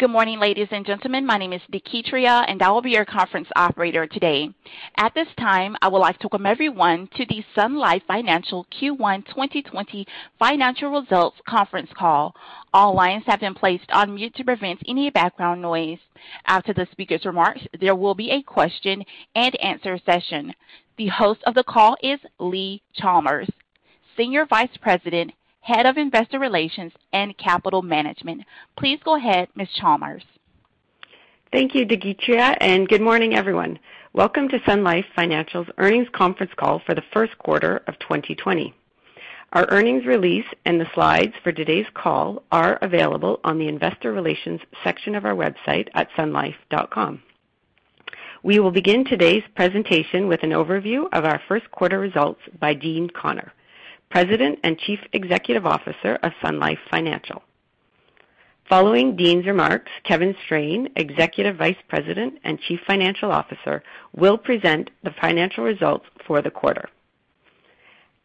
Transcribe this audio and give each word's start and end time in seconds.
Good 0.00 0.08
morning, 0.08 0.40
ladies 0.40 0.68
and 0.70 0.86
gentlemen. 0.86 1.26
My 1.26 1.36
name 1.36 1.52
is 1.52 1.60
Deketria, 1.70 2.46
and 2.48 2.62
I 2.62 2.70
will 2.70 2.80
be 2.80 2.92
your 2.92 3.04
conference 3.04 3.48
operator 3.54 4.06
today. 4.06 4.48
At 4.96 5.12
this 5.12 5.28
time, 5.38 5.76
I 5.82 5.88
would 5.88 5.98
like 5.98 6.18
to 6.20 6.28
welcome 6.32 6.46
everyone 6.46 7.10
to 7.16 7.26
the 7.26 7.44
Sun 7.54 7.76
Life 7.76 8.04
Financial 8.08 8.66
Q1 8.72 9.26
2020 9.26 10.06
financial 10.38 10.90
results 10.90 11.36
conference 11.46 11.90
call. 11.94 12.34
All 12.72 12.94
lines 12.94 13.24
have 13.26 13.40
been 13.40 13.54
placed 13.54 13.90
on 13.92 14.14
mute 14.14 14.34
to 14.36 14.44
prevent 14.44 14.80
any 14.88 15.10
background 15.10 15.60
noise. 15.60 15.98
After 16.46 16.72
the 16.72 16.88
speaker's 16.90 17.26
remarks, 17.26 17.60
there 17.78 17.94
will 17.94 18.14
be 18.14 18.30
a 18.30 18.40
question 18.40 19.04
and 19.34 19.54
answer 19.60 19.98
session. 20.06 20.54
The 20.96 21.08
host 21.08 21.40
of 21.44 21.52
the 21.52 21.62
call 21.62 21.98
is 22.02 22.20
Leigh 22.38 22.80
Chalmers, 22.94 23.50
Senior 24.16 24.46
Vice 24.46 24.78
President, 24.80 25.32
Head 25.60 25.86
of 25.86 25.98
Investor 25.98 26.38
Relations 26.38 26.92
and 27.12 27.36
Capital 27.36 27.82
Management. 27.82 28.42
Please 28.78 28.98
go 29.04 29.16
ahead, 29.16 29.48
Ms. 29.54 29.68
Chalmers. 29.78 30.24
Thank 31.52 31.74
you, 31.74 31.84
Deketria, 31.84 32.56
and 32.60 32.88
good 32.88 33.02
morning, 33.02 33.34
everyone. 33.34 33.78
Welcome 34.14 34.48
to 34.48 34.58
Sun 34.64 34.82
Life 34.82 35.04
Financial's 35.14 35.66
earnings 35.76 36.08
conference 36.12 36.52
call 36.56 36.80
for 36.86 36.94
the 36.94 37.02
first 37.12 37.36
quarter 37.38 37.82
of 37.86 37.98
2020. 37.98 38.74
Our 39.52 39.66
earnings 39.68 40.06
release 40.06 40.46
and 40.64 40.80
the 40.80 40.88
slides 40.94 41.34
for 41.42 41.52
today's 41.52 41.86
call 41.92 42.42
are 42.50 42.78
available 42.80 43.40
on 43.44 43.58
the 43.58 43.68
investor 43.68 44.12
relations 44.12 44.60
section 44.82 45.14
of 45.14 45.24
our 45.24 45.34
website 45.34 45.88
at 45.92 46.08
sunlife.com. 46.16 47.22
We 48.42 48.58
will 48.60 48.70
begin 48.70 49.04
today's 49.04 49.42
presentation 49.54 50.26
with 50.26 50.42
an 50.42 50.50
overview 50.50 51.08
of 51.12 51.24
our 51.24 51.42
first 51.46 51.70
quarter 51.70 51.98
results 51.98 52.40
by 52.58 52.72
Dean 52.72 53.10
Connor, 53.10 53.52
President 54.10 54.58
and 54.64 54.76
Chief 54.78 54.98
Executive 55.12 55.64
Officer 55.64 56.18
of 56.22 56.32
Sun 56.42 56.58
Life 56.58 56.80
Financial. 56.90 57.42
Following 58.68 59.16
Dean's 59.16 59.46
remarks, 59.46 59.90
Kevin 60.04 60.34
Strain, 60.44 60.88
Executive 60.96 61.56
Vice 61.56 61.76
President 61.88 62.34
and 62.44 62.60
Chief 62.60 62.80
Financial 62.86 63.30
Officer, 63.30 63.82
will 64.14 64.36
present 64.36 64.90
the 65.02 65.14
financial 65.20 65.64
results 65.64 66.06
for 66.26 66.42
the 66.42 66.50
quarter. 66.50 66.88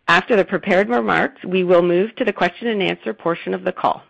After 0.07 0.35
the 0.35 0.45
prepared 0.45 0.89
remarks, 0.89 1.43
we 1.43 1.63
will 1.63 1.81
move 1.81 2.15
to 2.15 2.25
the 2.25 2.33
question 2.33 2.67
and 2.67 2.81
answer 2.81 3.13
portion 3.13 3.53
of 3.53 3.63
the 3.63 3.71
call. 3.71 4.03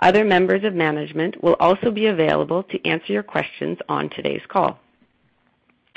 Other 0.00 0.24
members 0.24 0.62
of 0.62 0.74
management 0.74 1.42
will 1.42 1.56
also 1.58 1.90
be 1.90 2.06
available 2.06 2.62
to 2.64 2.86
answer 2.86 3.12
your 3.12 3.24
questions 3.24 3.78
on 3.88 4.10
today's 4.10 4.46
call. 4.48 4.78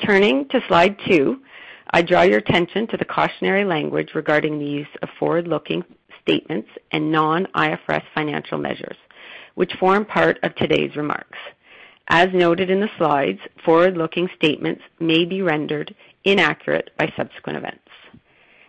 Turning 0.04 0.48
to 0.48 0.60
slide 0.66 0.96
two, 1.06 1.40
I 1.94 2.00
draw 2.00 2.22
your 2.22 2.38
attention 2.38 2.86
to 2.88 2.96
the 2.96 3.04
cautionary 3.04 3.64
language 3.64 4.14
regarding 4.14 4.58
the 4.58 4.64
use 4.64 4.88
of 5.02 5.10
forward-looking 5.18 5.84
statements 6.22 6.70
and 6.90 7.12
non-IFRS 7.12 8.04
financial 8.14 8.56
measures, 8.56 8.96
which 9.56 9.74
form 9.74 10.06
part 10.06 10.38
of 10.42 10.54
today's 10.54 10.96
remarks. 10.96 11.38
As 12.08 12.28
noted 12.32 12.70
in 12.70 12.80
the 12.80 12.88
slides, 12.96 13.40
forward-looking 13.64 14.30
statements 14.36 14.82
may 15.00 15.26
be 15.26 15.42
rendered 15.42 15.94
inaccurate 16.24 16.90
by 16.96 17.12
subsequent 17.14 17.58
events. 17.58 17.78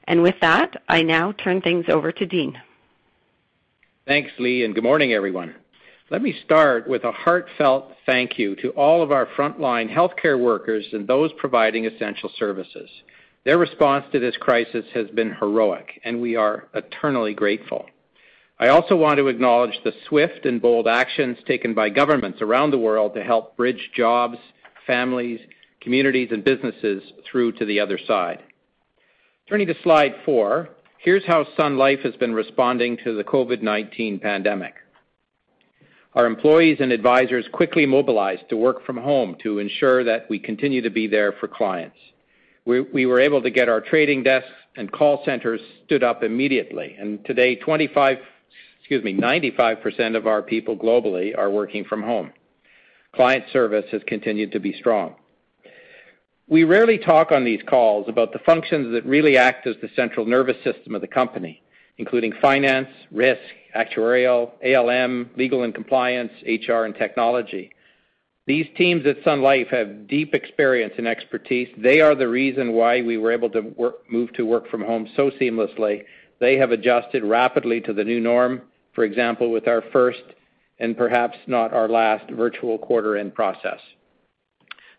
And 0.05 0.21
With 0.21 0.35
that, 0.41 0.83
I 0.89 1.01
now 1.01 1.31
turn 1.31 1.61
things 1.61 1.85
over 1.87 2.11
to 2.11 2.25
Dean. 2.25 2.61
Thanks, 4.05 4.31
Leigh, 4.37 4.65
and 4.65 4.75
good 4.75 4.83
morning, 4.83 5.13
everyone. 5.13 5.55
Let 6.13 6.21
me 6.21 6.39
start 6.45 6.87
with 6.87 7.05
a 7.05 7.11
heartfelt 7.11 7.91
thank 8.05 8.37
you 8.37 8.55
to 8.57 8.69
all 8.73 9.01
of 9.01 9.11
our 9.11 9.25
frontline 9.35 9.91
healthcare 9.91 10.39
workers 10.39 10.85
and 10.93 11.07
those 11.07 11.31
providing 11.39 11.87
essential 11.87 12.29
services. 12.37 12.87
Their 13.45 13.57
response 13.57 14.05
to 14.11 14.19
this 14.19 14.37
crisis 14.37 14.85
has 14.93 15.07
been 15.09 15.33
heroic, 15.33 15.99
and 16.05 16.21
we 16.21 16.35
are 16.35 16.67
eternally 16.75 17.33
grateful. 17.33 17.87
I 18.59 18.67
also 18.67 18.95
want 18.95 19.17
to 19.17 19.27
acknowledge 19.27 19.73
the 19.83 19.91
swift 20.07 20.45
and 20.45 20.61
bold 20.61 20.87
actions 20.87 21.39
taken 21.47 21.73
by 21.73 21.89
governments 21.89 22.43
around 22.43 22.69
the 22.69 22.77
world 22.77 23.15
to 23.15 23.23
help 23.23 23.57
bridge 23.57 23.89
jobs, 23.95 24.37
families, 24.85 25.39
communities, 25.81 26.29
and 26.29 26.43
businesses 26.43 27.01
through 27.25 27.53
to 27.53 27.65
the 27.65 27.79
other 27.79 27.97
side. 27.97 28.43
Turning 29.49 29.65
to 29.65 29.81
slide 29.81 30.13
four, 30.25 30.69
here's 30.99 31.25
how 31.25 31.47
Sun 31.57 31.79
Life 31.79 32.01
has 32.03 32.15
been 32.17 32.35
responding 32.35 32.97
to 33.03 33.15
the 33.15 33.23
COVID-19 33.23 34.21
pandemic. 34.21 34.75
Our 36.15 36.27
employees 36.27 36.77
and 36.79 36.91
advisors 36.91 37.47
quickly 37.51 37.87
mobilized 37.87 38.47
to 38.49 38.57
work 38.57 38.85
from 38.85 38.97
home 38.97 39.35
to 39.41 39.57
ensure 39.57 40.03
that 40.03 40.29
we 40.29 40.37
continue 40.37 40.81
to 40.83 40.91
be 40.91 41.07
there 41.07 41.31
for 41.39 41.47
clients. 41.47 41.97
We 42.65 43.05
were 43.07 43.19
able 43.19 43.41
to 43.41 43.49
get 43.49 43.67
our 43.67 43.81
trading 43.81 44.23
desks 44.23 44.49
and 44.77 44.91
call 44.91 45.23
centers 45.25 45.59
stood 45.85 46.03
up 46.03 46.23
immediately, 46.23 46.95
and 46.99 47.25
today 47.25 47.55
25, 47.55 48.19
excuse 48.79 49.03
me, 49.03 49.15
95% 49.15 50.15
of 50.15 50.27
our 50.27 50.43
people 50.43 50.77
globally 50.77 51.35
are 51.35 51.49
working 51.49 51.83
from 51.83 52.03
home. 52.03 52.31
Client 53.15 53.45
service 53.51 53.85
has 53.91 54.01
continued 54.05 54.51
to 54.51 54.59
be 54.59 54.73
strong. 54.73 55.15
We 56.47 56.63
rarely 56.63 56.99
talk 56.99 57.31
on 57.31 57.43
these 57.43 57.61
calls 57.67 58.07
about 58.07 58.33
the 58.33 58.39
functions 58.39 58.93
that 58.93 59.05
really 59.05 59.35
act 59.35 59.65
as 59.65 59.77
the 59.81 59.89
central 59.95 60.27
nervous 60.27 60.57
system 60.63 60.93
of 60.93 61.01
the 61.01 61.07
company, 61.07 61.62
including 61.97 62.33
finance, 62.41 62.89
risk, 63.11 63.41
actuarial, 63.75 64.51
ALM, 64.63 65.29
legal 65.37 65.63
and 65.63 65.73
compliance, 65.73 66.31
HR, 66.45 66.83
and 66.83 66.95
technology. 66.95 67.71
These 68.45 68.67
teams 68.77 69.05
at 69.05 69.23
Sun 69.23 69.41
Life 69.41 69.67
have 69.71 70.07
deep 70.07 70.33
experience 70.33 70.93
and 70.97 71.07
expertise. 71.07 71.69
They 71.77 72.01
are 72.01 72.13
the 72.13 72.27
reason 72.27 72.73
why 72.73 73.01
we 73.01 73.17
were 73.17 73.31
able 73.31 73.49
to 73.51 73.93
move 74.09 74.33
to 74.33 74.45
work 74.45 74.69
from 74.69 74.83
home 74.83 75.07
so 75.15 75.31
seamlessly. 75.31 76.03
They 76.39 76.57
have 76.57 76.71
adjusted 76.71 77.23
rapidly 77.23 77.79
to 77.81 77.93
the 77.93 78.03
new 78.03 78.19
norm, 78.19 78.63
for 78.93 79.05
example, 79.05 79.49
with 79.49 79.67
our 79.67 79.81
first, 79.93 80.23
and 80.79 80.97
perhaps 80.97 81.37
not 81.47 81.73
our 81.73 81.87
last, 81.87 82.29
virtual 82.31 82.77
quarter-end 82.77 83.33
process. 83.33 83.79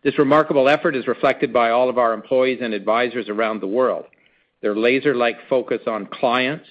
This 0.02 0.18
remarkable 0.18 0.68
effort 0.68 0.96
is 0.96 1.06
reflected 1.06 1.52
by 1.52 1.70
all 1.70 1.90
of 1.90 1.98
our 1.98 2.14
employees 2.14 2.60
and 2.62 2.72
advisors 2.72 3.28
around 3.28 3.60
the 3.60 3.66
world. 3.66 4.06
Their 4.64 4.74
laser-like 4.74 5.46
focus 5.50 5.82
on 5.86 6.06
clients, 6.06 6.64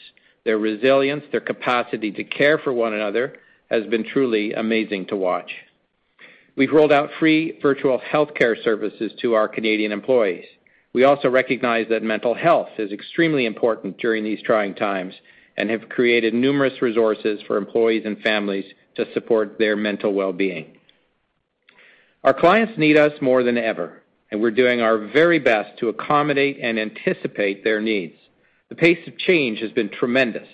their 0.45 0.57
resilience, 0.57 1.25
their 1.31 1.41
capacity 1.41 2.11
to 2.13 2.23
care 2.23 2.57
for 2.57 2.73
one 2.73 2.95
another, 2.95 3.35
has 3.69 3.85
been 3.85 4.03
truly 4.03 4.51
amazing 4.51 5.05
to 5.09 5.15
watch. 5.15 5.51
We've 6.55 6.71
rolled 6.71 6.91
out 6.91 7.11
free 7.19 7.59
virtual 7.61 8.01
healthcare 8.11 8.55
services 8.63 9.11
to 9.21 9.35
our 9.35 9.47
Canadian 9.47 9.91
employees. 9.91 10.45
We 10.93 11.03
also 11.03 11.29
recognize 11.29 11.85
that 11.89 12.01
mental 12.01 12.33
health 12.33 12.69
is 12.79 12.91
extremely 12.91 13.45
important 13.45 13.99
during 13.99 14.23
these 14.23 14.41
trying 14.41 14.73
times 14.73 15.13
and 15.55 15.69
have 15.69 15.87
created 15.89 16.33
numerous 16.33 16.81
resources 16.81 17.41
for 17.45 17.57
employees 17.57 18.05
and 18.07 18.17
families 18.21 18.65
to 18.95 19.05
support 19.13 19.59
their 19.59 19.75
mental 19.75 20.15
well-being. 20.15 20.79
Our 22.23 22.33
clients 22.33 22.73
need 22.75 22.97
us 22.97 23.13
more 23.21 23.43
than 23.43 23.59
ever, 23.59 24.01
and 24.33 24.41
we're 24.41 24.49
doing 24.49 24.81
our 24.81 24.97
very 24.97 25.37
best 25.37 25.77
to 25.77 25.89
accommodate 25.89 26.57
and 26.59 26.79
anticipate 26.79 27.63
their 27.63 27.79
needs. 27.79 28.15
The 28.69 28.75
pace 28.75 29.07
of 29.07 29.15
change 29.19 29.59
has 29.59 29.71
been 29.71 29.89
tremendous. 29.89 30.47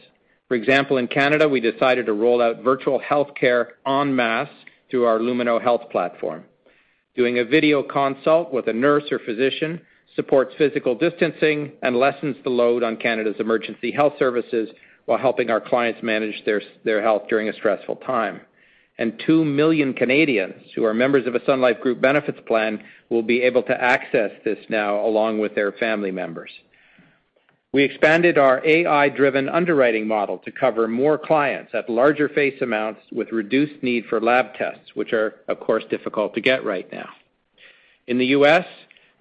For 0.50 0.56
example, 0.56 0.97
in 0.97 1.07
Canada, 1.07 1.47
we 1.47 1.62
decided 1.62 2.07
to 2.07 2.13
roll 2.13 2.41
out 2.41 2.62
virtual 2.62 3.00
healthcare 3.00 3.68
en 3.88 4.13
masse 4.13 4.50
through 4.91 5.06
our 5.06 5.19
Lumino 5.19 5.62
Health 5.62 5.84
platform. 5.94 6.44
Doing 7.15 7.39
a 7.39 7.45
video 7.45 7.81
consult 7.81 8.51
with 8.51 8.68
a 8.68 8.74
nurse 8.74 9.06
or 9.13 9.19
physician 9.19 9.80
supports 10.13 10.54
physical 10.57 10.94
distancing 10.94 11.71
and 11.81 11.95
lessens 11.95 12.36
the 12.44 12.50
load 12.50 12.83
on 12.83 12.98
Canada's 12.98 13.39
emergency 13.39 13.92
health 13.92 14.13
services 14.19 14.68
while 15.06 15.19
helping 15.19 15.50
our 15.50 15.62
clients 15.62 16.04
manage 16.04 16.44
their 16.83 17.01
health 17.01 17.24
during 17.30 17.48
a 17.48 17.54
stressful 17.54 17.95
time. 17.95 18.42
2 19.25 19.46
million 19.46 19.94
Canadians 19.94 20.63
who 20.75 20.84
are 20.84 20.94
members 20.94 21.25
of 21.25 21.36
a 21.36 21.46
Sun 21.46 21.62
Life 21.62 21.80
group 21.80 22.01
benefits 22.01 22.40
plan 22.46 22.84
will 23.10 23.24
be 23.24 23.42
able 23.42 23.63
to 23.63 23.81
access 23.81 24.31
this 24.44 24.60
now 24.69 25.06
along 25.06 25.40
with 25.40 25.56
their 25.56 25.72
family 25.72 26.12
members. 26.12 26.51
We 27.72 27.84
expanded 27.84 28.40
our 28.40 28.66
AI-driven 28.66 29.48
underwriting 29.48 30.07
model 30.07 30.40
to 30.40 30.51
cover 30.51 30.88
more 30.88 31.19
clients 31.19 31.72
at 31.75 31.90
larger 31.90 32.28
face 32.28 32.60
amounts 32.62 33.01
with 33.12 33.31
reduced 33.31 33.84
need 33.84 34.06
for 34.10 34.19
lab 34.19 34.56
tests, 34.56 34.96
which 34.96 35.13
are, 35.13 35.36
of 35.48 35.60
course, 35.60 35.84
difficult 35.90 36.34
to 36.34 36.42
get 36.42 36.66
right 36.66 36.92
now. 36.92 37.10
In 38.07 38.18
the 38.18 38.25
U.S., 38.28 38.66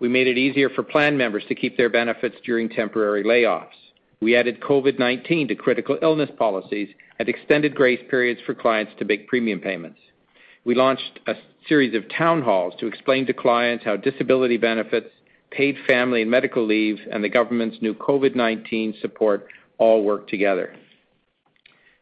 we 0.00 0.08
made 0.08 0.28
it 0.28 0.38
easier 0.38 0.70
for 0.70 0.82
plan 0.82 1.18
members 1.18 1.44
to 1.48 1.54
keep 1.54 1.76
their 1.76 1.90
benefits 1.90 2.36
during 2.42 2.70
temporary 2.70 3.22
layoffs. 3.22 3.66
We 4.20 4.36
added 4.36 4.60
COVID-19 4.60 5.48
to 5.48 5.54
critical 5.54 5.98
illness 6.02 6.30
policies 6.36 6.88
and 7.18 7.28
extended 7.28 7.74
grace 7.74 8.00
periods 8.10 8.40
for 8.44 8.54
clients 8.54 8.92
to 8.98 9.04
make 9.04 9.28
premium 9.28 9.60
payments. 9.60 10.00
We 10.64 10.74
launched 10.74 11.20
a 11.26 11.34
series 11.68 11.94
of 11.94 12.08
town 12.08 12.42
halls 12.42 12.74
to 12.80 12.86
explain 12.86 13.26
to 13.26 13.32
clients 13.32 13.84
how 13.84 13.96
disability 13.96 14.56
benefits, 14.56 15.10
paid 15.50 15.76
family 15.86 16.22
and 16.22 16.30
medical 16.30 16.66
leave, 16.66 16.98
and 17.10 17.22
the 17.22 17.28
government's 17.28 17.80
new 17.80 17.94
COVID-19 17.94 19.00
support 19.00 19.46
all 19.78 20.02
work 20.02 20.28
together. 20.28 20.74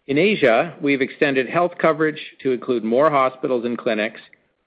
In 0.07 0.19
Asia, 0.19 0.77
we've 0.81 1.03
extended 1.03 1.49
health 1.49 1.73
coverage 1.79 2.21
to 2.43 2.53
include 2.53 2.85
more 2.85 3.11
hospitals 3.11 3.65
and 3.65 3.77
clinics, 3.77 4.21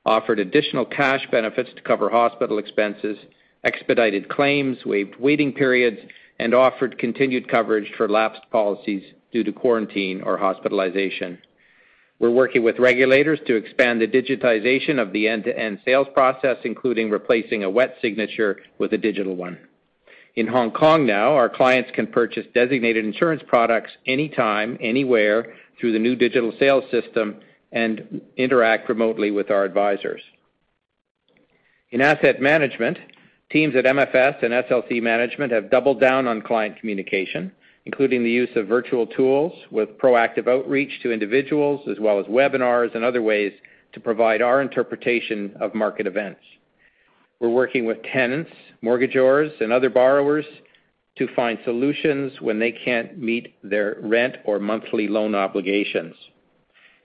offered 0.05 0.39
additional 0.39 0.85
cash 0.85 1.25
benefits 1.31 1.69
to 1.75 1.81
cover 1.81 2.09
hospital 2.09 2.59
expenses, 2.59 3.17
expedited 3.63 4.29
claims, 4.29 4.77
waived 4.85 5.15
waiting 5.17 5.53
periods, 5.53 5.99
and 6.39 6.53
offered 6.53 6.97
continued 6.97 7.49
coverage 7.49 7.91
for 7.97 8.07
lapsed 8.07 8.49
policies 8.49 9.03
due 9.31 9.43
to 9.43 9.51
quarantine 9.51 10.21
or 10.21 10.37
hospitalization. 10.37 11.37
We're 12.17 12.31
working 12.31 12.63
with 12.63 12.79
regulators 12.79 13.39
to 13.47 13.55
expand 13.55 14.01
the 14.01 14.07
digitization 14.07 14.99
of 14.99 15.13
the 15.13 15.27
end-to-end 15.27 15.79
sales 15.85 16.07
process, 16.13 16.57
including 16.63 17.09
replacing 17.09 17.63
a 17.63 17.69
wet 17.69 17.95
signature 18.01 18.57
with 18.77 18.91
a 18.93 18.97
digital 18.97 19.35
one. 19.35 19.57
In 20.35 20.47
Hong 20.47 20.71
Kong 20.71 21.05
now, 21.05 21.33
our 21.33 21.49
clients 21.49 21.91
can 21.93 22.07
purchase 22.07 22.45
designated 22.53 23.05
insurance 23.05 23.41
products 23.47 23.91
anytime, 24.05 24.77
anywhere 24.81 25.53
through 25.79 25.93
the 25.93 25.99
new 25.99 26.15
digital 26.15 26.53
sales 26.59 26.83
system 26.91 27.37
and 27.71 28.21
interact 28.37 28.89
remotely 28.89 29.31
with 29.31 29.49
our 29.49 29.63
advisors. 29.63 30.21
In 31.91 32.01
asset 32.01 32.41
management, 32.41 32.97
teams 33.51 33.75
at 33.75 33.85
MFS 33.85 34.43
and 34.43 34.53
SLC 34.53 35.01
Management 35.01 35.51
have 35.51 35.71
doubled 35.71 35.99
down 35.99 36.27
on 36.27 36.41
client 36.41 36.79
communication, 36.79 37.51
including 37.85 38.23
the 38.23 38.29
use 38.29 38.49
of 38.55 38.67
virtual 38.67 39.07
tools 39.07 39.53
with 39.71 39.97
proactive 39.97 40.47
outreach 40.47 41.01
to 41.01 41.11
individuals, 41.11 41.87
as 41.89 41.99
well 41.99 42.19
as 42.19 42.25
webinars 42.27 42.93
and 42.95 43.03
other 43.03 43.21
ways 43.21 43.53
to 43.93 43.99
provide 43.99 44.41
our 44.41 44.61
interpretation 44.61 45.55
of 45.59 45.73
market 45.73 46.05
events. 46.05 46.41
We're 47.39 47.49
working 47.49 47.85
with 47.85 48.03
tenants, 48.03 48.51
mortgagors, 48.83 49.51
and 49.61 49.71
other 49.71 49.89
borrowers 49.89 50.45
to 51.17 51.33
find 51.35 51.57
solutions 51.63 52.33
when 52.39 52.59
they 52.59 52.71
can't 52.71 53.17
meet 53.17 53.55
their 53.63 53.97
rent 54.01 54.37
or 54.45 54.59
monthly 54.59 55.07
loan 55.07 55.35
obligations. 55.35 56.15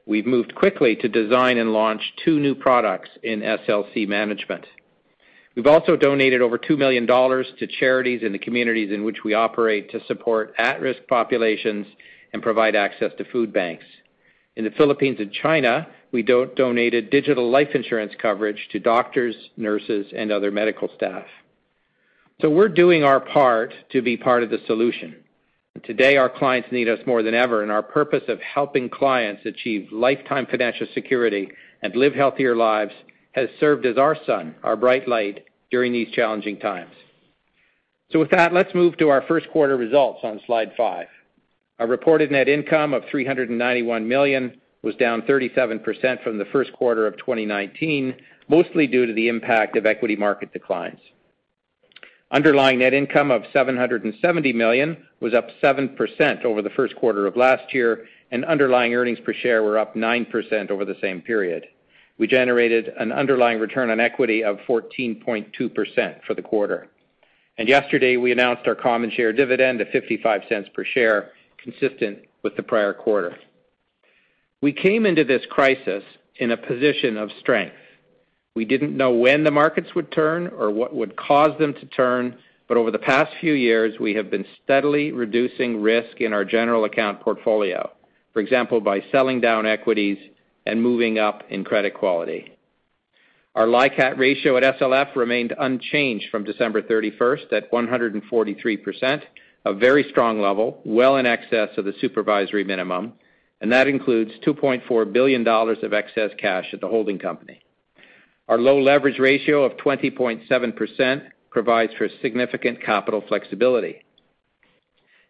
We've 0.06 0.26
moved 0.26 0.54
quickly 0.54 0.96
to 0.96 1.08
design 1.08 1.56
and 1.56 1.72
launch 1.72 2.02
two 2.24 2.38
new 2.38 2.54
products 2.54 3.08
in 3.22 3.40
SLC 3.40 4.06
Management. 4.06 4.66
We've 5.54 5.66
also 5.66 5.96
donated 5.96 6.42
over 6.42 6.58
2 6.58 6.76
million 6.76 7.06
dollars 7.06 7.46
to 7.58 7.66
charities 7.66 8.22
in 8.22 8.32
the 8.32 8.38
communities 8.38 8.92
in 8.92 9.04
which 9.04 9.22
we 9.24 9.34
operate 9.34 9.90
to 9.92 10.04
support 10.06 10.54
at-risk 10.58 11.02
populations 11.08 11.86
and 12.32 12.42
provide 12.42 12.74
access 12.74 13.12
to 13.18 13.24
food 13.26 13.52
banks. 13.52 13.84
In 14.56 14.64
the 14.64 14.72
Philippines 14.72 15.18
and 15.20 15.32
China, 15.32 15.86
we 16.12 16.22
donated 16.22 17.10
digital 17.10 17.50
life 17.50 17.68
insurance 17.74 18.12
coverage 18.20 18.68
to 18.72 18.78
doctors, 18.80 19.34
nurses, 19.56 20.06
and 20.16 20.32
other 20.32 20.50
medical 20.50 20.88
staff. 20.96 21.26
So 22.40 22.50
we're 22.50 22.68
doing 22.68 23.04
our 23.04 23.20
part 23.20 23.72
to 23.92 24.02
be 24.02 24.16
part 24.16 24.42
of 24.42 24.50
the 24.50 24.58
solution. 24.66 25.16
Today, 25.84 26.16
our 26.16 26.28
clients 26.28 26.68
need 26.70 26.88
us 26.88 27.00
more 27.06 27.22
than 27.22 27.34
ever, 27.34 27.62
and 27.62 27.70
our 27.70 27.82
purpose 27.82 28.22
of 28.28 28.40
helping 28.40 28.88
clients 28.88 29.44
achieve 29.44 29.88
lifetime 29.92 30.46
financial 30.46 30.86
security 30.94 31.50
and 31.82 31.94
live 31.96 32.14
healthier 32.14 32.54
lives 32.54 32.92
has 33.34 33.48
served 33.60 33.84
as 33.84 33.98
our 33.98 34.16
sun, 34.26 34.54
our 34.62 34.76
bright 34.76 35.08
light, 35.08 35.44
during 35.70 35.92
these 35.92 36.10
challenging 36.12 36.58
times. 36.58 36.92
So 38.12 38.20
with 38.20 38.30
that, 38.30 38.52
let's 38.52 38.74
move 38.74 38.96
to 38.98 39.08
our 39.08 39.22
first 39.26 39.50
quarter 39.50 39.76
results 39.76 40.20
on 40.22 40.40
slide 40.46 40.72
five. 40.76 41.08
Our 41.80 41.88
reported 41.88 42.30
net 42.30 42.48
income 42.48 42.94
of 42.94 43.02
391 43.10 44.06
million 44.06 44.60
was 44.82 44.94
down 44.96 45.22
37% 45.22 46.22
from 46.22 46.38
the 46.38 46.44
first 46.52 46.72
quarter 46.74 47.06
of 47.06 47.16
2019, 47.16 48.14
mostly 48.48 48.86
due 48.86 49.06
to 49.06 49.12
the 49.12 49.28
impact 49.28 49.76
of 49.76 49.86
equity 49.86 50.14
market 50.14 50.52
declines. 50.52 51.00
Underlying 52.30 52.78
net 52.78 52.94
income 52.94 53.30
of 53.30 53.42
770 53.52 54.52
million 54.52 54.96
was 55.20 55.34
up 55.34 55.48
7% 55.62 56.44
over 56.44 56.62
the 56.62 56.70
first 56.70 56.94
quarter 56.96 57.26
of 57.26 57.36
last 57.36 57.74
year, 57.74 58.06
and 58.30 58.44
underlying 58.44 58.94
earnings 58.94 59.18
per 59.24 59.32
share 59.32 59.62
were 59.62 59.78
up 59.78 59.94
9% 59.94 60.70
over 60.70 60.84
the 60.84 60.96
same 61.00 61.20
period. 61.20 61.66
We 62.18 62.26
generated 62.26 62.92
an 62.98 63.12
underlying 63.12 63.58
return 63.58 63.90
on 63.90 64.00
equity 64.00 64.44
of 64.44 64.58
14.2% 64.68 66.24
for 66.26 66.34
the 66.34 66.42
quarter. 66.42 66.88
And 67.58 67.68
Yesterday, 67.68 68.16
we 68.16 68.32
announced 68.32 68.66
our 68.66 68.74
common 68.74 69.10
share 69.10 69.32
dividend 69.32 69.80
of 69.80 69.88
0.55 69.88 70.72
per 70.72 70.84
share, 70.84 71.30
consistent 71.62 72.18
with 72.42 72.56
the 72.56 72.62
prior 72.62 72.92
quarter. 72.92 73.36
We 74.60 74.72
came 74.72 75.06
into 75.06 75.24
this 75.24 75.42
crisis 75.50 76.02
in 76.36 76.50
a 76.50 76.56
position 76.56 77.16
of 77.16 77.30
strength. 77.40 77.76
We 78.54 78.64
didn't 78.64 78.96
know 78.96 79.12
when 79.12 79.44
the 79.44 79.50
markets 79.50 79.94
would 79.94 80.12
turn 80.12 80.48
or 80.48 80.70
what 80.70 80.94
would 80.94 81.16
cause 81.16 81.58
them 81.58 81.74
to 81.74 81.86
turn, 81.86 82.36
but 82.68 82.76
over 82.76 82.90
the 82.90 82.98
past 82.98 83.32
few 83.40 83.52
years, 83.52 83.98
we 84.00 84.14
have 84.14 84.30
been 84.30 84.46
steadily 84.62 85.12
reducing 85.12 85.82
risk 85.82 86.20
in 86.20 86.32
our 86.32 86.44
general 86.44 86.84
account 86.84 87.20
portfolio. 87.20 87.90
For 88.32 88.40
example, 88.40 88.80
by 88.80 89.02
selling 89.12 89.40
down 89.40 89.66
equities 89.66 90.18
and 90.66 90.82
moving 90.82 91.18
up 91.18 91.42
in 91.50 91.64
credit 91.64 91.94
quality. 91.94 92.54
Our 93.54 93.66
LICAT 93.66 94.18
ratio 94.18 94.56
at 94.56 94.78
SLF 94.78 95.14
remained 95.14 95.54
unchanged 95.56 96.26
from 96.30 96.44
December 96.44 96.82
31st 96.82 97.52
at 97.52 97.70
143%, 97.70 99.22
a 99.64 99.74
very 99.74 100.04
strong 100.10 100.40
level, 100.40 100.80
well 100.84 101.16
in 101.16 101.26
excess 101.26 101.68
of 101.76 101.84
the 101.84 101.94
supervisory 102.00 102.64
minimum, 102.64 103.12
and 103.60 103.72
that 103.72 103.86
includes 103.86 104.32
2.4 104.44 105.12
billion 105.12 105.44
dollars 105.44 105.78
of 105.82 105.92
excess 105.92 106.30
cash 106.36 106.66
at 106.72 106.80
the 106.80 106.88
holding 106.88 107.18
company. 107.18 107.60
Our 108.48 108.58
low 108.58 108.80
leverage 108.80 109.18
ratio 109.18 109.64
of 109.64 109.76
20.7% 109.78 111.28
provides 111.50 111.94
for 111.96 112.08
significant 112.20 112.82
capital 112.82 113.22
flexibility. 113.26 114.04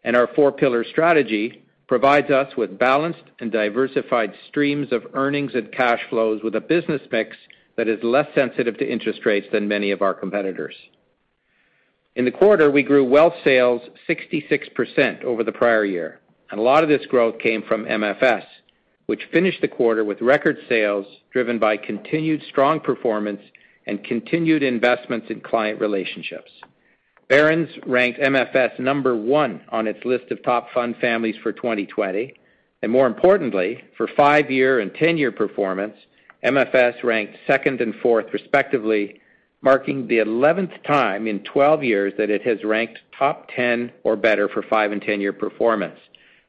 And 0.03 0.17
Our 0.17 0.29
four-pillar 0.35 0.85
strategy 0.85 1.64
provides 1.87 2.31
us 2.31 2.57
with 2.57 2.79
balanced 2.79 3.25
and 3.41 3.53
diversified 3.53 4.33
streams 4.49 4.93
of 4.93 5.07
earnings 5.15 5.53
and 5.55 5.73
cash 5.73 6.01
flows 6.09 6.43
with 6.43 6.55
a 6.55 6.61
business 6.61 7.03
mix 7.11 7.37
that 7.77 7.89
is 7.89 8.03
less 8.03 8.27
sensitive 8.35 8.79
to 8.79 8.91
interest 8.91 9.27
rates 9.27 9.47
than 9.53 9.69
many 9.69 9.91
of 9.91 10.03
our 10.03 10.15
competitors. 10.15 10.75
In 12.17 12.25
the 12.25 12.31
quarter, 12.31 12.71
we 12.71 12.83
grew 12.83 13.05
wealth 13.05 13.35
sales 13.43 13.83
66% 14.09 15.25
over 15.25 15.43
the 15.43 15.53
prior 15.53 15.85
year, 15.85 16.21
and 16.51 16.61
a 16.61 16.63
lot 16.63 16.85
of 16.85 16.89
this 16.89 17.05
growth 17.07 17.39
came 17.41 17.63
from 17.63 17.85
MFS, 17.85 18.45
which 19.07 19.29
finished 19.33 19.61
the 19.61 19.69
quarter 19.69 20.05
with 20.05 20.21
record 20.21 20.57
sales 20.69 21.07
driven 21.33 21.59
by 21.59 21.77
continued 21.77 22.41
strong 22.49 22.79
performance 22.79 23.41
and 23.87 24.05
continued 24.05 24.63
investments 24.63 25.27
in 25.29 25.41
client 25.41 25.81
relationships. 25.81 26.51
Barron's 27.29 27.71
ranked 27.87 28.21
MFS 28.21 28.79
number 28.79 29.17
one 29.17 29.63
on 29.71 29.87
its 29.87 30.05
list 30.05 30.31
of 30.31 30.43
top 30.43 30.69
fund 30.75 30.97
families 31.01 31.37
for 31.43 31.53
2020, 31.53 32.35
and 32.83 32.93
more 32.93 33.07
importantly, 33.07 33.83
for 33.97 34.09
five-year 34.17 34.81
and 34.81 34.91
10-year 34.93 35.33
performance, 35.33 35.97
MFS 36.45 37.03
ranked 37.03 37.37
second 37.47 37.81
and 37.81 37.95
fourth 38.03 38.27
respectively, 38.33 39.21
marking 39.63 40.07
the 40.07 40.19
11th 40.19 40.85
time 40.87 41.27
in 41.27 41.43
12 41.45 41.83
years 41.83 42.13
that 42.19 42.29
it 42.29 42.43
has 42.43 42.63
ranked 42.63 42.99
top 43.19 43.49
10 43.57 43.91
or 44.03 44.17
better 44.17 44.49
for 44.51 44.63
five 44.63 44.93
and 44.93 45.01
10-year 45.01 45.33
performance. 45.33 45.99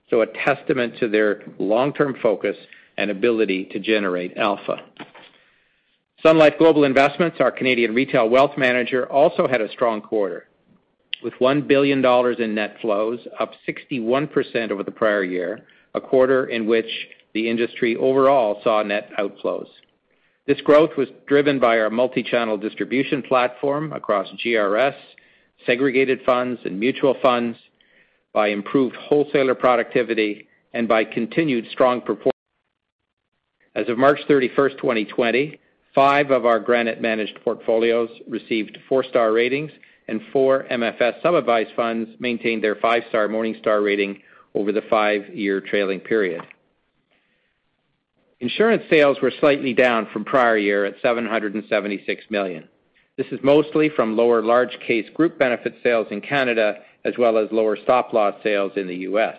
So 0.09 0.21
A 0.21 0.27
testament 0.27 0.97
to 0.99 1.07
their 1.07 1.43
long-term 1.57 2.17
focus 2.21 2.57
and 2.97 3.09
ability 3.09 3.65
to 3.71 3.79
generate 3.79 4.37
alpha. 4.37 4.83
Sun 6.21 6.37
Life 6.37 6.55
Global 6.57 6.83
Investments, 6.83 7.37
our 7.39 7.51
Canadian 7.51 7.93
retail 7.93 8.29
wealth 8.29 8.57
manager, 8.57 9.09
also 9.11 9.47
had 9.47 9.61
a 9.61 9.71
strong 9.71 10.01
quarter, 10.01 10.47
with 11.25 11.33
1 11.39 11.67
billion 11.67 12.03
dollars 12.03 12.37
in 12.39 12.53
net 12.53 12.77
flows, 12.81 13.19
up 13.39 13.51
61% 13.67 14.69
over 14.69 14.83
the 14.83 14.91
prior 14.91 15.23
year, 15.23 15.65
a 15.95 15.99
quarter 15.99 16.45
in 16.45 16.67
which 16.67 16.85
the 17.33 17.49
industry 17.49 17.95
overall 17.95 18.61
saw 18.63 18.83
net 18.83 19.09
outflows. 19.17 19.65
This 20.45 20.61
growth 20.61 20.91
was 20.95 21.07
driven 21.25 21.59
by 21.59 21.79
our 21.79 21.89
multi-channel 21.89 22.57
distribution 22.57 23.23
platform 23.23 23.91
across 23.91 24.27
GRS, 24.45 24.93
segregated 25.65 26.19
funds, 26.27 26.61
and 26.63 26.79
mutual 26.79 27.15
funds, 27.23 27.57
by 28.31 28.49
improved 28.49 28.95
wholesaler 28.95 29.55
productivity, 29.55 30.47
and 30.73 30.87
by 30.87 31.03
continued 31.03 31.65
strong 31.71 32.01
performance. 32.01 32.33
As 33.73 33.89
of 33.89 33.97
March 33.97 34.19
31st, 34.29 34.77
2020, 34.77 35.59
five 35.95 36.29
of 36.29 36.45
our 36.45 36.59
Granite 36.59 37.01
managed 37.01 37.39
portfolios 37.43 38.09
received 38.27 38.77
four-star 38.87 39.33
ratings, 39.33 39.71
and 40.07 40.21
four 40.31 40.65
MFS 40.71 41.21
sub-advised 41.21 41.71
funds 41.75 42.09
maintained 42.19 42.63
their 42.63 42.75
five-star 42.75 43.27
Morningstar 43.27 43.83
rating 43.83 44.21
over 44.53 44.71
the 44.71 44.83
five-year 44.89 45.61
trailing 45.61 45.99
period. 45.99 46.41
Insurance 48.39 48.83
sales 48.89 49.17
were 49.21 49.31
slightly 49.39 49.73
down 49.73 50.07
from 50.11 50.25
prior 50.25 50.57
year 50.57 50.85
at 50.85 50.95
776 51.01 52.25
million. 52.29 52.67
This 53.17 53.27
is 53.31 53.39
mostly 53.43 53.89
from 53.89 54.17
lower 54.17 54.41
large 54.41 54.77
case 54.85 55.09
group 55.13 55.39
benefit 55.39 55.75
sales 55.81 56.07
in 56.11 56.21
Canada, 56.21 56.79
as 57.05 57.13
well 57.17 57.37
as 57.37 57.47
lower 57.51 57.77
stop-loss 57.81 58.35
sales 58.43 58.73
in 58.75 58.87
the 58.87 58.95
U.S. 58.97 59.37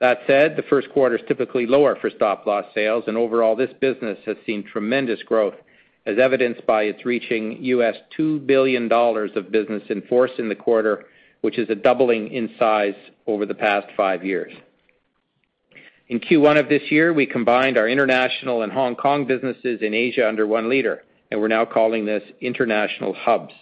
That 0.00 0.20
said, 0.26 0.56
the 0.56 0.62
first 0.62 0.90
quarter 0.90 1.16
is 1.16 1.22
typically 1.28 1.66
lower 1.66 1.96
for 1.96 2.10
stop-loss 2.10 2.66
sales, 2.74 3.04
and 3.06 3.16
overall, 3.16 3.54
this 3.54 3.72
business 3.80 4.18
has 4.24 4.36
seen 4.46 4.64
tremendous 4.64 5.22
growth 5.22 5.54
as 6.06 6.18
evidenced 6.18 6.64
by 6.66 6.84
its 6.84 7.04
reaching 7.04 7.58
$2 7.62 8.46
billion 8.46 8.90
of 8.90 9.52
business 9.52 9.82
in 9.90 10.02
force 10.02 10.30
in 10.38 10.48
the 10.48 10.54
quarter, 10.54 11.04
which 11.40 11.58
is 11.58 11.68
a 11.68 11.74
doubling 11.74 12.32
in 12.32 12.50
size 12.58 12.94
over 13.26 13.44
the 13.44 13.54
past 13.54 13.88
five 13.96 14.24
years. 14.24 14.52
In 16.08 16.20
Q1 16.20 16.60
of 16.60 16.68
this 16.68 16.90
year, 16.90 17.12
we 17.12 17.26
combined 17.26 17.76
our 17.76 17.88
international 17.88 18.62
and 18.62 18.72
Hong 18.72 18.94
Kong 18.94 19.26
businesses 19.26 19.82
in 19.82 19.92
Asia 19.92 20.28
under 20.28 20.46
one 20.46 20.68
leader, 20.68 21.02
and 21.30 21.40
we're 21.40 21.48
now 21.48 21.64
calling 21.64 22.06
this 22.06 22.22
International 22.40 23.12
Hubs. 23.12 23.54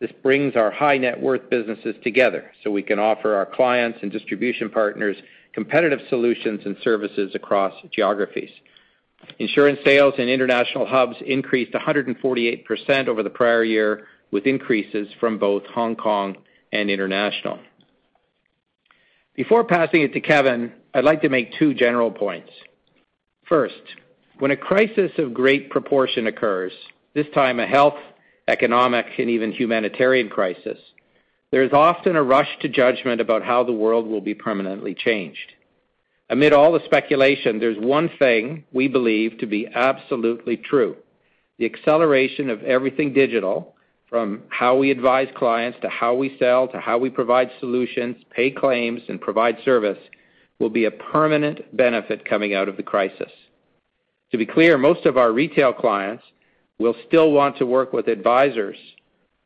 This 0.00 0.10
brings 0.22 0.56
our 0.56 0.70
high 0.70 0.96
net 0.96 1.20
worth 1.20 1.50
businesses 1.50 1.94
together 2.02 2.50
so 2.62 2.70
we 2.70 2.82
can 2.82 2.98
offer 2.98 3.34
our 3.34 3.46
clients 3.46 3.98
and 4.00 4.10
distribution 4.10 4.70
partners 4.70 5.16
competitive 5.52 6.00
solutions 6.08 6.62
and 6.64 6.76
services 6.82 7.34
across 7.34 7.72
geographies. 7.92 8.50
Insurance 9.38 9.80
sales 9.84 10.14
in 10.18 10.28
International 10.28 10.86
Hubs 10.86 11.16
increased 11.24 11.72
148% 11.72 13.08
over 13.08 13.22
the 13.22 13.30
prior 13.30 13.64
year, 13.64 14.06
with 14.30 14.46
increases 14.46 15.08
from 15.20 15.38
both 15.38 15.64
Hong 15.66 15.96
Kong 15.96 16.36
and 16.72 16.90
international. 16.90 17.60
Before 19.34 19.64
passing 19.64 20.02
it 20.02 20.12
to 20.12 20.20
Kevin, 20.20 20.72
I'd 20.92 21.04
like 21.04 21.22
to 21.22 21.28
make 21.28 21.54
two 21.58 21.74
general 21.74 22.10
points. 22.10 22.50
First, 23.48 23.82
when 24.38 24.50
a 24.50 24.56
crisis 24.56 25.12
of 25.18 25.34
great 25.34 25.70
proportion 25.70 26.26
occurs, 26.26 26.72
this 27.14 27.26
time 27.34 27.60
a 27.60 27.66
health, 27.66 27.98
economic, 28.48 29.06
and 29.18 29.30
even 29.30 29.52
humanitarian 29.52 30.28
crisis, 30.28 30.78
there 31.50 31.62
is 31.62 31.72
often 31.72 32.16
a 32.16 32.22
rush 32.22 32.48
to 32.62 32.68
judgment 32.68 33.20
about 33.20 33.44
how 33.44 33.62
the 33.62 33.72
world 33.72 34.06
will 34.06 34.20
be 34.20 34.34
permanently 34.34 34.94
changed. 34.94 35.52
Amid 36.30 36.54
all 36.54 36.72
the 36.72 36.84
speculation, 36.86 37.58
there's 37.58 37.78
one 37.78 38.10
thing 38.18 38.64
we 38.72 38.88
believe 38.88 39.38
to 39.38 39.46
be 39.46 39.68
absolutely 39.74 40.56
true. 40.56 40.96
The 41.58 41.66
acceleration 41.66 42.48
of 42.48 42.62
everything 42.62 43.12
digital, 43.12 43.74
from 44.08 44.42
how 44.48 44.76
we 44.76 44.90
advise 44.90 45.28
clients 45.36 45.78
to 45.82 45.88
how 45.88 46.14
we 46.14 46.36
sell, 46.38 46.68
to 46.68 46.80
how 46.80 46.98
we 46.98 47.10
provide 47.10 47.50
solutions, 47.60 48.16
pay 48.30 48.50
claims, 48.50 49.02
and 49.08 49.20
provide 49.20 49.58
service, 49.64 49.98
will 50.58 50.70
be 50.70 50.86
a 50.86 50.90
permanent 50.90 51.76
benefit 51.76 52.24
coming 52.24 52.54
out 52.54 52.68
of 52.68 52.76
the 52.76 52.82
crisis. 52.82 53.30
To 54.30 54.38
be 54.38 54.46
clear, 54.46 54.78
most 54.78 55.04
of 55.04 55.18
our 55.18 55.30
retail 55.30 55.72
clients 55.72 56.24
will 56.78 56.96
still 57.06 57.32
want 57.32 57.58
to 57.58 57.66
work 57.66 57.92
with 57.92 58.08
advisors, 58.08 58.76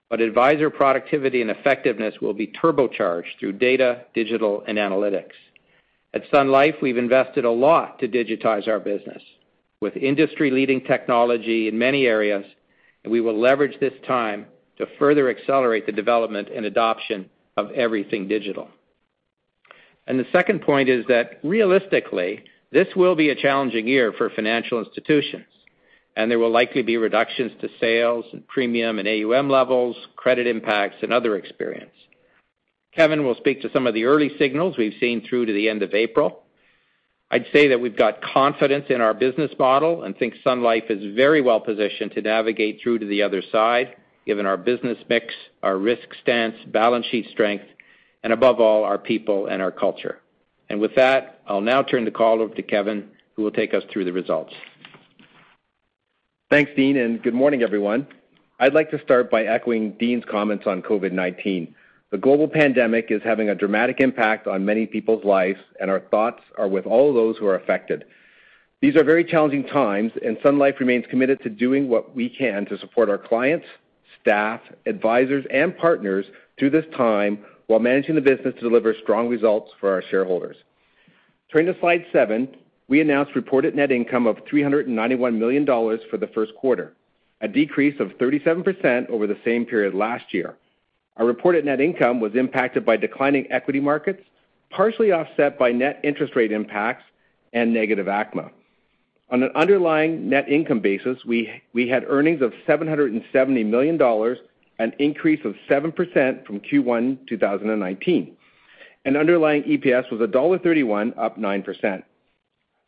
but 0.08 0.20
advisor 0.20 0.70
productivity 0.70 1.42
and 1.42 1.50
effectiveness 1.50 2.14
will 2.20 2.34
be 2.34 2.46
turbocharged 2.46 3.38
through 3.38 3.52
data, 3.52 4.04
digital, 4.14 4.62
and 4.66 4.78
analytics. 4.78 5.34
At 6.14 6.22
Sun 6.32 6.48
Life, 6.48 6.76
we've 6.80 6.96
invested 6.96 7.44
a 7.44 7.50
lot 7.50 7.98
to 7.98 8.08
digitize 8.08 8.66
our 8.66 8.80
business 8.80 9.22
with 9.80 9.96
industry-leading 9.96 10.84
technology 10.84 11.68
in 11.68 11.78
many 11.78 12.06
areas, 12.06 12.44
and 13.04 13.12
we 13.12 13.20
will 13.20 13.38
leverage 13.38 13.78
this 13.78 13.92
time 14.06 14.46
to 14.78 14.86
further 14.98 15.28
accelerate 15.28 15.84
the 15.86 15.92
development 15.92 16.48
and 16.48 16.64
adoption 16.64 17.28
of 17.56 17.70
everything 17.72 18.26
digital. 18.26 18.68
And 20.06 20.18
The 20.18 20.26
second 20.32 20.62
point 20.62 20.88
is 20.88 21.04
that 21.08 21.40
realistically, 21.42 22.44
this 22.72 22.88
will 22.96 23.14
be 23.14 23.28
a 23.28 23.34
challenging 23.34 23.86
year 23.86 24.12
for 24.16 24.30
financial 24.30 24.78
institutions, 24.78 25.46
and 26.16 26.30
there 26.30 26.38
will 26.38 26.50
likely 26.50 26.82
be 26.82 26.96
reductions 26.96 27.52
to 27.60 27.68
sales 27.78 28.24
and 28.32 28.46
premium 28.48 28.98
and 28.98 29.06
AUM 29.06 29.50
levels, 29.50 29.96
credit 30.16 30.46
impacts, 30.46 30.96
and 31.02 31.12
other 31.12 31.36
experience. 31.36 31.90
Kevin 32.98 33.24
will 33.24 33.36
speak 33.36 33.62
to 33.62 33.70
some 33.72 33.86
of 33.86 33.94
the 33.94 34.06
early 34.06 34.28
signals 34.40 34.76
we've 34.76 34.98
seen 34.98 35.24
through 35.24 35.46
to 35.46 35.52
the 35.52 35.68
end 35.68 35.84
of 35.84 35.94
April. 35.94 36.42
I'd 37.30 37.46
say 37.52 37.68
that 37.68 37.80
we've 37.80 37.96
got 37.96 38.20
confidence 38.20 38.86
in 38.88 39.00
our 39.00 39.14
business 39.14 39.52
model 39.56 40.02
and 40.02 40.18
think 40.18 40.34
Sun 40.42 40.64
Life 40.64 40.82
is 40.88 41.14
very 41.14 41.40
well 41.40 41.60
positioned 41.60 42.10
to 42.12 42.22
navigate 42.22 42.80
through 42.82 42.98
to 42.98 43.06
the 43.06 43.22
other 43.22 43.40
side, 43.52 43.94
given 44.26 44.46
our 44.46 44.56
business 44.56 44.98
mix, 45.08 45.32
our 45.62 45.78
risk 45.78 46.08
stance, 46.20 46.56
balance 46.66 47.06
sheet 47.06 47.28
strength, 47.30 47.66
and 48.24 48.32
above 48.32 48.58
all, 48.58 48.82
our 48.82 48.98
people 48.98 49.46
and 49.46 49.62
our 49.62 49.70
culture. 49.70 50.18
And 50.68 50.80
with 50.80 50.96
that, 50.96 51.40
I'll 51.46 51.60
now 51.60 51.82
turn 51.82 52.04
the 52.04 52.10
call 52.10 52.42
over 52.42 52.52
to 52.56 52.62
Kevin, 52.62 53.10
who 53.36 53.44
will 53.44 53.52
take 53.52 53.74
us 53.74 53.84
through 53.92 54.06
the 54.06 54.12
results. 54.12 54.52
Thanks, 56.50 56.72
Dean, 56.74 56.96
and 56.96 57.22
good 57.22 57.34
morning, 57.34 57.62
everyone. 57.62 58.08
I'd 58.58 58.74
like 58.74 58.90
to 58.90 59.00
start 59.04 59.30
by 59.30 59.44
echoing 59.44 59.92
Dean's 60.00 60.24
comments 60.28 60.64
on 60.66 60.82
COVID-19. 60.82 61.74
The 62.10 62.18
global 62.18 62.48
pandemic 62.48 63.10
is 63.10 63.20
having 63.22 63.50
a 63.50 63.54
dramatic 63.54 64.00
impact 64.00 64.46
on 64.46 64.64
many 64.64 64.86
people's 64.86 65.24
lives, 65.24 65.60
and 65.78 65.90
our 65.90 66.00
thoughts 66.00 66.42
are 66.56 66.68
with 66.68 66.86
all 66.86 67.12
those 67.12 67.36
who 67.36 67.46
are 67.46 67.56
affected. 67.56 68.04
These 68.80 68.96
are 68.96 69.04
very 69.04 69.24
challenging 69.24 69.64
times, 69.66 70.12
and 70.24 70.38
Sun 70.42 70.58
Life 70.58 70.76
remains 70.80 71.04
committed 71.10 71.40
to 71.42 71.50
doing 71.50 71.88
what 71.88 72.16
we 72.16 72.30
can 72.30 72.64
to 72.66 72.78
support 72.78 73.10
our 73.10 73.18
clients, 73.18 73.66
staff, 74.22 74.60
advisors, 74.86 75.44
and 75.52 75.76
partners 75.76 76.24
through 76.58 76.70
this 76.70 76.86
time 76.96 77.44
while 77.66 77.80
managing 77.80 78.14
the 78.14 78.20
business 78.22 78.54
to 78.54 78.60
deliver 78.60 78.94
strong 79.02 79.28
results 79.28 79.70
for 79.78 79.92
our 79.92 80.02
shareholders. 80.10 80.56
Turning 81.52 81.72
to 81.72 81.78
slide 81.80 82.06
seven, 82.10 82.48
we 82.88 83.02
announced 83.02 83.34
reported 83.34 83.74
net 83.74 83.92
income 83.92 84.26
of 84.26 84.38
391 84.48 85.38
million 85.38 85.66
dollars 85.66 86.00
for 86.10 86.16
the 86.16 86.26
first 86.28 86.54
quarter, 86.54 86.94
a 87.42 87.48
decrease 87.48 88.00
of 88.00 88.16
37% 88.16 89.10
over 89.10 89.26
the 89.26 89.38
same 89.44 89.66
period 89.66 89.94
last 89.94 90.32
year. 90.32 90.56
Our 91.18 91.26
reported 91.26 91.64
net 91.64 91.80
income 91.80 92.20
was 92.20 92.34
impacted 92.34 92.86
by 92.86 92.96
declining 92.96 93.50
equity 93.50 93.80
markets, 93.80 94.22
partially 94.70 95.12
offset 95.12 95.58
by 95.58 95.72
net 95.72 96.00
interest 96.04 96.36
rate 96.36 96.52
impacts 96.52 97.04
and 97.52 97.72
negative 97.74 98.06
ACMA. 98.06 98.50
On 99.30 99.42
an 99.42 99.50
underlying 99.54 100.28
net 100.28 100.48
income 100.48 100.80
basis, 100.80 101.18
we 101.24 101.60
had 101.88 102.04
earnings 102.08 102.40
of 102.40 102.52
770 102.66 103.64
million 103.64 103.96
dollars, 103.96 104.38
an 104.78 104.94
increase 104.98 105.44
of 105.44 105.54
7% 105.68 106.46
from 106.46 106.60
Q1 106.60 107.26
2019. 107.26 108.36
Underlying 109.06 109.62
EPS 109.62 110.10
was 110.10 110.30
dollar 110.30 110.58
1.31, 110.58 111.14
up 111.16 111.38
9%. 111.38 112.02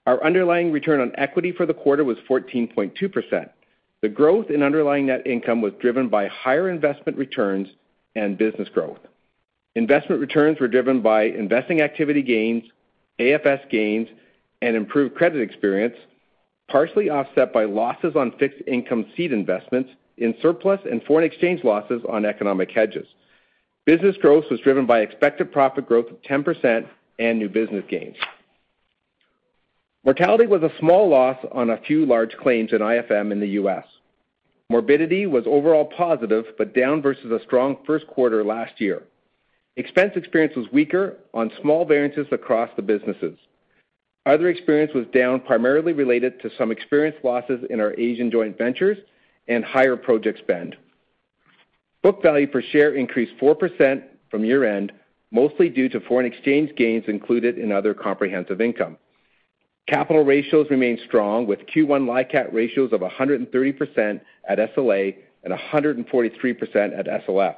Our 0.06 0.22
underlying 0.22 0.70
return 0.70 1.00
on 1.00 1.12
equity 1.16 1.50
for 1.50 1.64
the 1.66 1.74
quarter 1.74 2.04
was 2.04 2.18
14.2%. 2.28 3.50
The 4.02 4.08
growth 4.08 4.50
in 4.50 4.62
underlying 4.62 5.06
net 5.06 5.26
income 5.26 5.62
was 5.62 5.72
driven 5.80 6.08
by 6.08 6.26
higher 6.28 6.68
investment 6.70 7.16
returns 7.16 7.68
and 8.14 8.38
business 8.38 8.68
growth. 8.68 8.98
Investment 9.74 10.20
returns 10.20 10.58
were 10.58 10.68
driven 10.68 11.00
by 11.00 11.24
investing 11.24 11.80
activity 11.80 12.22
gains, 12.22 12.64
AFS 13.18 13.68
gains, 13.70 14.08
and 14.62 14.76
improved 14.76 15.14
credit 15.14 15.40
experience, 15.40 15.96
partially 16.68 17.08
offset 17.10 17.52
by 17.52 17.64
losses 17.64 18.16
on 18.16 18.32
fixed 18.38 18.60
income 18.66 19.06
seed 19.16 19.32
investments 19.32 19.90
in 20.18 20.34
surplus 20.42 20.80
and 20.90 21.02
foreign 21.04 21.24
exchange 21.24 21.64
losses 21.64 22.02
on 22.08 22.24
economic 22.24 22.70
hedges. 22.70 23.06
Business 23.86 24.16
growth 24.18 24.44
was 24.50 24.60
driven 24.60 24.86
by 24.86 25.00
expected 25.00 25.50
profit 25.52 25.86
growth 25.86 26.10
of 26.10 26.20
10% 26.22 26.86
and 27.18 27.38
new 27.38 27.48
business 27.48 27.84
gains. 27.88 28.16
Mortality 30.04 30.46
was 30.46 30.62
a 30.62 30.72
small 30.78 31.08
loss 31.08 31.36
on 31.52 31.70
a 31.70 31.76
few 31.76 32.06
large 32.06 32.36
claims 32.36 32.72
in 32.72 32.78
IFM 32.78 33.32
in 33.32 33.40
the 33.40 33.48
U.S. 33.48 33.84
Morbidity 34.70 35.26
was 35.26 35.42
overall 35.48 35.84
positive, 35.84 36.44
but 36.56 36.74
down 36.74 37.02
versus 37.02 37.32
a 37.32 37.42
strong 37.44 37.78
first 37.84 38.06
quarter 38.06 38.44
last 38.44 38.80
year. 38.80 39.02
Expense 39.76 40.12
experience 40.14 40.54
was 40.54 40.70
weaker 40.72 41.16
on 41.34 41.50
small 41.60 41.84
variances 41.84 42.28
across 42.30 42.70
the 42.76 42.82
businesses. 42.82 43.36
Other 44.26 44.48
experience 44.48 44.92
was 44.94 45.06
down, 45.12 45.40
primarily 45.40 45.92
related 45.92 46.40
to 46.42 46.50
some 46.56 46.70
experience 46.70 47.16
losses 47.24 47.64
in 47.68 47.80
our 47.80 47.98
Asian 47.98 48.30
joint 48.30 48.56
ventures 48.56 48.98
and 49.48 49.64
higher 49.64 49.96
project 49.96 50.38
spend. 50.38 50.76
Book 52.04 52.22
value 52.22 52.46
per 52.46 52.62
share 52.62 52.94
increased 52.94 53.32
4% 53.42 54.04
from 54.30 54.44
year-end, 54.44 54.92
mostly 55.32 55.68
due 55.68 55.88
to 55.88 56.00
foreign 56.00 56.26
exchange 56.26 56.76
gains 56.76 57.04
included 57.08 57.58
in 57.58 57.72
other 57.72 57.92
comprehensive 57.92 58.60
income. 58.60 58.98
Capital 59.86 60.24
ratios 60.24 60.68
remain 60.70 60.98
strong, 61.06 61.46
with 61.46 61.66
Q1 61.66 62.06
LICAT 62.06 62.52
ratios 62.52 62.92
of 62.92 63.00
130% 63.00 64.20
at 64.48 64.58
SLA 64.76 65.16
and 65.42 65.52
143% 65.52 66.98
at 66.98 67.06
SLF. 67.26 67.56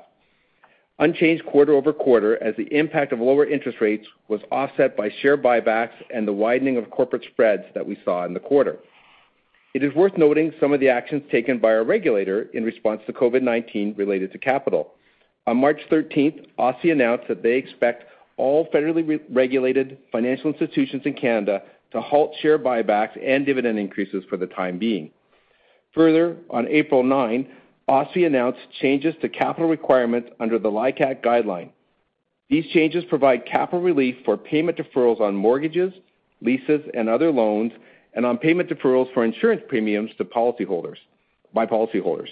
Unchanged 0.99 1.45
quarter-over-quarter 1.47 2.43
as 2.43 2.55
the 2.57 2.73
impact 2.76 3.12
of 3.12 3.21
lower 3.21 3.45
interest 3.45 3.81
rates 3.81 4.07
was 4.29 4.41
offset 4.50 4.97
by 4.97 5.11
share 5.21 5.37
buybacks 5.37 5.95
and 6.14 6.29
the 6.29 6.33
widening 6.33 6.76
of 6.76 6.91
corporate 6.91 7.25
spreads 7.33 7.64
that 7.75 7.87
we 7.87 7.99
saw 8.05 8.25
in 8.25 8.35
the 8.35 8.41
quarter. 8.41 8.79
It 9.75 9.83
is 9.83 9.95
worth 9.95 10.17
noting 10.19 10.52
some 10.61 10.73
of 10.73 10.81
the 10.81 10.91
actions 10.91 11.23
taken 11.31 11.59
by 11.59 11.73
our 11.73 11.83
regulator 11.83 12.43
in 12.52 12.62
response 12.62 13.00
to 13.07 13.12
COVID-19 13.12 13.97
related 13.97 14.31
to 14.33 14.38
capital. 14.38 14.93
On 15.47 15.57
March 15.57 15.81
13th, 15.91 16.47
OSFI 16.59 16.93
announced 16.93 17.26
that 17.29 17.43
they 17.43 17.55
expect 17.55 18.05
all 18.37 18.69
federally 18.69 19.21
regulated 19.31 19.99
financial 20.12 20.52
institutions 20.52 21.02
in 21.05 21.14
Canada 21.14 21.62
to 21.92 22.00
halt 22.00 22.34
share 22.40 22.58
buybacks 22.58 23.18
and 23.22 23.46
dividend 23.46 23.78
increases 23.78 24.25
for 24.28 24.37
the 24.37 24.46
time 24.46 24.78
being. 24.78 25.11
Further, 25.94 26.37
on 26.50 26.68
April 26.68 27.02
9, 27.02 27.49
OSFI 27.88 28.26
announced 28.26 28.61
changes 28.80 29.14
to 29.20 29.28
capital 29.28 29.68
requirements 29.68 30.30
under 30.40 30.58
the 30.58 30.70
LICAT 30.70 31.22
guideline. 31.22 31.70
These 32.49 32.66
changes 32.72 33.04
provide 33.04 33.46
capital 33.46 33.80
relief 33.80 34.16
for 34.25 34.37
payment 34.37 34.78
deferrals 34.78 35.20
on 35.20 35.34
mortgages, 35.34 35.92
leases, 36.40 36.82
and 36.94 37.08
other 37.08 37.30
loans, 37.30 37.72
and 38.14 38.26
on 38.26 38.38
payment 38.38 38.68
deferrals 38.68 39.12
for 39.14 39.25
insurance 39.25 39.62
premiums 39.68 40.11
to 40.18 40.25
policyholders. 40.25 40.99
by 41.54 41.66
policyholders. 41.66 42.30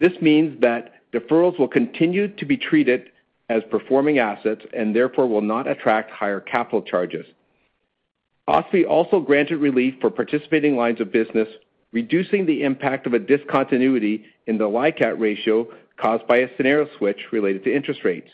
This 0.00 0.12
means 0.20 0.60
that 0.60 0.94
deferrals 1.12 1.58
will 1.58 1.68
continue 1.68 2.28
to 2.28 2.44
be 2.44 2.58
treated 2.58 3.10
as 3.48 3.62
performing 3.70 4.18
assets 4.18 4.62
and 4.74 4.94
therefore 4.94 5.26
will 5.26 5.40
not 5.40 5.66
attract 5.66 6.10
higher 6.10 6.40
capital 6.40 6.82
charges. 6.82 7.26
OSFI 8.48 8.86
also 8.86 9.20
granted 9.20 9.58
relief 9.58 9.94
for 10.00 10.10
participating 10.10 10.76
lines 10.76 11.00
of 11.00 11.10
business, 11.10 11.48
reducing 11.92 12.44
the 12.44 12.62
impact 12.62 13.06
of 13.06 13.14
a 13.14 13.18
discontinuity 13.18 14.24
in 14.46 14.58
the 14.58 14.68
LICAT 14.68 15.18
ratio 15.18 15.66
caused 15.96 16.26
by 16.26 16.38
a 16.38 16.56
scenario 16.56 16.86
switch 16.98 17.20
related 17.32 17.64
to 17.64 17.74
interest 17.74 18.04
rates. 18.04 18.30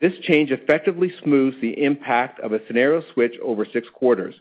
This 0.00 0.12
change 0.22 0.50
effectively 0.50 1.12
smooths 1.22 1.56
the 1.60 1.82
impact 1.82 2.40
of 2.40 2.52
a 2.52 2.60
scenario 2.66 3.02
switch 3.12 3.34
over 3.42 3.64
six 3.64 3.88
quarters. 3.94 4.34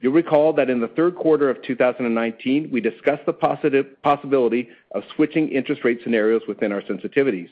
You'll 0.00 0.12
recall 0.12 0.52
that 0.54 0.68
in 0.68 0.80
the 0.80 0.88
third 0.88 1.16
quarter 1.16 1.48
of 1.48 1.62
2019, 1.62 2.68
we 2.70 2.80
discussed 2.80 3.24
the 3.24 3.86
possibility 4.02 4.68
of 4.92 5.04
switching 5.14 5.48
interest 5.48 5.84
rate 5.84 6.00
scenarios 6.02 6.42
within 6.46 6.72
our 6.72 6.82
sensitivities, 6.82 7.48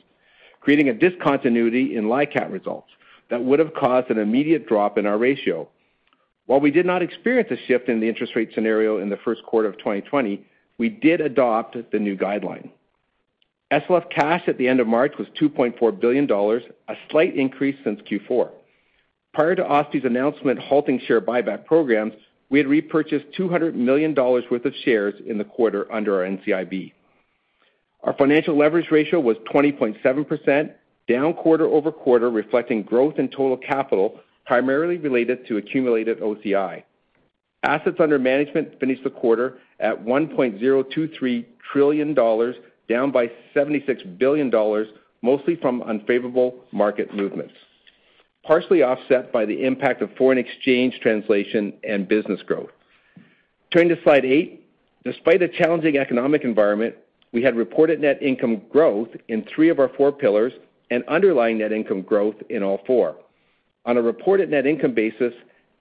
creating 0.59 0.89
a 0.89 0.93
discontinuity 0.93 1.95
in 1.95 2.05
LICAT 2.05 2.51
results 2.51 2.89
that 3.29 3.43
would 3.43 3.59
have 3.59 3.73
caused 3.73 4.11
an 4.11 4.17
immediate 4.17 4.67
drop 4.67 4.97
in 4.97 5.05
our 5.05 5.17
ratio. 5.17 5.67
While 6.47 6.61
we 6.61 6.71
did 6.71 6.85
not 6.85 7.01
experience 7.01 7.49
a 7.51 7.67
shift 7.67 7.89
in 7.89 7.99
the 7.99 8.07
interest 8.07 8.35
rate 8.35 8.49
scenario 8.55 8.99
in 8.99 9.09
the 9.09 9.17
first 9.17 9.43
quarter 9.43 9.67
of 9.67 9.77
2020, 9.77 10.43
we 10.77 10.89
did 10.89 11.21
adopt 11.21 11.77
the 11.91 11.99
new 11.99 12.17
guideline. 12.17 12.69
SLF 13.71 14.09
cash 14.09 14.43
at 14.47 14.57
the 14.57 14.67
end 14.67 14.79
of 14.79 14.87
March 14.87 15.13
was 15.19 15.27
2.4 15.39 15.99
billion 15.99 16.25
dollars, 16.25 16.63
a 16.87 16.95
slight 17.11 17.35
increase 17.35 17.75
since 17.83 17.99
Q4. 18.09 18.49
Prior 19.33 19.55
to 19.55 19.63
OSFI's 19.63 20.05
announcement 20.05 20.57
halting 20.57 21.01
share 21.05 21.19
buyback 21.19 21.65
programs, 21.65 22.13
we 22.49 22.59
had 22.59 22.67
repurchased 22.67 23.25
200 23.35 23.75
million 23.75 24.13
dollars 24.13 24.45
worth 24.49 24.63
of 24.63 24.73
shares 24.85 25.15
in 25.27 25.37
the 25.37 25.43
quarter 25.43 25.91
under 25.91 26.15
our 26.23 26.29
NCIB. 26.29 26.93
Our 28.03 28.13
financial 28.13 28.57
leverage 28.57 28.89
ratio 28.89 29.19
was 29.19 29.35
20.7%, 29.53 30.71
down 31.09 31.33
quarter-over-quarter, 31.33 32.29
reflecting 32.29 32.83
growth 32.83 33.19
in 33.19 33.27
total 33.27 33.57
capital, 33.57 34.19
primarily 34.47 34.97
related 34.97 35.45
to 35.45 35.57
accumulated 35.57 36.21
OCI. 36.21 36.81
Assets 37.63 37.97
under 37.99 38.17
management 38.17 38.79
finished 38.79 39.03
the 39.03 39.09
quarter 39.09 39.59
at 39.81 40.05
1.023 40.05 41.45
trillion 41.71 42.13
dollars, 42.13 42.55
down 42.87 43.11
by 43.11 43.29
76 43.53 44.01
billion 44.17 44.49
dollars, 44.49 44.87
mostly 45.21 45.57
from 45.57 45.83
unfavorable 45.83 46.55
market 46.71 47.13
movements, 47.13 47.53
partially 48.45 48.83
offset 48.83 49.33
by 49.33 49.43
the 49.43 49.65
impact 49.65 50.01
of 50.01 50.09
foreign 50.17 50.37
exchange 50.37 50.97
translation 51.01 51.73
and 51.83 52.07
business 52.07 52.41
growth. 52.43 52.69
Turning 53.71 53.89
to 53.89 54.01
slide 54.03 54.23
eight. 54.25 54.63
Despite 55.03 55.41
a 55.41 55.47
challenging 55.47 55.97
economic 55.97 56.43
environment, 56.43 56.95
we 57.31 57.41
had 57.41 57.55
reported 57.55 58.01
net 58.01 58.21
income 58.21 58.61
growth 58.69 59.09
in 59.29 59.45
three 59.53 59.69
of 59.69 59.79
our 59.79 59.89
four 59.89 60.11
pillars 60.11 60.53
and 60.91 61.03
underlying 61.07 61.57
net 61.57 61.71
income 61.71 62.01
growth 62.01 62.35
in 62.49 62.61
all 62.61 62.81
four. 62.85 63.15
On 63.87 63.95
a 63.95 64.01
reported 64.01 64.51
net 64.51 64.67
income 64.67 64.93
basis, 64.93 65.33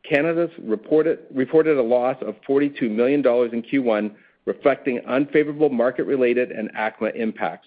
Canada 0.08 0.48
reported 0.62 1.76
a 1.76 1.82
loss 1.82 2.16
of 2.22 2.36
42 2.46 2.88
million 2.88 3.20
dollars 3.20 3.52
in 3.52 3.62
Q1, 3.62 4.14
reflecting 4.44 5.00
unfavorable 5.06 5.68
market-related 5.68 6.52
and 6.52 6.72
ACMA 6.74 7.14
impacts. 7.16 7.66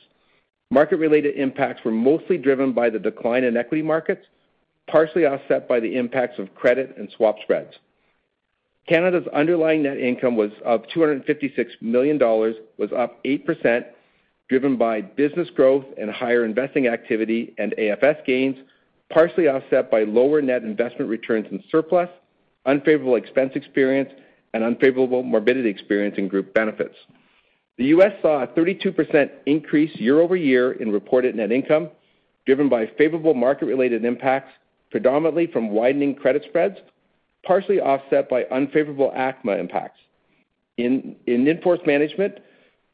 Market-related 0.71 1.35
impacts 1.35 1.83
were 1.83 1.91
mostly 1.91 2.37
driven 2.37 2.71
by 2.71 2.89
the 2.89 2.99
decline 2.99 3.43
in 3.43 3.57
equity 3.57 3.83
markets, 3.83 4.25
partially 4.87 5.25
offset 5.25 5.67
by 5.67 5.81
the 5.81 5.97
impacts 5.97 6.39
of 6.39 6.55
credit 6.55 6.95
and 6.97 7.09
swap 7.17 7.35
spreads. 7.43 7.73
Canada's 8.87 9.27
underlying 9.33 9.83
net 9.83 9.97
income 9.97 10.37
was 10.37 10.51
of 10.63 10.87
256 10.93 11.73
million 11.81 12.17
dollars 12.17 12.55
was 12.77 12.91
up 12.93 13.21
8%, 13.25 13.85
driven 14.47 14.77
by 14.77 15.01
business 15.01 15.49
growth 15.49 15.85
and 15.97 16.09
higher 16.09 16.45
investing 16.45 16.87
activity 16.87 17.53
and 17.57 17.75
AFS 17.77 18.25
gains, 18.25 18.55
partially 19.11 19.47
offset 19.47 19.89
by 19.89 20.03
lower 20.03 20.41
net 20.41 20.63
investment 20.63 21.09
returns 21.09 21.47
in 21.51 21.63
surplus, 21.71 22.09
unfavorable 22.65 23.15
expense 23.15 23.51
experience, 23.55 24.09
and 24.53 24.63
unfavorable 24.63 25.23
morbidity 25.23 25.69
experience 25.69 26.15
in 26.17 26.27
group 26.27 26.53
benefits. 26.53 26.95
The 27.77 27.85
U.S. 27.85 28.11
saw 28.21 28.43
a 28.43 28.47
32% 28.47 29.29
increase 29.45 29.95
year-over-year 29.95 30.73
in 30.73 30.91
reported 30.91 31.35
net 31.35 31.51
income, 31.51 31.89
driven 32.45 32.67
by 32.67 32.87
favorable 32.97 33.33
market-related 33.33 34.03
impacts, 34.03 34.51
predominantly 34.91 35.47
from 35.47 35.69
widening 35.69 36.15
credit 36.15 36.43
spreads, 36.47 36.77
partially 37.43 37.79
offset 37.79 38.27
by 38.27 38.43
unfavorable 38.45 39.11
ACMA 39.15 39.59
impacts. 39.59 39.99
In 40.77 41.15
in-force 41.25 41.79
management 41.85 42.39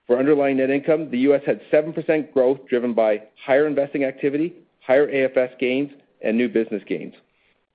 for 0.07 0.19
underlying 0.19 0.57
net 0.57 0.69
income, 0.69 1.09
the 1.09 1.19
U.S. 1.19 1.41
had 1.45 1.61
7% 1.71 2.31
growth 2.31 2.59
driven 2.67 2.93
by 2.93 3.23
higher 3.43 3.67
investing 3.67 4.03
activity, 4.03 4.53
higher 4.81 5.07
AFS 5.07 5.57
gains, 5.57 5.91
and 6.25 6.37
new 6.37 6.49
business 6.49 6.83
gains, 6.85 7.13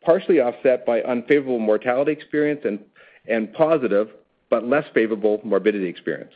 partially 0.05 0.41
offset 0.41 0.85
by 0.85 1.01
unfavorable 1.03 1.59
mortality 1.59 2.13
experience 2.13 2.67
and 3.27 3.53
positive 3.55 4.11
but 4.51 4.67
less 4.67 4.85
favorable 4.93 5.41
morbidity 5.45 5.87
experience. 5.87 6.33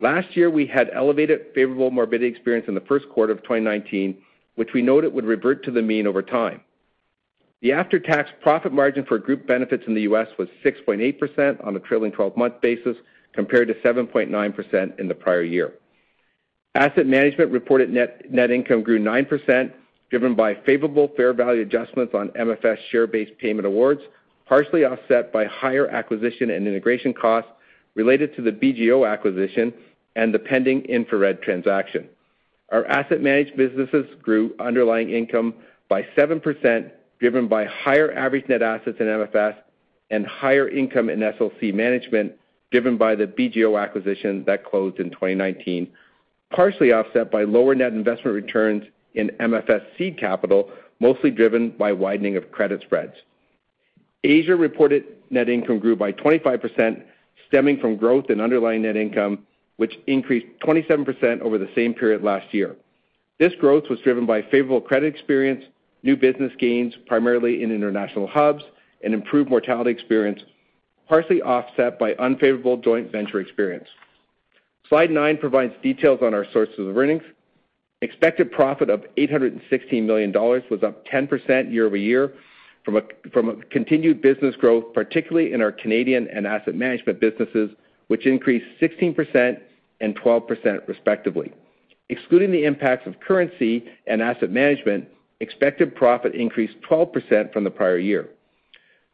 Last 0.00 0.36
year, 0.36 0.50
we 0.50 0.66
had 0.66 0.90
elevated 0.92 1.46
favorable 1.54 1.90
morbidity 1.90 2.30
experience 2.30 2.66
in 2.66 2.74
the 2.74 2.80
first 2.80 3.08
quarter 3.10 3.32
of 3.32 3.42
2019, 3.42 4.16
which 4.56 4.72
we 4.72 4.82
noted 4.82 5.12
would 5.12 5.24
revert 5.24 5.64
to 5.64 5.70
the 5.70 5.82
mean 5.82 6.06
over 6.06 6.22
time. 6.22 6.60
The 7.60 7.72
after-tax 7.72 8.30
profit 8.42 8.72
margin 8.72 9.04
for 9.04 9.18
group 9.18 9.46
benefits 9.46 9.84
in 9.86 9.94
the 9.94 10.02
U.S. 10.02 10.28
was 10.38 10.48
6.8% 10.64 11.64
on 11.66 11.76
a 11.76 11.80
trailing 11.80 12.12
12-month 12.12 12.60
basis, 12.60 12.96
compared 13.32 13.68
to 13.68 13.74
7.9% 13.74 15.00
in 15.00 15.08
the 15.08 15.14
prior 15.14 15.42
year. 15.42 15.74
Asset 16.74 17.06
management 17.06 17.50
reported 17.50 17.90
net 17.90 18.50
income 18.50 18.82
grew 18.82 18.98
9%, 18.98 19.72
driven 20.14 20.36
by 20.36 20.54
favorable 20.64 21.10
fair 21.16 21.32
value 21.32 21.62
adjustments 21.62 22.14
on 22.14 22.28
MFS 22.38 22.78
share-based 22.92 23.36
payment 23.38 23.66
awards, 23.66 24.00
partially 24.46 24.84
offset 24.84 25.32
by 25.32 25.44
higher 25.44 25.88
acquisition 25.88 26.50
and 26.50 26.68
integration 26.68 27.12
costs 27.12 27.50
related 27.96 28.32
to 28.36 28.40
the 28.40 28.52
BGO 28.52 29.10
acquisition 29.10 29.74
and 30.14 30.32
the 30.32 30.38
pending 30.38 30.82
InfraRed 30.82 31.42
transaction. 31.42 32.08
Our 32.70 32.86
asset 32.86 33.22
managed 33.22 33.56
businesses 33.56 34.06
grew 34.22 34.54
underlying 34.60 35.10
income 35.10 35.52
by 35.88 36.02
7%, 36.16 36.92
driven 37.18 37.48
by 37.48 37.64
higher 37.64 38.12
average 38.12 38.48
net 38.48 38.62
assets 38.62 38.98
in 39.00 39.06
MFS 39.06 39.56
and 40.10 40.24
higher 40.24 40.68
income 40.68 41.10
in 41.10 41.18
SLC 41.18 41.74
Management, 41.74 42.34
driven 42.70 42.96
by 42.96 43.16
the 43.16 43.26
BGO 43.26 43.82
acquisition 43.82 44.44
that 44.44 44.64
closed 44.64 45.00
in 45.00 45.10
2019, 45.10 45.90
partially 46.54 46.92
offset 46.92 47.32
by 47.32 47.42
lower 47.42 47.74
net 47.74 47.92
investment 47.92 48.36
returns 48.36 48.84
in 49.14 49.28
MFS 49.40 49.82
seed 49.96 50.18
capital, 50.18 50.70
mostly 51.00 51.30
driven 51.30 51.70
by 51.70 51.92
widening 51.92 52.36
of 52.36 52.50
credit 52.50 52.82
spreads. 52.82 53.14
Asia 54.22 54.56
reported 54.56 55.04
net 55.30 55.48
income 55.48 55.78
grew 55.78 55.96
by 55.96 56.12
25%, 56.12 57.02
stemming 57.48 57.78
from 57.78 57.96
growth 57.96 58.30
in 58.30 58.40
underlying 58.40 58.82
net 58.82 58.96
income, 58.96 59.46
which 59.76 59.98
increased 60.06 60.46
27% 60.64 61.40
over 61.40 61.58
the 61.58 61.68
same 61.74 61.94
period 61.94 62.22
last 62.22 62.52
year. 62.54 62.76
This 63.38 63.52
growth 63.60 63.84
was 63.90 64.00
driven 64.00 64.26
by 64.26 64.42
favorable 64.42 64.80
credit 64.80 65.12
experience, 65.12 65.64
new 66.02 66.16
business 66.16 66.52
gains, 66.58 66.94
primarily 67.06 67.62
in 67.62 67.72
international 67.72 68.26
hubs, 68.26 68.62
and 69.02 69.12
improved 69.12 69.50
mortality 69.50 69.90
experience, 69.90 70.40
partially 71.08 71.42
offset 71.42 71.98
by 71.98 72.14
unfavorable 72.14 72.76
joint 72.76 73.10
venture 73.10 73.40
experience. 73.40 73.88
Slide 74.88 75.10
nine 75.10 75.38
provides 75.38 75.74
details 75.82 76.20
on 76.22 76.34
our 76.34 76.46
sources 76.52 76.78
of 76.78 76.96
earnings. 76.96 77.22
Expected 78.02 78.52
profit 78.52 78.90
of 78.90 79.04
816 79.16 80.06
million 80.06 80.32
dollars 80.32 80.62
was 80.70 80.82
up 80.82 81.06
10% 81.06 81.72
year-over-year 81.72 82.34
from 82.84 82.96
a 82.96 83.02
from 83.32 83.48
a 83.48 83.56
continued 83.66 84.20
business 84.20 84.54
growth, 84.56 84.92
particularly 84.92 85.52
in 85.52 85.62
our 85.62 85.72
Canadian 85.72 86.28
and 86.28 86.46
asset 86.46 86.74
management 86.74 87.20
businesses, 87.20 87.70
which 88.08 88.26
increased 88.26 88.66
16% 88.80 89.58
and 90.00 90.18
12% 90.18 90.88
respectively. 90.88 91.52
Excluding 92.10 92.52
the 92.52 92.64
impacts 92.64 93.06
of 93.06 93.18
currency 93.20 93.84
and 94.06 94.20
asset 94.20 94.50
management, 94.50 95.08
expected 95.40 95.94
profit 95.94 96.34
increased 96.34 96.74
12% 96.88 97.52
from 97.52 97.64
the 97.64 97.70
prior 97.70 97.98
year. 97.98 98.28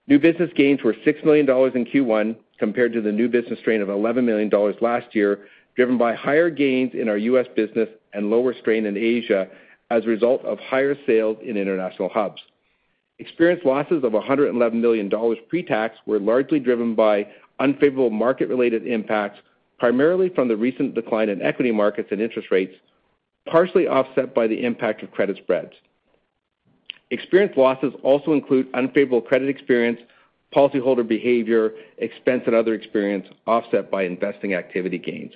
New 0.09 0.19
business 0.19 0.51
gains 0.57 0.83
were 0.83 0.97
6 1.05 1.21
million 1.25 1.47
dollars 1.47 1.73
in 1.77 1.85
Q1 1.85 2.37
compared 2.59 2.93
to 2.93 3.01
the 3.01 3.13
new 3.13 3.29
business 3.29 3.59
strain 3.61 3.81
of 3.81 3.89
11 3.89 4.27
million 4.27 4.49
dollars 4.49 4.75
last 4.81 5.15
year, 5.15 5.47
driven 5.81 5.97
by 5.97 6.15
higher 6.15 6.51
gains 6.51 6.93
in 6.93 7.09
our 7.09 7.17
U.S. 7.17 7.47
business 7.57 7.89
and 8.13 8.29
lower 8.29 8.53
strain 8.53 8.85
in 8.85 8.99
Asia 8.99 9.49
as 9.89 10.05
a 10.05 10.09
result 10.09 10.45
of 10.45 10.59
higher 10.59 10.95
sales 11.07 11.39
in 11.43 11.57
international 11.57 12.11
hubs. 12.11 12.43
Experience 13.19 13.63
losses 13.65 14.05
of 14.05 14.13
111 14.13 14.79
million 14.79 15.09
dollars 15.09 15.39
pre-tax 15.49 15.97
were 16.05 16.21
largely 16.21 16.59
driven 16.61 16.95
by 16.95 17.27
unfavorable 17.61 18.11
market-related 18.11 18.87
impacts, 18.87 19.39
primarily 19.79 20.29
from 20.29 20.49
the 20.49 20.57
recent 20.57 20.95
decline 20.95 21.31
in 21.31 21.41
equity 21.41 21.73
markets 21.73 22.09
and 22.13 22.21
interest 22.21 22.49
rates, 22.51 22.75
partially 23.51 23.87
offset 23.87 24.35
by 24.35 24.47
the 24.47 24.63
impact 24.63 25.03
of 25.03 25.11
credit 25.11 25.39
spreads. 25.39 25.73
Experience 27.11 27.57
losses 27.57 27.95
also 28.03 28.35
include 28.35 28.69
unfavorable 28.75 29.23
credit 29.23 29.49
experience, 29.49 29.99
policyholder 30.55 31.09
behavior, 31.09 31.71
expense 31.97 32.43
and 32.45 32.55
other 32.55 32.75
experience 32.75 33.27
offset 33.47 33.91
by 33.91 34.03
investing 34.03 34.53
activity 34.53 34.99
gains. 34.99 35.33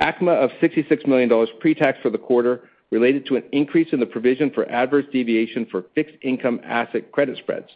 ACMA 0.00 0.32
of 0.32 0.50
66 0.60 1.06
million 1.06 1.28
dollars 1.28 1.48
pre-tax 1.60 1.98
for 2.02 2.10
the 2.10 2.18
quarter 2.18 2.68
related 2.90 3.26
to 3.26 3.36
an 3.36 3.44
increase 3.52 3.92
in 3.92 4.00
the 4.00 4.06
provision 4.06 4.50
for 4.50 4.68
adverse 4.70 5.04
deviation 5.12 5.66
for 5.70 5.84
fixed 5.94 6.16
income 6.22 6.60
asset 6.64 7.12
credit 7.12 7.38
spreads. 7.38 7.68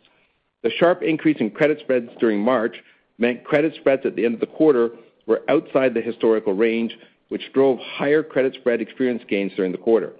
The 0.62 0.70
sharp 0.70 1.02
increase 1.02 1.38
in 1.40 1.50
credit 1.50 1.78
spreads 1.80 2.10
during 2.18 2.40
March 2.40 2.76
meant 3.18 3.44
credit 3.44 3.74
spreads 3.76 4.04
at 4.04 4.16
the 4.16 4.24
end 4.24 4.34
of 4.34 4.40
the 4.40 4.46
quarter 4.46 4.90
were 5.26 5.42
outside 5.48 5.94
the 5.94 6.00
historical 6.00 6.54
range, 6.54 6.96
which 7.28 7.52
drove 7.52 7.78
higher 7.78 8.22
credit 8.22 8.54
spread 8.54 8.80
experience 8.80 9.22
gains 9.28 9.52
during 9.54 9.72
the 9.72 9.78
quarter. 9.78 10.14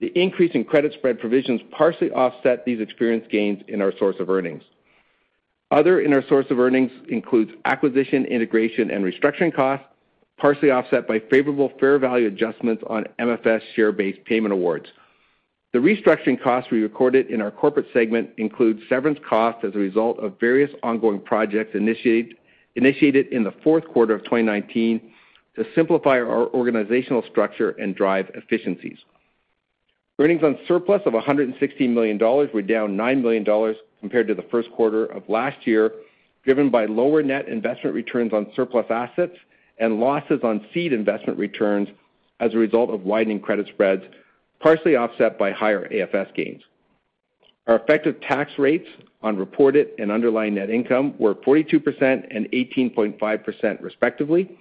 The 0.00 0.08
increase 0.20 0.50
in 0.54 0.64
credit 0.64 0.92
spread 0.94 1.20
provisions 1.20 1.60
partially 1.70 2.10
offset 2.10 2.64
these 2.64 2.80
experience 2.80 3.24
gains 3.30 3.62
in 3.68 3.80
our 3.80 3.92
source 3.98 4.16
of 4.18 4.28
earnings. 4.28 4.64
Other 5.70 6.00
in 6.00 6.12
our 6.12 6.26
source 6.28 6.46
of 6.50 6.58
earnings 6.58 6.90
includes 7.08 7.52
acquisition, 7.64 8.26
integration, 8.26 8.90
and 8.90 9.04
restructuring 9.04 9.54
costs, 9.54 9.86
partially 10.38 10.70
offset 10.70 11.06
by 11.06 11.20
favorable 11.30 11.72
fair 11.78 11.98
value 11.98 12.26
adjustments 12.26 12.82
on 12.88 13.04
MFS 13.18 13.60
share-based 13.74 14.24
payment 14.24 14.52
awards. 14.52 14.86
The 15.72 15.78
restructuring 15.78 16.42
costs 16.42 16.70
we 16.70 16.80
recorded 16.80 17.30
in 17.30 17.40
our 17.40 17.50
corporate 17.50 17.86
segment 17.94 18.30
include 18.36 18.80
severance 18.88 19.18
costs 19.26 19.64
as 19.64 19.74
a 19.74 19.78
result 19.78 20.18
of 20.18 20.38
various 20.38 20.70
ongoing 20.82 21.20
projects 21.20 21.74
initiated 21.74 23.26
in 23.28 23.44
the 23.44 23.54
fourth 23.64 23.86
quarter 23.88 24.14
of 24.14 24.22
2019 24.24 25.00
to 25.56 25.64
simplify 25.74 26.18
our 26.18 26.48
organizational 26.48 27.22
structure 27.30 27.70
and 27.70 27.94
drive 27.94 28.30
efficiencies. 28.34 28.98
Earnings 30.18 30.42
on 30.42 30.58
surplus 30.68 31.00
of 31.06 31.14
116 31.14 31.94
million 31.94 32.18
dollars 32.18 32.50
were 32.52 32.62
down 32.62 32.96
9 32.96 33.22
million 33.22 33.44
dollars 33.44 33.76
compared 34.00 34.28
to 34.28 34.34
the 34.34 34.44
first 34.50 34.70
quarter 34.72 35.06
of 35.06 35.26
last 35.28 35.66
year, 35.66 35.90
driven 36.44 36.68
by 36.68 36.84
lower 36.84 37.22
net 37.22 37.48
investment 37.48 37.94
returns 37.94 38.32
on 38.32 38.46
surplus 38.54 38.86
assets 38.90 39.36
and 39.82 39.98
losses 39.98 40.40
on 40.44 40.64
seed 40.72 40.92
investment 40.92 41.38
returns 41.38 41.88
as 42.38 42.54
a 42.54 42.58
result 42.58 42.90
of 42.90 43.02
widening 43.02 43.40
credit 43.40 43.66
spreads, 43.66 44.04
partially 44.60 44.94
offset 44.94 45.36
by 45.36 45.50
higher 45.50 45.88
AFS 45.88 46.32
gains. 46.34 46.62
Our 47.66 47.76
effective 47.76 48.20
tax 48.20 48.52
rates 48.58 48.86
on 49.22 49.36
reported 49.36 49.88
and 49.98 50.12
underlying 50.12 50.54
net 50.54 50.70
income 50.70 51.14
were 51.18 51.34
42% 51.34 52.26
and 52.30 52.46
18.5% 52.52 53.82
respectively. 53.82 54.56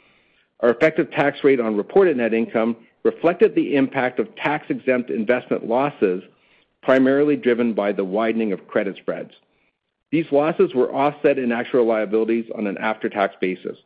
Our 0.59 0.71
effective 0.71 1.11
tax 1.11 1.43
rate 1.43 1.59
on 1.59 1.77
reported 1.77 2.17
net 2.17 2.33
income 2.33 2.75
reflected 3.03 3.53
the 3.53 3.75
impact 3.75 4.19
of 4.19 4.35
tax-exempt 4.35 5.11
investment 5.11 5.67
losses, 5.67 6.23
primarily 6.81 7.35
driven 7.35 7.73
by 7.73 7.91
the 7.91 8.05
widening 8.05 8.53
of 8.53 8.67
credit 8.67 8.97
spreads. 8.97 9.31
These 10.11 10.31
losses 10.31 10.73
were 10.73 10.93
offset 10.93 11.37
in 11.37 11.51
actual 11.51 11.85
liabilities 11.85 12.45
on 12.55 12.65
an 12.65 12.77
after-tax 12.79 13.35
basis. 13.39 13.77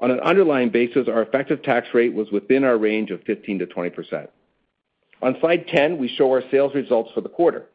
On 0.00 0.10
an 0.10 0.20
underlying 0.20 0.70
basis, 0.70 1.08
our 1.08 1.22
effective 1.22 1.62
tax 1.62 1.88
rate 1.92 2.14
was 2.14 2.30
within 2.30 2.64
our 2.64 2.78
range 2.78 3.10
of 3.10 3.22
15%-20%. 3.24 4.28
On 5.22 5.36
slide 5.40 5.66
10, 5.68 5.98
we 5.98 6.08
show 6.08 6.30
our 6.30 6.42
sales 6.50 6.74
results 6.74 7.10
for 7.14 7.20
the 7.20 7.28
quarter. 7.28 7.66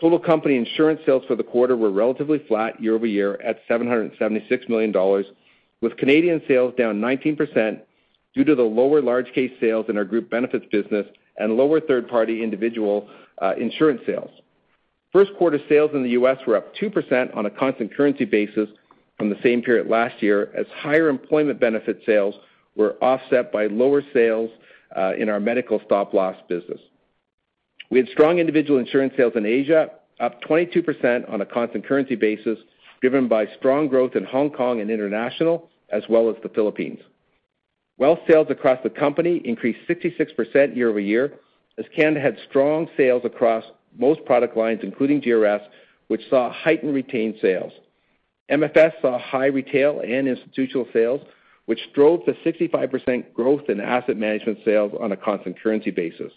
Total 0.00 0.18
company 0.18 0.56
insurance 0.56 1.00
sales 1.04 1.22
for 1.28 1.36
the 1.36 1.42
quarter 1.42 1.76
were 1.76 1.90
relatively 1.90 2.38
flat 2.48 2.80
year-over-year 2.82 3.40
at 3.42 3.60
776 3.68 4.68
million 4.68 4.90
dollars, 4.90 5.26
with 5.82 5.96
Canadian 5.98 6.42
sales 6.48 6.74
down 6.76 7.00
19% 7.00 7.80
due 8.34 8.44
to 8.44 8.54
the 8.54 8.62
lower 8.62 9.02
large 9.02 9.30
case 9.34 9.52
sales 9.60 9.86
in 9.88 9.98
our 9.98 10.04
group 10.04 10.30
benefits 10.30 10.64
business 10.72 11.06
and 11.36 11.56
lower 11.56 11.80
third-party 11.80 12.42
individual 12.42 13.08
uh, 13.42 13.52
insurance 13.58 14.00
sales. 14.06 14.30
First 15.12 15.32
quarter 15.38 15.60
sales 15.68 15.90
in 15.94 16.02
the 16.02 16.10
U.S. 16.10 16.38
were 16.46 16.56
up 16.56 16.74
2% 16.74 17.36
on 17.36 17.46
a 17.46 17.50
constant 17.50 17.94
currency 17.94 18.24
basis 18.24 18.68
from 19.18 19.30
the 19.30 19.38
same 19.42 19.62
period 19.62 19.88
last 19.88 20.22
year, 20.22 20.50
as 20.56 20.66
higher 20.76 21.08
employment 21.08 21.60
benefit 21.60 22.00
sales 22.04 22.34
were 22.76 22.96
offset 23.00 23.52
by 23.52 23.66
lower 23.66 24.02
sales 24.12 24.50
uh 24.96 25.12
in 25.18 25.28
our 25.28 25.40
medical 25.40 25.80
stop-loss 25.84 26.36
business. 26.48 26.80
We 27.90 27.98
had 27.98 28.08
strong 28.08 28.38
individual 28.38 28.78
insurance 28.78 29.14
sales 29.16 29.34
in 29.36 29.46
Asia, 29.46 29.90
up 30.20 30.42
22% 30.42 31.30
on 31.32 31.40
a 31.40 31.46
constant 31.46 31.86
currency 31.86 32.14
basis, 32.14 32.58
driven 33.00 33.28
by 33.28 33.46
strong 33.58 33.88
growth 33.88 34.16
in 34.16 34.24
Hong 34.24 34.50
Kong 34.50 34.80
and 34.80 34.90
international, 34.90 35.68
as 35.90 36.02
well 36.08 36.30
as 36.30 36.36
the 36.42 36.48
Philippines. 36.48 37.00
Wealth 37.98 38.20
sales 38.28 38.48
across 38.50 38.78
the 38.82 38.90
company 38.90 39.40
increased 39.44 39.78
66% 39.88 40.74
year-over-year, 40.74 41.34
as 41.78 41.84
Canada 41.94 42.20
had 42.20 42.36
strong 42.48 42.88
sales 42.96 43.22
across 43.24 43.64
most 43.96 44.24
product 44.24 44.56
lines, 44.56 44.80
including 44.82 45.20
GRS, 45.20 45.60
which 46.08 46.22
saw 46.28 46.52
heightened 46.52 46.94
retained 46.94 47.36
sales. 47.40 47.72
MFS 48.50 48.92
saw 49.00 49.18
high 49.18 49.46
retail 49.46 50.00
and 50.00 50.28
institutional 50.28 50.86
sales, 50.92 51.20
which 51.66 51.80
drove 51.94 52.20
the 52.26 52.32
65% 52.44 53.32
growth 53.32 53.68
in 53.68 53.80
asset 53.80 54.16
management 54.16 54.58
sales 54.64 54.92
on 55.00 55.12
a 55.12 55.16
constant 55.16 55.58
currency 55.60 55.90
basis. 55.90 56.32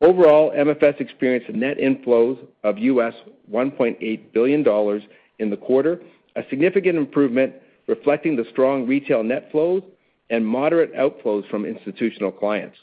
Overall, 0.00 0.50
MFS 0.52 1.00
experienced 1.00 1.50
net 1.50 1.78
inflows 1.78 2.38
of 2.64 2.78
US 2.78 3.14
$1.8 3.52 4.32
billion 4.32 5.00
in 5.38 5.50
the 5.50 5.56
quarter, 5.56 6.00
a 6.34 6.42
significant 6.48 6.96
improvement 6.96 7.54
reflecting 7.86 8.34
the 8.34 8.46
strong 8.50 8.86
retail 8.86 9.22
net 9.22 9.50
flows 9.52 9.82
and 10.30 10.46
moderate 10.46 10.94
outflows 10.94 11.48
from 11.50 11.64
institutional 11.64 12.32
clients. 12.32 12.76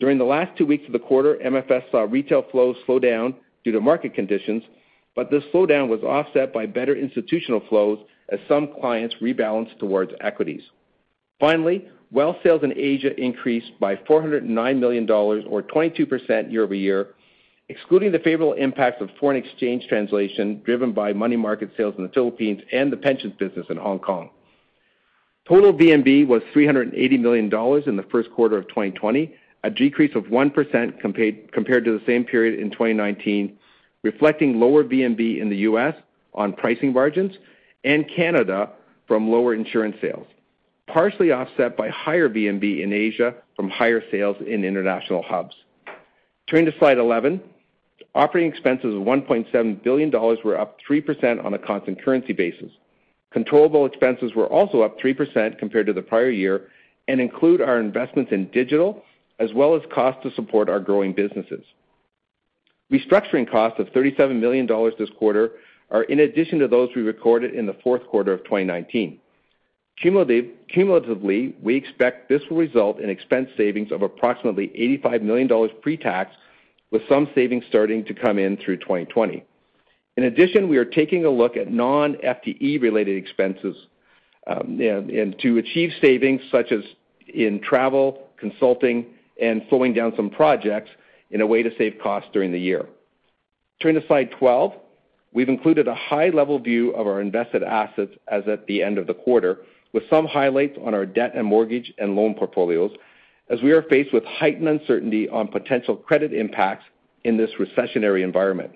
During 0.00 0.16
the 0.16 0.24
last 0.24 0.56
two 0.56 0.64
weeks 0.64 0.86
of 0.86 0.92
the 0.92 0.98
quarter, 0.98 1.36
MFS 1.44 1.90
saw 1.90 2.00
retail 2.00 2.44
flows 2.50 2.76
slow 2.86 2.98
down 2.98 3.34
due 3.64 3.72
to 3.72 3.80
market 3.80 4.14
conditions, 4.14 4.62
but 5.14 5.30
this 5.30 5.44
slowdown 5.52 5.88
was 5.88 6.02
offset 6.02 6.52
by 6.52 6.66
better 6.66 6.94
institutional 6.94 7.62
flows 7.68 7.98
as 8.30 8.38
some 8.48 8.68
clients 8.80 9.14
rebalanced 9.20 9.78
towards 9.78 10.12
equities. 10.20 10.62
Finally, 11.38 11.88
wealth 12.10 12.36
sales 12.42 12.62
in 12.62 12.72
Asia 12.76 13.18
increased 13.20 13.72
by 13.80 13.96
409 14.06 14.80
million 14.80 15.06
dollars 15.06 15.44
or 15.48 15.62
22% 15.62 16.52
year-over-year, 16.52 17.08
excluding 17.68 18.12
the 18.12 18.18
favorable 18.18 18.54
impacts 18.54 19.00
of 19.00 19.08
foreign 19.18 19.36
exchange 19.36 19.86
translation 19.88 20.60
driven 20.64 20.92
by 20.92 21.12
money 21.12 21.36
market 21.36 21.70
sales 21.76 21.94
in 21.96 22.04
the 22.04 22.10
Philippines 22.10 22.60
and 22.72 22.92
the 22.92 22.96
pensions 22.96 23.34
business 23.38 23.66
in 23.70 23.76
Hong 23.76 23.98
Kong. 23.98 24.30
Total 25.48 25.72
VNB 25.72 26.26
was 26.26 26.42
380 26.52 27.18
million 27.18 27.48
dollars 27.48 27.84
in 27.86 27.96
the 27.96 28.04
first 28.04 28.30
quarter 28.32 28.56
of 28.56 28.68
2020, 28.68 29.34
a 29.64 29.70
decrease 29.70 30.14
of 30.14 30.24
1% 30.24 31.00
compared 31.00 31.84
to 31.84 31.98
the 31.98 32.04
same 32.06 32.24
period 32.24 32.58
in 32.58 32.70
2019, 32.70 33.58
reflecting 34.02 34.58
lower 34.58 34.84
VNB 34.84 35.40
in 35.40 35.48
the 35.48 35.56
U.S. 35.58 35.94
on 36.34 36.52
pricing 36.52 36.92
margins 36.92 37.32
and 37.84 38.08
Canada 38.14 38.70
from 39.06 39.30
lower 39.30 39.54
insurance 39.54 39.96
sales, 40.00 40.26
partially 40.86 41.32
offset 41.32 41.76
by 41.76 41.88
higher 41.88 42.28
VNB 42.28 42.82
in 42.82 42.92
Asia 42.92 43.34
from 43.56 43.68
higher 43.68 44.02
sales 44.10 44.36
in 44.46 44.64
international 44.64 45.22
hubs. 45.22 45.54
Turning 46.48 46.66
to 46.66 46.78
slide 46.78 46.98
11. 46.98 47.40
Operating 48.14 48.50
expenses 48.50 48.94
of 48.94 49.02
1.7 49.02 49.82
billion 49.84 50.10
dollars 50.10 50.38
were 50.44 50.58
up 50.58 50.78
3% 50.88 51.44
on 51.44 51.54
a 51.54 51.58
constant 51.58 52.02
currency 52.02 52.32
basis. 52.32 52.72
Controllable 53.32 53.86
expenses 53.86 54.34
were 54.34 54.46
also 54.46 54.82
up 54.82 54.98
3% 54.98 55.58
compared 55.58 55.86
to 55.86 55.92
the 55.92 56.02
prior 56.02 56.30
year 56.30 56.68
and 57.06 57.20
include 57.20 57.60
our 57.60 57.78
investments 57.78 58.32
in 58.32 58.50
digital, 58.50 59.04
as 59.38 59.52
well 59.54 59.76
as 59.76 59.82
costs 59.92 60.22
to 60.24 60.32
support 60.34 60.68
our 60.68 60.80
growing 60.80 61.12
businesses. 61.12 61.64
Restructuring 62.90 63.50
costs 63.50 63.78
of 63.78 63.88
37 63.90 64.40
million 64.40 64.66
dollars 64.66 64.94
this 64.98 65.10
quarter 65.18 65.52
are 65.90 66.02
in 66.04 66.20
addition 66.20 66.58
to 66.58 66.68
those 66.68 66.88
we 66.94 67.02
recorded 67.02 67.54
in 67.54 67.66
the 67.66 67.76
fourth 67.82 68.06
quarter 68.06 68.32
of 68.32 68.42
2019. 68.44 69.18
Cumulatively, 70.00 71.54
we 71.62 71.76
expect 71.76 72.28
this 72.28 72.42
will 72.48 72.56
result 72.56 73.00
in 73.00 73.10
expense 73.10 73.50
savings 73.56 73.92
of 73.92 74.02
approximately 74.02 74.72
85 74.74 75.22
million 75.22 75.46
dollars 75.46 75.70
pre-tax, 75.82 76.34
with 76.90 77.02
some 77.08 77.28
savings 77.34 77.64
starting 77.68 78.04
to 78.06 78.14
come 78.14 78.38
in 78.38 78.56
through 78.56 78.78
2020. 78.78 79.44
In 80.16 80.24
addition, 80.24 80.68
we 80.68 80.76
are 80.76 80.84
taking 80.84 81.24
a 81.24 81.30
look 81.30 81.56
at 81.56 81.70
non-FTE 81.70 82.82
related 82.82 83.16
expenses 83.16 83.76
um, 84.46 84.80
and 84.80 85.38
to 85.40 85.58
achieve 85.58 85.90
savings 86.00 86.40
such 86.50 86.72
as 86.72 86.80
in 87.32 87.60
travel, 87.60 88.28
consulting, 88.38 89.06
and 89.40 89.62
slowing 89.68 89.94
down 89.94 90.12
some 90.16 90.30
projects 90.30 90.90
in 91.30 91.40
a 91.40 91.46
way 91.46 91.62
to 91.62 91.70
save 91.78 91.98
costs 92.02 92.30
during 92.32 92.52
the 92.52 92.60
year. 92.60 92.86
Turning 93.80 94.00
to 94.00 94.06
slide 94.06 94.30
12. 94.38 94.72
We've 95.32 95.48
included 95.48 95.86
a 95.86 95.94
high-level 95.94 96.58
view 96.58 96.90
of 96.90 97.06
our 97.06 97.20
invested 97.20 97.62
assets 97.62 98.12
as 98.28 98.42
at 98.48 98.66
the 98.66 98.82
end 98.82 98.98
of 98.98 99.06
the 99.06 99.14
quarter, 99.14 99.58
with 99.92 100.02
some 100.10 100.26
highlights 100.26 100.76
on 100.84 100.94
our 100.94 101.06
debt 101.06 101.32
and 101.34 101.46
mortgage 101.46 101.92
and 101.98 102.16
loan 102.16 102.34
portfolios, 102.34 102.90
as 103.48 103.62
we 103.62 103.72
are 103.72 103.82
faced 103.82 104.12
with 104.12 104.24
heightened 104.24 104.68
uncertainty 104.68 105.28
on 105.28 105.48
potential 105.48 105.96
credit 105.96 106.32
impacts 106.32 106.84
in 107.24 107.36
this 107.36 107.50
recessionary 107.58 108.22
environment. 108.22 108.72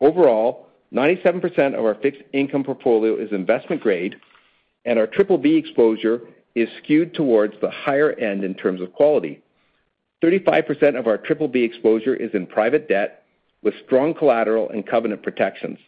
Overall, 0.00 0.68
97% 0.92 1.74
of 1.76 1.84
our 1.84 1.96
fixed 1.96 2.22
income 2.32 2.64
portfolio 2.64 3.16
is 3.16 3.32
investment 3.32 3.82
grade, 3.82 4.16
and 4.84 4.98
our 4.98 5.06
BBB 5.06 5.58
exposure 5.58 6.20
is 6.54 6.68
skewed 6.82 7.14
towards 7.14 7.54
the 7.60 7.70
higher 7.70 8.12
end 8.12 8.44
in 8.44 8.54
terms 8.54 8.80
of 8.80 8.92
quality. 8.92 9.42
35% 10.22 10.98
of 10.98 11.06
our 11.06 11.18
BBB 11.18 11.64
exposure 11.64 12.14
is 12.14 12.30
in 12.34 12.46
private 12.46 12.88
debt 12.88 13.24
with 13.62 13.74
strong 13.84 14.14
collateral 14.14 14.68
and 14.70 14.86
covenant 14.86 15.22
protections. 15.22 15.78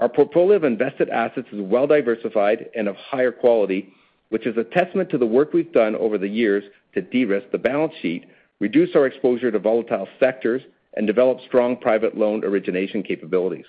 Our 0.00 0.08
portfolio 0.08 0.56
of 0.56 0.64
invested 0.64 1.08
assets 1.08 1.48
is 1.52 1.60
well 1.60 1.86
diversified 1.86 2.68
and 2.74 2.88
of 2.88 2.96
higher 2.96 3.32
quality, 3.32 3.92
which 4.28 4.46
is 4.46 4.56
a 4.56 4.64
testament 4.64 5.10
to 5.10 5.18
the 5.18 5.26
work 5.26 5.52
we've 5.52 5.72
done 5.72 5.94
over 5.96 6.18
the 6.18 6.28
years 6.28 6.64
to 6.94 7.02
de-risk 7.02 7.50
the 7.50 7.58
balance 7.58 7.94
sheet, 8.02 8.26
reduce 8.60 8.94
our 8.94 9.06
exposure 9.06 9.50
to 9.50 9.58
volatile 9.58 10.08
sectors, 10.18 10.62
and 10.94 11.06
develop 11.06 11.38
strong 11.46 11.76
private 11.76 12.16
loan 12.16 12.44
origination 12.44 13.02
capabilities. 13.02 13.66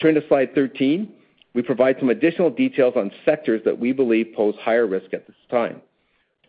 Turn 0.00 0.14
to 0.14 0.28
slide 0.28 0.54
13. 0.54 1.12
We 1.54 1.62
provide 1.62 1.96
some 1.98 2.10
additional 2.10 2.50
details 2.50 2.94
on 2.96 3.10
sectors 3.24 3.62
that 3.64 3.78
we 3.78 3.92
believe 3.92 4.34
pose 4.36 4.54
higher 4.60 4.86
risk 4.86 5.14
at 5.14 5.26
this 5.26 5.36
time. 5.50 5.80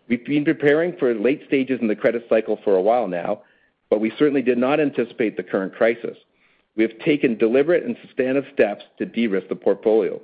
We've 0.09 0.25
been 0.25 0.43
preparing 0.43 0.97
for 0.97 1.13
late 1.13 1.43
stages 1.47 1.79
in 1.81 1.87
the 1.87 1.95
credit 1.95 2.25
cycle 2.27 2.59
for 2.63 2.75
a 2.75 2.81
while 2.81 3.07
now, 3.07 3.43
but 3.91 4.01
we 4.01 4.11
certainly 4.17 4.41
did 4.41 4.57
not 4.57 4.79
anticipate 4.79 5.37
the 5.37 5.43
current 5.43 5.75
crisis. 5.75 6.17
We 6.75 6.81
have 6.83 6.97
taken 6.99 7.37
deliberate 7.37 7.83
and 7.83 7.95
substantive 8.01 8.45
steps 8.51 8.83
to 8.97 9.05
de-risk 9.05 9.49
the 9.49 9.55
portfolio. 9.55 10.19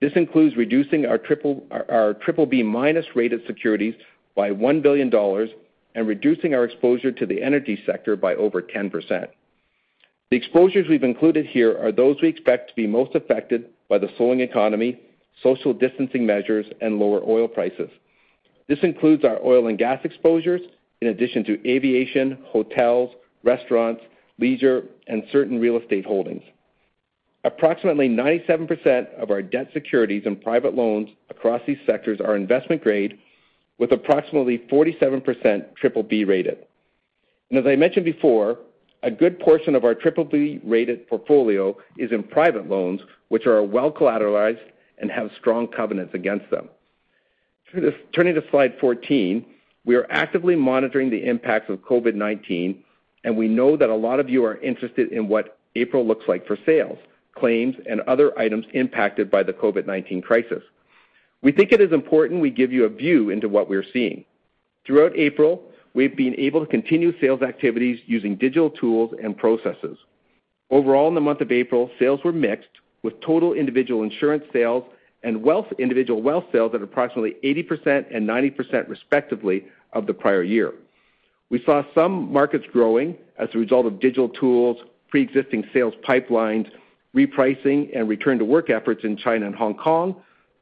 This 0.00 0.12
includes 0.14 0.56
reducing 0.56 1.06
our 1.06 1.18
BBB- 1.18 3.14
rated 3.14 3.46
securities 3.46 3.94
by 4.34 4.50
1 4.50 4.82
billion 4.82 5.08
dollars 5.08 5.48
and 5.94 6.06
reducing 6.06 6.52
our 6.54 6.64
exposure 6.64 7.12
to 7.12 7.24
the 7.24 7.42
energy 7.42 7.82
sector 7.86 8.16
by 8.16 8.34
over 8.34 8.60
10%. 8.60 9.28
The 10.30 10.36
exposures 10.36 10.88
we've 10.88 11.04
included 11.04 11.46
here 11.46 11.78
are 11.78 11.92
those 11.92 12.20
we 12.20 12.28
expect 12.28 12.68
to 12.68 12.74
be 12.74 12.86
most 12.86 13.14
affected 13.14 13.70
by 13.88 13.98
the 13.98 14.10
slowing 14.18 14.40
economy, 14.40 15.00
social 15.42 15.72
distancing 15.72 16.26
measures, 16.26 16.66
and 16.80 16.98
lower 16.98 17.22
oil 17.26 17.48
prices. 17.48 17.90
This 18.68 18.78
includes 18.82 19.24
our 19.24 19.38
oil 19.44 19.66
and 19.68 19.78
gas 19.78 20.00
exposures, 20.04 20.62
in 21.00 21.08
addition 21.08 21.44
to 21.44 21.70
aviation, 21.70 22.38
hotels, 22.46 23.10
restaurants, 23.42 24.02
leisure, 24.38 24.84
and 25.06 25.22
certain 25.30 25.60
real 25.60 25.76
estate 25.76 26.06
holdings. 26.06 26.42
Approximately 27.44 28.08
97% 28.08 29.12
of 29.20 29.30
our 29.30 29.42
debt 29.42 29.68
securities 29.74 30.22
and 30.24 30.40
private 30.40 30.74
loans 30.74 31.10
across 31.28 31.60
these 31.66 31.76
sectors 31.84 32.20
are 32.20 32.36
investment 32.36 32.82
grade, 32.82 33.18
with 33.78 33.92
approximately 33.92 34.58
47% 34.70 35.22
BBB 35.82 36.26
rated. 36.26 36.58
And 37.50 37.58
As 37.58 37.66
I 37.66 37.76
mentioned 37.76 38.06
before, 38.06 38.58
a 39.02 39.10
good 39.10 39.38
portion 39.38 39.74
of 39.74 39.84
our 39.84 39.94
BBB-rated 39.94 41.06
portfolio 41.06 41.76
is 41.98 42.10
in 42.12 42.22
private 42.22 42.70
loans, 42.70 43.02
which 43.28 43.46
are 43.46 43.62
well 43.62 43.92
collateralized 43.92 44.70
and 44.98 45.10
have 45.10 45.30
strong 45.38 45.68
covenants 45.68 46.14
against 46.14 46.50
them. 46.50 46.70
Turning 48.12 48.34
to 48.34 48.44
slide 48.50 48.74
14, 48.80 49.44
we 49.84 49.96
are 49.96 50.06
actively 50.10 50.56
monitoring 50.56 51.10
the 51.10 51.24
impacts 51.24 51.68
of 51.70 51.78
COVID-19, 51.80 52.76
and 53.24 53.36
we 53.36 53.48
know 53.48 53.76
that 53.76 53.90
a 53.90 53.94
lot 53.94 54.20
of 54.20 54.30
you 54.30 54.44
are 54.44 54.58
interested 54.58 55.12
in 55.12 55.28
what 55.28 55.58
April 55.74 56.06
looks 56.06 56.26
like 56.28 56.46
for 56.46 56.56
sales, 56.64 56.98
claims, 57.34 57.74
and 57.88 58.00
other 58.02 58.38
items 58.38 58.66
impacted 58.74 59.30
by 59.30 59.42
the 59.42 59.52
COVID-19 59.52 60.22
crisis. 60.22 60.62
We 61.42 61.52
think 61.52 61.72
it 61.72 61.80
is 61.80 61.92
important 61.92 62.40
we 62.40 62.50
give 62.50 62.72
you 62.72 62.84
a 62.84 62.88
view 62.88 63.30
into 63.30 63.48
what 63.48 63.68
we're 63.68 63.84
seeing. 63.92 64.24
Throughout 64.86 65.16
April, 65.16 65.62
we've 65.92 66.16
been 66.16 66.38
able 66.38 66.60
to 66.60 66.70
continue 66.70 67.18
sales 67.20 67.42
activities 67.42 68.00
using 68.06 68.36
digital 68.36 68.70
tools 68.70 69.14
and 69.22 69.36
processes. 69.36 69.98
Overall, 70.70 71.08
in 71.08 71.14
the 71.14 71.20
month 71.20 71.40
of 71.40 71.52
April, 71.52 71.90
sales 71.98 72.20
were 72.24 72.32
mixed, 72.32 72.68
with 73.02 73.20
total 73.20 73.52
individual 73.52 74.02
insurance 74.02 74.44
sales 74.52 74.84
and 75.24 75.44
individual 75.78 76.22
wealth 76.22 76.44
sales 76.52 76.72
at 76.74 76.82
approximately 76.82 77.36
80% 77.42 78.14
and 78.14 78.28
90% 78.28 78.88
respectively 78.88 79.64
of 79.92 80.06
the 80.06 80.14
prior 80.14 80.42
year. 80.42 80.74
We 81.50 81.62
saw 81.64 81.82
some 81.94 82.32
markets 82.32 82.64
growing 82.72 83.16
as 83.38 83.48
a 83.54 83.58
result 83.58 83.86
of 83.86 84.00
digital 84.00 84.28
tools, 84.28 84.78
pre-existing 85.08 85.64
sales 85.72 85.94
pipelines, 86.06 86.70
repricing, 87.14 87.96
and 87.96 88.08
return-to-work 88.08 88.70
efforts 88.70 89.04
in 89.04 89.16
China 89.16 89.46
and 89.46 89.54
Hong 89.54 89.74
Kong. 89.74 90.16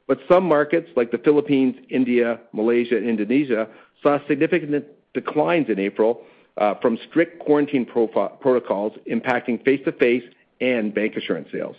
But 0.07 0.19
Some 0.29 0.45
markets, 0.45 0.89
like 0.97 1.11
the 1.11 1.19
Philippines, 1.19 1.77
India, 1.89 2.41
Malaysia, 2.53 2.97
and 2.97 3.09
Indonesia, 3.09 3.69
saw 4.03 4.19
significant 4.29 4.85
declines 5.15 5.69
in 5.69 5.79
April 5.79 6.23
uh, 6.59 6.75
from 6.83 6.99
strict 7.09 7.39
quarantine 7.39 7.87
protocols 7.87 8.93
impacting 9.11 9.65
face-to-face 9.65 10.25
and 10.61 10.95
bancassurance 10.95 11.51
sales. 11.51 11.77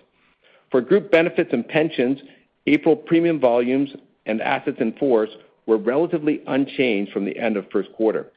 For 0.71 0.81
group 0.81 1.11
benefits 1.11 1.51
and 1.53 1.67
pensions, 1.67 2.19
April 2.65 2.95
premium 2.95 3.39
volumes 3.39 3.89
and 4.25 4.41
assets 4.41 4.77
in 4.79 4.93
force 4.93 5.29
were 5.65 5.77
relatively 5.77 6.41
unchanged 6.47 7.11
from 7.11 7.25
the 7.25 7.37
end 7.37 7.57
of 7.57 7.69
first 7.71 7.91
quarter. 7.93 8.31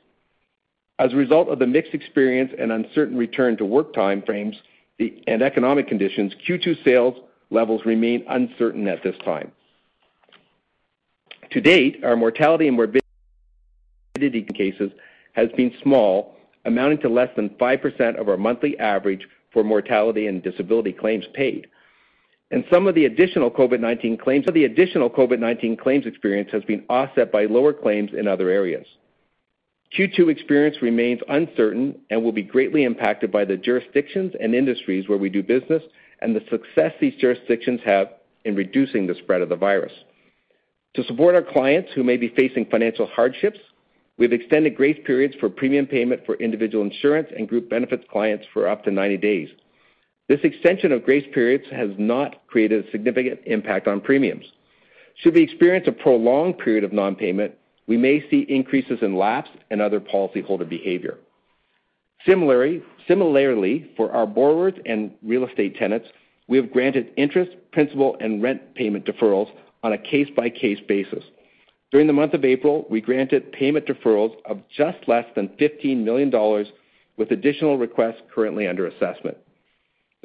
As 0.99 1.13
a 1.13 1.17
result 1.17 1.49
of 1.49 1.59
the 1.59 1.67
mixed 1.67 1.95
experience 1.95 2.53
and 2.59 2.73
uncertain 2.73 3.17
return-to-work 3.17 3.93
time 3.93 4.23
frames 4.23 4.57
and 4.99 5.43
economic 5.43 5.89
conditions, 5.89 6.33
Q2 6.49 6.83
sales 6.85 7.15
levels 7.51 7.83
remain 7.85 8.25
uncertain 8.29 8.89
at 8.89 9.03
this 9.03 9.17
time. 9.25 9.53
To 11.51 11.61
date, 11.61 12.03
our 12.03 12.17
mortality 12.17 12.67
and 12.67 12.77
morbidity 12.77 14.43
cases 14.55 14.91
has 15.33 15.49
been 15.57 15.73
small, 15.83 16.35
amounting 16.65 16.99
to 17.03 17.09
less 17.09 17.29
than 17.37 17.51
5% 17.51 18.21
of 18.21 18.29
our 18.29 18.37
monthly 18.37 18.79
average 18.79 19.29
for 19.53 19.63
mortality 19.63 20.27
and 20.27 20.43
disability 20.43 20.93
claims 20.93 21.27
paid. 21.35 21.69
And 22.51 22.65
some 22.73 22.87
of 22.87 22.95
the 22.95 23.07
additional 23.07 23.51
COVID-19 23.51 24.21
claims 24.21 26.07
experience 26.07 26.51
has 26.53 26.63
been 26.65 26.85
offset 26.89 27.33
by 27.33 27.47
lower 27.47 27.73
claims 27.73 28.13
in 28.17 28.29
other 28.29 28.51
areas. 28.51 28.87
Q2 29.97 30.31
experience 30.31 30.83
remains 30.83 31.21
uncertain 31.29 31.99
and 32.11 32.23
will 32.23 32.33
be 32.33 32.43
greatly 32.43 32.85
impacted 32.85 33.33
by 33.33 33.45
the 33.45 33.57
jurisdictions 33.57 34.35
and 34.41 34.55
industries 34.55 35.09
where 35.09 35.19
we 35.19 35.29
do 35.29 35.43
business 35.43 35.83
and 36.21 36.35
the 36.35 36.45
success 36.51 36.93
these 37.01 37.15
jurisdictions 37.21 37.81
have 37.85 38.09
in 38.45 38.55
reducing 38.55 39.07
the 39.07 39.15
spread 39.15 39.43
of 39.43 39.49
the 39.49 39.57
virus. 39.57 39.93
To 40.95 41.05
support 41.05 41.35
our 41.35 41.43
clients 41.43 41.91
who 41.95 42.03
may 42.03 42.17
be 42.17 42.29
facing 42.29 42.67
financial 42.67 43.07
hardships, 43.07 43.59
we've 44.19 44.33
extended 44.33 44.77
grace 44.77 44.99
periods 45.05 45.35
for 45.39 45.49
premium 45.51 45.87
payment 45.87 46.25
for 46.25 46.37
individual 46.37 46.85
insurance 46.85 47.29
and 47.37 47.49
group 47.49 47.69
benefits 47.69 48.05
clients 48.11 48.47
for 48.53 48.69
up 48.69 48.85
to 48.85 48.91
90 48.91 49.17
days. 49.19 49.49
This 50.29 50.41
extension 50.43 50.91
of 50.91 51.05
grace 51.05 51.27
periods 51.33 51.65
has 51.71 51.91
not 51.99 52.47
created 52.49 52.85
a 52.85 52.91
significant 52.91 53.41
impact 53.47 53.87
on 53.87 54.01
premiums. 54.01 54.45
Should 55.17 55.35
we 55.35 55.43
experience 55.43 55.87
a 55.87 55.93
prolonged 55.93 56.59
period 56.59 56.85
of 56.85 56.93
non-payment, 56.93 57.55
we 57.87 57.97
may 57.97 58.29
see 58.29 58.45
increases 58.49 58.99
in 59.03 59.17
lapse 59.17 59.51
and 59.71 59.81
other 59.81 60.01
policyholder 60.01 60.69
behavior. 60.69 61.19
Similarly, 62.27 62.83
for 63.97 64.11
our 64.11 64.27
borrowers 64.27 64.75
and 64.85 65.13
real 65.23 65.47
estate 65.47 65.77
tenants, 65.77 66.09
we 66.49 66.57
have 66.57 66.73
granted 66.73 67.13
interest, 67.17 67.53
principal, 67.73 68.17
and 68.21 68.43
rent 68.43 68.75
payment 68.75 69.05
deferrals 69.05 69.51
on 69.85 69.93
a 69.93 69.99
case-by-case 69.99 70.81
basis. 70.89 71.23
During 71.93 72.09
the 72.09 72.13
month 72.13 72.35
of 72.35 72.45
April, 72.45 72.85
we 72.91 73.01
granted 73.01 73.53
payment 73.53 73.87
deferrals 73.87 74.35
of 74.45 74.61
just 74.77 74.99
less 75.07 75.27
than 75.37 75.51
15 75.57 76.05
million 76.05 76.31
dollars, 76.31 76.67
with 77.17 77.31
additional 77.31 77.79
requests 77.79 78.21
currently 78.35 78.67
under 78.67 78.87
assessment. 78.89 79.39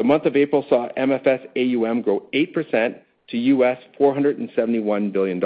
The 0.01 0.07
month 0.07 0.25
of 0.25 0.35
April 0.35 0.65
saw 0.67 0.89
MFS 0.97 1.45
AUM 1.55 2.01
grow 2.01 2.23
8% 2.33 2.99
to 3.27 3.37
US 3.37 3.77
$471 3.99 5.13
billion. 5.13 5.39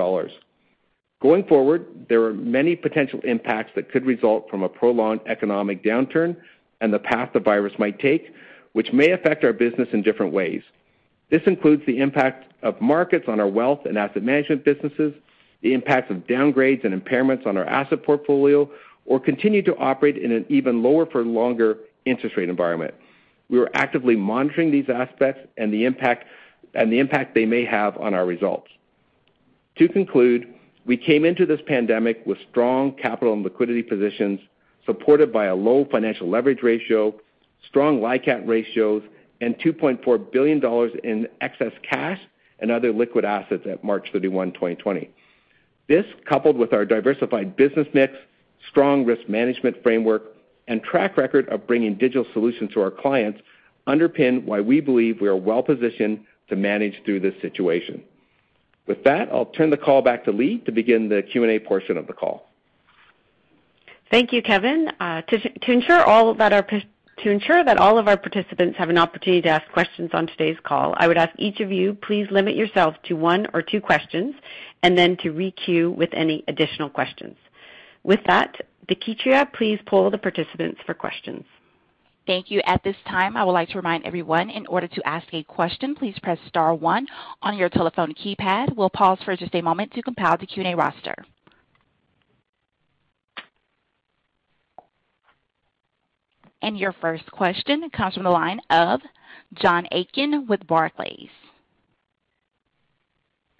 Going 1.21 1.43
forward, 1.43 2.05
there 2.07 2.23
are 2.23 2.33
many 2.33 2.77
potential 2.77 3.19
impacts 3.25 3.71
that 3.75 3.91
could 3.91 4.05
result 4.05 4.49
from 4.49 4.63
a 4.63 4.69
prolonged 4.69 5.19
economic 5.25 5.83
downturn 5.83 6.37
and 6.79 6.93
the 6.93 6.99
path 6.99 7.31
the 7.33 7.41
virus 7.41 7.73
might 7.77 7.99
take, 7.99 8.33
which 8.71 8.93
may 8.93 9.11
affect 9.11 9.43
our 9.43 9.51
business 9.51 9.89
in 9.91 10.01
different 10.01 10.31
ways. 10.31 10.61
This 11.29 11.41
includes 11.47 11.85
the 11.85 11.99
impact 11.99 12.53
of 12.63 12.79
markets 12.79 13.25
on 13.27 13.41
our 13.41 13.49
wealth 13.49 13.81
and 13.83 13.97
asset 13.97 14.23
management 14.23 14.63
businesses, 14.63 15.13
the 15.63 15.73
impacts 15.73 16.09
of 16.09 16.25
downgrades 16.27 16.85
and 16.85 16.93
impairments 16.93 17.45
on 17.45 17.57
our 17.57 17.65
asset 17.65 18.03
portfolio, 18.03 18.71
or 19.05 19.19
continue 19.19 19.63
to 19.63 19.75
operate 19.75 20.17
in 20.17 20.31
an 20.31 20.45
even 20.47 20.81
lower 20.81 21.05
for 21.05 21.25
longer 21.25 21.79
interest 22.05 22.37
rate 22.37 22.47
environment. 22.47 22.93
We 23.49 23.59
are 23.59 23.69
actively 23.73 24.15
monitoring 24.15 24.71
these 24.71 24.89
aspects 24.89 25.47
and 25.57 25.73
the 25.73 25.85
impact 25.85 26.25
and 26.73 26.91
the 26.91 26.99
impact 26.99 27.35
they 27.35 27.45
may 27.45 27.63
have 27.65 27.97
on 27.97 28.13
our 28.13 28.25
results. 28.25 28.69
To 29.77 29.87
conclude, 29.87 30.53
we 30.85 30.97
came 30.97 31.25
into 31.25 31.45
this 31.45 31.61
pandemic 31.65 32.21
with 32.25 32.37
strong 32.49 32.93
capital 32.93 33.33
and 33.33 33.43
liquidity 33.43 33.81
positions, 33.81 34.39
supported 34.85 35.31
by 35.31 35.45
a 35.45 35.55
low 35.55 35.85
financial 35.89 36.29
leverage 36.29 36.61
ratio, 36.61 37.15
strong 37.67 37.99
LICAT 37.99 38.47
ratios, 38.47 39.03
and 39.41 39.57
2.4 39.59 40.31
billion 40.31 40.59
dollars 40.59 40.91
in 41.03 41.27
excess 41.41 41.71
cash 41.89 42.19
and 42.59 42.71
other 42.71 42.91
liquid 42.91 43.25
assets 43.25 43.65
at 43.69 43.83
March 43.83 44.09
31, 44.13 44.53
2020. 44.53 45.09
This, 45.87 46.05
coupled 46.27 46.57
with 46.57 46.73
our 46.73 46.85
diversified 46.85 47.55
business 47.55 47.87
mix, 47.93 48.13
strong 48.69 49.05
risk 49.05 49.27
management 49.27 49.81
framework, 49.83 50.34
and 50.67 50.83
track 50.83 51.17
record 51.17 51.47
of 51.49 51.67
bringing 51.67 51.95
digital 51.95 52.25
solutions 52.33 52.71
to 52.73 52.81
our 52.81 52.91
clients, 52.91 53.39
underpin 53.87 54.43
why 54.45 54.61
we 54.61 54.81
believe 54.81 55.21
we 55.21 55.27
are 55.27 55.35
well-positioned 55.35 56.25
to 56.49 56.55
manage 56.55 57.01
through 57.05 57.19
this 57.19 57.33
situation. 57.41 58.03
With 58.87 59.03
that, 59.03 59.29
I'll 59.31 59.47
turn 59.47 59.69
the 59.69 59.77
call 59.77 60.01
back 60.01 60.25
to 60.25 60.31
Leigh 60.31 60.59
to 60.59 60.71
begin 60.71 61.09
the 61.09 61.23
Q&A 61.23 61.59
portion 61.59 61.97
of 61.97 62.07
the 62.07 62.13
call. 62.13 62.49
Thank 64.11 64.31
you, 64.31 64.41
Kevin. 64.41 64.91
Uh, 64.99 65.21
to 65.23 65.71
ensure 65.71 65.97
our 65.97 66.33
To 66.33 67.29
ensure 67.31 67.63
that 67.63 67.77
all 67.77 67.97
of 67.97 68.07
our 68.07 68.17
participants 68.17 68.77
have 68.77 68.89
an 68.89 68.97
opportunity 68.97 69.41
to 69.43 69.49
ask 69.49 69.67
questions 69.71 70.11
on 70.13 70.27
today's 70.27 70.57
call, 70.63 70.93
I 70.97 71.07
would 71.07 71.17
ask 71.17 71.31
each 71.37 71.59
of 71.59 71.71
you 71.71 71.93
please 71.95 72.27
limit 72.29 72.55
yourself 72.55 72.95
to 73.05 73.15
one 73.15 73.47
or 73.53 73.61
two 73.61 73.81
questions 73.81 74.35
and 74.83 74.97
then 74.97 75.17
to 75.17 75.31
re-queue 75.31 75.91
with 75.91 76.09
any 76.13 76.43
additional 76.47 76.89
questions. 76.89 77.37
With 78.03 78.19
that, 78.27 78.57
Dikitria, 78.87 79.51
please 79.53 79.79
poll 79.85 80.09
the 80.11 80.17
participants 80.17 80.79
for 80.85 80.93
questions. 80.93 81.43
Thank 82.27 82.49
you. 82.49 82.61
At 82.65 82.83
this 82.83 82.95
time, 83.07 83.37
I 83.37 83.43
would 83.43 83.51
like 83.51 83.69
to 83.69 83.77
remind 83.77 84.05
everyone, 84.05 84.49
in 84.49 84.65
order 84.67 84.87
to 84.87 85.07
ask 85.07 85.27
a 85.33 85.43
question, 85.43 85.95
please 85.95 86.15
press 86.23 86.39
star 86.47 86.73
one 86.73 87.05
on 87.41 87.57
your 87.57 87.69
telephone 87.69 88.13
keypad. 88.13 88.75
We'll 88.75 88.89
pause 88.89 89.19
for 89.23 89.35
just 89.35 89.53
a 89.53 89.61
moment 89.61 89.93
to 89.93 90.01
compile 90.01 90.37
the 90.37 90.47
Q&A 90.47 90.75
roster. 90.75 91.15
And 96.61 96.79
Your 96.79 96.93
first 96.93 97.31
question 97.31 97.91
comes 97.91 98.15
from 98.15 98.23
the 98.23 98.31
line 98.31 98.59
of 98.71 98.99
John 99.53 99.87
Aiken 99.91 100.47
with 100.47 100.65
Barclays. 100.65 101.29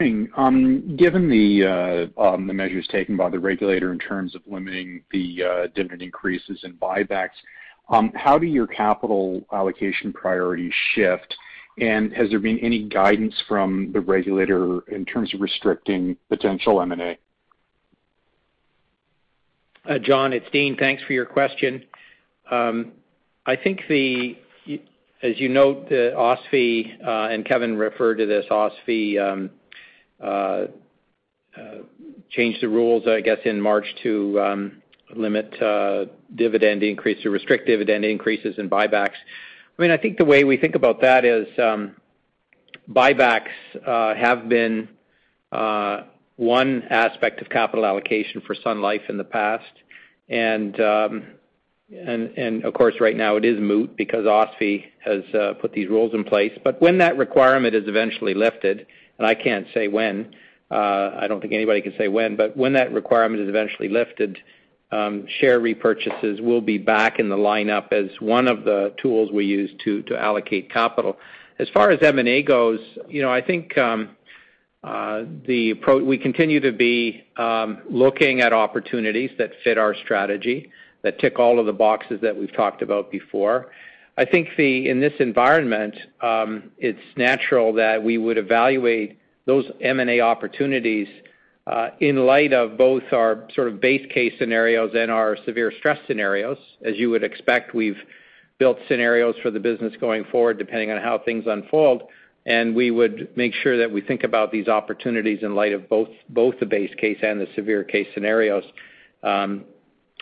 Um, 0.02 0.98
given 0.98 1.32
uh, 1.64 2.22
um, 2.22 2.48
the 2.48 2.54
measures 2.54 2.86
taken 2.92 3.16
by 3.16 3.30
the 3.30 3.40
regulator 3.40 3.94
in 3.94 4.00
terms 4.00 4.36
of 4.36 4.42
limiting 4.46 5.02
the 5.12 5.44
uh, 5.44 5.68
dividend 5.74 6.02
increases 6.02 6.60
and 6.64 6.78
buybacks, 6.78 7.30
um, 7.88 8.12
how 8.14 8.38
do 8.38 8.46
your 8.46 8.68
capital 8.68 9.46
allocation 9.54 10.12
priorities 10.12 10.74
shift? 10.94 11.34
And 11.80 12.12
has 12.14 12.30
there 12.30 12.40
been 12.40 12.60
any 12.60 12.84
guidance 12.84 13.36
from 13.48 13.94
the 13.94 14.02
regulator 14.02 14.82
in 14.90 15.06
terms 15.06 15.34
of 15.34 15.40
restricting 15.40 16.18
potential 16.28 16.82
M&A? 16.82 17.18
Uh, 19.90 20.00
John, 20.00 20.34
it's 20.34 20.50
Dean. 20.52 20.76
Thanks 20.76 21.04
for 21.04 21.14
your 21.14 21.26
question. 21.26 21.86
I 22.52 23.56
think 23.56 23.82
the, 23.88 24.38
as 25.24 25.40
you 25.40 25.48
note, 25.48 25.88
the 25.88 26.14
OSFI, 26.18 27.32
and 27.32 27.46
Kevin 27.46 27.78
referred 27.78 28.16
to 28.16 28.26
this, 28.26 28.46
OSFI 28.50 29.50
changed 32.30 32.62
the 32.62 32.69
rules, 32.69 33.08
I 33.08 33.21
guess, 33.21 33.39
in 33.45 33.62
March 33.62 33.86
to 34.04 34.39
um, 34.39 34.82
limit 35.15 35.62
uh, 35.62 36.06
dividend 36.34 36.84
increase 36.84 37.21
to 37.23 37.30
restrict 37.30 37.67
dividend 37.67 38.06
increases 38.06 38.56
and 38.58 38.69
buybacks. 38.69 39.15
I 39.78 39.82
mean, 39.82 39.91
I 39.91 39.97
think 39.97 40.17
the 40.17 40.25
way 40.25 40.43
we 40.43 40.58
think 40.58 40.75
about 40.75 41.01
that 41.01 41.25
is 41.25 41.47
um, 41.60 41.95
buybacks 42.89 43.51
uh, 43.86 44.15
have 44.15 44.47
been 44.49 44.89
uh, 45.51 46.04
one 46.38 46.84
aspect 46.89 47.41
of 47.41 47.49
capital 47.49 47.86
allocation 47.86 48.41
for 48.41 48.56
Sun 48.56 48.82
Life 48.82 49.04
in 49.10 49.17
the 49.17 49.23
past. 49.23 49.71
Um 50.32 51.23
and 51.91 52.36
and 52.36 52.65
of 52.65 52.73
course, 52.73 52.95
right 52.99 53.15
now 53.15 53.36
it 53.36 53.45
is 53.45 53.60
moot 53.60 53.95
because 53.95 54.25
OSFI 54.25 54.86
has 55.04 55.23
put 55.62 55.71
these 55.71 55.88
rules 55.88 56.15
in 56.15 56.23
place. 56.23 56.51
But 56.63 56.82
when 56.82 56.97
that 56.97 57.15
requirement 57.15 57.75
is 57.75 57.88
eventually 57.88 58.34
lifted, 58.34 58.88
and 59.17 59.28
I 59.28 59.36
can't 59.36 59.67
say 59.73 59.88
when, 59.88 60.36
I 60.69 61.28
don't 61.28 61.41
think 61.41 61.54
anybody 61.54 61.82
can 61.82 61.93
say 61.97 62.08
when, 62.08 62.36
but 62.36 62.58
when 62.58 62.73
that 62.73 62.91
requirement 62.91 63.41
is 63.41 63.49
eventually 63.49 63.89
lifted, 63.89 64.38
um 64.91 65.25
share 65.39 65.60
repurchases 65.60 66.39
will 66.41 66.62
be 66.62 66.78
back 66.78 67.19
in 67.19 67.28
the 67.30 67.36
lineup 67.36 67.91
as 67.91 68.10
one 68.19 68.47
of 68.47 68.63
the 68.63 68.93
tools 69.01 69.32
we 69.32 69.45
use 69.45 69.71
to 69.84 70.04
to 70.04 70.17
allocate 70.17 70.71
capital. 70.71 71.17
As 71.58 71.67
far 71.69 71.89
as 71.89 71.99
M&A 72.01 72.43
goes, 72.43 72.80
you 73.08 73.21
know, 73.21 73.32
I 73.32 73.41
think 73.41 73.78
um 73.78 74.15
uh 74.84 75.23
we 75.47 76.19
continue 76.21 76.60
to 76.60 76.71
be 76.71 77.23
um 77.38 77.82
looking 77.89 78.41
at 78.41 78.54
opportunities 78.54 79.32
that 79.39 79.51
fit 79.63 79.78
our 79.78 79.95
strategy, 79.95 80.71
that 81.01 81.19
tick 81.19 81.39
all 81.39 81.60
of 81.60 81.65
the 81.65 81.73
boxes 81.73 82.21
that 82.21 82.38
we've 82.38 82.56
talked 82.56 82.82
about 82.82 83.10
before. 83.12 83.71
I 84.17 84.25
think 84.25 84.47
in 84.58 85.01
this 85.01 85.13
environment, 85.19 85.95
um, 86.21 86.71
it's 86.78 86.99
natural 87.17 87.73
that 87.73 88.01
we 88.01 88.17
would 88.17 88.38
evaluate 88.38 89.19
those 89.45 89.65
M&A 89.82 90.21
opportunities 90.21 91.08
uh, 91.67 91.89
in 91.99 92.25
light 92.25 92.54
of 92.54 92.78
both 92.78 93.04
our 93.12 93.47
sort 93.54 93.67
of 93.67 93.82
base 93.82 94.06
case 94.13 94.34
scenarios 94.39 94.91
and 94.95 95.12
our 95.12 95.36
severe 95.45 95.71
stress 95.80 95.99
scenarios. 96.08 96.58
As 96.86 96.95
you 96.95 97.10
would 97.10 97.23
expect, 97.23 97.73
we've 97.73 97.97
built 98.58 98.78
scenarios 98.88 99.36
for 99.41 99.51
the 99.51 99.60
business 99.60 99.93
going 99.99 100.23
forward, 100.25 100.58
depending 100.58 100.91
on 100.91 101.01
how 101.01 101.19
things 101.19 101.43
unfold, 101.47 102.04
and 102.45 102.73
we 102.73 102.91
would 102.91 103.36
make 103.36 103.54
sure 103.54 103.78
that 103.78 103.91
we 103.91 103.99
think 103.99 104.23
about 104.23 104.51
these 104.51 104.69
opportunities 104.69 105.39
in 105.41 105.56
light 105.56 105.73
of 105.73 105.89
both 105.89 106.60
the 106.60 106.65
base 106.65 106.93
case 106.95 107.17
and 107.21 107.41
the 107.41 107.47
severe 107.56 107.84
case 107.84 108.08
scenarios. 108.13 108.63
Um 109.23 109.65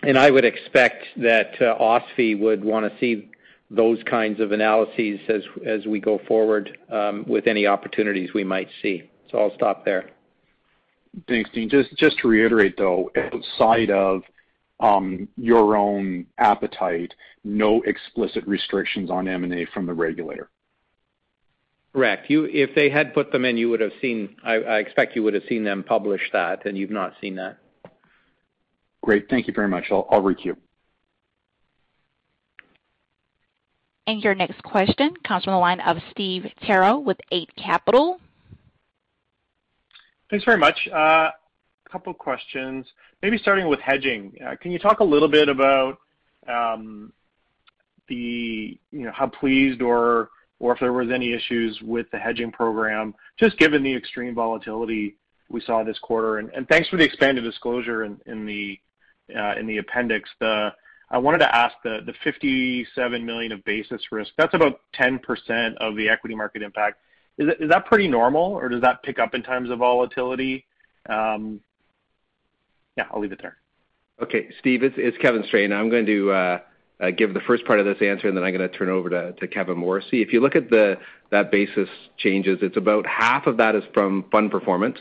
and 0.02 0.18
I 0.18 0.32
would 0.32 0.44
expect 0.44 1.06
that 1.18 1.54
uh, 1.62 1.78
OSFI 1.80 2.38
would 2.38 2.62
want 2.62 2.92
to 2.92 3.00
see 3.00 3.30
those 3.76 3.98
kinds 4.10 4.40
of 4.40 4.52
analyses 4.52 5.20
as 5.66 5.86
we 5.86 6.00
go 6.00 6.20
forward 6.28 6.78
um, 6.92 7.26
with 7.28 7.48
any 7.48 7.66
opportunities 7.66 8.34
we 8.34 8.44
might 8.44 8.70
see. 8.82 9.10
So 9.32 9.40
I'll 9.40 9.56
stop 9.56 9.84
there. 9.84 10.12
Thanks, 11.28 11.50
Dean. 11.54 11.70
Just 11.70 12.20
to 12.20 12.28
reiterate, 12.28 12.76
though, 12.78 13.12
outside 13.16 13.90
of 13.90 14.22
um, 14.80 15.28
your 15.38 15.76
own 15.76 16.26
appetite, 16.38 17.14
no 17.44 17.82
explicit 17.84 18.46
restrictions 18.48 19.10
on 19.10 19.28
M&A 19.28 19.66
from 19.74 19.86
the 19.86 19.94
regulator? 19.94 20.50
Correct. 21.94 22.26
If 22.30 22.76
they 22.76 22.90
had 22.90 23.14
put 23.14 23.32
them 23.32 23.46
in, 23.46 23.58
you 23.58 23.70
would 23.70 23.80
have 23.80 23.92
seen. 24.02 24.36
I 24.44 24.56
expect 24.56 25.16
you 25.16 25.22
would 25.24 25.36
have 25.36 25.44
seen 25.48 25.64
them 25.64 25.84
publish 25.84 26.22
that, 26.34 26.66
and 26.66 26.76
you've 26.76 26.90
not 26.90 27.14
seen 27.22 27.36
that. 27.36 27.60
Great. 29.04 29.30
Thank 29.30 29.48
you 29.48 29.54
very 29.54 29.68
much. 29.68 29.92
I'll 29.92 30.22
re-queue. 30.22 30.58
And 34.06 34.22
your 34.22 34.36
next 34.36 34.62
question 34.64 35.14
comes 35.26 35.46
from 35.46 35.54
the 35.54 35.60
line 35.60 35.80
of 35.80 35.98
Steve 36.12 36.46
Theriault 36.64 37.04
with 37.04 37.18
Eight 37.32 37.50
Capital. 37.56 38.20
Thanks 40.30 40.44
very 40.46 40.58
much. 40.58 40.88
A 40.92 41.30
couple 41.90 42.14
questions. 42.14 42.86
Maybe 43.22 43.38
starting 43.38 43.68
with 43.68 43.80
hedging. 43.80 44.34
Uh, 44.46 44.56
can 44.60 44.72
you 44.72 44.80
talk 44.80 45.00
a 45.00 45.04
little 45.04 45.30
bit 45.30 45.48
about 45.48 46.00
um, 46.48 47.14
how 48.10 49.28
pleased 49.28 49.82
or 49.82 50.30
if 50.60 50.80
there 50.80 50.94
was 50.94 51.12
any 51.12 51.34
issues 51.34 51.80
with 51.82 52.10
the 52.12 52.18
hedging 52.18 52.52
program, 52.52 53.14
just 53.38 53.58
given 53.58 53.84
the 53.84 53.94
extreme 53.94 54.34
volatility 54.34 55.16
we 55.50 55.62
saw 55.62 55.84
this 55.84 56.00
quarter? 56.00 56.40
And 56.40 56.68
thanks 56.68 56.90
for 56.90 56.98
the 56.98 57.04
expanded 57.04 57.44
disclosure 57.44 58.04
in 58.04 58.80
uh, 59.38 59.54
the 59.66 59.78
appendix. 59.78 60.30
I 61.10 61.18
wanted 61.18 61.40
to 61.40 61.56
ask 61.56 61.76
the 61.84 62.14
57 62.24 63.26
million 63.26 63.52
of 63.52 63.64
basis 63.64 64.02
risk, 64.12 64.32
that's 64.38 64.54
about 64.54 64.82
10% 65.00 65.76
of 65.78 65.96
the 65.96 66.10
equity 66.10 66.36
market 66.36 66.62
impact. 66.62 67.00
Is 67.38 67.70
that 67.70 67.86
pretty 67.86 68.08
normal, 68.08 68.44
or 68.44 68.70
does 68.70 68.82
that 68.82 69.02
pick 69.04 69.18
up 69.18 69.34
in 69.34 69.42
times 69.42 69.72
of 69.72 69.80
volatility? 69.80 70.66
Um, 71.10 71.62
yeah, 72.96 73.06
I'll 73.12 73.20
leave 73.20 73.32
it 73.32 73.42
there. 73.42 73.58
Okay, 74.22 74.50
Steve, 74.60 74.82
it's 74.84 75.18
Kevin 75.18 75.44
Strain. 75.48 75.74
I'm 75.74 75.90
going 75.90 76.06
to 76.06 76.32
uh, 76.32 76.60
uh, 77.02 77.12
give 77.12 77.34
the 77.34 77.42
first 77.42 77.66
part 77.66 77.80
of 77.80 77.86
this 77.86 77.98
answer, 78.02 78.28
and 78.28 78.38
then 78.38 78.44
I'm 78.44 78.56
going 78.56 78.70
to 78.70 78.78
turn 78.78 78.90
over 78.90 79.32
to 79.32 79.48
Kevin 79.48 79.78
Morrissey. 79.78 80.22
If 80.22 80.32
you 80.32 80.40
look 80.40 80.56
at 80.56 80.70
that 80.70 81.52
basis 81.52 81.90
changes, 82.18 82.60
it's 82.62 82.78
about 82.78 83.06
half 83.08 83.48
of 83.48 83.58
that 83.58 83.76
is 83.76 83.84
from 83.94 84.26
fund 84.32 84.52
performance, 84.52 84.98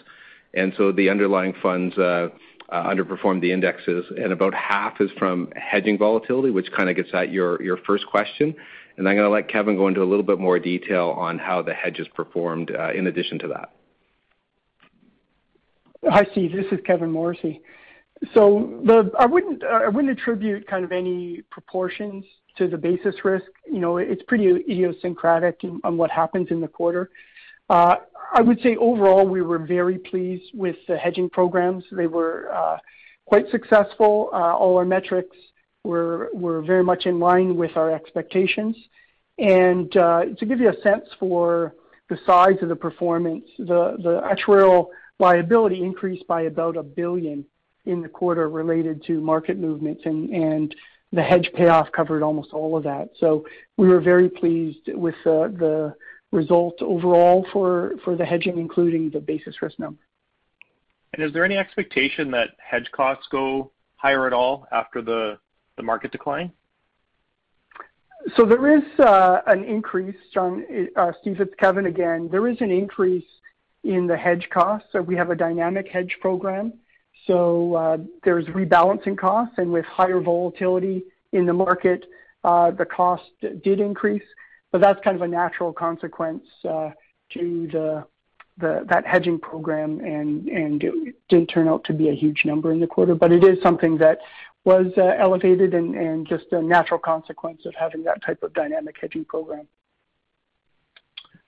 and 0.55 0.73
so 0.77 0.91
the 0.91 1.11
underlying 1.11 1.55
funds 1.63 1.97
uh, 1.99 2.29
underperformed 2.73 3.41
the 3.41 3.53
indexes, 3.53 4.05
and 4.17 4.33
about 4.33 4.55
half 4.55 5.01
is 5.01 5.11
from 5.19 5.53
hedging 5.57 5.99
volatility, 5.99 6.51
which 6.51 6.71
kind 6.73 6.89
of 6.89 6.97
gets 6.97 7.11
at 7.13 7.31
your 7.31 7.77
first 7.87 8.07
question. 8.07 8.55
And 8.97 9.09
I'm 9.09 9.17
going 9.17 9.27
to 9.27 9.33
let 9.33 9.49
Kevin 9.49 9.77
go 9.77 9.89
into 9.89 10.03
a 10.03 10.05
little 10.05 10.23
bit 10.23 10.39
more 10.39 10.59
detail 10.59 11.15
on 11.17 11.39
how 11.39 11.63
the 11.63 11.73
hedges 11.73 12.07
performed 12.15 12.71
uh, 12.71 12.93
in 12.93 13.07
addition 13.07 13.39
to 13.41 13.49
that. 13.49 13.73
Hi, 16.05 16.27
Steve. 16.33 16.53
This 16.53 16.67
is 16.73 16.79
Kevin 16.85 17.11
Morrissey. 17.11 17.61
I 18.37 19.27
wouldn't 19.27 20.11
attribute 20.11 20.67
kind 20.67 20.85
of 20.85 20.93
any 20.93 21.43
proportions 21.51 22.25
to 22.57 22.69
the 22.69 22.77
basis 22.77 23.15
risk. 23.25 23.47
You 23.67 23.81
know, 23.81 23.97
it's 23.97 24.23
pretty 24.25 24.47
idiosyncratic 24.49 25.61
on 25.85 25.97
what 25.97 26.11
happens 26.11 26.49
in 26.51 26.61
the 26.61 26.69
quarter. 26.69 27.11
Uh, 27.73 27.97
I 28.35 28.43
would 28.43 28.61
say 28.61 28.77
overall, 28.77 29.27
we 29.27 29.41
were 29.41 29.59
very 29.59 29.99
pleased 29.99 30.51
with 30.53 30.77
the 30.87 30.99
hedging 30.99 31.31
programs. 31.31 31.85
They 31.91 32.07
were 32.07 32.53
uh, 32.53 32.77
quite 33.25 33.51
successful. 33.51 34.29
Uh, 34.31 34.55
all 34.55 34.77
our 34.77 34.85
metrics 34.85 35.35
were 35.83 36.31
very 36.67 36.85
much 36.85 37.07
in 37.07 37.19
line 37.19 37.57
with 37.57 37.75
our 37.77 37.91
expectations. 37.91 38.77
And 39.39 39.97
uh 39.97 40.27
to 40.39 40.47
give 40.47 40.61
you 40.61 40.69
a 40.69 40.81
sense 40.83 41.07
for 41.19 41.75
the 42.11 42.19
size 42.27 42.59
of 42.61 42.69
the 42.69 42.77
performance, 42.77 43.47
the 43.59 44.23
actuarial 44.33 44.89
liability 45.19 45.83
increased 45.83 46.27
by 46.27 46.43
about 46.43 46.77
1 46.77 46.93
billion 46.95 47.45
in 47.87 48.03
the 48.03 48.09
quarter 48.09 48.49
related 48.51 49.03
to 49.07 49.21
market 49.21 49.57
movements, 49.59 50.03
and 50.05 50.75
the 51.11 51.23
hedge 51.23 51.51
payoff 51.55 51.91
covered 51.91 52.23
almost 52.23 52.53
all 52.53 52.77
of 52.77 52.85
that. 52.85 53.09
So 53.19 53.47
we 53.79 53.89
were 53.89 54.01
very 54.01 54.29
pleased 54.29 54.89
with 54.89 55.17
the 55.25 55.95
result 56.33 56.81
overall 56.83 57.47
for 57.53 57.93
the 58.07 58.25
hedging, 58.25 58.59
including 58.59 59.11
the 59.11 59.21
basis 59.21 59.61
risk 59.63 59.79
number. 59.79 60.01
And 61.15 61.23
is 61.23 61.33
there 61.33 61.45
any 61.45 61.57
expectation 61.57 62.31
that 62.33 62.51
hedge 62.59 62.91
costs 62.91 63.27
go 63.31 63.71
higher 63.97 64.27
at 64.27 64.33
all 64.33 64.67
after 64.73 65.03
the 65.03 65.39
market 65.81 66.13
decline? 66.13 66.53
So 68.37 68.47
There 68.47 68.79
is 68.79 68.85
uh, 69.01 69.41
an 69.47 69.65
increase, 69.65 70.17
John, 70.33 70.65
uh, 70.97 71.13
Steve, 71.21 71.41
it's 71.41 71.55
Kevin 71.59 71.87
again. 71.87 72.29
There 72.31 72.49
is 72.49 72.57
an 72.61 72.71
increase 72.71 73.25
in 73.85 74.07
the 74.07 74.17
hedge 74.17 74.49
costs. 74.51 74.89
We 75.07 75.17
have 75.17 75.31
a 75.31 75.35
dynamic 75.35 75.89
hedge 75.89 76.17
program. 76.21 76.73
So 77.27 77.75
uh, 77.75 77.99
There's 78.25 78.47
rebalancing 78.47 79.19
costs, 79.19 79.55
and 79.59 79.73
with 79.73 79.85
higher 79.87 80.21
volatility 80.21 81.03
in 81.33 81.47
the 81.47 81.53
market, 81.53 82.05
the 82.45 82.87
cost 82.91 83.25
did 83.41 83.81
increase. 83.81 84.23
But 84.73 84.81
That's 84.81 85.01
kind 85.05 85.17
of 85.17 85.23
a 85.23 85.29
natural 85.29 85.73
consequence 85.73 86.45
to 86.63 86.93
the 87.31 88.07
that 88.59 89.07
hedging 89.07 89.39
program, 89.39 90.01
and 90.01 90.49
it 90.83 91.15
didn't 91.29 91.49
turn 91.49 91.69
out 91.69 91.85
to 91.85 91.93
be 91.93 92.09
a 92.09 92.15
huge 92.15 92.45
number 92.45 92.73
in 92.73 92.81
the 92.81 92.87
quarter. 92.87 93.15
But 93.15 93.33
It 93.33 93.45
is 93.45 93.63
something 93.63 93.97
that 93.99 94.19
was 94.65 94.87
uh, 94.97 95.15
elevated 95.19 95.75
and 95.75 95.95
and 95.95 96.27
just 96.27 96.47
a 96.53 96.63
natural 96.63 96.99
consequence 96.99 97.67
of 97.67 97.75
having 97.75 98.03
that 98.05 98.23
type 98.23 98.43
of 98.43 98.53
dynamic 98.55 98.97
hedging 99.01 99.25
program. 99.25 99.67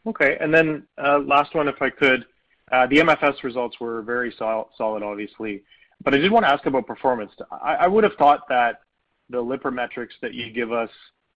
Okay. 0.06 0.36
and 0.40 0.52
then 0.52 0.86
uh, 1.02 1.18
Last 1.18 1.54
one, 1.54 1.68
if 1.68 1.80
I 1.80 1.90
could. 1.90 2.26
Uh, 2.72 2.86
the 2.86 2.96
MFS 2.96 3.42
results 3.42 3.78
were 3.78 4.02
very 4.02 4.34
solid, 4.38 5.02
obviously. 5.02 5.62
but 6.02 6.14
I 6.14 6.16
did 6.16 6.32
want 6.32 6.44
to 6.46 6.50
ask 6.50 6.64
about 6.66 6.86
performance. 6.86 7.30
I 7.62 7.86
would 7.86 8.04
have 8.04 8.14
thought 8.14 8.48
that 8.48 8.80
the 9.28 9.40
Lipper 9.40 9.70
metrics 9.70 10.14
that 10.22 10.32
you 10.34 10.50
give 10.50 10.72
us 10.72 10.90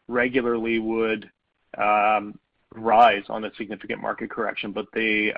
regularly 0.09 0.78
would 0.78 1.30
rise 1.76 3.24
on 3.28 3.44
a 3.44 3.54
significant 3.56 4.00
market 4.00 4.30
correction, 4.30 4.72
but 4.72 4.86
they 4.94 5.32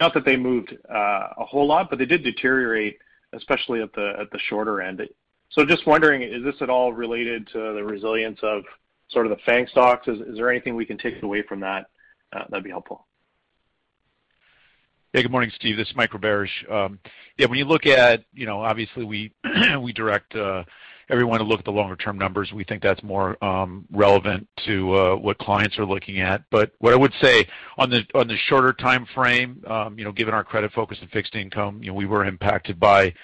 not 0.00 0.14
that 0.14 0.24
they 0.24 0.36
moved 0.36 0.76
a 0.88 1.44
whole 1.44 1.66
lot, 1.66 1.90
but 1.90 1.98
they 1.98 2.06
did 2.06 2.22
deteriorate, 2.22 2.98
especially 3.32 3.82
at 3.82 3.92
the 3.94 4.38
shorter 4.48 4.80
end. 4.80 5.02
So 5.50 5.64
Just 5.64 5.86
wondering, 5.86 6.22
is 6.22 6.44
this 6.44 6.56
at 6.60 6.70
all 6.70 6.92
related 6.92 7.48
to 7.48 7.58
the 7.74 7.82
resilience 7.82 8.38
of 8.42 8.64
sort 9.08 9.26
of 9.26 9.30
the 9.30 9.42
FANG 9.44 9.66
stocks? 9.68 10.06
Is 10.06 10.36
there 10.36 10.50
anything 10.50 10.76
we 10.76 10.84
can 10.84 10.98
take 10.98 11.22
away 11.22 11.42
from 11.42 11.60
that? 11.60 11.86
Uh, 12.32 12.44
that'd 12.50 12.64
be 12.64 12.70
helpful. 12.70 13.06
Yeah. 15.14 15.22
Good 15.22 15.30
morning, 15.30 15.50
Steve. 15.56 15.78
This 15.78 15.88
is 15.88 15.96
Mike 15.96 16.10
Roberge. 16.10 16.70
Um, 16.70 16.98
yeah, 17.38 17.46
when 17.46 17.58
you 17.58 17.64
look 17.64 17.86
at, 17.86 18.24
you 18.34 18.44
know, 18.44 18.60
obviously 18.60 19.04
we 19.04 19.32
we 19.80 19.92
direct 19.92 20.34
uh, 20.36 20.64
everyone 21.10 21.38
to 21.38 21.44
look 21.44 21.58
at 21.60 21.64
the 21.64 21.72
longer-term 21.72 22.18
numbers. 22.18 22.52
We 22.52 22.64
think 22.64 22.82
that's 22.82 23.02
more 23.02 23.42
um, 23.42 23.86
relevant 23.90 24.46
to 24.66 24.94
uh, 24.94 25.16
what 25.16 25.38
clients 25.38 25.78
are 25.78 25.86
looking 25.86 26.20
at. 26.20 26.42
But 26.50 26.72
What 26.78 26.92
I 26.92 26.96
would 26.96 27.14
say 27.20 27.46
on 27.78 27.90
the 27.90 28.36
shorter 28.46 28.72
time 28.72 29.06
frame, 29.14 29.62
um, 29.66 29.98
you 29.98 30.04
know, 30.04 30.12
given 30.12 30.34
our 30.34 30.44
credit 30.44 30.72
focus 30.72 30.98
and 31.00 31.10
fixed 31.10 31.34
income, 31.34 31.80
you 31.82 31.88
know, 31.88 31.94
we 31.94 32.06
were 32.06 32.24
impacted 32.24 32.78
by 32.78 33.14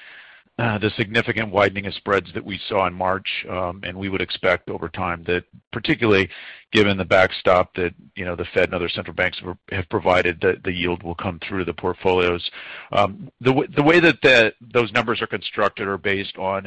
the 0.57 0.91
significant 0.97 1.51
widening 1.51 1.87
of 1.87 1.95
spreads 1.95 2.33
that 2.33 2.45
we 2.45 2.61
saw 2.69 2.87
in 2.87 2.95
March, 2.95 3.45
um, 3.51 3.81
and 3.83 3.99
we 3.99 4.09
would 4.09 4.21
expect 4.21 4.71
over 4.71 4.89
time 4.89 5.25
that, 5.25 5.45
particularly 5.73 6.29
given 6.73 6.97
the 6.97 7.05
backstop 7.05 7.75
that 7.75 7.93
you 8.15 8.25
know 8.25 8.37
the 8.37 8.45
Fed 8.55 8.65
and 8.65 8.75
other 8.75 8.89
central 8.89 9.15
banks 9.15 9.41
have 9.71 9.89
provided, 9.89 10.41
that 10.43 10.63
the 10.63 10.73
yield 10.73 11.03
will 11.03 11.15
come 11.17 11.41
through 11.41 11.65
the 11.65 11.75
portfolios. 11.75 12.49
Um, 12.93 13.31
the 13.41 13.53
way 13.53 14.01
that 14.01 14.55
those 14.73 14.93
numbers 14.93 15.21
are 15.23 15.27
constructed 15.27 15.89
are 15.89 15.99
based 15.99 16.37
on 16.39 16.65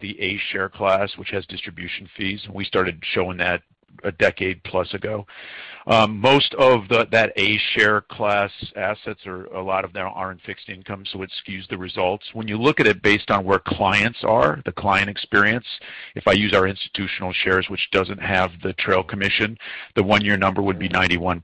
the 0.00 0.20
A 0.20 0.38
share 0.50 0.68
class, 0.68 1.16
which 1.16 1.30
has 1.30 1.46
distribution 1.46 2.08
fees, 2.16 2.42
and 2.44 2.54
we 2.54 2.64
started 2.64 3.02
showing 3.14 3.38
that 3.38 3.62
a 4.04 4.12
decade 4.12 4.62
plus 4.64 4.92
ago. 4.94 5.26
Um, 5.86 6.18
most 6.20 6.54
of 6.54 6.88
that 6.88 7.32
A 7.36 7.58
share 7.74 8.02
class 8.02 8.50
assets, 8.76 9.20
or 9.26 9.46
a 9.46 9.62
lot 9.62 9.84
of 9.84 9.92
them 9.92 10.08
are 10.14 10.30
in 10.30 10.38
fixed 10.38 10.68
income, 10.68 11.04
so 11.12 11.22
it 11.22 11.30
skews 11.44 11.68
the 11.68 11.78
results. 11.78 12.24
When 12.32 12.46
you 12.46 12.56
look 12.56 12.78
at 12.78 12.86
it 12.86 13.02
based 13.02 13.30
on 13.30 13.44
where 13.44 13.58
clients 13.58 14.20
are, 14.22 14.62
the 14.64 14.72
client 14.72 15.10
experience, 15.10 15.66
if 16.14 16.28
I 16.28 16.32
use 16.32 16.54
our 16.54 16.66
institutional 16.66 17.32
shares, 17.32 17.68
which 17.68 17.88
doesn't 17.90 18.20
have 18.20 18.52
the 18.62 18.72
trail 18.74 19.02
commission, 19.02 19.58
the 19.96 20.02
one-year 20.02 20.36
number 20.36 20.62
would 20.62 20.78
be 20.78 20.88
91% 20.88 21.40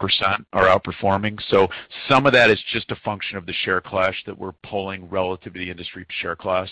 are 0.52 0.66
outperforming. 0.66 1.40
So 1.48 1.68
Some 2.08 2.26
of 2.26 2.32
that 2.32 2.50
is 2.50 2.62
just 2.72 2.90
a 2.90 2.96
function 2.96 3.36
of 3.36 3.46
the 3.46 3.52
share 3.52 3.80
class 3.80 4.14
that 4.26 4.38
we're 4.38 4.52
pulling 4.62 5.08
relative 5.08 5.52
to 5.52 5.58
the 5.58 5.70
industry 5.70 6.06
share 6.20 6.36
class. 6.36 6.68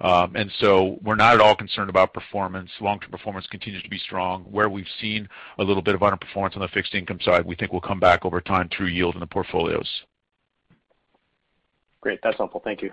Um, 0.00 0.34
and 0.34 0.50
so 0.58 0.98
We're 1.02 1.14
not 1.14 1.34
at 1.34 1.40
all 1.40 1.54
concerned 1.54 1.90
about 1.90 2.12
performance. 2.12 2.70
Long-term 2.80 3.10
performance 3.10 3.46
continues 3.46 3.82
to 3.82 3.88
be 3.88 3.98
strong. 3.98 4.42
Where 4.44 4.68
we've 4.68 4.86
seen 5.00 5.28
a 5.58 5.64
little 5.64 5.82
bit 5.82 5.94
of 5.94 6.00
underperformance 6.00 6.56
on 6.56 6.62
the 6.62 6.68
fixed 6.68 6.94
income 6.94 7.03
side, 7.22 7.44
we 7.44 7.54
think 7.54 7.72
will 7.72 7.80
come 7.80 8.00
back 8.00 8.24
over 8.24 8.40
time 8.40 8.68
through 8.74 8.86
yield 8.86 9.14
in 9.14 9.20
the 9.20 9.26
portfolios. 9.26 9.88
Great. 12.00 12.20
That's 12.22 12.36
helpful. 12.36 12.60
Thank 12.62 12.82
you. 12.82 12.90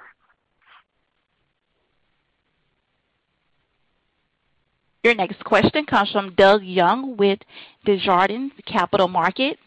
Your 5.04 5.16
next 5.16 5.44
question 5.44 5.86
comes 5.86 6.12
from 6.12 6.36
Doug 6.36 6.64
Young 6.64 7.18
with 7.18 7.40
Desjardins 7.86 8.52
Capital 8.68 9.08
Markets. 9.08 9.60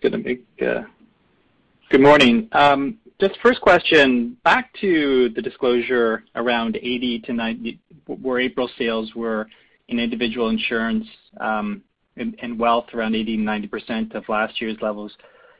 Good 0.00 2.00
morning. 2.00 2.48
Um, 2.52 2.98
just 3.20 3.36
first 3.42 3.60
question, 3.60 4.36
back 4.44 4.72
to 4.80 5.30
the 5.30 5.42
disclosure 5.42 6.22
around 6.36 6.76
80 6.76 7.20
to 7.20 7.32
90, 7.32 7.80
where 8.06 8.38
April 8.38 8.70
sales 8.78 9.12
were 9.16 9.48
in 9.88 9.98
individual 9.98 10.48
insurance 10.48 11.06
um, 11.40 11.82
and 12.16 12.58
wealth 12.58 12.86
around 12.94 13.12
80%-90% 13.12 14.14
of 14.14 14.28
last 14.28 14.60
year's 14.60 14.76
levels. 14.80 15.12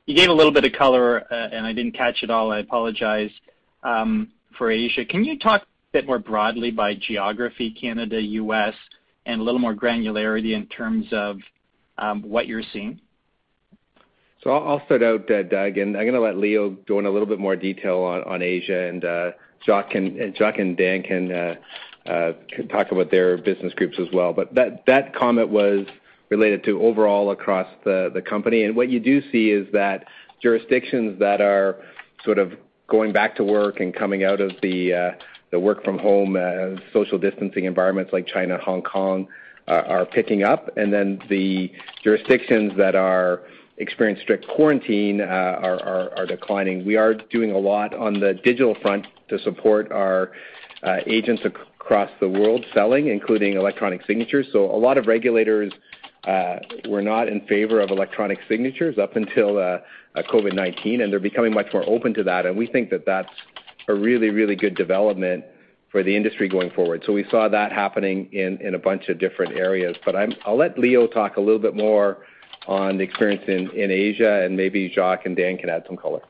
You 0.07 0.15
gave 0.15 0.29
a 0.29 0.33
little 0.33 0.53
bit 0.53 0.65
of 0.65 0.73
color, 0.73 1.23
uh, 1.31 1.49
and 1.53 1.67
I 1.67 1.73
didn't 1.73 1.93
catch 1.93 2.23
it 2.23 2.31
all. 2.31 2.51
I 2.51 2.59
apologize, 2.59 3.31
um, 3.83 4.29
for 4.57 4.71
Asia. 4.71 5.05
Can 5.05 5.25
you 5.25 5.39
talk 5.39 5.63
a 5.63 5.67
bit 5.93 6.07
more 6.07 6.19
broadly 6.19 6.71
by 6.71 6.95
geography, 6.95 7.71
Canada, 7.71 8.21
U.S., 8.21 8.75
and 9.27 9.41
a 9.41 9.45
little 9.45 9.61
more 9.61 9.75
granularity 9.75 10.55
in 10.57 10.67
terms 10.67 11.07
of 11.13 11.39
um, 11.99 12.23
what 12.23 12.47
you're 12.47 12.63
seeing? 12.73 13.01
So 14.43 14.51
I'll 14.51 14.85
start 14.87 15.03
out, 15.03 15.31
uh, 15.31 15.43
Doug, 15.43 15.79
and 15.79 15.97
I'm 15.97 16.07
gonna 16.07 16.21
let 16.21 16.37
Leo 16.39 16.71
go 16.71 16.99
in 16.99 17.07
a 17.07 17.11
little 17.11 17.27
bit 17.27 17.39
more 17.39 17.57
detail 17.57 17.99
on 17.99 18.41
Asia, 18.41 18.87
and 18.89 19.05
uh, 19.05 19.31
Jacques 19.67 19.95
and 19.95 20.77
Dan 20.77 21.03
can 21.03 21.59
talk 22.71 22.91
about 22.93 23.11
their 23.11 23.37
business 23.39 23.73
groups 23.75 23.99
as 23.99 24.09
well. 24.13 24.33
But 24.33 24.55
That 24.55 25.15
comment 25.15 25.49
was 25.49 25.87
related 26.31 26.65
to 26.65 26.83
overall 26.83 27.31
across 27.31 27.69
the 27.85 28.23
company. 28.29 28.65
And 28.65 28.75
What 28.77 28.89
you 28.89 29.01
do 29.01 29.21
see 29.31 29.51
is 29.51 29.67
that 29.73 30.07
jurisdictions 30.43 31.19
that 31.19 31.41
are 31.41 31.77
sort 32.25 32.39
of 32.39 32.53
going 32.87 33.13
back 33.13 33.37
to 33.37 33.45
work 33.45 33.81
and 33.81 33.95
coming 33.95 34.25
out 34.25 34.41
of 34.41 34.53
the 34.63 34.95
uh, 35.53 35.59
work 35.59 35.85
from 35.85 35.99
home 35.99 36.37
uh, 36.37 36.81
social 36.93 37.19
distancing 37.19 37.65
environments 37.65 38.13
like 38.13 38.27
China, 38.27 38.59
Hong 38.59 38.83
Kong, 38.83 39.29
are 39.67 40.07
picking 40.07 40.45
up. 40.45 40.77
and 40.79 40.91
then 40.91 41.21
The 41.29 41.71
jurisdictions 42.03 42.73
that 42.79 42.95
are 42.95 43.43
experiencing 43.77 44.23
strict 44.23 44.47
quarantine 44.49 45.21
uh 45.21 45.25
are 46.17 46.27
declining. 46.27 46.85
We 46.85 46.97
are 46.97 47.15
doing 47.15 47.53
a 47.53 47.59
lot 47.59 47.95
on 47.95 48.19
the 48.19 48.35
digital 48.35 48.75
front 48.83 49.07
to 49.29 49.39
support 49.41 49.93
our 49.93 50.33
agents 51.07 51.43
across 51.89 52.11
the 52.21 52.29
world 52.29 52.67
selling, 52.75 53.07
including 53.07 53.55
electronic 53.55 54.05
signatures. 54.07 54.47
So 54.53 54.67
a 54.67 54.77
lot 54.77 54.99
of 54.99 55.07
regulators 55.07 55.73
uh, 56.25 56.57
were 56.87 57.01
not 57.01 57.29
in 57.29 57.41
favor 57.47 57.81
of 57.81 57.89
electronic 57.89 58.39
signatures 58.47 58.99
up 58.99 59.17
until 59.17 59.57
uh, 59.57 59.79
uh, 60.15 60.23
COVID-19, 60.31 61.03
and 61.03 61.11
they're 61.11 61.19
becoming 61.19 61.55
much 61.55 61.73
more 61.73 61.89
open 61.89 62.13
to 62.13 62.23
that. 62.25 62.45
And 62.45 62.59
we 62.59 62.67
think 62.67 62.91
that 62.91 63.07
that's 63.07 63.33
a 63.89 63.95
really, 63.95 64.29
really 64.29 64.55
good 64.55 64.77
development 64.77 65.47
for 65.91 66.03
the 66.03 66.15
industry 66.15 66.47
going 66.47 66.71
forward. 66.73 67.05
So 67.07 67.15
we 67.15 67.25
saw 67.31 67.49
that 67.49 67.73
happening 67.73 68.29
in, 68.33 68.59
in 68.61 68.75
a 68.75 68.79
bunch 68.79 69.09
of 69.09 69.19
different 69.19 69.57
areas. 69.57 69.97
But 70.05 70.15
I'm, 70.15 70.35
I'll 70.45 70.59
let 70.59 70.79
Leo 70.79 71.07
talk 71.07 71.39
a 71.39 71.41
little 71.41 71.59
bit 71.59 71.75
more 71.75 72.19
on 72.67 72.99
the 72.99 73.05
experience 73.05 73.45
in, 73.49 73.71
in 73.71 73.91
Asia, 73.91 74.43
and 74.45 74.55
maybe 74.55 74.93
Jacques 74.95 75.25
and 75.25 75.35
Dan 75.35 75.57
can 75.57 75.71
add 75.71 75.85
some 75.87 75.97
color. 75.97 76.21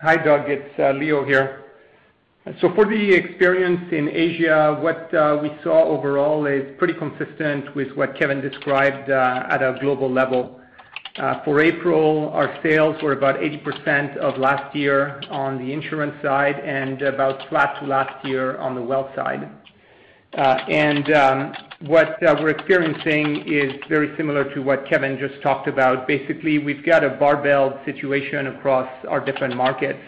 Hi, 0.00 0.16
Doug. 0.16 0.48
It's 0.48 0.78
uh, 0.78 0.92
Leo 0.92 1.22
here. 1.26 1.63
So 2.60 2.74
for 2.74 2.84
the 2.84 3.14
experience 3.14 3.90
in 3.90 4.06
Asia, 4.10 4.76
what 4.78 5.12
uh, 5.14 5.38
we 5.40 5.50
saw 5.62 5.84
overall 5.84 6.44
is 6.44 6.76
pretty 6.76 6.92
consistent 6.92 7.74
with 7.74 7.90
what 7.96 8.18
Kevin 8.18 8.42
described 8.42 9.08
uh, 9.10 9.46
at 9.48 9.62
a 9.62 9.78
global 9.80 10.12
level. 10.12 10.60
Uh, 11.16 11.42
for 11.42 11.62
April, 11.62 12.28
our 12.34 12.54
sales 12.62 13.02
were 13.02 13.12
about 13.12 13.36
80% 13.36 14.18
of 14.18 14.36
last 14.36 14.76
year 14.76 15.22
on 15.30 15.56
the 15.56 15.72
insurance 15.72 16.14
side 16.22 16.56
and 16.56 17.00
about 17.00 17.48
flat 17.48 17.80
to 17.80 17.86
last 17.86 18.22
year 18.26 18.58
on 18.58 18.74
the 18.74 18.82
wealth 18.82 19.08
side. 19.16 19.48
Um, 20.36 21.54
what 21.86 22.18
we're 22.20 22.50
experiencing 22.50 23.44
is 23.46 23.72
very 23.88 24.14
similar 24.18 24.52
to 24.54 24.60
what 24.60 24.86
Kevin 24.86 25.18
just 25.18 25.40
talked 25.42 25.66
about. 25.66 26.06
Basically, 26.06 26.58
we've 26.58 26.84
got 26.84 27.04
a 27.04 27.10
barbell 27.10 27.80
situation 27.86 28.48
across 28.48 28.90
our 29.08 29.24
different 29.24 29.56
markets. 29.56 30.00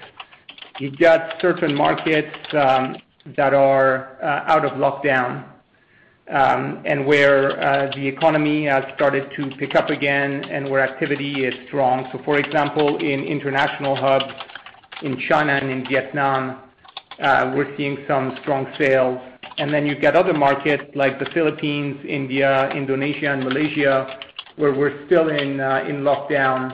You've 0.79 0.99
got 0.99 1.41
certain 1.41 1.74
markets 1.74 2.37
um, 2.53 2.97
that 3.37 3.55
are 3.55 4.18
uh, 4.22 4.53
out 4.53 4.64
of 4.64 4.72
lockdown, 4.72 5.45
um, 6.31 6.83
and 6.85 7.07
where 7.07 7.59
uh, 7.59 7.91
the 7.95 8.07
economy 8.07 8.66
has 8.66 8.85
started 8.95 9.31
to 9.37 9.51
pick 9.57 9.74
up 9.74 9.89
again 9.91 10.45
and 10.45 10.68
where 10.68 10.81
activity 10.81 11.47
is 11.47 11.55
strong. 11.68 12.09
So 12.12 12.20
for 12.24 12.39
example, 12.39 12.99
in 12.99 13.24
international 13.24 13.97
hubs 13.97 14.33
in 15.03 15.18
China 15.29 15.53
and 15.55 15.70
in 15.70 15.89
Vietnam, 15.89 16.62
uh 17.18 17.51
we're 17.55 17.74
seeing 17.79 17.97
some 18.07 18.37
strong 18.43 18.66
sales. 18.79 19.18
And 19.59 19.72
then 19.72 19.87
you've 19.87 20.03
got 20.03 20.16
other 20.16 20.35
markets 20.35 20.85
like 20.95 21.18
the 21.18 21.24
Philippines, 21.33 21.97
India, 22.07 22.68
Indonesia, 22.72 23.33
and 23.33 23.43
Malaysia, 23.43 24.18
where 24.57 24.74
we're 24.74 25.07
still 25.07 25.31
in 25.31 25.61
in 25.91 26.03
lockdown 26.05 26.72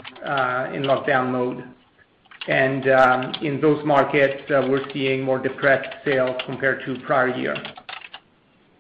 in 0.75 0.83
lockdown 0.83 1.31
mode. 1.31 1.63
Um, 2.49 3.35
in 3.43 3.61
those 3.61 3.85
markets, 3.85 4.43
uh, 4.51 4.67
we're 4.69 4.91
seeing 4.93 5.23
more 5.23 5.39
depressed 5.39 5.95
sales 6.05 6.41
compared 6.45 6.85
to 6.87 6.99
prior 7.07 7.37
year. 7.37 7.57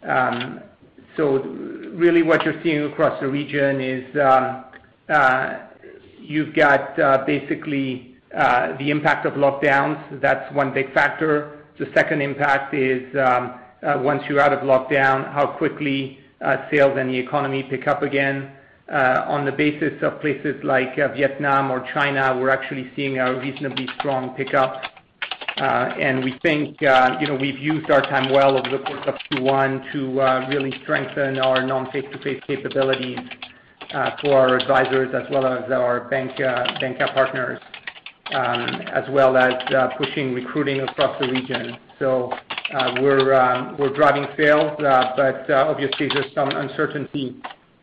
Um 0.02 0.60
so 1.16 1.42
really 1.94 2.22
what 2.22 2.42
you're 2.44 2.60
seeing 2.62 2.84
across 2.84 3.20
the 3.20 3.28
region 3.28 3.80
is 3.80 4.16
um 4.16 4.64
uh 5.08 5.58
you've 6.18 6.54
got 6.54 6.98
uh, 6.98 7.24
basically 7.26 8.16
uh, 8.36 8.76
the 8.78 8.90
impact 8.90 9.26
of 9.26 9.34
lockdowns. 9.34 10.20
That's 10.20 10.52
one 10.54 10.72
big 10.72 10.92
factor. 10.94 11.64
The 11.78 11.90
second 11.94 12.22
impact 12.22 12.74
is 12.74 13.14
um, 13.16 13.58
once 14.02 14.22
you're 14.28 14.40
out 14.40 14.52
of 14.52 14.60
lockdown, 14.60 15.30
how 15.32 15.46
quickly 15.58 16.18
sales 16.70 16.96
and 16.96 17.10
the 17.10 17.18
economy 17.18 17.62
pick 17.64 17.86
up 17.88 18.02
again. 18.02 18.52
Uh, 18.90 19.24
on 19.26 19.44
the 19.44 19.52
basis 19.52 19.92
of 20.02 20.20
places 20.20 20.56
like 20.64 20.98
uh, 20.98 21.08
Vietnam 21.14 21.70
or 21.70 21.86
China, 21.94 22.36
we're 22.38 22.50
actually 22.50 22.90
seeing 22.96 23.18
a 23.18 23.38
reasonably 23.38 23.88
strong 23.98 24.34
pickup. 24.34 24.82
Uh 25.58 25.94
and 26.00 26.24
we 26.24 26.38
think 26.42 26.82
uh 26.82 27.16
you 27.20 27.26
know 27.26 27.34
we've 27.34 27.58
used 27.58 27.90
our 27.90 28.00
time 28.00 28.32
well 28.32 28.56
over 28.56 28.70
the 28.70 28.82
course 28.84 29.06
of 29.06 29.14
Q1 29.30 29.92
to 29.92 30.20
uh, 30.20 30.46
really 30.48 30.72
strengthen 30.82 31.38
our 31.38 31.64
non-face-to-face 31.64 32.42
capabilities 32.46 33.18
for 34.22 34.32
our 34.32 34.56
advisors 34.56 35.14
as 35.14 35.30
well 35.30 35.46
as 35.46 35.70
our 35.70 36.08
bank 36.08 36.38
partners, 36.38 37.60
um, 38.32 38.60
as 39.00 39.04
well 39.10 39.36
as 39.36 39.52
pushing 39.98 40.32
recruiting 40.32 40.80
across 40.80 41.20
the 41.20 41.28
region. 41.28 41.76
So 41.98 42.32
uh 42.72 42.94
we're 43.02 43.34
um 43.34 43.76
we're 43.78 43.92
driving 43.94 44.26
sales, 44.38 44.72
but 44.78 45.50
obviously 45.50 46.08
there's 46.08 46.32
some 46.34 46.48
uncertainty 46.48 47.36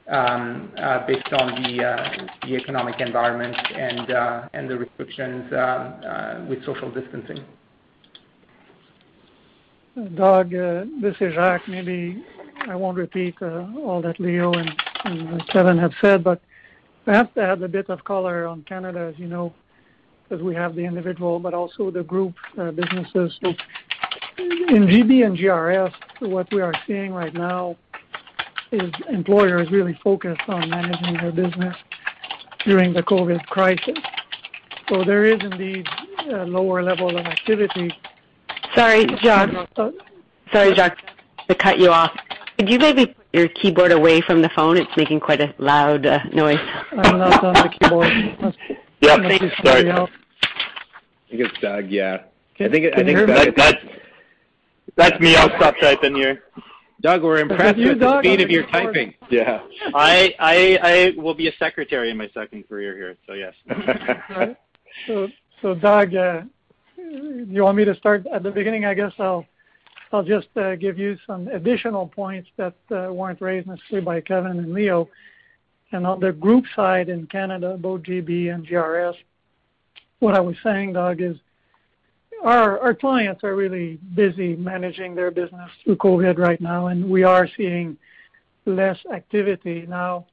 Um, 0.09 0.71
uh, 0.75 1.05
based 1.05 1.31
on 1.33 1.63
uh, 1.63 2.27
the 2.41 2.55
economic 2.55 2.99
environment 2.99 3.55
and 3.75 4.09
uh, 4.09 4.49
the 4.53 4.75
restrictions 4.75 5.53
um, 5.53 6.49
with 6.49 6.65
social 6.65 6.89
distancing. 6.89 7.45
Doug, 10.15 10.49
this 10.49 11.15
is 11.21 11.35
Jacques. 11.35 11.67
Maybe 11.67 12.25
I 12.67 12.75
won't 12.75 12.97
repeat 12.97 13.39
all 13.39 14.01
that 14.01 14.19
Leo 14.19 14.51
and 14.53 15.47
Kevin 15.49 15.77
have 15.77 15.93
said, 16.01 16.23
but 16.23 16.41
have 17.05 17.31
to 17.35 17.41
add 17.41 17.61
a 17.61 17.67
bit 17.67 17.87
of 17.91 18.03
color 18.03 18.47
on 18.47 18.63
Canada, 18.63 19.11
as 19.13 19.19
you 19.19 19.27
know, 19.27 19.53
because 20.23 20.43
we 20.43 20.55
have 20.55 20.73
the 20.73 20.85
individual, 20.85 21.39
but 21.39 21.53
also 21.53 21.91
the 21.91 22.01
group 22.01 22.33
businesses. 22.55 23.37
In 24.39 24.87
GB 24.87 25.23
and 25.23 25.37
GRS, 25.37 25.93
what 26.21 26.51
we 26.51 26.61
are 26.61 26.73
seeing 26.87 27.13
right 27.13 27.33
now 27.35 27.77
is 28.71 28.91
employers 29.09 29.69
really 29.71 29.97
focused 30.03 30.41
on 30.47 30.69
managing 30.69 31.15
their 31.15 31.31
business 31.31 31.75
during 32.65 32.93
the 32.93 33.03
COVID 33.03 33.45
crisis. 33.47 33.97
So 34.89 35.03
there 35.03 35.25
is 35.25 35.39
indeed 35.41 35.87
a 36.29 36.45
lower 36.45 36.81
level 36.83 37.17
of 37.17 37.25
activity. 37.25 37.91
Sorry, 38.75 39.05
Jacques. 39.21 39.69
Sorry, 40.51 40.73
Jacques, 40.73 40.97
to 41.47 41.55
cut 41.55 41.79
you 41.79 41.91
off. 41.91 42.11
Could 42.57 42.69
you 42.69 42.79
maybe 42.79 43.05
put 43.07 43.25
your 43.33 43.47
keyboard 43.49 43.91
away 43.91 44.21
from 44.21 44.41
the 44.41 44.49
phone? 44.49 44.77
It's 44.77 44.95
making 44.97 45.19
quite 45.19 45.41
a 45.41 45.53
loud 45.57 46.05
uh, 46.05 46.19
noise. 46.33 46.59
I'm 46.91 47.17
not 47.19 47.43
on 47.43 47.53
the 47.53 47.69
keyboard. 47.79 48.55
Yeah. 49.01 49.15
Sorry. 49.63 49.89
I 49.91 50.07
think 51.29 51.41
it's 51.41 51.59
Doug, 51.61 51.89
yeah. 51.89 52.23
Can 52.55 52.73
you 52.73 52.91
hear 52.91 53.27
me? 53.27 53.51
That's 54.95 55.19
me. 55.21 55.35
I'll 55.35 55.55
stop 55.55 55.75
typing 55.79 56.15
here. 56.15 56.43
Doug, 57.01 57.23
we're 57.23 57.39
impressed 57.47 57.77
with 57.77 57.99
the 57.99 58.19
speed 58.19 58.41
of 58.41 58.49
your 58.49 58.65
typing. 58.67 59.13
Yeah. 59.29 59.61
I 59.93 60.35
I 60.39 61.13
will 61.17 61.33
be 61.33 61.47
a 61.47 61.55
secretary 61.57 62.09
in 62.11 62.17
my 62.17 62.29
second 62.33 62.67
career 62.67 62.95
here, 62.95 63.17
so 63.27 63.33
yes. 63.33 63.53
So 65.07 65.29
so 65.61 65.75
Doug, 65.75 66.13
uh, 66.15 66.41
you 66.97 67.63
want 67.63 67.77
me 67.77 67.85
to 67.85 67.95
start 67.95 68.25
at 68.27 68.43
the 68.43 68.51
beginning? 68.51 68.85
I 68.85 68.93
guess 68.93 69.13
I'll 69.19 69.45
just 70.25 70.47
uh, 70.57 70.75
give 70.75 70.97
you 70.97 71.17
some 71.27 71.47
additional 71.47 72.07
points 72.07 72.49
that 72.57 72.75
uh, 72.91 73.13
weren't 73.13 73.39
raised 73.39 73.67
necessarily 73.67 74.03
by 74.03 74.21
Kevin 74.21 74.57
and 74.57 74.73
Leo. 74.73 75.09
And 75.91 76.05
on 76.05 76.19
the 76.19 76.31
group 76.31 76.65
side 76.75 77.09
in 77.09 77.27
Canada, 77.27 77.77
both 77.77 78.01
GB 78.03 78.53
and 78.53 78.67
GRS, 78.67 79.15
what 80.19 80.35
I 80.35 80.39
was 80.39 80.55
saying, 80.63 80.93
Doug, 80.93 81.21
is 81.21 81.37
our 82.43 82.93
clients 82.93 83.43
are 83.43 83.55
really 83.55 83.99
busy 84.15 84.55
managing 84.55 85.15
their 85.15 85.31
business 85.31 85.69
through 85.83 85.97
COVID 85.97 86.37
right 86.37 86.61
now, 86.61 86.87
and 86.87 87.09
we 87.09 87.23
are 87.23 87.47
seeing 87.57 87.97
less 88.65 88.97
activity. 89.13 89.85
Now, 89.87 90.25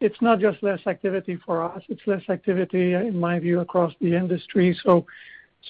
it's 0.00 0.20
not 0.20 0.40
just 0.40 0.62
less 0.62 0.80
activity 0.86 1.38
for 1.46 1.62
us, 1.62 1.82
it's 1.88 2.02
less 2.06 2.22
activity, 2.28 2.94
in 2.94 3.18
my 3.18 3.38
view, 3.38 3.60
across 3.60 3.92
the 4.00 4.16
industry. 4.16 4.76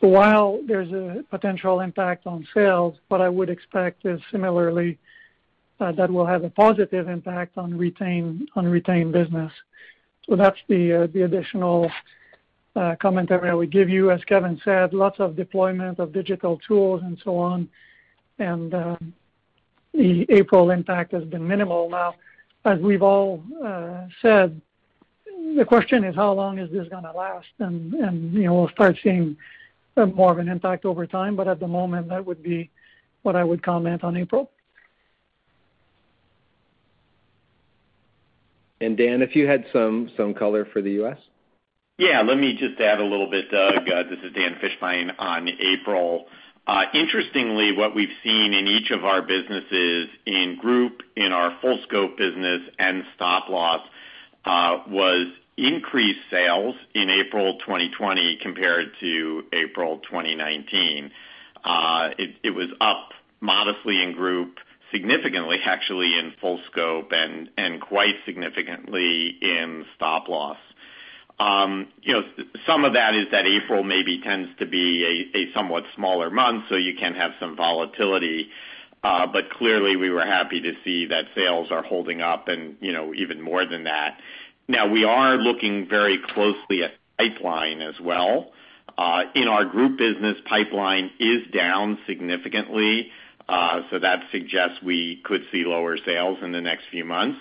While 0.00 0.60
there's 0.66 0.90
a 0.92 1.22
potential 1.30 1.80
impact 1.80 2.26
on 2.26 2.46
sales, 2.54 2.94
what 3.08 3.20
I 3.20 3.28
would 3.28 3.50
expect 3.50 4.06
is 4.06 4.20
similarly 4.30 4.98
uh, 5.80 5.92
that 5.92 6.10
will 6.10 6.24
have 6.24 6.44
a 6.44 6.50
positive 6.50 7.08
impact 7.08 7.58
on 7.58 7.76
retained 7.76 8.48
business. 9.12 9.52
So 10.28 10.36
that's 10.36 10.58
the 10.68 10.92
uh, 10.94 11.24
additional 11.24 11.90
Uh, 12.74 12.96
commentary 13.00 13.50
I 13.50 13.54
would 13.54 13.70
give 13.70 13.90
you. 13.90 14.10
As 14.10 14.24
Kevin 14.24 14.58
said, 14.64 14.94
lots 14.94 15.20
of 15.20 15.36
deployment 15.36 15.98
of 15.98 16.12
digital 16.12 16.58
tools 16.66 17.02
and 17.04 17.20
so 17.22 17.36
on, 17.36 17.68
and 18.38 18.72
uh, 18.72 18.96
the 19.92 20.24
April 20.30 20.70
impact 20.70 21.12
has 21.12 21.24
been 21.24 21.46
minimal. 21.46 21.90
Now, 21.90 22.14
as 22.64 22.78
we've 22.78 23.02
all 23.02 23.42
uh, 23.62 24.06
said, 24.22 24.58
the 25.54 25.66
question 25.66 26.02
is 26.02 26.14
how 26.14 26.32
long 26.32 26.58
is 26.58 26.70
this 26.70 26.88
going 26.88 27.02
to 27.02 27.12
last? 27.12 27.48
And 27.58 27.92
and 27.92 28.32
you 28.32 28.44
know 28.44 28.54
we'll 28.54 28.68
start 28.70 28.96
seeing 29.02 29.36
more 29.96 30.32
of 30.32 30.38
an 30.38 30.48
impact 30.48 30.86
over 30.86 31.06
time, 31.06 31.36
but 31.36 31.48
at 31.48 31.60
the 31.60 31.68
moment, 31.68 32.08
that 32.08 32.24
would 32.24 32.42
be 32.42 32.70
what 33.22 33.36
I 33.36 33.44
would 33.44 33.62
comment 33.62 34.02
on 34.02 34.16
April. 34.16 34.50
And 38.80 38.96
Dan, 38.96 39.22
if 39.22 39.36
you 39.36 39.46
had 39.46 39.64
some 39.72 40.34
color 40.36 40.64
for 40.72 40.82
the 40.82 40.90
U.S.? 40.92 41.18
Yeah, 42.02 42.22
let 42.22 42.36
me 42.36 42.56
just 42.58 42.80
add 42.80 42.98
a 42.98 43.04
little 43.04 43.30
bit, 43.30 43.48
Doug. 43.48 43.88
Uh, 43.88 44.02
this 44.02 44.18
is 44.24 44.32
Dan 44.32 44.56
Fishbein 44.60 45.12
on 45.20 45.48
April. 45.48 46.26
Uh, 46.66 46.82
interestingly, 46.94 47.70
what 47.76 47.94
we've 47.94 48.16
seen 48.24 48.52
in 48.52 48.66
each 48.66 48.90
of 48.90 49.04
our 49.04 49.22
businesses 49.22 50.08
in 50.26 50.58
group, 50.60 51.02
in 51.14 51.30
our 51.30 51.56
full 51.60 51.78
scope 51.86 52.18
business 52.18 52.62
and 52.76 53.04
stop 53.14 53.48
loss, 53.48 53.86
uh, 54.44 54.78
was 54.88 55.28
increased 55.56 56.18
sales 56.28 56.74
in 56.92 57.08
April 57.08 57.58
2020 57.60 58.40
compared 58.42 58.88
to 58.98 59.44
April 59.52 59.98
2019. 59.98 61.08
It 62.18 62.50
was 62.52 62.70
up 62.80 63.10
modestly 63.40 64.02
in 64.02 64.12
group, 64.12 64.56
significantly 64.90 65.58
actually 65.64 66.18
in 66.18 66.32
full 66.40 66.58
scope, 66.72 67.12
and 67.12 67.80
quite 67.80 68.16
significantly 68.26 69.38
in 69.40 69.84
stop 69.94 70.26
loss. 70.26 70.58
Um, 71.42 71.88
some 72.66 72.84
of 72.84 72.92
that 72.92 73.14
is 73.14 73.26
that 73.32 73.46
April 73.46 73.82
maybe 73.82 74.20
tends 74.20 74.50
to 74.60 74.66
be 74.66 75.30
a 75.34 75.52
somewhat 75.54 75.84
smaller 75.96 76.30
month, 76.30 76.64
so 76.68 76.76
you 76.76 76.94
can 76.94 77.14
have 77.14 77.32
some 77.40 77.56
volatility. 77.56 78.48
Uh 79.02 79.26
but 79.26 79.50
clearly, 79.50 79.96
we 79.96 80.10
were 80.10 80.24
happy 80.24 80.60
to 80.60 80.72
see 80.84 81.06
that 81.06 81.24
sales 81.34 81.72
are 81.72 81.82
holding 81.82 82.20
up 82.20 82.46
and 82.46 82.76
you 82.80 82.92
know 82.92 83.12
even 83.14 83.40
more 83.40 83.66
than 83.66 83.84
that. 83.84 84.18
Now, 84.68 84.88
we 84.88 85.04
are 85.04 85.36
looking 85.36 85.88
very 85.88 86.18
closely 86.34 86.84
at 86.84 86.92
pipeline 87.18 87.80
as 87.82 87.94
well. 88.00 88.52
Uh, 88.96 89.22
in 89.34 89.48
our 89.48 89.64
group 89.64 89.98
business, 89.98 90.36
pipeline 90.48 91.10
is 91.18 91.40
down 91.52 91.98
significantly, 92.06 93.10
uh, 93.48 93.80
so 93.90 93.98
that 93.98 94.20
suggests 94.30 94.76
we 94.82 95.20
could 95.24 95.42
see 95.50 95.64
lower 95.64 95.96
sales 96.06 96.38
in 96.42 96.52
the 96.52 96.60
next 96.60 96.84
few 96.90 97.04
months. 97.04 97.38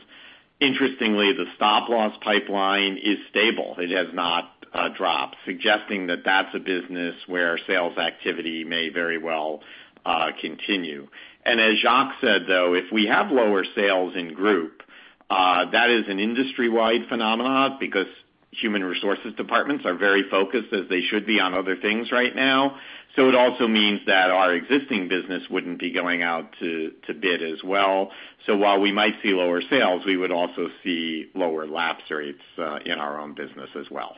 Interestingly, 0.62 1.34
the 1.34 1.46
stop 1.56 1.90
loss 1.90 2.16
pipeline 2.24 2.98
is 2.98 3.18
stable. 3.32 3.76
It 3.80 3.90
has 3.90 4.14
not 4.14 4.52
uh, 4.72 4.90
dropped, 4.96 5.36
suggesting 5.44 6.08
that 6.08 6.20
that's 6.24 6.54
a 6.54 6.60
business 6.60 7.16
where 7.26 7.58
sales 7.66 7.98
activity 7.98 8.64
may 8.64 8.90
very 8.90 9.18
well 9.18 9.62
uh, 10.06 10.28
continue. 10.40 11.08
And 11.44 11.60
as 11.60 11.80
Jacques 11.82 12.14
said, 12.22 12.44
though, 12.48 12.76
if 12.76 12.86
we 12.92 13.08
have 13.08 13.32
lower 13.32 13.66
sales 13.76 14.14
in 14.16 14.36
group, 14.36 14.84
uh, 15.32 15.72
that 15.72 15.90
is 15.90 16.06
an 16.08 16.20
industry-wide 16.20 17.08
phenomenon 17.10 17.78
because 17.80 18.08
human 18.52 18.84
resources 18.84 19.34
departments 19.36 19.86
are 19.86 19.96
very 19.96 20.30
focused, 20.30 20.72
as 20.74 20.88
they 20.90 21.02
should 21.02 21.26
be, 21.26 21.40
on 21.40 21.56
other 21.56 21.76
things 21.76 22.12
right 22.12 22.36
now. 22.36 22.78
So 23.16 23.28
it 23.28 23.36
also 23.36 23.68
means 23.68 24.02
that 24.08 24.32
our 24.32 24.54
existing 24.54 25.10
business 25.10 25.44
wouldn't 25.50 25.80
be 25.80 25.92
going 25.92 26.24
out 26.24 26.54
to 26.60 26.92
bid 27.20 27.44
as 27.44 27.62
well. 27.64 28.12
So 28.46 28.56
while 28.56 28.80
we 28.80 28.92
might 28.92 29.16
see 29.22 29.34
lower 29.34 29.62
sales, 29.70 30.04
we 30.06 30.16
would 30.16 30.32
also 30.32 30.70
see 30.84 31.30
lower 31.36 31.68
lapse 31.68 32.10
rates 32.10 32.42
uh, 32.58 32.80
in 32.86 33.00
our 33.00 33.20
own 33.20 33.34
business 33.34 33.70
as 33.78 33.90
well. 33.92 34.16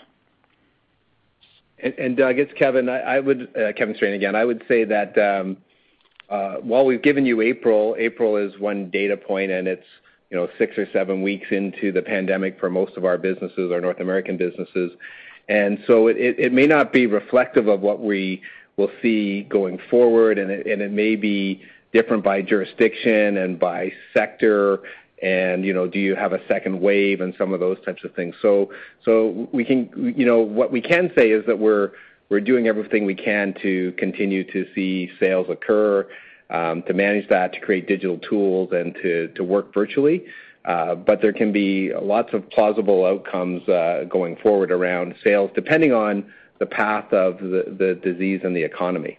And 1.79 2.15
Doug, 2.15 2.37
uh, 2.37 2.43
it's 2.43 2.53
Kevin. 2.53 2.87
I 2.87 3.19
would 3.19 3.49
uh 3.57 3.73
Kevin 3.73 3.95
Strain 3.95 4.13
again. 4.13 4.35
I 4.35 4.45
would 4.45 4.63
say 4.67 4.85
that 4.85 5.17
um, 5.17 5.57
uh, 6.29 6.55
while 6.57 6.85
we've 6.85 7.01
given 7.01 7.25
you 7.25 7.41
April 7.41 7.95
April 7.97 8.37
is 8.37 8.57
one 8.59 8.89
data 8.89 9.17
point, 9.17 9.51
and 9.51 9.67
it's 9.67 9.85
you 10.33 10.39
know, 10.39 10.47
six 10.57 10.79
or 10.79 10.87
seven 10.91 11.21
weeks 11.21 11.45
into 11.51 11.91
the 11.91 12.01
pandemic 12.01 12.59
for 12.59 12.67
most 12.67 12.97
of 12.97 13.05
our 13.05 13.19
businesses, 13.19 13.71
our 13.71 13.79
North 13.79 13.99
American 13.99 14.35
businesses. 14.35 14.91
And 15.47 15.77
so 15.85 16.07
it 16.07 16.51
may 16.51 16.65
not 16.65 16.91
be 16.91 17.05
reflective 17.05 17.67
of 17.67 17.81
what 17.81 17.99
we 17.99 18.41
will 18.77 18.91
see 19.01 19.43
going 19.43 19.79
forward, 19.89 20.37
and 20.37 20.49
it 20.49 20.91
may 20.91 21.15
be 21.15 21.61
different 21.91 22.23
by 22.23 22.41
jurisdiction 22.41 23.37
and 23.37 23.59
by 23.59 23.91
sector 24.15 24.81
and 25.21 25.63
you 25.63 25.73
know, 25.73 25.87
do 25.87 25.99
you 25.99 26.15
have 26.15 26.33
a 26.33 26.45
second 26.47 26.81
wave 26.81 27.21
and 27.21 27.33
some 27.37 27.53
of 27.53 27.61
those 27.61 27.77
types 27.85 28.03
of 28.03 28.13
things. 28.13 28.35
We 28.43 29.63
can, 29.63 30.13
you 30.17 30.25
know, 30.25 30.39
what 30.39 30.69
we 30.71 30.81
can 30.81 31.11
say 31.17 31.31
is 31.31 31.45
that 31.45 31.57
we're 31.57 31.91
doing 32.41 32.67
everything 32.67 33.05
we 33.05 33.15
can 33.15 33.53
to 33.61 33.93
continue 33.93 34.43
to 34.51 34.65
see 34.75 35.09
sales 35.21 35.47
occur, 35.49 36.09
to 36.51 36.93
manage 36.93 37.29
that, 37.29 37.53
to 37.53 37.59
create 37.61 37.87
digital 37.87 38.17
tools, 38.17 38.69
and 38.73 38.95
to 38.95 39.43
work 39.43 39.73
virtually. 39.73 40.25
Uh 40.65 40.95
but 40.95 41.21
there 41.21 41.33
can 41.33 41.51
be 41.51 41.93
lots 41.93 42.33
of 42.33 42.49
plausible 42.49 43.05
outcomes 43.05 43.63
going 44.09 44.35
forward 44.37 44.71
around 44.71 45.15
sales, 45.23 45.51
depending 45.55 45.93
on 45.93 46.25
the 46.59 46.65
path 46.65 47.11
of 47.11 47.39
the 47.39 47.99
disease 48.03 48.41
and 48.43 48.55
the 48.55 48.63
economy. 48.63 49.17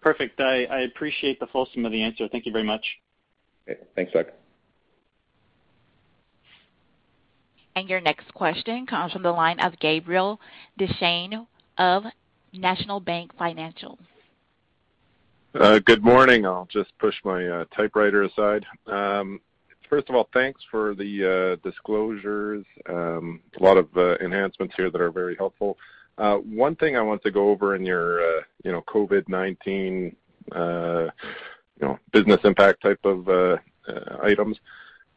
Perfect. 0.00 0.40
I 0.40 0.80
appreciate 0.80 1.38
the 1.38 1.46
fulsome 1.46 1.86
of 1.86 1.92
the 1.92 2.02
answer. 2.02 2.28
Thank 2.28 2.46
you 2.46 2.52
very 2.52 2.64
much. 2.64 2.84
Okay. 3.68 3.80
Thanks, 3.94 4.12
Doug. 4.12 4.26
And 7.74 7.88
Your 7.88 8.00
next 8.00 8.32
question 8.34 8.86
comes 8.86 9.12
from 9.12 9.22
the 9.22 9.32
line 9.32 9.58
of 9.60 9.78
Gabriel 9.78 10.38
Dechaine 10.78 11.46
of 11.78 12.04
National 12.52 13.00
Bank 13.00 13.30
Financial. 13.38 13.98
Uh, 15.58 15.78
good 15.78 16.02
morning. 16.02 16.44
I'll 16.46 16.68
just 16.70 16.96
push 16.98 17.14
my 17.24 17.46
uh, 17.46 17.64
typewriter 17.74 18.22
aside. 18.24 18.66
Um, 18.86 19.40
First 19.92 20.08
of 20.08 20.14
all, 20.14 20.30
thanks 20.32 20.62
for 20.70 20.94
the 20.94 21.58
uh, 21.62 21.68
disclosures. 21.68 22.64
Um, 22.88 23.42
a 23.60 23.62
lot 23.62 23.76
of 23.76 23.94
uh, 23.94 24.16
enhancements 24.24 24.72
here 24.74 24.90
that 24.90 25.02
are 25.02 25.10
very 25.10 25.36
helpful. 25.36 25.76
Uh, 26.16 26.36
one 26.36 26.76
thing 26.76 26.96
I 26.96 27.02
want 27.02 27.22
to 27.24 27.30
go 27.30 27.50
over 27.50 27.76
in 27.76 27.84
your 27.84 28.42
COVID-19 28.64 30.14
business 32.10 32.40
impact 32.44 32.82
type 32.82 33.04
of 33.04 33.58
items. 34.22 34.58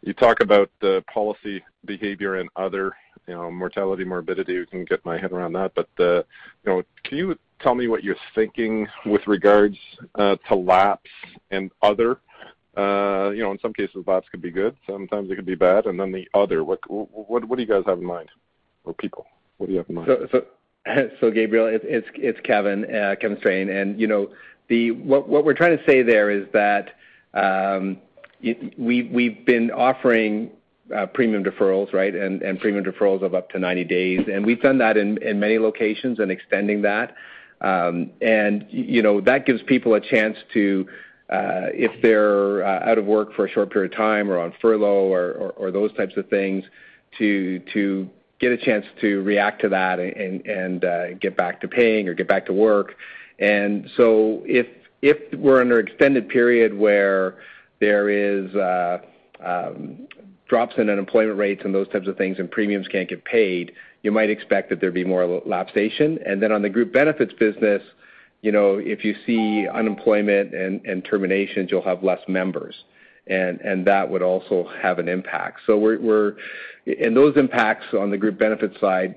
You 0.02 0.12
talk 0.12 0.42
about 0.42 0.70
the 0.82 1.06
policy 1.08 1.64
behavior 1.86 2.42
and 2.42 2.50
other 2.58 2.92
mortality, 3.30 4.04
morbidity. 4.04 4.60
We 4.60 4.66
can 4.66 4.84
get 4.84 5.06
my 5.06 5.18
head 5.18 5.32
around 5.32 5.54
that. 5.54 5.72
But 5.74 5.88
can 5.96 7.18
you 7.18 7.40
tell 7.62 7.76
me 7.76 7.88
what 7.88 8.04
you're 8.04 8.18
thinking 8.36 8.90
with 9.06 9.26
regards 9.26 9.78
to 10.18 10.54
lapse 10.54 11.12
and 11.50 11.72
other? 11.82 12.20
Uh, 12.78 13.32
in 13.32 13.60
some 13.62 13.74
cases, 13.74 14.04
lapse 14.06 14.28
could 14.30 14.42
be 14.42 14.52
good, 14.52 14.76
sometimes 14.88 15.32
it 15.32 15.36
could 15.36 15.46
be 15.46 15.56
bad. 15.56 15.86
And 15.86 16.00
then 16.00 16.12
the 16.12 16.28
other, 16.34 16.64
what 16.64 16.80
What 16.90 17.50
do 17.50 17.62
you 17.62 17.68
guys 17.68 17.84
have 17.86 18.00
in 18.00 18.06
mind? 18.06 18.30
Or 18.84 18.94
people, 18.94 19.26
what 19.58 19.68
do 19.68 19.74
you 19.74 19.80
have 19.80 19.90
in 19.90 19.96
mind? 19.96 20.30
So, 20.32 21.32
Gabriel, 21.32 21.68
it's 21.68 22.08
it's 22.16 22.40
Kevin 22.42 22.86
uh, 22.86 23.16
Kevin 23.20 23.38
Strain. 23.38 23.70
And 23.70 24.00
you 24.00 24.08
know 24.08 24.30
the 24.68 24.92
what 24.92 25.28
what 25.28 25.46
we're 25.46 25.56
trying 25.56 25.78
to 25.78 25.84
say 25.86 26.04
there 26.04 26.30
is 26.30 26.48
that 26.54 26.96
um, 27.34 27.98
we 28.78 29.10
we've 29.12 29.46
been 29.46 29.72
offering 29.72 30.52
uh, 30.94 31.06
premium 31.08 31.44
deferrals, 31.44 31.94
right? 31.94 32.14
And, 32.14 32.42
and 32.42 32.60
premium 32.60 32.86
deferrals 32.86 33.24
of 33.24 33.34
up 33.34 33.50
to 33.52 33.60
90 33.60 33.84
days. 33.86 34.22
And 34.32 34.46
We've 34.46 34.62
done 34.62 34.78
that 34.80 34.98
in 34.98 35.40
many 35.40 35.58
locations 35.60 36.20
and 36.20 36.32
extending 36.32 36.82
that. 36.84 37.16
Um, 37.62 38.12
and 38.22 38.66
You 38.70 39.02
know, 39.02 39.22
that 39.22 39.46
gives 39.46 39.62
people 39.64 39.94
a 39.96 40.02
chance 40.02 40.38
to, 40.54 40.88
Uh, 41.30 41.74
if 41.74 42.02
they're 42.04 42.64
uh, 42.64 42.90
out 42.90 42.98
of 42.98 43.06
work 43.06 43.34
for 43.34 43.46
a 43.46 43.50
short 43.50 43.72
period 43.72 43.92
of 43.92 43.98
time 43.98 44.30
or 44.30 44.38
on 44.38 44.54
furlough 44.62 45.08
or 45.58 45.72
those 45.72 45.92
types 45.94 46.16
of 46.18 46.30
things, 46.30 46.64
to 47.18 47.60
to 47.74 48.10
get 48.40 48.52
a 48.52 48.58
chance 48.58 48.86
to 49.02 49.22
react 49.24 49.62
to 49.62 49.70
that 49.70 50.00
and 50.00 50.86
uh, 50.86 51.14
get 51.16 51.36
back 51.36 51.62
to 51.62 51.68
paying 51.68 52.08
or 52.08 52.14
get 52.14 52.28
back 52.28 52.46
to 52.46 52.54
work. 52.54 52.96
And 53.40 53.90
so 53.98 54.44
if 54.46 54.68
if 55.02 55.18
we're 55.40 55.62
under 55.62 55.80
extended 55.80 56.30
period 56.30 56.78
where 56.78 57.38
there 57.80 58.10
is 58.10 58.54
um, 59.44 60.08
drops 60.48 60.76
in 60.78 60.90
unemployment 60.90 61.38
rates 61.38 61.62
and 61.66 61.74
those 61.74 61.88
types 61.90 62.08
of 62.08 62.18
things 62.18 62.38
and 62.40 62.50
premiums 62.50 62.88
can't 62.88 63.10
get 63.10 63.26
paid, 63.26 63.72
you 64.04 64.12
might 64.12 64.30
expect 64.30 64.70
that 64.70 64.80
there'd 64.80 64.94
be 64.94 65.04
more 65.04 65.42
lapsation. 65.42 66.22
And 66.26 66.42
then 66.42 66.52
on 66.52 66.62
the 66.62 66.70
group 66.70 66.94
benefits 66.94 67.34
business, 67.34 67.82
if 68.54 69.04
you 69.04 69.16
see 69.26 69.68
unemployment 69.68 70.54
and 70.54 71.06
terminations, 71.06 71.70
you'll 71.72 71.82
have 71.84 72.04
less 72.04 72.20
members, 72.28 72.76
and 73.28 73.86
that 73.86 74.10
would 74.10 74.22
also 74.22 74.70
have 74.82 75.00
an 75.00 75.08
impact. 75.08 75.62
So 75.66 75.78
we're 75.78 76.00
we're 76.00 76.36
and 76.86 77.16
those 77.16 77.36
impacts 77.38 77.86
on 77.94 78.12
the 78.12 78.18
group 78.18 78.38
benefit 78.38 78.72
side 78.80 79.16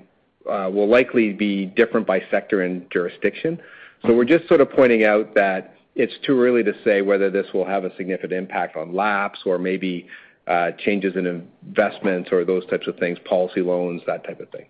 uh, 0.49 0.69
will 0.73 0.87
likely 0.87 1.33
be 1.33 1.65
different 1.65 2.07
by 2.07 2.23
sector 2.31 2.61
and 2.61 2.89
jurisdiction. 2.91 3.61
So 4.05 4.13
we're 4.13 4.25
just 4.25 4.47
sort 4.47 4.61
of 4.61 4.71
pointing 4.71 5.03
out 5.03 5.35
that 5.35 5.75
it's 5.95 6.13
too 6.25 6.41
early 6.41 6.63
to 6.63 6.73
say 6.83 7.01
whether 7.01 7.29
this 7.29 7.45
will 7.53 7.65
have 7.65 7.83
a 7.83 7.95
significant 7.97 8.33
impact 8.33 8.77
on 8.77 8.95
lapse 8.95 9.39
or 9.45 9.59
maybe 9.59 10.07
uh, 10.47 10.71
changes 10.79 11.15
in 11.15 11.27
investments 11.67 12.29
or 12.31 12.45
those 12.45 12.65
types 12.67 12.87
of 12.87 12.97
things, 12.97 13.19
policy 13.25 13.61
loans, 13.61 14.01
that 14.07 14.23
type 14.23 14.39
of 14.39 14.49
thing. 14.49 14.65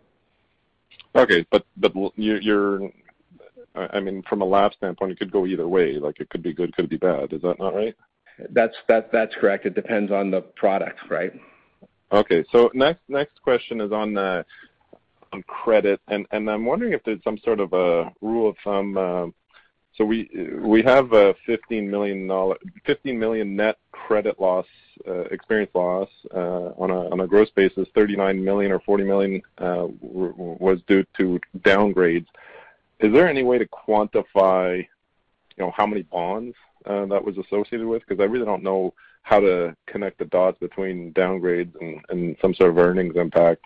Okay. 1.16 1.45
I 3.92 4.00
mean, 4.00 4.24
from 4.28 4.42
a 4.42 4.46
lab 4.46 4.74
standpoint, 4.74 5.12
it 5.12 5.20
could 5.20 5.32
go 5.32 5.46
either 5.46 5.68
way. 5.68 5.98
Like, 6.00 6.20
it 6.20 6.30
could 6.30 6.44
be 6.44 6.54
good, 6.54 6.76
could 6.76 6.90
be 6.90 6.98
bad. 6.98 7.34
Is 7.34 7.42
that 7.42 7.60
not 7.60 7.76
right? 7.76 7.96
That's 8.50 8.76
correct. 8.88 9.66
It 9.66 9.76
depends 9.76 10.12
on 10.12 10.32
the 10.32 10.42
product, 10.42 11.00
right? 11.10 11.34
Okay. 12.12 12.44
So 12.52 12.72
next 12.74 13.02
next 13.08 13.42
question 13.42 13.82
is 13.82 13.92
on 13.92 14.18
uh, 14.18 14.44
credit, 15.48 16.00
and 16.08 16.26
I'm 16.32 16.66
wondering 16.66 16.94
if 16.94 17.04
there's 17.04 17.24
some 17.24 17.38
sort 17.40 17.60
of 17.60 17.74
a 17.74 18.12
rule 18.22 18.50
of 18.50 18.56
thumb. 18.64 18.98
Uh, 18.98 19.28
so, 19.96 20.06
we 20.06 20.82
have 20.86 21.12
a 21.12 21.36
$15 21.46 21.90
million 21.90 23.56
net 23.56 23.78
credit 23.92 24.40
loss, 24.40 24.66
uh, 25.06 25.24
experience 25.24 25.72
loss. 25.74 26.08
On 26.34 27.20
a 27.20 27.28
gross 27.28 27.50
basis, 27.50 27.86
39 27.96 28.42
million 28.42 28.72
or 28.72 28.80
40 28.80 29.04
million 29.04 29.42
was 29.60 30.80
due 30.88 31.06
to 31.18 31.38
downgrades. 31.60 32.28
Is 33.00 33.14
there 33.14 33.28
any 33.28 33.43
way 33.43 33.58
to 33.58 33.68
quantify 33.68 34.78
you 34.80 35.66
know, 35.66 35.72
how 35.76 35.86
many 35.86 36.04
bonds 36.04 36.56
uh, 36.86 37.06
that 37.08 37.24
was 37.24 37.38
associated 37.38 37.88
with? 37.88 38.02
Because 38.08 38.22
I 38.22 38.26
really 38.26 38.45
don't 38.45 38.64
know 38.64 38.93
how 39.24 39.39
to 39.39 39.76
connect 39.88 40.20
the 40.20 40.26
dots 40.26 40.58
between 40.60 41.14
downgrades 41.14 41.74
and 42.10 42.36
some 42.41 42.54
sort 42.54 42.70
of 42.70 42.78
earnings 42.78 43.16
impact 43.16 43.64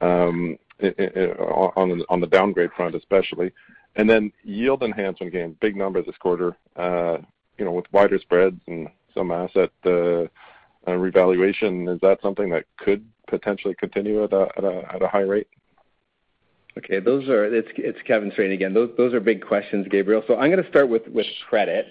um, 0.00 0.58
on 0.82 2.20
the 2.20 2.28
downgrade 2.30 2.70
front, 2.76 2.94
especially. 2.94 3.52
And 3.94 4.10
then 4.10 4.30
yield 4.44 4.82
enhancement 4.82 5.32
gain, 5.32 5.56
big 5.60 5.74
number 5.76 6.02
this 6.02 6.16
quarter 6.18 6.56
uh, 6.76 7.18
you 7.58 7.64
know, 7.64 7.72
with 7.72 7.90
wider 7.92 8.18
spreads 8.18 8.60
and 8.66 8.88
some 9.14 9.30
asset 9.30 9.70
uh, 9.86 10.26
revaluation. 10.86 11.88
Is 11.88 12.00
that 12.00 12.20
something 12.22 12.50
that 12.50 12.64
could 12.76 13.04
potentially 13.26 13.74
continue 13.74 14.24
at 14.24 14.32
a 14.32 15.08
high 15.10 15.20
rate? 15.20 15.48
Okay. 16.78 17.00
Those 17.00 17.28
are 17.28 17.44
it's 17.44 17.68
it's 17.76 17.98
Kevin 18.06 18.30
Strain 18.32 18.52
again. 18.52 18.74
Those 18.74 19.14
are 19.14 19.20
big 19.20 19.44
questions, 19.44 19.86
Gabriel. 19.90 20.22
So 20.26 20.36
I'm 20.36 20.50
going 20.50 20.62
to 20.62 20.68
start 20.68 20.88
with 20.88 21.02
credit. 21.48 21.88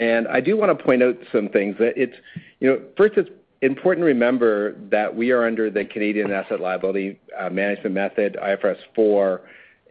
And 0.00 0.26
I 0.28 0.40
do 0.40 0.56
want 0.56 0.76
to 0.76 0.82
point 0.82 1.02
out 1.02 1.16
some 1.30 1.50
things. 1.50 1.76
that 1.78 1.92
it's, 1.96 2.16
you 2.58 2.68
know, 2.68 2.80
First, 2.96 3.18
it's 3.18 3.28
important 3.60 4.02
to 4.02 4.06
remember 4.06 4.74
that 4.90 5.14
we 5.14 5.30
are 5.30 5.46
under 5.46 5.70
the 5.70 5.84
Canadian 5.84 6.32
Asset 6.32 6.58
Liability 6.58 7.20
uh, 7.38 7.50
Management 7.50 7.94
Method, 7.94 8.38
IFRS 8.42 8.78
4, 8.94 9.42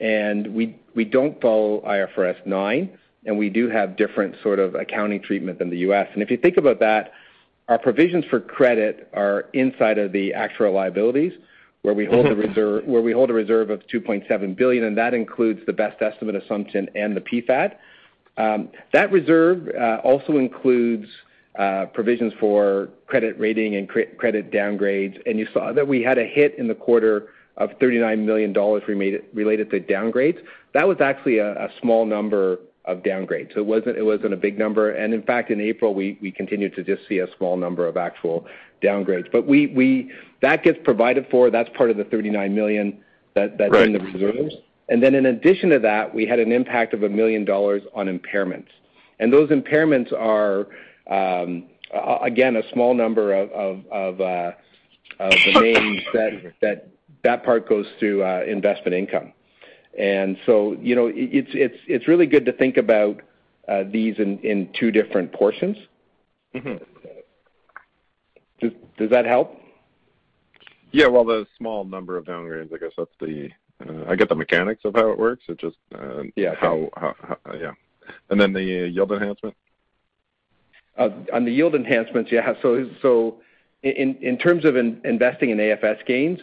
and 0.02 0.54
we 0.56 1.06
don't 1.06 1.40
follow 1.40 1.82
IFRS 1.82 2.44
9, 2.46 2.98
and 3.26 3.38
we 3.38 3.50
do 3.50 3.70
have 3.70 3.96
different 3.96 4.36
sort 4.42 4.58
of 4.58 4.74
accounting 4.74 5.22
treatment 5.22 5.60
than 5.60 5.70
the 5.70 5.78
U.S. 5.78 6.08
And 6.14 6.24
if 6.24 6.32
you 6.32 6.38
think 6.38 6.58
about 6.58 6.80
that, 6.80 7.12
our 7.68 7.78
provisions 7.78 8.26
for 8.26 8.40
credit 8.40 9.10
are 9.14 9.46
inside 9.54 10.00
of 10.00 10.12
the 10.12 10.34
actual 10.34 10.74
liabilities, 10.74 11.34
Mm-hmm. 11.86 12.92
where 12.92 13.02
we 13.02 13.12
hold 13.14 13.30
a 13.30 13.34
reserve 13.34 13.70
of 13.70 13.82
2.7 13.88 14.56
billion, 14.58 14.84
and 14.84 14.98
that 14.98 15.14
includes 15.14 15.62
the 15.66 15.74
best 15.74 16.02
estimate 16.02 16.36
assumption 16.36 16.90
and 16.94 17.16
the 17.16 17.22
PfAD. 17.22 17.76
Um, 18.38 18.70
that 18.94 19.12
reserve 19.12 19.70
uh, 19.70 20.02
also 20.04 20.38
includes 20.38 21.08
uh, 21.58 21.86
provisions 21.94 22.34
for 22.40 22.90
credit 23.08 23.40
rating 23.40 23.76
and 23.76 23.88
credit 23.90 24.52
downgrades. 24.52 25.20
And 25.26 25.40
you 25.40 25.48
saw 25.54 25.74
that 25.74 25.88
we 25.88 26.02
had 26.02 26.18
a 26.18 26.26
hit 26.26 26.56
in 26.58 26.68
the 26.68 26.76
quarter 26.76 27.30
of 27.58 27.72
39 27.80 28.26
million 28.26 28.54
dollars 28.54 28.84
related 28.88 29.70
to 29.72 29.80
downgrades. 29.80 30.38
That 30.74 30.88
was 30.88 31.02
actually 31.02 31.40
a 31.40 31.70
small 31.82 32.06
number 32.06 32.60
of 32.86 33.04
downgrades. 33.04 33.54
So 33.54 33.60
it 33.60 33.66
wasn't 33.66 33.98
it 33.98 34.04
wasn't 34.04 34.34
a 34.34 34.38
big 34.38 34.58
number. 34.58 34.92
And 34.92 35.14
in 35.14 35.22
fact, 35.24 35.52
in 35.52 35.62
April, 35.62 35.94
we 35.94 36.18
we 36.22 36.32
continued 36.32 36.76
to 36.76 36.84
just 36.84 37.08
see 37.08 37.20
a 37.20 37.28
small 37.38 37.58
number 37.58 37.88
of 37.88 37.98
actual 37.98 38.46
downgrades. 38.84 39.32
But 39.32 39.46
we 39.48 39.68
we 39.68 40.12
that 40.42 40.64
gets 40.64 40.80
provided 40.84 41.28
for. 41.30 41.50
That's 41.50 41.70
part 41.76 41.92
of 41.92 41.98
the 41.98 42.06
39 42.06 42.54
million 42.56 43.00
that 43.36 43.58
that's 43.58 43.76
in 43.76 43.94
the 43.94 44.00
reserves. 44.00 44.56
And 44.90 45.04
then 45.04 45.14
in 45.14 45.28
addition 45.28 45.70
to 45.70 45.80
that, 45.80 46.14
we 46.16 46.26
had 46.26 46.40
an 46.40 46.52
impact 46.52 46.94
of 46.94 47.02
1 47.02 47.16
million 47.16 47.46
dollars 47.46 47.84
on 47.94 48.08
impairments. 48.08 48.70
And 49.20 49.32
those 49.32 49.50
impairments 49.50 50.12
are, 50.14 50.68
again, 52.24 52.56
a 52.56 52.64
small 52.74 52.94
number 52.94 53.34
of 53.34 53.52
of 53.52 53.86
of 53.92 54.22
uh 54.22 54.52
of 55.20 55.32
the 55.32 55.60
names 55.62 56.02
that 56.14 56.54
that 56.62 56.88
that 57.24 57.44
part 57.44 57.68
goes 57.68 57.86
through 58.00 58.24
investment 58.44 58.96
income. 58.96 59.34
It's 60.00 61.50
it's 61.54 61.78
it's 61.88 62.08
really 62.08 62.26
good 62.26 62.45
to 62.45 62.54
think 62.54 62.78
about 62.78 63.22
these 63.91 64.18
in 64.18 64.39
in 64.39 64.70
two 64.80 64.91
different 64.91 65.32
portions. 65.34 65.78
Does 68.62 69.10
that 69.12 69.26
help? 69.26 69.56
Yeah. 70.91 71.08
Well, 71.08 71.24
the 71.24 71.45
small 71.58 71.84
number 71.84 72.18
of 72.18 72.26
downgrades, 72.26 72.74
I 72.74 72.78
guess 72.78 72.91
that's 72.97 73.12
the 73.20 73.50
uh, 73.88 74.10
I 74.10 74.16
get 74.16 74.30
the 74.30 74.36
mechanics 74.36 74.82
of 74.86 74.95
how 74.95 75.10
it 75.12 75.18
works. 75.18 75.43
It 75.47 75.60
just 75.60 75.78
uh, 75.95 76.24
yeah. 76.36 76.56
Yeah. 77.54 77.72
And 78.30 78.39
then 78.39 78.54
the 78.54 78.64
yield 78.64 79.12
enhancement? 79.12 79.56
On 80.97 81.45
the 81.45 81.52
yield 81.52 81.76
enhancements, 81.76 82.32
yeah. 82.32 82.54
So 82.62 82.89
so 83.02 83.38
in 83.84 84.18
in 84.22 84.38
terms 84.38 84.66
of 84.66 84.76
investing 84.76 85.52
in 85.52 85.58
AFS 85.58 86.06
gains, 86.06 86.39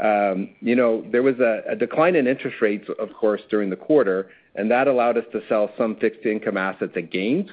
Um, 0.00 0.50
there 0.62 1.22
was 1.22 1.38
a 1.40 1.76
decline 1.76 2.16
in 2.16 2.26
interest 2.26 2.56
rates, 2.60 2.88
of 2.98 3.12
course, 3.12 3.42
during 3.50 3.68
the 3.70 3.76
quarter, 3.76 4.30
and 4.54 4.70
that 4.70 4.88
allowed 4.88 5.18
us 5.18 5.24
to 5.32 5.40
sell 5.48 5.70
some 5.76 5.96
fixed 5.96 6.24
income 6.24 6.56
assets 6.56 6.92
at 6.96 7.10
gains. 7.10 7.50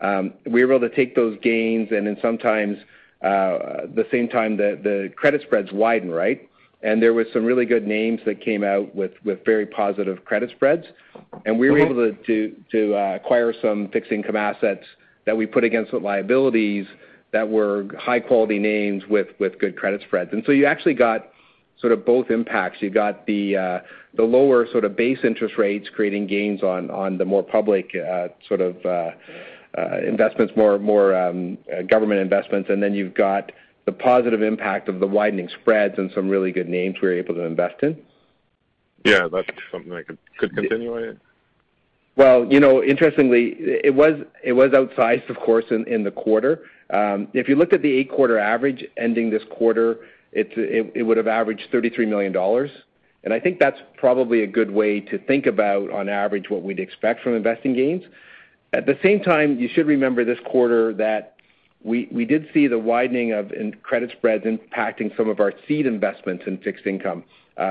Um, 0.00 0.34
we 0.44 0.64
were 0.64 0.74
able 0.74 0.88
to 0.88 0.94
take 0.94 1.14
those 1.14 1.38
gains, 1.40 1.88
and 1.90 2.06
then 2.06 2.18
sometimes, 2.20 2.76
uh, 3.22 3.86
the 3.94 4.06
same 4.10 4.28
time, 4.28 4.58
the 4.58 5.10
credit 5.16 5.40
spreads 5.42 5.72
widen, 5.72 6.10
right? 6.10 6.48
And 6.82 7.02
there 7.02 7.14
was 7.14 7.26
some 7.32 7.44
really 7.44 7.64
good 7.64 7.86
names 7.86 8.20
that 8.26 8.40
came 8.42 8.62
out 8.62 8.94
with 8.94 9.12
with 9.24 9.44
very 9.44 9.64
positive 9.64 10.24
credit 10.26 10.50
spreads. 10.50 10.84
And 11.46 11.58
we 11.58 11.70
were 11.70 11.78
mm-hmm. 11.78 11.98
able 11.98 12.14
to 12.26 12.54
to 12.70 12.94
uh 12.94 13.16
acquire 13.16 13.54
some 13.62 13.88
fixed 13.88 14.12
income 14.12 14.36
assets 14.36 14.84
that 15.24 15.36
we 15.36 15.46
put 15.46 15.64
against 15.64 15.90
the 15.92 15.98
liabilities 15.98 16.86
that 17.32 17.48
were 17.48 17.88
high-quality 17.98 18.58
names 18.58 19.02
with 19.08 19.28
good 19.58 19.76
credit 19.76 20.02
spreads. 20.02 20.30
And 20.32 20.42
so 20.46 20.52
you 20.52 20.66
actually 20.66 20.94
got 20.94 21.30
sort 21.80 21.92
of 21.92 22.04
both 22.04 22.30
impacts. 22.30 22.80
You 22.80 22.90
got 22.90 23.26
the 23.26 23.56
uh 23.56 23.78
the 24.14 24.24
lower 24.24 24.66
sort 24.70 24.84
of 24.84 24.96
base 24.96 25.18
interest 25.24 25.56
rates 25.58 25.88
creating 25.94 26.26
gains 26.26 26.62
on 26.62 26.90
on 26.90 27.18
the 27.18 27.24
more 27.24 27.42
public 27.42 27.94
uh, 27.94 28.28
sort 28.48 28.60
of 28.60 28.76
uh, 28.84 29.10
uh, 29.78 29.98
investments, 30.06 30.52
more 30.56 30.78
more 30.78 31.14
um, 31.14 31.58
government 31.88 32.20
investments, 32.20 32.70
and 32.70 32.82
then 32.82 32.94
you've 32.94 33.14
got 33.14 33.52
the 33.84 33.92
positive 33.92 34.42
impact 34.42 34.88
of 34.88 35.00
the 35.00 35.06
widening 35.06 35.48
spreads 35.60 35.94
and 35.98 36.10
some 36.14 36.28
really 36.28 36.50
good 36.50 36.68
names 36.68 36.96
we 37.00 37.08
were 37.08 37.14
able 37.14 37.34
to 37.34 37.42
invest 37.42 37.82
in. 37.82 37.96
Yeah, 39.04 39.28
that's 39.30 39.48
something 39.70 39.92
that 39.92 40.06
could 40.08 40.18
could 40.38 40.54
continue. 40.54 41.16
Well, 42.16 42.50
you 42.50 42.60
know, 42.60 42.82
interestingly, 42.82 43.54
it 43.58 43.94
was 43.94 44.14
it 44.42 44.54
was 44.54 44.70
outsized, 44.70 45.28
of 45.28 45.36
course, 45.36 45.66
in 45.70 46.02
the 46.02 46.10
quarter. 46.10 46.64
Um, 46.88 47.28
if 47.34 47.48
you 47.48 47.56
looked 47.56 47.72
at 47.72 47.82
the 47.82 47.92
eight-quarter 47.92 48.38
average 48.38 48.84
ending 48.96 49.28
this 49.28 49.42
quarter, 49.50 49.98
it 50.36 51.02
would 51.02 51.16
have 51.16 51.26
averaged 51.26 51.68
33 51.72 52.06
million 52.06 52.32
dollars. 52.32 52.70
And 53.24 53.34
I 53.34 53.40
think 53.40 53.58
that's 53.58 53.80
probably 53.96 54.42
a 54.42 54.46
good 54.46 54.70
way 54.70 55.00
to 55.00 55.18
think 55.18 55.46
about, 55.46 55.90
on 55.90 56.08
average, 56.08 56.48
what 56.48 56.62
we'd 56.62 56.78
expect 56.78 57.22
from 57.24 57.34
investing 57.34 57.74
gains. 57.74 58.04
At 58.72 58.86
the 58.86 58.96
same 59.02 59.20
time, 59.20 59.58
you 59.58 59.68
should 59.72 59.86
remember 59.86 60.24
this 60.24 60.38
quarter 60.44 60.92
that 60.94 61.36
we 61.82 62.08
we 62.12 62.24
did 62.24 62.48
see 62.52 62.66
the 62.66 62.78
widening 62.78 63.32
of 63.32 63.52
credit 63.82 64.10
spreads 64.12 64.44
impacting 64.44 65.16
some 65.16 65.28
of 65.28 65.40
our 65.40 65.52
seed 65.66 65.86
investments 65.86 66.44
in 66.46 66.58
fixed 66.58 66.86
income. 66.86 67.24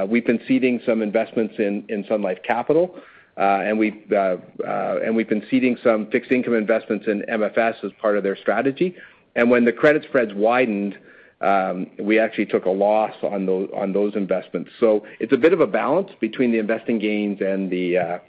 We've 0.08 0.26
been 0.26 0.42
seeding 0.48 0.82
some 0.86 1.02
investments 1.02 1.56
in 1.58 2.06
Sun 2.10 2.22
Life 2.22 2.40
Capital, 2.44 2.96
uh, 3.38 3.62
and 3.64 3.78
we've 3.78 4.12
uh, 4.12 4.38
and 4.68 5.16
we've 5.16 5.30
been 5.30 5.46
seeding 5.50 5.78
some 5.84 6.08
fixed 6.10 6.32
income 6.32 6.54
investments 6.54 7.06
in 7.08 7.24
MFS 7.30 7.84
as 7.84 7.92
part 8.02 8.18
of 8.18 8.24
their 8.24 8.36
strategy. 8.36 8.96
And 9.36 9.50
When 9.50 9.66
the 9.66 9.74
credit 9.74 10.04
spreads 10.04 10.34
widened, 10.34 10.98
Um, 11.42 11.88
we 12.00 12.18
actually 12.18 12.46
took 12.46 12.66
a 12.66 12.70
loss 12.70 13.14
on 13.22 13.46
those 13.46 14.16
investments. 14.16 14.72
So 14.80 15.06
it's 15.20 15.34
a 15.34 15.38
bit 15.38 15.54
of 15.54 15.60
a 15.60 15.68
balance 15.68 16.10
between 16.20 16.52
the 16.52 16.60
investing 16.60 16.98
gains 16.98 17.42
and 17.42 17.70
the 17.70 17.98
uh, 17.98 18.20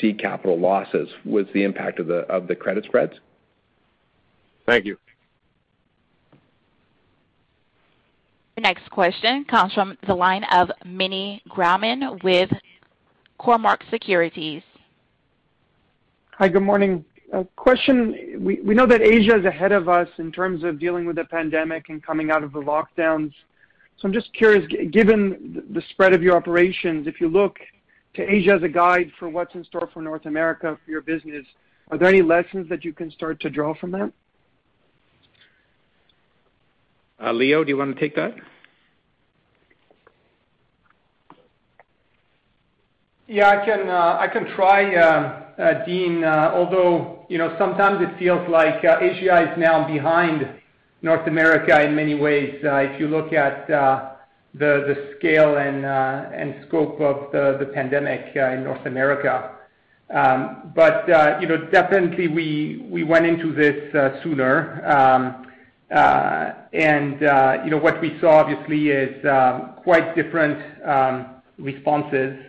seed 0.00 0.20
capital 0.20 0.58
losses 0.58 1.08
was 1.24 1.46
the 1.52 1.64
impact 1.64 1.98
of 1.98 2.06
the 2.06 2.56
credit 2.56 2.84
spreads. 2.84 3.14
Thank 4.66 4.84
you. 4.84 4.98
The 8.56 8.62
next 8.62 8.90
question 8.90 9.44
comes 9.44 9.72
from 9.72 9.96
the 10.06 10.14
line 10.14 10.44
of 10.44 10.70
Meny 10.84 11.42
Grauman 11.48 12.22
with 12.24 12.50
Cormark 13.38 13.78
Securities. 13.88 14.62
Hi, 16.32 16.48
good 16.48 16.62
morning. 16.62 17.04
A 17.32 17.44
question. 17.56 18.38
We 18.40 18.74
know 18.74 18.86
that 18.86 19.02
Asia 19.02 19.38
is 19.38 19.44
ahead 19.44 19.72
of 19.72 19.88
us 19.88 20.08
in 20.18 20.32
terms 20.32 20.64
of 20.64 20.78
dealing 20.78 21.04
with 21.04 21.16
the 21.16 21.24
pandemic 21.24 21.90
and 21.90 22.02
coming 22.02 22.30
out 22.30 22.42
of 22.42 22.52
the 22.52 22.60
lockdowns. 22.60 23.32
So 23.98 24.06
I'm 24.08 24.12
just 24.12 24.32
curious, 24.32 24.66
given 24.92 25.62
the 25.70 25.82
spread 25.90 26.14
of 26.14 26.22
your 26.22 26.36
operations, 26.36 27.06
if 27.06 27.20
you 27.20 27.28
look 27.28 27.58
to 28.14 28.22
Asia 28.22 28.52
as 28.52 28.62
a 28.62 28.68
guide 28.68 29.10
for 29.18 29.28
what's 29.28 29.54
in 29.54 29.64
store 29.64 29.90
for 29.92 30.00
North 30.00 30.24
America 30.24 30.78
for 30.82 30.90
your 30.90 31.02
business, 31.02 31.44
are 31.90 31.98
there 31.98 32.08
any 32.08 32.22
lessons 32.22 32.68
that 32.68 32.84
you 32.84 32.92
can 32.92 33.10
start 33.10 33.40
to 33.40 33.50
draw 33.50 33.74
from 33.74 33.90
that? 33.90 34.12
Uh, 37.22 37.32
Leo, 37.32 37.64
do 37.64 37.70
you 37.70 37.76
want 37.76 37.94
to 37.94 38.00
take 38.00 38.14
that? 38.14 38.36
Yeah, 43.26 43.50
I 43.50 43.66
can 43.66 43.88
uh, 43.88 44.54
try, 44.54 44.94
uh, 44.96 45.84
Dean. 45.84 46.24
Although, 46.24 47.17
sometimes 47.58 48.00
it 48.02 48.18
feels 48.18 48.48
like 48.48 48.82
Asia 48.82 49.52
is 49.52 49.58
now 49.58 49.86
behind 49.86 50.48
North 51.02 51.26
America 51.28 51.80
in 51.82 51.94
many 51.94 52.14
ways, 52.14 52.58
if 52.62 52.98
you 53.00 53.06
look 53.08 53.32
at 53.32 53.70
uh 53.70 54.12
the 54.54 54.84
the 54.88 55.14
scale 55.16 55.58
and 55.58 55.84
uh 55.84 56.30
and 56.32 56.64
scope 56.66 57.00
of 57.00 57.30
the 57.32 57.56
the 57.60 57.66
pandemic 57.66 58.34
in 58.34 58.64
North 58.64 58.84
America. 58.86 59.52
Um 60.12 60.72
but 60.74 61.08
uh 61.10 61.38
you 61.40 61.46
know 61.46 61.66
definitely 61.70 62.28
we 62.28 62.86
we 62.90 63.04
went 63.04 63.26
into 63.26 63.52
this 63.52 63.92
sooner. 64.22 64.82
Um 64.86 65.46
uh 65.94 66.52
and 66.72 67.22
uh 67.22 67.58
you 67.64 67.70
know 67.70 67.78
what 67.78 68.00
we 68.00 68.18
saw, 68.20 68.38
obviously, 68.38 68.88
is 68.88 69.22
quite 69.84 70.16
different 70.16 70.58
responses 71.58 72.47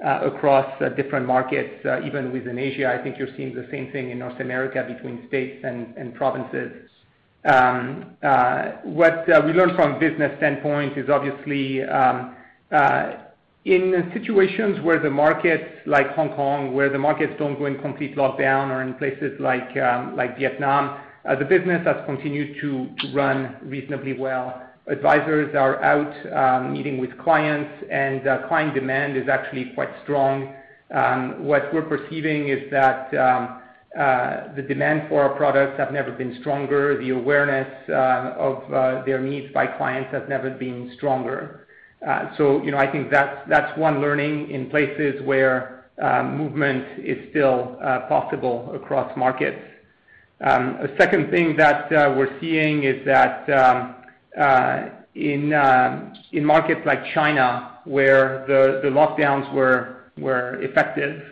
across 0.00 0.66
different 0.96 1.26
markets, 1.26 1.84
even 2.06 2.32
within 2.32 2.58
Asia. 2.58 2.88
I 2.92 3.02
think 3.02 3.18
you're 3.18 3.34
seeing 3.36 3.54
the 3.54 3.66
same 3.70 3.90
thing 3.90 4.10
in 4.10 4.18
North 4.18 4.40
America 4.40 4.84
between 4.86 5.26
states 5.28 5.64
and 5.64 6.14
provinces. 6.14 6.72
Um 7.44 8.16
uh 8.22 8.72
what 8.82 9.26
we 9.46 9.52
learned 9.52 9.76
from 9.76 9.94
a 9.94 9.98
business 9.98 10.36
standpoint 10.38 10.98
is 10.98 11.08
obviously, 11.08 11.82
um 11.84 12.36
uh 12.72 13.12
in 13.64 14.10
situations 14.14 14.80
where 14.82 14.98
the 15.00 15.10
markets, 15.10 15.70
like 15.86 16.08
Hong 16.14 16.30
Kong, 16.34 16.74
where 16.74 16.88
the 16.88 16.98
markets 16.98 17.34
don't 17.38 17.58
go 17.58 17.66
in 17.66 17.78
complete 17.78 18.16
lockdown 18.16 18.70
or 18.70 18.82
in 18.82 18.94
places 18.94 19.38
like 19.40 19.76
um 19.76 20.16
like 20.16 20.36
Vietnam, 20.38 21.00
the 21.38 21.44
business 21.44 21.84
has 21.86 21.96
continued 22.06 22.56
to 22.60 22.88
run 23.12 23.56
reasonably 23.62 24.14
well. 24.14 24.67
Advisors 24.90 25.54
are 25.54 25.82
out 25.82 26.14
um, 26.32 26.72
meeting 26.72 26.98
with 26.98 27.16
clients, 27.18 27.70
and 27.90 28.26
uh, 28.26 28.48
client 28.48 28.74
demand 28.74 29.16
is 29.16 29.28
actually 29.28 29.72
quite 29.74 29.90
strong. 30.02 30.54
Um, 30.94 31.44
what 31.44 31.72
we're 31.74 31.82
perceiving 31.82 32.48
is 32.48 32.70
that 32.70 33.12
um, 33.14 33.60
uh, 33.98 34.54
the 34.54 34.62
demand 34.62 35.08
for 35.08 35.22
our 35.22 35.36
products 35.36 35.78
have 35.78 35.92
never 35.92 36.12
been 36.12 36.38
stronger. 36.40 36.98
The 36.98 37.10
awareness 37.10 37.68
uh, 37.88 38.34
of 38.38 39.04
their 39.04 39.20
needs 39.20 39.52
by 39.52 39.66
clients 39.66 40.10
has 40.12 40.22
never 40.28 40.50
been 40.50 40.92
stronger. 40.96 41.66
Uh 42.06 42.30
so 42.36 42.62
you 42.62 42.70
know 42.70 42.78
I 42.78 42.86
think 42.86 43.10
that's 43.10 43.48
that's 43.48 43.76
one 43.76 44.00
learning 44.00 44.52
in 44.52 44.70
places 44.70 45.20
where 45.24 45.90
movement 46.00 46.86
is 47.04 47.28
still 47.30 47.76
possible 48.08 48.70
across 48.72 49.10
markets. 49.16 49.60
A 50.40 50.88
second 50.96 51.32
thing 51.32 51.56
that 51.56 51.90
we're 51.90 52.38
seeing 52.40 52.84
is 52.84 53.04
that 53.04 53.48
in 54.36 55.52
in 56.32 56.44
markets 56.44 56.80
like 56.86 57.04
China, 57.14 57.78
where 57.84 58.44
the 58.46 58.88
lockdowns 58.88 59.52
were 59.52 59.96
were 60.18 60.60
effective, 60.62 61.22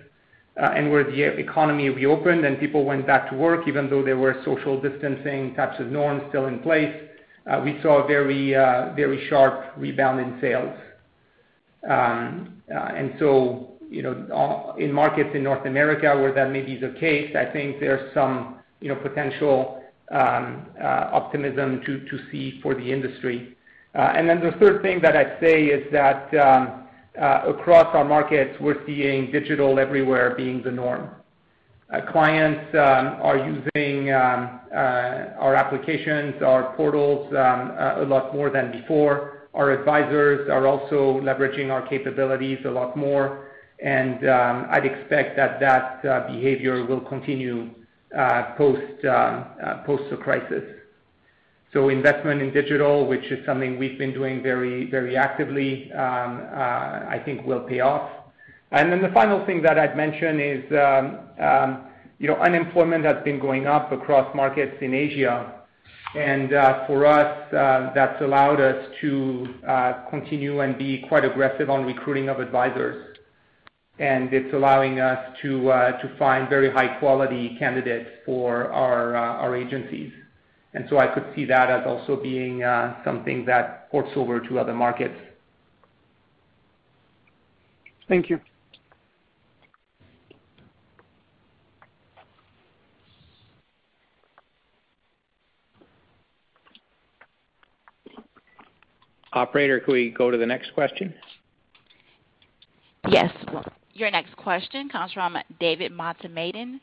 and 0.57 0.91
where 0.91 1.05
the 1.05 1.23
economy 1.39 1.89
reopened 1.91 2.45
and 2.45 2.59
people 2.59 2.85
went 2.85 3.07
back 3.07 3.29
to 3.31 3.37
work, 3.37 3.69
even 3.69 3.91
though 3.91 4.03
there 4.03 4.17
were 4.17 4.41
social 4.45 4.81
distancing 4.81 5.55
types 5.55 5.79
of 5.81 5.89
norms 5.89 6.23
still 6.31 6.47
in 6.47 6.61
place, 6.61 6.95
we 7.65 7.79
saw 7.83 8.03
a 8.03 8.07
very 8.07 9.27
sharp 9.29 9.73
rebound 9.77 10.21
in 10.21 10.41
sales. 10.41 10.79
Um 11.89 12.53
uh 12.75 12.91
and 12.97 13.15
so 13.21 13.75
you 13.89 14.03
know 14.03 14.15
uh 14.35 14.77
in 14.77 14.93
markets 14.93 15.31
in 15.35 15.45
North 15.45 15.65
America 15.67 16.17
where 16.21 16.33
that 16.33 16.51
may 16.51 16.63
be 16.63 16.77
the 16.77 16.97
case, 16.99 17.37
I 17.37 17.45
think 17.45 17.79
there's 17.79 18.13
some 18.13 18.57
you 18.81 18.89
know 18.89 18.97
potential 18.97 19.83
optimism 20.13 21.83
to 21.85 22.19
see 22.31 22.61
for 22.63 22.75
the 22.75 22.93
industry. 22.93 23.57
Uh 23.95 24.13
and 24.17 24.29
then 24.29 24.41
the 24.41 24.53
third 24.61 24.83
thing 24.83 25.01
that 25.01 25.17
I'd 25.17 25.39
say 25.41 25.65
is 25.67 25.91
that 25.93 26.33
um 26.35 26.85
uh 27.19 27.43
across 27.55 27.95
our 27.95 28.05
markets, 28.05 28.55
we're 28.61 28.85
seeing 28.87 29.31
digital 29.33 29.79
everywhere 29.79 30.35
being 30.37 30.63
the 30.63 30.71
norm. 30.71 31.11
Uh 31.93 32.01
clients 32.13 32.75
um 32.75 33.07
are 33.23 33.39
using 33.39 34.13
um 34.13 34.61
uh 34.73 35.45
our 35.45 35.55
applications, 35.55 36.43
our 36.43 36.75
portals, 36.77 37.33
a 37.33 38.05
lot 38.07 38.35
more 38.35 38.51
than 38.51 38.71
before. 38.73 39.49
Our 39.55 39.71
advisors 39.71 40.51
are 40.51 40.67
also 40.67 41.19
leveraging 41.23 41.71
our 41.71 41.87
capabilities 41.89 42.59
a 42.67 42.71
lot 42.71 42.97
more, 42.97 43.49
and 43.83 44.29
um 44.29 44.67
I'd 44.71 44.85
expect 44.85 45.37
that 45.37 45.59
that 45.61 46.03
behavior 46.29 46.85
will 46.85 47.01
continue 47.01 47.71
post 48.57 49.05
uh 49.05 49.83
post 49.85 50.05
the 50.11 50.17
crisis. 50.17 50.65
So 51.73 51.91
investment 51.91 52.41
in 52.41 52.53
digital, 52.53 53.07
which 53.07 53.25
is 53.25 53.45
something 53.45 53.79
we've 53.79 53.99
been 53.99 54.15
doing 54.15 54.43
very 54.43 54.91
very 54.91 55.17
actively, 55.17 55.93
um, 55.93 56.41
uh 56.53 57.17
I 57.17 57.21
think 57.25 57.47
will 57.47 57.61
pay 57.61 57.81
off. 57.81 58.11
And 58.73 58.91
then 58.91 59.03
the 59.03 59.11
final 59.11 59.45
thing 59.47 59.63
that 59.63 59.79
I'd 59.79 59.97
mention 59.97 60.41
is 60.41 60.65
um 60.73 61.19
um 61.39 61.87
you 62.19 62.29
know 62.29 62.37
unemployment 62.37 63.05
has 63.05 63.23
been 63.25 63.39
going 63.39 63.67
up 63.67 63.93
across 63.93 64.35
markets 64.35 64.77
in 64.81 64.95
Asia. 64.95 65.53
And 66.17 66.55
uh 66.55 66.87
for 66.87 67.05
us, 67.05 67.49
that's 67.95 68.23
allowed 68.23 68.61
us 68.61 68.87
to 69.03 69.55
uh 69.69 69.93
continue 70.09 70.61
and 70.61 70.79
be 70.79 71.05
quite 71.09 71.25
aggressive 71.25 71.69
on 71.69 71.85
recruiting 71.85 72.29
of 72.29 72.41
advisors. 72.41 73.16
And 73.99 74.33
it's 74.33 74.53
allowing 74.53 75.01
us 75.01 75.37
to 75.43 75.71
uh, 75.71 76.17
find 76.19 76.49
very 76.49 76.71
high-quality 76.71 77.57
candidates 77.59 78.11
for 78.27 78.71
uh, 78.73 78.77
our 78.77 79.57
agencies. 79.57 80.13
And 80.75 80.85
so 80.91 80.99
I 80.99 81.07
could 81.07 81.25
see 81.35 81.47
that 81.47 81.71
as 81.71 81.87
also 81.87 82.17
being 82.23 82.63
uh, 82.63 83.03
something 83.05 83.47
that 83.47 83.91
ports 83.91 84.11
over 84.15 84.41
to 84.41 84.59
other 84.59 84.75
markets. 84.75 85.19
Thank 88.09 88.29
you. 88.29 88.39
Operator, 99.33 99.81
could 99.81 99.93
we 99.93 100.11
go 100.11 100.31
to 100.31 100.39
the 100.39 100.47
next 100.47 100.73
question? 100.73 101.15
Yes. 103.09 103.31
Your 103.97 104.11
next 104.11 104.37
question 104.37 104.91
comes 104.91 105.15
from 105.15 105.39
David 105.59 105.91
Motemaden. 105.91 106.81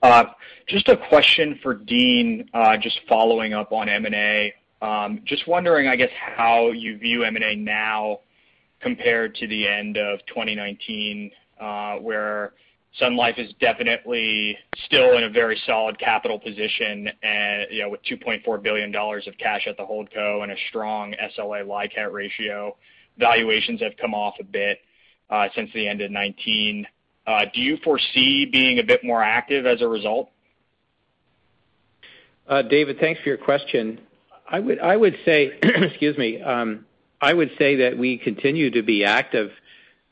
Uh, 0.00 0.24
just 0.68 0.88
a 0.88 0.96
question 1.08 1.58
for 1.60 1.74
Dean, 1.74 2.48
uh, 2.54 2.76
just 2.76 3.00
following 3.08 3.52
up 3.52 3.72
on 3.72 3.88
M&A. 3.88 4.54
Um, 4.80 5.22
just 5.24 5.48
wondering, 5.48 5.88
I 5.88 5.96
guess, 5.96 6.10
how 6.14 6.70
you 6.70 6.98
view 6.98 7.24
M&A 7.24 7.56
now 7.56 8.20
compared 8.80 9.34
to 9.34 9.48
the 9.48 9.66
end 9.66 9.96
of 9.96 10.20
2019, 10.26 11.32
uh, 11.60 11.96
where 11.96 12.52
Sun 13.00 13.16
Life 13.16 13.38
is 13.38 13.52
definitely 13.60 14.56
still 14.84 15.16
in 15.16 15.24
a 15.24 15.28
very 15.28 15.60
solid 15.66 15.98
capital 15.98 16.38
position 16.38 17.08
with 17.24 18.00
$2.4 18.08 18.62
billion 18.62 18.94
of 18.94 19.38
cash 19.40 19.66
at 19.66 19.76
the 19.76 19.82
holdco 19.82 20.44
and 20.44 20.52
a 20.52 20.56
strong 20.68 21.12
SLA 21.36 21.66
LICAT 21.66 22.12
ratio. 22.12 22.76
Valuations 23.18 23.80
have 23.80 23.92
come 24.00 24.14
off 24.14 24.34
a 24.40 24.44
bit 24.44 24.78
uh, 25.28 25.48
since 25.54 25.70
the 25.72 25.86
end 25.86 26.00
of 26.00 26.08
2019. 26.08 26.86
Uh, 27.26 27.44
do 27.54 27.60
you 27.60 27.76
foresee 27.84 28.46
being 28.46 28.78
a 28.78 28.82
bit 28.82 29.04
more 29.04 29.22
active 29.22 29.66
as 29.66 29.82
a 29.82 29.88
result? 29.88 30.30
Uh, 32.48 32.62
David, 32.62 32.98
thanks 32.98 33.20
for 33.20 33.28
your 33.28 33.38
question. 33.38 34.00
Um, 36.44 36.86
I 37.22 37.34
would 37.34 37.50
say 37.56 37.76
that 37.76 37.96
we 37.96 38.18
continue 38.18 38.70
to 38.72 38.82
be 38.82 39.04
active, 39.04 39.52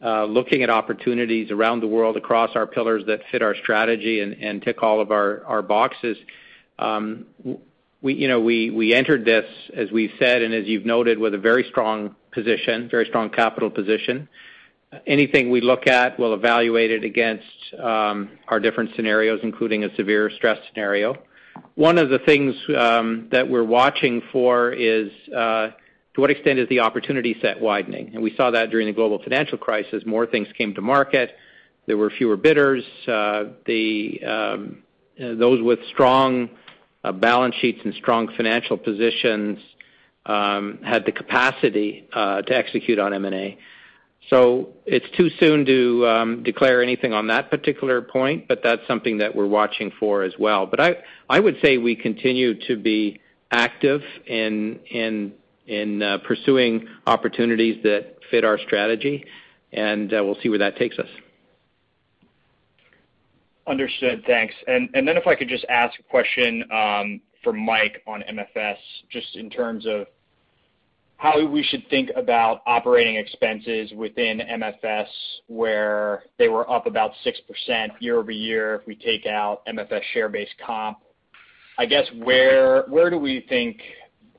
looking 0.00 0.62
at 0.62 0.70
opportunities 0.70 1.50
around 1.50 1.80
the 1.80 1.88
world 1.88 2.16
across 2.16 2.54
our 2.54 2.66
pillars 2.66 3.04
that 3.06 3.22
fit 3.32 3.42
our 3.42 3.56
strategy 3.56 4.20
and 4.20 4.62
tick 4.62 4.82
all 4.82 5.00
of 5.00 5.10
our 5.10 5.62
boxes. 5.62 6.16
Um, 6.78 7.26
we 8.00 8.94
entered 8.94 9.24
this, 9.24 9.46
as 9.74 9.90
we've 9.90 10.12
said, 10.20 10.42
and 10.42 10.54
as 10.54 10.66
you've 10.66 10.86
noted, 10.86 11.18
with 11.18 11.34
a 11.34 11.38
very 11.38 11.64
strong 11.70 12.14
position, 12.32 12.88
very 12.90 13.06
strong 13.06 13.30
capital 13.30 13.70
position. 13.70 14.28
Anything 15.06 15.50
we 15.50 15.60
look 15.60 15.86
at, 15.86 16.18
we'll 16.18 16.34
evaluate 16.34 16.90
it 16.90 17.04
against 17.04 17.44
um, 17.78 18.30
our 18.48 18.58
different 18.58 18.90
scenarios, 18.96 19.40
including 19.42 19.84
a 19.84 19.94
severe 19.96 20.30
stress 20.30 20.58
scenario. 20.68 21.14
One 21.74 21.98
of 21.98 22.08
the 22.08 22.18
things 22.20 22.54
um, 22.76 23.28
that 23.30 23.48
we're 23.48 23.64
watching 23.64 24.22
for 24.32 24.72
is 24.72 25.10
uh, 25.36 25.70
to 26.14 26.20
what 26.20 26.30
extent 26.30 26.58
is 26.58 26.68
the 26.68 26.80
opportunity 26.80 27.36
set 27.40 27.60
widening? 27.60 28.12
And 28.14 28.22
we 28.22 28.34
saw 28.36 28.50
that 28.50 28.70
during 28.70 28.86
the 28.86 28.92
global 28.92 29.22
financial 29.22 29.58
crisis. 29.58 30.02
More 30.06 30.26
things 30.26 30.48
came 30.56 30.74
to 30.74 30.80
market. 30.80 31.36
There 31.86 31.96
were 31.96 32.10
fewer 32.10 32.36
bidders. 32.36 32.84
Uh, 33.06 33.44
the 33.66 34.20
um, 34.24 34.82
those 35.18 35.62
with 35.62 35.80
strong 35.92 36.50
uh, 37.04 37.12
balance 37.12 37.54
sheets 37.60 37.80
and 37.84 37.94
strong 37.94 38.28
financial 38.36 38.76
positions 38.76 39.58
Um, 40.28 40.80
had 40.84 41.06
the 41.06 41.12
capacity 41.12 42.06
uh, 42.12 42.42
to 42.42 42.54
execute 42.54 42.98
on 42.98 43.14
M&A. 43.14 43.58
So, 44.28 44.74
it's 44.84 45.06
too 45.16 45.30
soon 45.40 45.64
to 45.64 46.06
um, 46.06 46.42
declare 46.42 46.82
anything 46.82 47.14
on 47.14 47.28
that 47.28 47.50
particular 47.50 48.02
point, 48.02 48.46
but 48.46 48.60
that's 48.62 48.86
something 48.86 49.18
that 49.18 49.34
we're 49.34 49.46
watching 49.46 49.90
for 49.98 50.22
as 50.22 50.34
well. 50.38 50.66
But 50.66 50.80
I 51.30 51.40
would 51.40 51.56
say 51.62 51.78
we 51.78 51.96
continue 51.96 52.60
to 52.66 52.76
be 52.76 53.20
active 53.50 54.02
in 54.26 55.32
uh, 55.68 56.18
pursuing 56.26 56.88
opportunities 57.06 57.82
that 57.84 58.16
fit 58.30 58.44
our 58.44 58.58
strategy, 58.58 59.24
and 59.72 60.12
uh, 60.12 60.22
we'll 60.22 60.38
see 60.42 60.48
where 60.48 60.58
that 60.58 60.76
takes 60.76 60.98
us. 60.98 61.08
Understood. 63.66 64.24
Thanks. 64.26 64.54
And 64.66 64.88
and 64.94 65.06
then 65.06 65.16
if 65.16 65.26
I 65.26 65.34
could 65.34 65.48
just 65.48 65.66
ask 65.68 65.98
a 66.00 66.02
question 66.02 66.64
um, 66.72 67.20
for 67.44 67.52
Mike 67.52 68.02
on 68.06 68.22
MFS, 68.22 68.76
just 69.10 69.36
in 69.36 69.50
terms 69.50 69.86
of 69.86 70.06
how 71.18 71.44
we 71.44 71.64
should 71.64 71.82
think 71.90 72.10
about 72.14 72.62
operating 72.64 73.16
expenses 73.16 73.90
within 73.92 74.38
MFS, 74.38 75.08
where 75.48 76.22
they 76.38 76.48
were 76.48 76.68
up 76.70 76.86
about 76.86 77.10
6% 77.26 77.88
year-over-year 77.98 78.76
if 78.76 78.86
we 78.86 78.94
take 78.94 79.26
out 79.26 79.66
MFS 79.66 80.02
share-based 80.14 80.54
comp. 80.64 80.98
I 81.76 81.86
guess, 81.86 82.06
where 82.22 82.84
where 82.88 83.08
do 83.08 83.18
we 83.18 83.46
think 83.48 83.80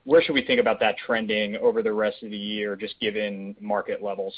where 0.03 0.21
should 0.21 0.33
we 0.33 0.43
think 0.43 0.59
about 0.59 0.79
that 0.81 0.95
trending 1.05 1.55
over 1.57 1.81
the 1.81 1.93
rest 1.93 2.23
of 2.23 2.31
the 2.31 2.37
year, 2.37 2.75
just 2.75 2.99
given 2.99 3.55
market 3.61 4.01
levels? 4.01 4.33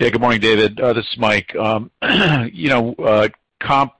Yeah. 0.00 0.10
Good 0.10 0.20
morning, 0.20 0.40
David. 0.40 0.76
This 0.76 0.96
is 1.04 1.18
Mike. 1.18 1.54
Um 1.54 1.90
you 2.52 2.68
know 2.68 3.28
comp 3.60 3.92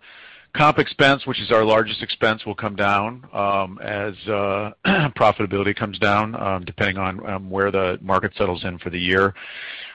expense, 0.78 1.26
which 1.26 1.40
is 1.40 1.50
our 1.50 1.64
largest 1.64 2.02
expense, 2.02 2.44
will 2.44 2.54
come 2.54 2.76
down 2.76 3.26
um 3.32 3.78
as 3.82 4.14
uh 4.28 4.72
profitability 5.16 5.74
comes 5.74 5.98
down, 5.98 6.34
um 6.34 6.64
depending 6.64 6.98
on 6.98 7.28
um 7.28 7.50
where 7.50 7.70
the 7.70 7.98
market 8.00 8.32
settles 8.36 8.64
in 8.64 8.78
for 8.78 8.90
the 8.90 9.00
year. 9.00 9.34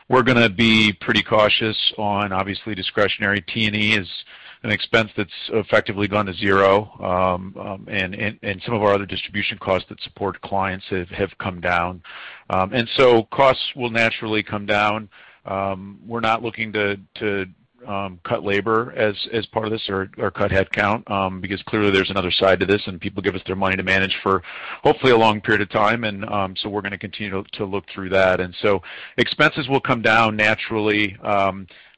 We're 0.08 0.24
going 0.24 0.38
to 0.38 0.50
be 0.52 0.94
pretty 0.94 1.24
cautious 1.24 1.76
on, 1.98 2.32
obviously, 2.32 2.76
discretionary. 2.76 3.42
T&E 3.42 3.96
is 3.96 4.08
an 4.62 4.72
expense 4.72 5.10
that's 5.18 5.34
effectively 5.50 6.08
gone 6.08 6.28
to 6.28 6.34
zero. 6.34 6.92
and 7.88 8.62
Some 8.64 8.76
of 8.76 8.84
our 8.84 8.94
other 8.94 9.08
distribution 9.08 9.58
costs 9.58 9.90
that 9.90 10.00
support 10.02 10.40
clients 10.42 10.86
have 10.90 11.10
have 11.10 11.36
come 11.40 11.60
down. 11.60 12.04
And 12.50 12.88
so 12.96 13.24
costs 13.24 13.64
will 13.76 13.90
naturally 13.90 14.44
come 14.44 14.68
down. 14.68 15.10
We're 16.06 16.20
not 16.20 16.44
looking 16.44 16.72
to, 16.74 17.00
to 17.16 17.48
cut 18.24 18.44
labor 18.44 18.94
as 18.96 19.16
as 19.34 19.46
part 19.48 19.66
of 19.66 19.72
this 19.72 19.88
or 19.90 20.10
or 20.18 20.32
cut 20.32 20.52
headcount, 20.52 21.10
um, 21.10 21.42
because 21.42 21.62
clearly 21.64 21.92
there's 21.92 22.10
another 22.10 22.32
side 22.32 22.60
to 22.60 22.66
this, 22.66 22.82
and 22.88 23.00
people 23.00 23.22
give 23.22 23.36
us 23.36 23.42
their 23.46 23.56
money 23.56 23.76
to 23.76 23.84
manage 23.84 24.16
for 24.24 24.42
hopefully 24.84 25.12
a 25.12 25.18
long 25.18 25.42
period 25.42 25.62
of 25.62 25.70
time. 25.70 26.04
And 26.04 26.26
um, 26.26 26.56
so 26.58 26.70
we're 26.70 26.82
going 26.82 26.92
to 26.92 26.98
continue 26.98 27.44
to 27.44 27.66
look 27.66 27.86
through 27.94 28.10
that. 28.10 28.40
And 28.40 28.56
so 28.62 28.82
expenses 29.18 29.68
will 29.68 29.82
come 29.82 30.02
down 30.02 30.36
naturally, 30.36 31.18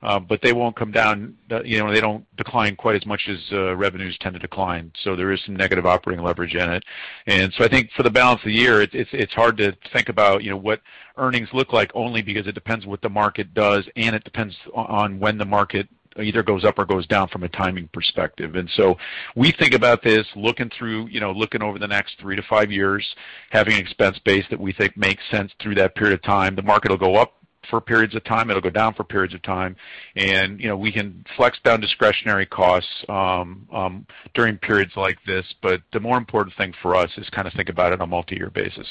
Uh, 0.04 0.20
but 0.20 0.42
they 0.42 0.54
won't 0.54 0.76
come 0.76 0.92
down. 0.92 1.36
Uh, 1.50 1.64
you 1.64 1.80
know, 1.80 1.92
they 1.92 2.00
don't 2.02 2.24
decline 2.38 2.76
quite 2.76 2.96
as 2.96 3.06
much 3.06 3.28
as 3.28 3.40
uh, 3.52 3.76
revenues 3.76 4.16
tend 4.20 4.34
to 4.34 4.40
decline. 4.40 4.92
So 5.04 5.16
there 5.16 5.32
is 5.32 5.42
some 5.46 5.56
negative 5.56 5.88
operating 5.88 6.24
leverage 6.24 6.54
in 6.54 6.70
it. 6.70 6.84
And 7.26 7.52
so 7.58 7.64
I 7.64 7.68
think 7.68 7.92
for 7.96 8.04
the 8.04 8.12
balance 8.12 8.42
of 8.42 8.46
the 8.46 8.54
year, 8.54 8.82
it's 8.82 8.94
it's, 8.94 9.10
it's 9.12 9.34
hard 9.34 9.58
to 9.58 9.76
think 9.94 10.10
about 10.10 10.44
you 10.44 10.52
know 10.52 10.58
what 10.58 10.82
earnings 11.18 11.50
look 11.52 11.74
like 11.74 11.92
only 11.96 12.22
because 12.22 12.46
it 12.46 12.54
depends 12.54 12.86
what 12.86 13.02
the 13.02 13.10
market 13.10 13.54
does, 13.56 13.86
and 13.96 14.16
it 14.16 14.24
depends 14.24 14.56
on 14.74 15.20
when 15.20 15.38
the 15.38 15.46
market 15.46 15.88
either 16.20 16.44
goes 16.44 16.64
up 16.64 16.80
or 16.80 16.86
goes 16.86 17.06
down 17.08 17.28
from 17.28 17.44
a 17.44 17.50
timing 17.50 17.88
perspective. 17.94 18.56
And 18.56 18.70
so 18.76 18.98
we 19.36 19.52
think 19.52 19.74
about 19.74 20.04
this 20.04 20.26
looking 20.36 20.70
through, 20.78 21.08
you 21.08 21.20
know, 21.20 21.32
looking 21.32 21.62
over 21.62 21.80
the 21.80 21.88
next 21.88 22.20
three 22.20 22.36
to 22.36 22.42
five 22.44 22.72
years, 22.72 23.06
having 23.52 23.76
an 23.76 23.80
expense 23.80 24.20
base 24.20 24.46
that 24.50 24.60
we 24.60 24.74
think 24.74 24.98
makes 24.98 25.24
sense 25.30 25.52
through 25.62 25.76
that 25.76 25.96
period 25.96 26.14
of 26.14 26.22
time. 26.24 26.56
The 26.56 26.64
market 26.64 26.92
will 26.92 26.98
go 26.98 27.16
up 27.16 27.34
for 27.70 27.82
periods 27.82 28.16
of 28.16 28.24
time, 28.24 28.50
it'll 28.50 28.62
go 28.62 28.70
down 28.70 28.94
for 28.94 29.04
periods 29.04 29.34
of 29.34 29.42
time. 29.42 29.76
and 30.16 30.60
you 30.60 30.68
know 30.68 30.78
We 30.78 30.92
can 30.92 31.26
flex 31.36 31.58
down 31.64 31.82
discretionary 31.82 32.46
costs 32.46 32.90
um, 33.10 33.68
um, 33.72 34.08
during 34.34 34.58
periods 34.58 34.94
like 34.96 35.18
this. 35.26 35.46
But 35.62 35.82
The 35.94 36.00
more 36.00 36.18
important 36.18 36.56
thing 36.58 36.74
for 36.82 36.96
us 36.96 37.10
is 37.18 37.30
kind 37.30 37.48
of 37.48 37.54
think 37.54 37.70
about 37.70 37.94
it 37.94 38.02
on 38.02 38.02
a 38.02 38.08
multi-year 38.08 38.50
basis. 38.50 38.88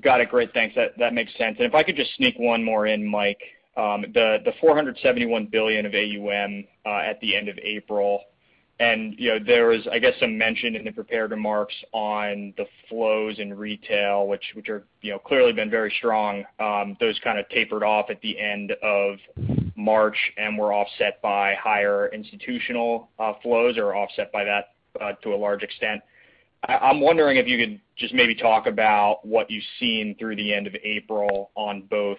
Got 0.00 0.20
it. 0.20 0.30
Great. 0.30 0.52
Thanks. 0.54 0.74
That 0.76 0.96
that 0.98 1.14
makes 1.14 1.32
sense. 1.36 1.56
And 1.58 1.66
If 1.66 1.74
I 1.74 1.82
could 1.82 1.96
just 1.96 2.14
sneak 2.16 2.38
one 2.38 2.62
more 2.64 2.86
in, 2.86 3.06
Mike. 3.06 3.40
The 3.76 4.38
the 4.44 4.52
471 4.60 5.46
billion 5.46 5.86
of 5.86 5.94
AUM 5.94 6.64
uh, 6.84 6.98
at 6.98 7.18
the 7.20 7.34
end 7.34 7.48
of 7.48 7.58
April, 7.58 8.24
there 8.80 9.66
was, 9.66 9.86
I 9.92 9.98
guess, 9.98 10.14
some 10.18 10.38
mention 10.38 10.74
in 10.74 10.84
the 10.84 10.90
prepared 10.90 11.32
remarks 11.32 11.74
on 11.92 12.54
the 12.56 12.64
flows 12.88 13.38
in 13.38 13.52
retail, 13.52 14.26
which 14.26 14.44
which 14.54 14.68
are 14.70 14.84
you 15.02 15.12
know 15.12 15.18
clearly 15.18 15.52
been 15.52 15.70
very 15.70 15.92
strong. 15.98 16.44
Um, 16.58 16.96
those 16.98 17.18
kind 17.22 17.38
of 17.38 17.48
tapered 17.50 17.82
off 17.82 18.08
at 18.08 18.20
the 18.22 18.40
end 18.40 18.72
of 18.82 19.18
March 19.76 20.16
and 20.38 20.56
were 20.56 20.72
offset 20.72 21.20
by 21.20 21.54
higher 21.54 22.08
institutional 22.08 23.10
uh, 23.18 23.34
flows 23.42 23.76
or 23.76 23.94
offset 23.94 24.32
by 24.32 24.44
that 24.44 24.70
uh, 25.00 25.12
to 25.22 25.34
a 25.34 25.36
large 25.36 25.62
extent. 25.62 26.00
I'm 26.66 27.00
wondering 27.00 27.38
if 27.38 27.46
you 27.46 27.56
could 27.56 27.80
just 27.96 28.12
maybe 28.12 28.34
talk 28.34 28.66
about 28.66 29.24
what 29.24 29.50
you've 29.50 29.64
seen 29.78 30.14
through 30.18 30.36
the 30.36 30.52
end 30.52 30.66
of 30.66 30.74
April 30.84 31.50
on 31.54 31.82
both, 31.90 32.18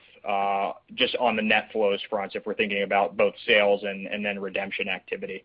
just 0.95 1.15
on 1.17 1.35
the 1.35 1.43
net 1.43 1.69
flows 1.71 1.99
fronts, 2.09 2.35
if 2.35 2.43
we're 2.47 2.55
thinking 2.55 2.81
about 2.81 3.15
both 3.15 3.35
sales 3.45 3.83
and 3.83 4.25
then 4.25 4.39
redemption 4.39 4.89
activity. 4.89 5.43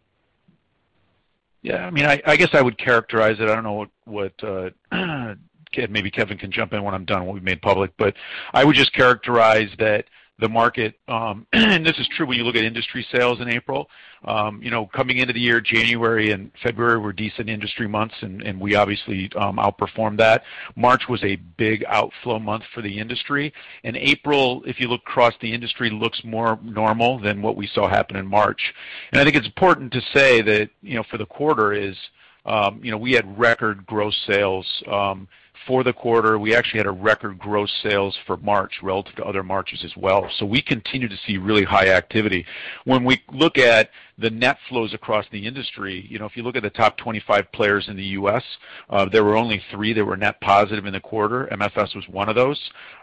Yeah. 1.63 1.87
I 1.87 1.91
mean, 1.91 2.05
I 2.05 2.37
guess 2.37 2.51
I 2.53 2.63
would 2.63 2.79
characterize 2.79 3.37
it. 3.41 3.49
I 3.49 3.55
don't 3.55 3.65
know 3.65 3.87
what 4.05 4.33
uh, 4.43 4.71
maybe 5.89 6.11
Kevin 6.11 6.39
can 6.39 6.53
jump 6.53 6.73
in 6.73 6.83
when 6.83 6.95
I'm 6.95 7.05
done, 7.05 7.27
what 7.27 7.35
we've 7.35 7.43
made 7.43 7.61
public. 7.63 7.93
but 7.97 8.15
I 8.53 8.65
would 8.65 8.77
just 8.77 8.93
characterize 8.93 9.71
that 9.79 10.05
the 10.39 10.49
market, 10.49 10.95
um, 11.09 11.47
and 11.53 11.85
this 11.85 11.99
is 11.99 12.09
true 12.17 12.27
when 12.27 12.37
you 12.37 12.45
look 12.45 12.57
at 12.57 12.65
industry 12.65 13.07
sales 13.11 13.41
in 13.41 13.49
April. 13.49 13.89
Um, 14.25 14.61
you 14.63 14.71
know, 14.71 14.87
coming 14.87 15.19
into 15.19 15.33
the 15.33 15.41
year, 15.41 15.61
January 15.61 16.33
and 16.33 16.51
February 16.63 16.99
were 16.99 17.13
decent 17.13 17.49
industry 17.49 17.87
months, 17.87 18.15
and 18.21 18.61
we 18.61 18.75
obviously 18.75 19.31
um, 19.37 19.57
outperformed 19.57 20.19
that. 20.19 20.43
March 20.75 21.03
was 21.09 21.23
a 21.25 21.37
big 21.37 21.85
outflow 21.89 22.39
month 22.39 22.65
for 22.75 22.83
the 22.83 22.99
industry. 22.99 23.53
and 23.85 23.97
April, 23.97 24.63
if 24.67 24.81
you 24.81 24.89
look 24.89 25.03
across 25.03 25.35
the 25.41 25.53
industry, 25.53 25.91
looks 25.91 26.21
more 26.25 26.59
normal 26.63 27.19
than 27.19 27.41
what 27.41 27.57
we 27.57 27.67
saw 27.67 27.89
happen 27.89 28.17
in 28.17 28.27
March. 28.27 28.75
And 29.13 29.21
I 29.21 29.25
think 29.25 29.37
it's 29.37 29.47
important 29.47 29.93
to 29.93 30.01
say 30.13 30.43
that, 30.43 30.71
you 30.83 30.97
know, 30.97 31.05
for 31.11 31.19
the 31.19 31.27
quarter 31.27 31.73
is, 31.73 31.97
you 32.83 32.91
know, 32.91 32.99
we 32.99 33.13
had 33.13 33.39
record 33.39 33.87
gross 33.87 34.17
sales 34.27 34.67
for 35.67 35.83
the 35.85 35.93
quarter. 35.93 36.39
We 36.39 36.55
actually 36.55 36.79
had 36.79 36.87
a 36.87 36.93
record 36.93 37.39
gross 37.39 37.73
sales 37.83 38.19
for 38.27 38.37
March 38.39 38.83
relative 38.83 39.15
to 39.17 39.25
other 39.25 39.43
Marches 39.43 39.85
as 39.85 39.97
well. 39.97 40.29
So 40.39 40.47
We 40.47 40.63
continue 40.63 41.09
to 41.09 41.17
see 41.27 41.39
really 41.39 41.65
high 41.65 41.89
activity. 41.89 42.47
When 42.85 43.05
we 43.05 43.23
look 43.33 43.59
at 43.59 43.91
the 44.19 44.31
net 44.31 44.57
flows 44.69 44.95
across 44.95 45.27
the 45.31 45.47
industry, 45.47 46.07
you 46.09 46.19
know, 46.19 46.25
if 46.25 46.37
you 46.37 46.43
look 46.43 46.57
at 46.57 46.63
the 46.63 46.71
top 46.71 46.97
25 46.97 47.53
players 47.53 47.89
in 47.89 47.97
the 47.97 48.05
U.S., 48.05 48.43
uh, 48.89 49.05
there 49.07 49.25
were 49.25 49.37
only 49.37 49.63
three 49.71 49.93
that 49.93 50.05
were 50.05 50.17
net 50.17 50.41
positive 50.41 50.87
in 50.87 50.93
the 50.93 51.01
quarter. 51.01 51.47
MFS 51.53 51.95
was 51.95 52.09
one 52.09 52.29
of 52.29 52.35
those. 52.35 52.59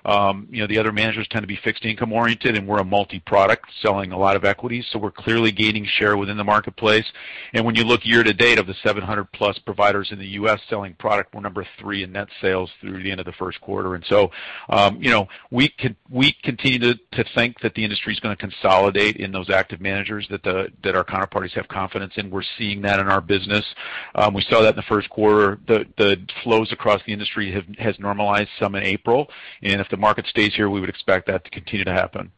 Um, 0.05 0.47
you 0.49 0.61
know, 0.61 0.67
the 0.67 0.79
other 0.79 0.91
managers 0.91 1.27
tend 1.29 1.43
to 1.43 1.47
be 1.47 1.59
fixed 1.63 1.85
income 1.85 2.11
oriented, 2.11 2.57
and 2.57 2.67
we're 2.67 2.79
a 2.79 2.83
multi-product 2.83 3.65
selling 3.81 4.11
a 4.11 4.17
lot 4.17 4.35
of 4.35 4.43
equities, 4.43 4.87
so 4.91 4.97
we're 4.97 5.11
clearly 5.11 5.51
gaining 5.51 5.85
share 5.85 6.17
within 6.17 6.35
the 6.35 6.43
marketplace. 6.43 7.05
And 7.53 7.63
when 7.63 7.75
you 7.75 7.83
look 7.83 8.05
year 8.05 8.23
to 8.23 8.33
date 8.33 8.57
of 8.57 8.65
the 8.65 8.75
700 8.83 9.31
plus 9.33 9.59
providers 9.59 10.09
in 10.11 10.17
the 10.17 10.27
U.S. 10.29 10.59
selling 10.67 10.95
product, 10.95 11.35
we're 11.35 11.41
number 11.41 11.65
three 11.79 12.03
in 12.03 12.11
net 12.11 12.27
sales 12.41 12.71
through 12.81 13.03
the 13.03 13.11
end 13.11 13.19
of 13.19 13.27
the 13.27 13.33
first 13.33 13.61
quarter. 13.61 13.93
And 13.93 14.03
so, 14.09 14.31
um, 14.69 15.01
you 15.01 15.11
know, 15.11 15.27
we 15.51 15.73
we 16.09 16.35
continue 16.43 16.79
to, 16.79 16.95
to 17.11 17.23
think 17.35 17.59
that 17.61 17.75
the 17.75 17.83
industry 17.83 18.13
is 18.13 18.19
going 18.19 18.35
to 18.35 18.39
consolidate 18.39 19.17
in 19.17 19.31
those 19.31 19.49
active 19.49 19.79
managers 19.79 20.27
that 20.29 20.43
the 20.43 20.71
that 20.83 20.95
are 20.95 21.02
our 21.03 21.27
counterparties 21.27 21.53
have 21.53 21.67
confidence 21.67 22.13
in. 22.17 22.29
We're 22.29 22.43
seeing 22.57 22.81
that 22.83 22.99
in 22.99 23.07
our 23.07 23.21
business. 23.21 23.65
Um, 24.15 24.33
we 24.33 24.41
saw 24.49 24.61
that 24.61 24.71
in 24.71 24.75
the 24.75 24.83
first 24.83 25.09
quarter. 25.09 25.59
The 25.67 26.17
flows 26.43 26.71
across 26.71 27.01
the 27.05 27.13
industry 27.13 27.51
has 27.79 27.99
normalized 27.99 28.49
some 28.59 28.75
in 28.75 28.83
April, 28.83 29.27
and 29.61 29.81
if 29.81 29.89
the 29.89 29.97
market 29.97 30.25
stays 30.27 30.53
here, 30.55 30.69
we 30.69 30.79
would 30.79 30.89
expect 30.89 31.27
that 31.27 31.43
to 31.45 31.49
continue 31.51 31.85
to 31.85 31.93
happen. 31.93 32.31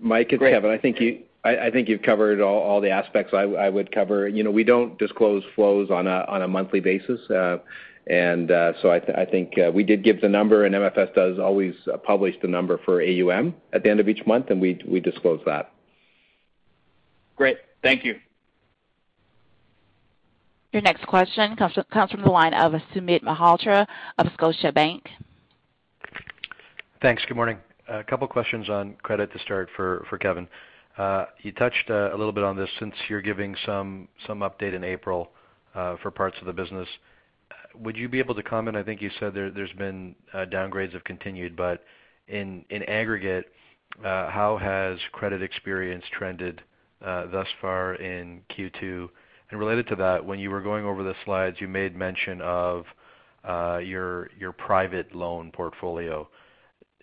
Mike, 0.00 0.32
it's 0.32 0.40
Kevin. 0.40 0.70
I 0.70 1.70
think 1.70 1.88
you've 1.88 2.02
covered 2.02 2.40
all 2.40 2.80
the 2.80 2.90
aspects 2.90 3.32
I 3.34 3.68
would 3.68 3.92
cover. 3.92 4.28
You 4.28 4.42
know, 4.42 4.50
We 4.50 4.64
don't 4.64 4.98
disclose 4.98 5.42
flows 5.54 5.90
on 5.90 6.06
a 6.06 6.48
monthly 6.48 6.80
basis. 6.80 7.20
Uh, 7.30 7.58
and 8.06 8.50
uh, 8.50 8.72
so 8.80 8.90
I 8.90 9.24
think 9.24 9.56
uh, 9.58 9.70
we 9.70 9.84
did 9.84 10.02
give 10.02 10.20
the 10.20 10.28
number, 10.28 10.64
and 10.64 10.74
MFS 10.74 11.14
does 11.14 11.38
always 11.38 11.74
publish 12.02 12.34
the 12.42 12.48
number 12.48 12.78
for 12.84 13.00
AUM 13.00 13.54
at 13.72 13.84
the 13.84 13.90
end 13.90 14.00
of 14.00 14.08
each 14.08 14.26
month, 14.26 14.50
and 14.50 14.60
we 14.60 15.00
disclose 15.00 15.40
that. 15.46 15.72
Great. 17.40 17.56
Thank 17.82 18.04
you. 18.04 18.16
Your 20.74 20.82
next 20.82 21.06
question 21.06 21.56
comes 21.56 21.72
from 21.72 22.20
the 22.20 22.28
line 22.28 22.52
of 22.52 22.72
Sumit 22.94 23.22
Malhotra 23.22 23.86
of 24.18 24.26
Scotiabank. 24.38 25.00
Thanks. 27.00 27.24
Good 27.26 27.38
morning. 27.38 27.56
A 27.88 28.04
couple 28.04 28.28
questions 28.28 28.68
on 28.68 28.94
credit 29.02 29.32
to 29.32 29.38
start 29.38 29.70
for 29.74 30.04
Kevin. 30.20 30.48
Uh, 30.98 31.24
you 31.40 31.50
touched 31.52 31.88
uh, 31.88 32.10
a 32.14 32.16
little 32.18 32.30
bit 32.30 32.44
on 32.44 32.58
this 32.58 32.68
since 32.78 32.94
you're 33.08 33.22
giving 33.22 33.56
some 33.64 34.06
update 34.28 34.74
in 34.74 34.84
April 34.84 35.30
uh, 35.74 35.96
for 36.02 36.10
parts 36.10 36.36
of 36.40 36.46
the 36.46 36.52
business. 36.52 36.88
Would 37.74 37.96
you 37.96 38.10
be 38.10 38.18
able 38.18 38.34
to 38.34 38.42
comment, 38.42 38.76
I 38.76 38.82
think 38.82 39.00
you 39.00 39.10
said 39.18 39.32
there's 39.32 39.72
been 39.78 40.14
downgrades 40.34 40.92
have 40.92 41.04
continued, 41.04 41.56
but 41.56 41.84
in 42.28 42.66
aggregate, 42.86 43.46
how 44.02 44.58
has 44.60 44.98
credit 45.12 45.42
experience 45.42 46.04
trended 46.12 46.60
Uh, 47.04 47.26
thus 47.26 47.46
far 47.60 47.94
in 47.94 48.42
Q2? 48.50 49.08
Related 49.52 49.88
to 49.88 49.96
that, 49.96 50.24
when 50.24 50.38
you 50.38 50.50
were 50.50 50.60
going 50.60 50.84
over 50.84 51.02
the 51.02 51.14
slides, 51.24 51.56
you 51.60 51.66
made 51.66 51.96
mention 51.96 52.40
of 52.40 52.84
uh, 53.42 53.78
your 53.78 54.28
private 54.58 55.14
loan 55.14 55.50
portfolio. 55.50 56.28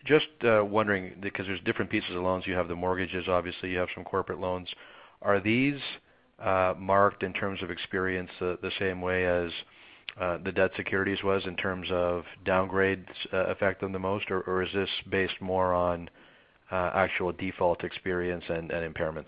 Just 0.06 0.28
uh, 0.43 0.64
wondering, 0.64 1.16
because 1.20 1.45
there's 1.48 1.60
different 1.66 1.91
pieces 1.91 2.12
of 2.16 2.22
loans. 2.22 2.45
You 2.48 2.54
have 2.54 2.68
the 2.68 2.76
mortgages, 2.76 3.28
obviously, 3.28 3.72
you 3.72 3.78
have 3.80 3.89
some 3.93 4.06
corporate 4.06 4.39
loans. 4.39 4.70
Are 5.22 5.41
these 5.41 5.80
uh, 6.39 6.76
marked 6.78 7.24
in 7.24 7.34
terms 7.34 7.62
of 7.64 7.72
experience 7.72 8.30
uh, 8.39 8.56
the 8.62 8.72
same 8.80 9.02
way 9.02 9.26
as 9.26 9.52
the 10.43 10.52
debt 10.52 10.72
securities 10.78 11.22
was 11.24 11.43
in 11.45 11.56
terms 11.58 11.88
of 11.91 12.24
downgrades 12.45 13.08
affect 13.32 13.82
them 13.82 13.91
the 13.91 14.00
most, 14.00 14.32
or 14.32 14.64
is 14.64 14.70
this 14.74 14.89
based 15.10 15.41
more 15.41 15.74
on 15.74 16.10
actual 16.72 17.32
default 17.34 17.84
experience 17.84 18.43
and 18.48 18.70
impairments? 18.72 19.26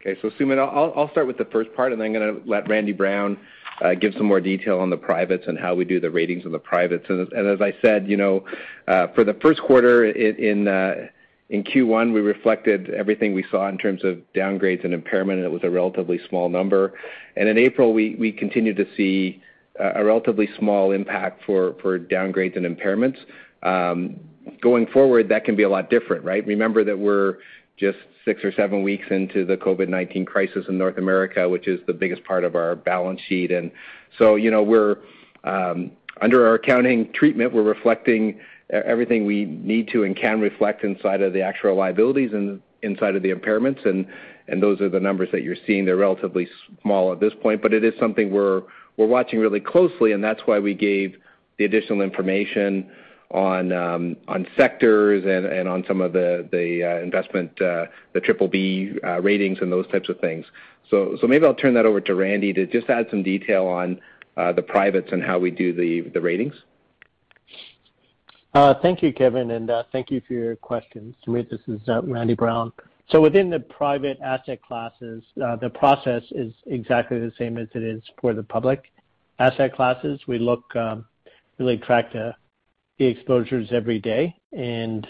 Okay. 0.00 0.18
So 0.22 0.30
Sumit, 0.30 0.58
I'll 0.58 1.10
start 1.10 1.26
with 1.26 1.38
the 1.38 1.44
first 1.46 1.72
part, 1.74 1.92
and 1.92 2.00
then 2.00 2.08
I'm 2.08 2.12
going 2.12 2.42
to 2.42 2.48
let 2.48 2.68
Randy 2.68 2.92
Brown 2.92 3.38
uh, 3.82 3.94
give 3.94 4.14
some 4.14 4.26
more 4.26 4.40
detail 4.40 4.80
on 4.80 4.90
the 4.90 4.96
privates 4.96 5.44
and 5.46 5.58
how 5.58 5.74
we 5.74 5.84
do 5.84 6.00
the 6.00 6.10
ratings 6.10 6.44
on 6.44 6.52
the 6.52 6.58
privates. 6.58 7.06
And 7.08 7.32
as 7.32 7.60
I 7.60 7.74
said, 7.82 8.08
you 8.08 8.16
know, 8.16 8.44
uh, 8.86 9.08
for 9.08 9.24
the 9.24 9.34
first 9.34 9.60
quarter 9.60 10.06
uh, 10.06 11.08
in 11.50 11.64
Q1, 11.64 12.12
we 12.12 12.20
reflected 12.20 12.90
everything 12.90 13.34
we 13.34 13.44
saw 13.50 13.68
in 13.68 13.78
terms 13.78 14.04
of 14.04 14.20
downgrades 14.34 14.84
and 14.84 14.92
impairment, 14.92 15.38
and 15.38 15.46
it 15.46 15.52
was 15.52 15.64
a 15.64 15.70
relatively 15.70 16.20
small 16.28 16.48
number. 16.48 16.94
And 17.36 17.48
in 17.48 17.58
April, 17.58 17.92
we 17.92 18.14
we 18.16 18.32
continued 18.32 18.76
to 18.76 18.86
see 18.96 19.42
a 19.78 20.04
relatively 20.04 20.48
small 20.58 20.90
impact 20.90 21.44
for 21.44 21.72
downgrades 21.98 22.56
and 22.56 22.66
impairments. 22.66 23.16
Um, 23.62 24.18
going 24.60 24.86
forward, 24.88 25.28
that 25.28 25.44
can 25.44 25.56
be 25.56 25.62
a 25.62 25.68
lot 25.68 25.88
different, 25.88 26.24
right? 26.24 26.44
Remember 26.46 26.84
that 26.84 26.98
we're 26.98 27.38
just 27.76 27.98
six 28.24 28.44
or 28.44 28.52
seven 28.52 28.82
weeks 28.82 29.06
into 29.10 29.44
the 29.44 29.56
COVID-19 29.56 30.26
crisis 30.26 30.66
in 30.68 30.78
North 30.78 30.98
America, 30.98 31.48
which 31.48 31.68
is 31.68 31.80
the 31.86 31.92
biggest 31.92 32.24
part 32.24 32.44
of 32.44 32.54
our 32.54 32.76
balance 32.76 33.20
sheet. 33.28 33.50
And 33.50 33.70
so, 34.18 34.36
you 34.36 34.50
know, 34.50 34.62
we're 34.62 34.98
um, 35.44 35.92
under 36.20 36.46
our 36.46 36.54
accounting 36.54 37.12
treatment, 37.12 37.52
we're 37.52 37.62
reflecting 37.62 38.40
everything 38.70 39.24
we 39.24 39.44
need 39.44 39.88
to 39.92 40.04
and 40.04 40.16
can 40.16 40.40
reflect 40.40 40.84
inside 40.84 41.22
of 41.22 41.32
the 41.32 41.40
actual 41.40 41.74
liabilities 41.74 42.32
and 42.32 42.60
inside 42.82 43.16
of 43.16 43.22
the 43.22 43.32
impairments. 43.32 43.86
And 43.86 44.06
and 44.48 44.62
those 44.62 44.80
are 44.80 44.88
the 44.88 45.00
numbers 45.00 45.28
that 45.32 45.42
you're 45.42 45.56
seeing. 45.66 45.84
They're 45.84 45.96
relatively 45.96 46.48
small 46.82 47.12
at 47.12 47.20
this 47.20 47.34
point, 47.42 47.60
but 47.60 47.74
it 47.74 47.84
is 47.84 47.92
something 48.00 48.30
we're 48.30 48.62
we're 48.96 49.06
watching 49.06 49.38
really 49.38 49.60
closely, 49.60 50.12
and 50.12 50.24
that's 50.24 50.40
why 50.46 50.58
we 50.58 50.74
gave 50.74 51.16
the 51.58 51.64
additional 51.64 52.00
information 52.00 52.90
on 53.30 53.72
um, 53.72 54.16
sectors 54.56 55.24
and 55.24 55.68
on 55.68 55.84
some 55.86 56.00
of 56.00 56.12
the 56.12 56.48
uh, 56.50 57.02
investment, 57.02 57.50
uh, 57.60 57.84
the 58.14 58.20
triple-B 58.20 58.98
uh, 59.04 59.20
ratings 59.20 59.58
and 59.60 59.70
those 59.70 59.86
types 59.88 60.08
of 60.08 60.18
things. 60.20 60.46
Maybe 60.90 61.44
I'll 61.44 61.54
turn 61.54 61.74
that 61.74 61.84
over 61.84 62.00
to 62.00 62.14
Randy 62.14 62.54
to 62.54 62.66
just 62.66 62.88
add 62.88 63.06
some 63.10 63.22
detail 63.22 63.66
on 63.66 64.00
the 64.36 64.62
privates 64.62 65.08
and 65.12 65.22
how 65.22 65.38
we 65.38 65.50
do 65.50 65.72
the 65.74 66.20
ratings. 66.20 66.54
Thank 68.54 69.02
you, 69.02 69.12
Kevin, 69.12 69.50
and 69.50 69.70
thank 69.92 70.10
you 70.10 70.22
for 70.26 70.32
your 70.32 70.56
questions. 70.56 71.14
Sumit, 71.26 71.50
this 71.50 71.60
is 71.68 71.80
Randy 72.04 72.34
Brown. 72.34 72.72
So 73.10 73.20
within 73.22 73.48
the 73.50 73.60
private 73.60 74.18
asset 74.22 74.62
classes, 74.62 75.22
the 75.36 75.70
process 75.74 76.22
is 76.30 76.52
exactly 76.66 77.18
the 77.18 77.32
same 77.38 77.58
as 77.58 77.68
it 77.74 77.82
is 77.82 78.02
for 78.20 78.32
the 78.32 78.42
public 78.42 78.90
asset 79.38 79.74
classes. 79.74 80.20
We 80.26 80.38
look 80.38 80.74
um, 80.74 81.04
really 81.58 81.76
track 81.76 82.12
the 82.12 82.34
the 82.98 83.06
exposures 83.06 83.68
every 83.72 83.98
day. 83.98 84.36
And 84.52 85.06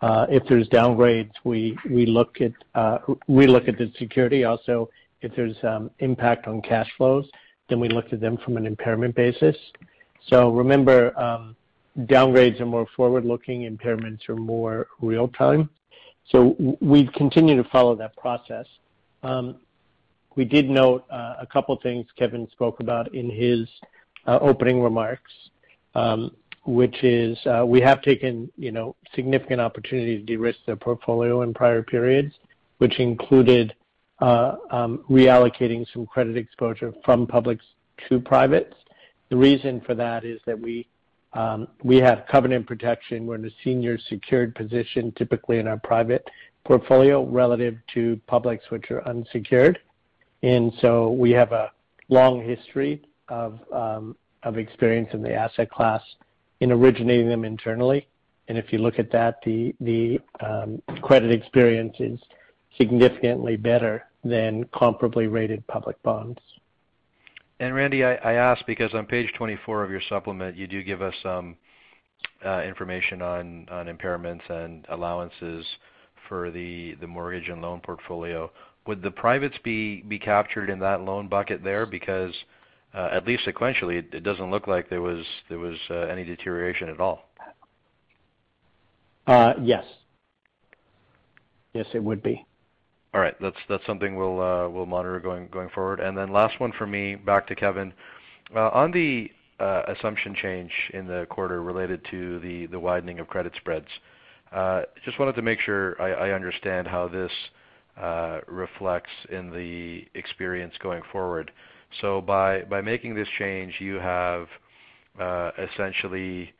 uh 0.00 0.26
if 0.30 0.42
there's 0.48 0.68
downgrades, 0.68 1.32
we 1.44 1.76
we 1.90 2.06
look 2.06 2.40
at 2.40 2.52
uh 2.74 2.98
we 3.28 3.46
look 3.46 3.68
at 3.68 3.78
the 3.78 3.92
security. 3.98 4.44
Also, 4.44 4.88
if 5.22 5.34
there's 5.36 5.56
um, 5.62 5.90
impact 6.00 6.46
on 6.46 6.60
cash 6.62 6.90
flows, 6.96 7.28
then 7.68 7.80
we 7.80 7.88
look 7.88 8.12
at 8.12 8.20
them 8.20 8.36
from 8.44 8.56
an 8.56 8.66
impairment 8.66 9.14
basis. 9.14 9.56
So 10.28 10.50
remember, 10.50 11.18
um, 11.18 11.56
downgrades 12.00 12.60
are 12.60 12.66
more 12.66 12.86
forward-looking, 12.96 13.62
impairments 13.62 14.28
are 14.28 14.36
more 14.36 14.88
real-time. 15.00 15.70
So 16.30 16.56
we 16.80 17.06
continue 17.08 17.60
to 17.60 17.68
follow 17.70 17.94
that 17.96 18.16
process. 18.16 18.66
Um, 19.22 19.56
we 20.36 20.44
did 20.44 20.70
note 20.70 21.04
uh, 21.10 21.34
a 21.40 21.46
couple 21.46 21.76
things 21.82 22.06
Kevin 22.16 22.48
spoke 22.50 22.80
about 22.80 23.14
in 23.14 23.30
his 23.30 23.68
uh, 24.26 24.38
opening 24.40 24.82
remarks, 24.82 25.32
which 26.64 27.02
is 27.02 27.38
we 27.66 27.80
have 27.80 28.02
taken, 28.02 28.50
you 28.56 28.72
know, 28.72 28.94
significant 29.14 29.60
opportunity 29.60 30.18
to 30.18 30.22
de-risk 30.24 30.58
the 30.66 30.76
portfolio 30.76 31.42
in 31.42 31.52
prior 31.52 31.82
periods, 31.82 32.34
which 32.78 33.00
included 33.00 33.74
reallocating 34.20 35.86
some 35.92 36.06
credit 36.06 36.36
exposure 36.36 36.92
from 37.04 37.26
publics 37.26 37.64
to 38.08 38.20
privates. 38.20 38.74
The 39.30 39.36
reason 39.36 39.80
for 39.80 39.94
that 39.94 40.24
is 40.24 40.40
that 40.46 40.58
we 40.58 40.86
um 41.34 41.66
we 41.82 41.96
have 41.96 42.24
covenant 42.30 42.66
protection. 42.66 43.26
We're 43.26 43.36
in 43.36 43.46
a 43.46 43.50
senior 43.64 43.98
secured 43.98 44.54
position, 44.54 45.12
typically 45.16 45.58
in 45.58 45.66
our 45.66 45.78
private 45.78 46.28
portfolio 46.64 47.24
relative 47.24 47.78
to 47.94 48.20
publics 48.26 48.70
which 48.70 48.90
are 48.90 49.02
unsecured. 49.08 49.78
And 50.42 50.72
so 50.80 51.10
we 51.10 51.30
have 51.30 51.52
a 51.52 51.72
long 52.08 52.42
history 52.42 53.02
of 53.28 53.58
um 53.72 54.16
of 54.42 54.58
experience 54.58 55.08
in 55.12 55.22
the 55.22 55.34
asset 55.34 55.70
class 55.70 56.02
in 56.62 56.70
originating 56.70 57.28
them 57.28 57.44
internally. 57.44 58.06
And 58.46 58.56
if 58.56 58.72
you 58.72 58.78
look 58.78 59.00
at 59.00 59.10
that, 59.10 59.40
the 59.44 59.74
the 59.80 60.20
um, 60.40 60.80
credit 61.02 61.32
experience 61.32 61.96
is 61.98 62.20
significantly 62.78 63.56
better 63.56 64.04
than 64.22 64.64
comparably 64.66 65.30
rated 65.30 65.66
public 65.66 66.00
bonds. 66.04 66.38
And 67.58 67.74
Randy, 67.74 68.04
I 68.04 68.34
ask 68.34 68.64
because 68.66 68.94
on 68.94 69.06
page 69.06 69.32
24 69.36 69.84
of 69.84 69.90
your 69.90 70.00
supplement, 70.08 70.56
you 70.56 70.68
do 70.68 70.82
give 70.84 71.02
us 71.02 71.14
some 71.22 71.56
uh, 72.44 72.62
information 72.62 73.22
on 73.22 73.66
impairments 73.68 74.48
and 74.48 74.86
allowances 74.88 75.66
for 76.28 76.52
the 76.52 76.94
the 77.00 77.06
mortgage 77.08 77.48
and 77.48 77.60
loan 77.60 77.80
portfolio. 77.80 78.50
Would 78.86 79.02
the 79.02 79.10
privates 79.10 79.56
be 79.64 80.02
be 80.02 80.18
captured 80.18 80.70
in 80.70 80.78
that 80.78 81.00
loan 81.00 81.26
bucket 81.26 81.64
there? 81.64 81.86
Because 81.86 82.32
Uh, 82.94 83.08
at 83.10 83.26
least 83.26 83.44
sequentially, 83.46 84.04
it 84.12 84.22
doesn't 84.22 84.50
look 84.50 84.66
like 84.66 84.90
there 84.90 85.00
was 85.00 85.24
uh, 85.48 85.94
any 85.94 86.24
deterioration 86.24 86.90
at 86.90 87.00
all. 87.00 87.30
Uh, 89.26 89.54
yes. 89.62 89.84
Yes, 91.72 91.86
it 91.94 92.04
would 92.04 92.22
be. 92.22 92.44
All 93.14 93.20
right. 93.20 93.34
That's 93.40 93.86
something 93.86 94.14
we'll 94.16 94.86
monitor 94.86 95.20
going 95.20 95.70
forward. 95.70 96.00
And 96.00 96.16
then 96.16 96.32
last 96.32 96.60
one 96.60 96.72
for 96.72 96.86
me, 96.86 97.14
back 97.14 97.46
to 97.46 97.54
Kevin. 97.54 97.94
On 98.54 98.90
the 98.90 99.30
assumption 99.60 100.34
change 100.34 100.72
in 100.92 101.06
the 101.06 101.26
quarter 101.30 101.62
related 101.62 102.04
to 102.10 102.40
the 102.40 102.78
widening 102.78 103.20
of 103.20 103.28
credit 103.28 103.52
spreads, 103.56 103.88
just 105.04 105.18
wanted 105.18 105.34
to 105.36 105.42
make 105.42 105.60
sure 105.60 106.00
I 106.02 106.32
understand 106.32 106.86
how 106.86 107.08
this 107.08 107.32
reflects 108.46 109.12
in 109.30 109.50
the 109.50 110.06
experience 110.18 110.74
going 110.82 111.02
forward. 111.10 111.52
So 112.00 112.20
by 112.20 112.62
by 112.62 112.80
making 112.80 113.14
this 113.14 113.28
change, 113.38 113.74
you 113.80 113.96
have 113.96 114.48
uh, 115.18 115.50
essentially, 115.58 116.52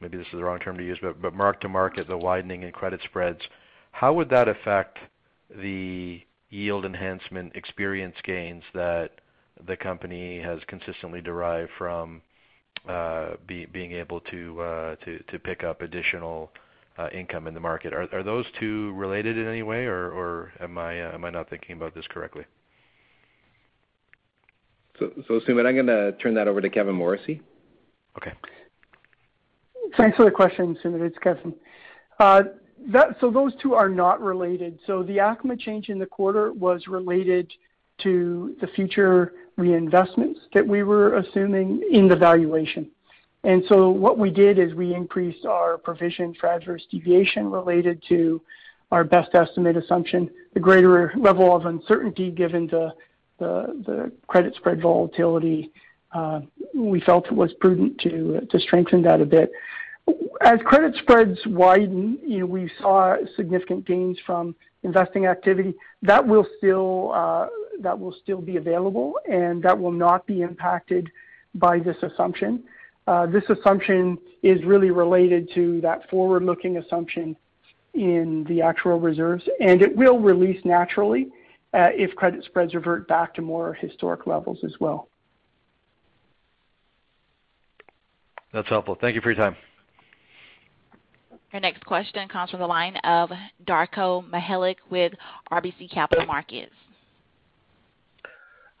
maybe 0.00 0.16
this 0.16 0.26
is 0.26 0.32
the 0.32 0.44
wrong 0.44 0.58
term 0.58 0.78
to 0.78 0.84
use, 0.84 0.98
but 1.02 1.20
but 1.20 1.34
mark-to-market 1.34 2.08
the 2.08 2.16
widening 2.16 2.62
in 2.62 2.72
credit 2.72 3.00
spreads. 3.04 3.40
How 3.92 4.12
would 4.14 4.30
that 4.30 4.48
affect 4.48 4.98
the 5.54 6.22
yield 6.50 6.84
enhancement 6.84 7.54
experience 7.54 8.16
gains 8.24 8.62
that 8.74 9.20
the 9.66 9.76
company 9.76 10.40
has 10.40 10.60
consistently 10.66 11.20
derived 11.20 11.70
from 11.78 12.22
uh, 12.88 13.32
being 13.46 13.92
able 13.92 14.18
uh, 14.18 14.96
to 15.04 15.22
to 15.28 15.38
pick 15.38 15.62
up 15.62 15.82
additional 15.82 16.50
income 17.12 17.46
in 17.46 17.54
the 17.54 17.60
market? 17.60 17.92
Are 17.92 18.22
those 18.22 18.46
two 18.58 18.92
related 18.94 19.36
in 19.36 19.46
any 19.46 19.62
way, 19.62 19.84
or 19.84 20.10
or 20.10 20.52
am, 20.60 20.78
I, 20.78 20.94
am 20.94 21.24
I 21.24 21.30
not 21.30 21.50
thinking 21.50 21.76
about 21.76 21.94
this 21.94 22.06
correctly? 22.08 22.44
Sumit, 25.00 25.66
I'm 25.66 25.76
gonna 25.76 26.12
turn 26.12 26.34
that 26.34 26.48
over 26.48 26.60
to 26.60 26.70
Kevin 26.70 26.94
Morrissey. 26.94 27.40
Okay. 28.16 28.32
Thanks 29.96 30.16
for 30.16 30.24
the 30.24 30.30
question, 30.30 30.76
Sumit. 30.82 31.00
It's 31.06 31.18
Kevin. 31.18 31.54
Uh, 32.18 32.42
so 33.20 33.30
those 33.30 33.52
two 33.62 33.74
are 33.74 33.88
not 33.88 34.20
related. 34.20 34.78
So 34.86 35.02
the 35.02 35.18
ACMA 35.18 35.58
change 35.58 35.88
in 35.88 35.98
the 35.98 36.06
quarter 36.06 36.52
was 36.52 36.86
related 36.86 37.50
to 38.02 38.56
the 38.60 38.66
future 38.68 39.32
reinvestments 39.58 40.36
that 40.52 40.66
we 40.66 40.82
were 40.82 41.16
assuming 41.18 41.82
in 41.92 42.08
the 42.08 42.16
valuation. 42.16 42.90
And 43.44 43.62
so 43.68 43.90
what 43.90 44.18
we 44.18 44.30
did 44.30 44.58
is 44.58 44.74
we 44.74 44.94
increased 44.94 45.44
our 45.44 45.78
provision 45.78 46.34
for 46.40 46.48
adverse 46.48 46.84
deviation 46.90 47.50
related 47.50 48.02
to 48.08 48.40
our 48.90 49.04
best 49.04 49.34
estimate 49.34 49.76
assumption. 49.76 50.30
The 50.54 50.60
greater 50.60 51.12
level 51.16 51.54
of 51.54 51.66
uncertainty 51.66 52.30
given 52.30 52.66
the 53.38 54.12
credit 54.26 54.54
spread 54.54 54.80
volatility, 54.80 55.70
uh, 56.12 56.40
we 56.74 57.00
felt 57.00 57.26
it 57.26 57.32
was 57.32 57.52
prudent 57.54 57.98
to 58.00 58.58
strengthen 58.58 59.02
that 59.02 59.20
a 59.20 59.26
bit. 59.26 59.50
As 60.40 60.58
credit 60.64 60.94
spreads 60.96 61.38
widen, 61.46 62.18
you 62.24 62.40
know, 62.40 62.46
we 62.46 62.70
saw 62.80 63.16
significant 63.36 63.86
gains 63.86 64.18
from 64.26 64.54
investing 64.82 65.26
activity. 65.26 65.74
That 66.02 66.26
will 66.26 66.46
still 66.58 67.12
uh, 67.14 67.48
be 68.44 68.56
available, 68.56 69.14
and 69.30 69.62
that 69.62 69.78
will 69.78 69.92
not 69.92 70.26
be 70.26 70.42
impacted 70.42 71.10
by 71.54 71.78
this 71.78 71.96
assumption. 72.02 72.62
Uh, 73.06 73.26
this 73.26 73.44
assumption 73.48 74.18
is 74.42 74.62
really 74.64 74.90
related 74.90 75.50
to 75.54 75.80
that 75.80 76.08
forward-looking 76.10 76.76
assumption 76.76 77.36
in 77.94 78.44
the 78.48 78.60
actual 78.60 78.98
reserves, 78.98 79.44
and 79.60 79.80
it 79.82 79.96
will 79.96 80.18
release 80.18 80.60
naturally 80.64 81.28
Uh, 81.74 81.88
if 81.92 82.14
credit 82.14 82.44
spreads 82.44 82.72
revert 82.72 83.08
back 83.08 83.34
to 83.34 83.42
more 83.42 83.74
historic 83.74 84.28
levels 84.28 84.58
as 84.64 84.74
well. 84.78 85.08
That's 88.52 88.68
helpful. 88.68 88.96
Thank 89.00 89.16
you 89.16 89.20
for 89.20 89.32
your 89.32 89.44
time. 89.44 89.56
Your 91.52 91.60
next 91.60 91.84
question 91.84 92.28
comes 92.28 92.52
from 92.52 92.60
the 92.60 92.66
line 92.66 92.96
of 92.98 93.30
Darko 93.64 94.28
Mihelic 94.30 94.78
with 94.88 95.14
RBC 95.50 95.92
Capital 95.92 96.26
Markets. 96.26 96.70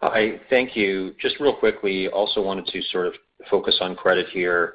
Hi. 0.00 0.40
Thank 0.48 0.76
you. 0.76 1.16
Just 1.20 1.40
real 1.40 1.56
quickly, 1.56 2.08
also 2.08 2.40
wanted 2.42 2.66
to 2.66 2.82
sort 2.92 3.08
of 3.08 3.14
focus 3.50 3.76
on 3.80 3.96
credit 3.96 4.26
here. 4.28 4.74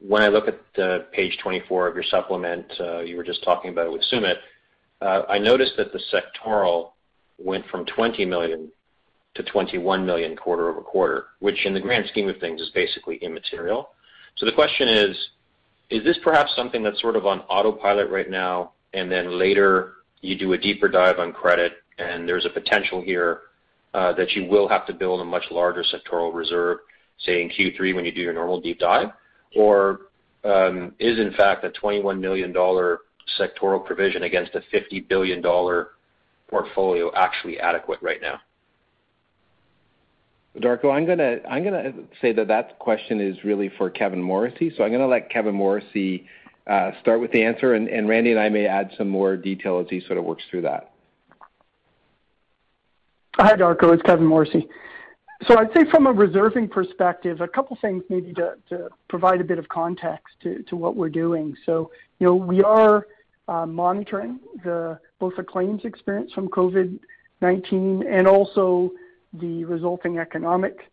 When 0.00 0.20
I 0.22 0.28
look 0.28 0.46
at 0.46 1.12
page 1.12 1.38
24 1.42 1.88
of 1.88 1.94
your 1.94 2.04
supplement, 2.04 2.66
uh, 2.80 3.00
you 3.00 3.16
were 3.16 3.24
just 3.24 3.42
talking 3.44 3.70
about 3.70 3.86
it 3.86 3.92
with 3.92 4.02
Sumit, 4.12 4.36
uh, 5.00 5.22
I 5.26 5.38
noticed 5.38 5.72
that 5.78 5.92
the 5.92 6.00
sectoral 6.12 6.90
went 7.38 7.66
from 7.68 7.84
20 7.86 8.24
million 8.24 8.70
to 9.34 9.42
21 9.42 10.04
million 10.06 10.34
quarter-over-quarter, 10.34 11.26
which 11.40 11.66
in 11.66 11.74
the 11.74 11.80
grand 11.80 12.06
scheme 12.08 12.28
of 12.28 12.38
things 12.38 12.60
is 12.60 12.70
basically 12.70 13.16
immaterial. 13.16 13.90
So 14.36 14.46
The 14.46 14.52
question 14.52 14.88
is 14.88 15.16
is 15.88 16.02
this 16.02 16.18
perhaps 16.24 16.50
something 16.56 16.82
that's 16.82 17.00
sort 17.00 17.14
of 17.14 17.26
on 17.26 17.40
autopilot 17.42 18.10
right 18.10 18.28
now, 18.28 18.72
and 18.92 19.10
then 19.10 19.38
later 19.38 19.92
you 20.20 20.36
do 20.36 20.52
a 20.52 20.58
deeper 20.58 20.88
dive 20.88 21.20
on 21.20 21.32
credit 21.32 21.74
and 21.98 22.28
there's 22.28 22.44
a 22.44 22.50
potential 22.50 23.00
here 23.00 23.42
uh, 23.94 24.12
that 24.14 24.32
you 24.32 24.46
will 24.46 24.68
have 24.68 24.86
to 24.86 24.92
build 24.92 25.20
a 25.20 25.24
much 25.24 25.44
larger 25.50 25.84
sectoral 25.84 26.34
reserve, 26.34 26.78
say 27.20 27.40
in 27.40 27.48
Q3 27.48 27.94
when 27.94 28.04
you 28.04 28.12
do 28.12 28.20
your 28.20 28.32
normal 28.32 28.60
deep 28.60 28.78
dive? 28.78 29.10
Or 29.54 30.00
um, 30.44 30.92
is 30.98 31.18
in 31.18 31.32
fact 31.34 31.64
a 31.64 31.70
21 31.70 32.20
million 32.20 32.52
dollar 32.52 33.00
sectoral 33.38 33.84
provision 33.84 34.24
against 34.24 34.54
a 34.54 34.62
50 34.70 35.00
billion 35.00 35.40
dollar 35.40 35.90
portfolio 36.48 37.12
actually 37.14 37.58
adequate 37.58 38.00
right 38.02 38.20
now? 38.20 38.40
Darko, 40.58 40.90
I'm 40.90 41.06
gonna 41.06 41.38
I'm 41.48 41.64
gonna 41.64 41.92
say 42.22 42.32
that 42.32 42.48
that 42.48 42.78
question 42.78 43.20
is 43.20 43.36
really 43.44 43.70
for 43.76 43.90
Kevin 43.90 44.22
Morrissey. 44.22 44.72
So 44.76 44.84
I'm 44.84 44.90
gonna 44.90 45.06
let 45.06 45.28
Kevin 45.30 45.54
Morrissey 45.54 46.26
uh, 46.66 46.92
start 47.00 47.20
with 47.20 47.30
the 47.32 47.42
answer, 47.44 47.74
and 47.74 47.88
and 47.88 48.08
Randy 48.08 48.30
and 48.30 48.40
I 48.40 48.48
may 48.48 48.66
add 48.66 48.90
some 48.96 49.08
more 49.08 49.36
detail 49.36 49.80
as 49.80 49.86
he 49.90 50.00
sort 50.00 50.18
of 50.18 50.24
works 50.24 50.44
through 50.50 50.62
that. 50.62 50.92
Hi, 53.36 53.52
Darko. 53.52 53.92
It's 53.92 54.02
Kevin 54.02 54.24
Morrissey. 54.24 54.66
So 55.46 55.58
I'd 55.58 55.72
say 55.74 55.84
from 55.90 56.06
a 56.06 56.12
reserving 56.12 56.68
perspective, 56.68 57.42
a 57.42 57.48
couple 57.48 57.76
things 57.82 58.02
maybe 58.08 58.32
to 58.34 58.88
provide 59.08 59.42
a 59.42 59.44
bit 59.44 59.58
of 59.58 59.68
context 59.68 60.34
to, 60.42 60.62
to 60.62 60.76
what 60.76 60.96
we're 60.96 61.10
doing. 61.10 61.54
So, 61.66 61.90
you 62.18 62.26
know, 62.26 62.34
we 62.34 62.62
are 62.62 63.06
Uh, 63.48 63.64
monitoring 63.64 64.40
both 64.64 65.36
the 65.36 65.42
claims 65.42 65.84
experience 65.84 66.32
from 66.32 66.48
COVID-19 66.48 68.04
and 68.10 68.26
also 68.26 68.90
the 69.34 69.64
resulting 69.64 70.18
economic 70.18 70.90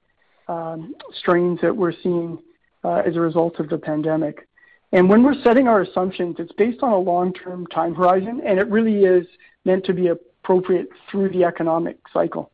um, 0.47 0.93
strains 1.17 1.59
that 1.61 1.75
we're 1.75 1.93
seeing 2.03 2.37
uh, 2.83 3.01
as 3.05 3.15
a 3.15 3.19
result 3.19 3.59
of 3.59 3.69
the 3.69 3.77
pandemic. 3.77 4.47
And 4.91 5.09
when 5.09 5.23
we're 5.23 5.41
setting 5.41 5.67
our 5.67 5.81
assumptions, 5.81 6.35
it's 6.37 6.51
based 6.51 6.83
on 6.83 6.91
a 6.91 6.97
long-term 6.97 7.67
time 7.67 7.95
horizon, 7.95 8.41
and 8.45 8.59
it 8.59 8.67
really 8.67 9.05
is 9.05 9.25
meant 9.65 9.83
to 9.85 9.93
be 9.93 10.09
appropriate 10.09 10.89
through 11.09 11.29
the 11.29 11.45
economic 11.45 11.97
cycle. 12.13 12.51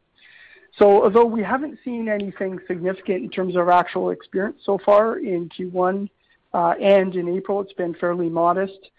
So 0.78 1.04
although 1.04 1.26
we 1.26 1.44
haven't 1.44 1.80
seen 1.84 2.08
anything 2.08 2.60
significant 2.68 3.24
in 3.24 3.30
terms 3.30 3.58
of 3.58 3.68
actual 3.68 4.12
experience 4.12 4.62
so 4.64 4.78
far 4.86 5.20
in 5.20 5.50
Q1, 5.50 6.10
uh, 6.54 6.74
and 6.82 7.16
in 7.16 7.28
April, 7.28 7.60
it's 7.62 7.74
been 7.74 7.94
fairly 7.96 8.30
modest, 8.30 8.90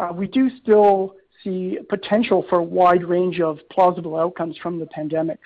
Uh, 0.00 0.12
we 0.14 0.26
do 0.26 0.50
still 0.62 1.14
see 1.44 1.78
potential 1.90 2.44
for 2.48 2.58
a 2.58 2.62
wide 2.62 3.04
range 3.04 3.40
of 3.40 3.58
plausible 3.70 4.16
outcomes 4.16 4.56
from 4.56 4.78
the 4.78 4.86
pandemic. 4.86 5.38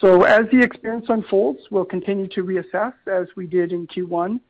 So 0.00 0.22
as 0.22 0.46
the 0.50 0.60
experience 0.60 1.06
unfolds, 1.10 1.60
we'll 1.70 1.84
continue 1.84 2.26
to 2.28 2.42
reassess 2.42 2.94
as 3.06 3.28
we 3.36 3.46
did 3.46 3.72
in 3.72 3.86
Q1. 3.86 4.40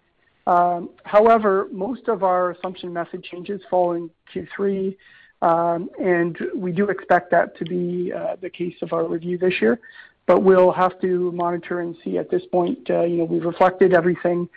Um, 0.46 0.90
however, 1.02 1.68
most 1.72 2.08
of 2.08 2.22
our 2.22 2.52
assumption 2.52 2.92
method 2.92 3.24
changes 3.24 3.60
fall 3.68 3.92
in 3.92 4.10
Q3, 4.32 4.96
um, 5.42 5.90
and 6.00 6.38
we 6.54 6.70
do 6.70 6.88
expect 6.88 7.32
that 7.32 7.56
to 7.58 7.64
be 7.64 8.12
uh, 8.12 8.36
the 8.40 8.50
case 8.50 8.76
of 8.80 8.92
our 8.92 9.06
review 9.06 9.38
this 9.38 9.60
year. 9.60 9.80
But 10.26 10.44
we'll 10.44 10.72
have 10.72 11.00
to 11.00 11.32
monitor 11.32 11.80
and 11.80 11.96
see 12.04 12.16
at 12.18 12.30
this 12.30 12.42
point. 12.46 12.88
Uh, 12.88 13.02
you 13.02 13.16
know, 13.16 13.24
we've 13.24 13.44
reflected 13.44 13.92
everything 13.92 14.48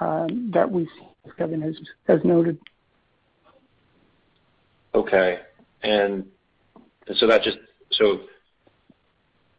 um, 0.00 0.50
that 0.52 0.68
we 0.68 0.88
Kevin 1.38 1.62
has 2.08 2.24
noted. 2.24 2.58
Okay. 4.94 5.40
And 5.82 6.26
so 7.14 7.26
that 7.26 7.42
just 7.42 7.58
so 7.92 8.20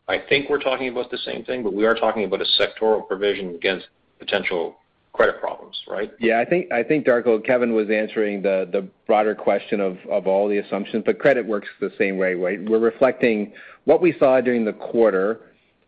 I 0.08 0.20
think 0.30 0.50
we're 0.50 0.60
talking 0.60 0.90
about 0.90 1.12
the 1.12 1.18
same 1.18 1.46
thing, 1.46 1.64
but 1.64 1.74
we 1.74 1.86
are 1.86 1.96
talking 1.96 2.24
about 2.26 2.42
a 2.42 2.46
sectoral 2.60 3.08
provision 3.08 3.56
against 3.56 3.88
potential 4.20 4.76
credit 5.14 5.40
problems, 5.40 5.80
right? 5.88 6.12
Yeah, 6.20 6.40
I 6.40 6.46
think, 6.46 6.72
I 6.72 6.84
think 6.84 7.06
Darko, 7.06 7.44
Kevin 7.46 7.74
was 7.74 7.90
answering 7.90 8.42
the 8.42 8.88
broader 9.06 9.36
question 9.36 9.80
of 9.80 9.98
all 10.28 10.50
the 10.50 10.58
assumptions, 10.58 11.04
but 11.06 11.20
credit 11.20 11.46
works 11.46 11.70
the 11.80 11.92
same 11.98 12.18
way, 12.18 12.34
right? 12.34 12.60
We're 12.68 12.80
reflecting 12.80 13.54
what 13.86 14.02
we 14.02 14.16
saw 14.18 14.42
during 14.42 14.66
the 14.66 14.74
quarter, 14.74 15.40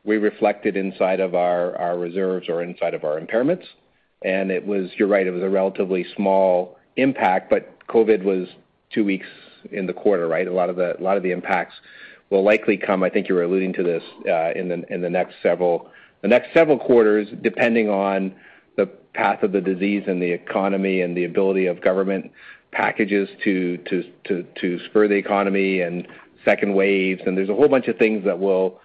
we 0.03 0.17
reflected 0.17 0.77
inside 0.77 1.19
of 1.19 1.33
our 1.33 1.97
reserves 1.97 2.47
or 2.47 2.61
inside 2.61 2.93
of 2.93 3.03
our 3.03 3.19
impairments. 3.19 3.65
And 4.21 4.51
it 4.51 4.65
was, 4.65 4.89
you're 4.97 5.07
right, 5.07 5.25
it 5.25 5.31
was 5.31 5.43
a 5.43 5.49
relatively 5.49 6.05
small 6.15 6.77
impact, 6.95 7.49
but 7.49 7.85
COVID 7.87 8.23
was 8.23 8.47
two 8.91 9.03
weeks 9.03 9.27
in 9.71 9.87
the 9.87 9.93
quarter, 9.93 10.27
right? 10.27 10.47
A 10.47 10.53
lot 10.53 10.69
of 10.69 10.75
the 10.77 11.31
impacts 11.31 11.75
will 12.29 12.43
likely 12.43 12.77
come, 12.77 13.03
I 13.03 13.09
think 13.09 13.29
you 13.29 13.35
were 13.35 13.43
alluding 13.43 13.73
to 13.73 13.83
this, 13.83 14.03
uh, 14.27 14.51
in 14.51 14.67
the 14.69 15.09
next 15.09 15.35
several 15.43 15.89
quarters, 16.79 17.27
depending 17.41 17.89
on 17.89 18.33
the 18.77 18.87
path 19.13 19.43
of 19.43 19.51
the 19.51 19.61
disease 19.61 20.03
and 20.07 20.21
the 20.21 20.31
economy 20.31 21.01
and 21.01 21.15
the 21.15 21.23
ability 21.23 21.67
of 21.67 21.81
government 21.81 22.31
packages 22.71 23.29
to 23.43 23.79
spur 24.85 25.07
the 25.07 25.15
economy 25.15 25.81
and 25.81 26.07
second 26.43 26.73
waves. 26.73 27.21
And 27.25 27.37
there's 27.37 27.49
a 27.49 27.53
whole 27.53 27.69
bunch 27.69 27.87
of 27.87 27.97
things 27.97 28.25
that 28.25 28.39
will 28.39 28.79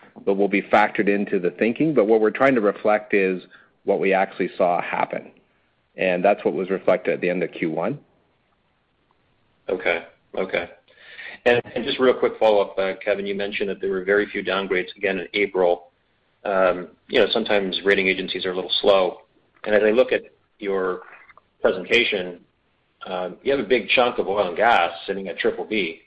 be 0.48 0.62
factored 0.62 1.08
into 1.08 1.40
the 1.40 1.50
thinking. 1.50 1.94
But 1.94 2.06
what 2.06 2.20
we're 2.20 2.30
trying 2.30 2.54
to 2.54 2.60
reflect 2.60 3.14
is 3.14 3.42
what 3.84 4.00
we 4.00 4.12
actually 4.12 4.50
saw 4.56 4.80
happen. 4.80 5.32
And 5.96 6.24
that's 6.24 6.44
what 6.44 6.54
was 6.54 6.70
reflected 6.70 7.14
at 7.14 7.20
the 7.20 7.30
end 7.30 7.42
of 7.42 7.50
Q1. 7.50 7.98
Okay. 9.68 10.04
Okay. 10.36 10.70
And 11.46 11.62
just 11.84 11.98
real 11.98 12.14
quick 12.14 12.34
follow-up, 12.38 12.78
uh, 12.78 12.92
Kevin, 13.02 13.26
you 13.26 13.34
mentioned 13.34 13.70
that 13.70 13.80
there 13.80 13.90
were 13.90 14.04
very 14.04 14.26
few 14.26 14.44
downgrades 14.44 14.94
again 14.96 15.18
in 15.18 15.28
April. 15.32 15.90
Um, 16.44 16.88
you 17.08 17.18
know, 17.18 17.26
sometimes 17.30 17.80
rating 17.84 18.08
agencies 18.08 18.44
are 18.44 18.52
a 18.52 18.54
little 18.54 18.72
slow. 18.80 19.22
And 19.64 19.74
as 19.74 19.82
I 19.82 19.90
look 19.90 20.12
at 20.12 20.22
your 20.58 21.02
presentation, 21.62 22.40
um, 23.06 23.38
you 23.42 23.52
have 23.52 23.60
a 23.60 23.68
big 23.68 23.88
chunk 23.88 24.18
of 24.18 24.28
oil 24.28 24.48
and 24.48 24.56
gas 24.56 24.92
sitting 25.06 25.28
at 25.28 25.38
BBB, 25.38 26.00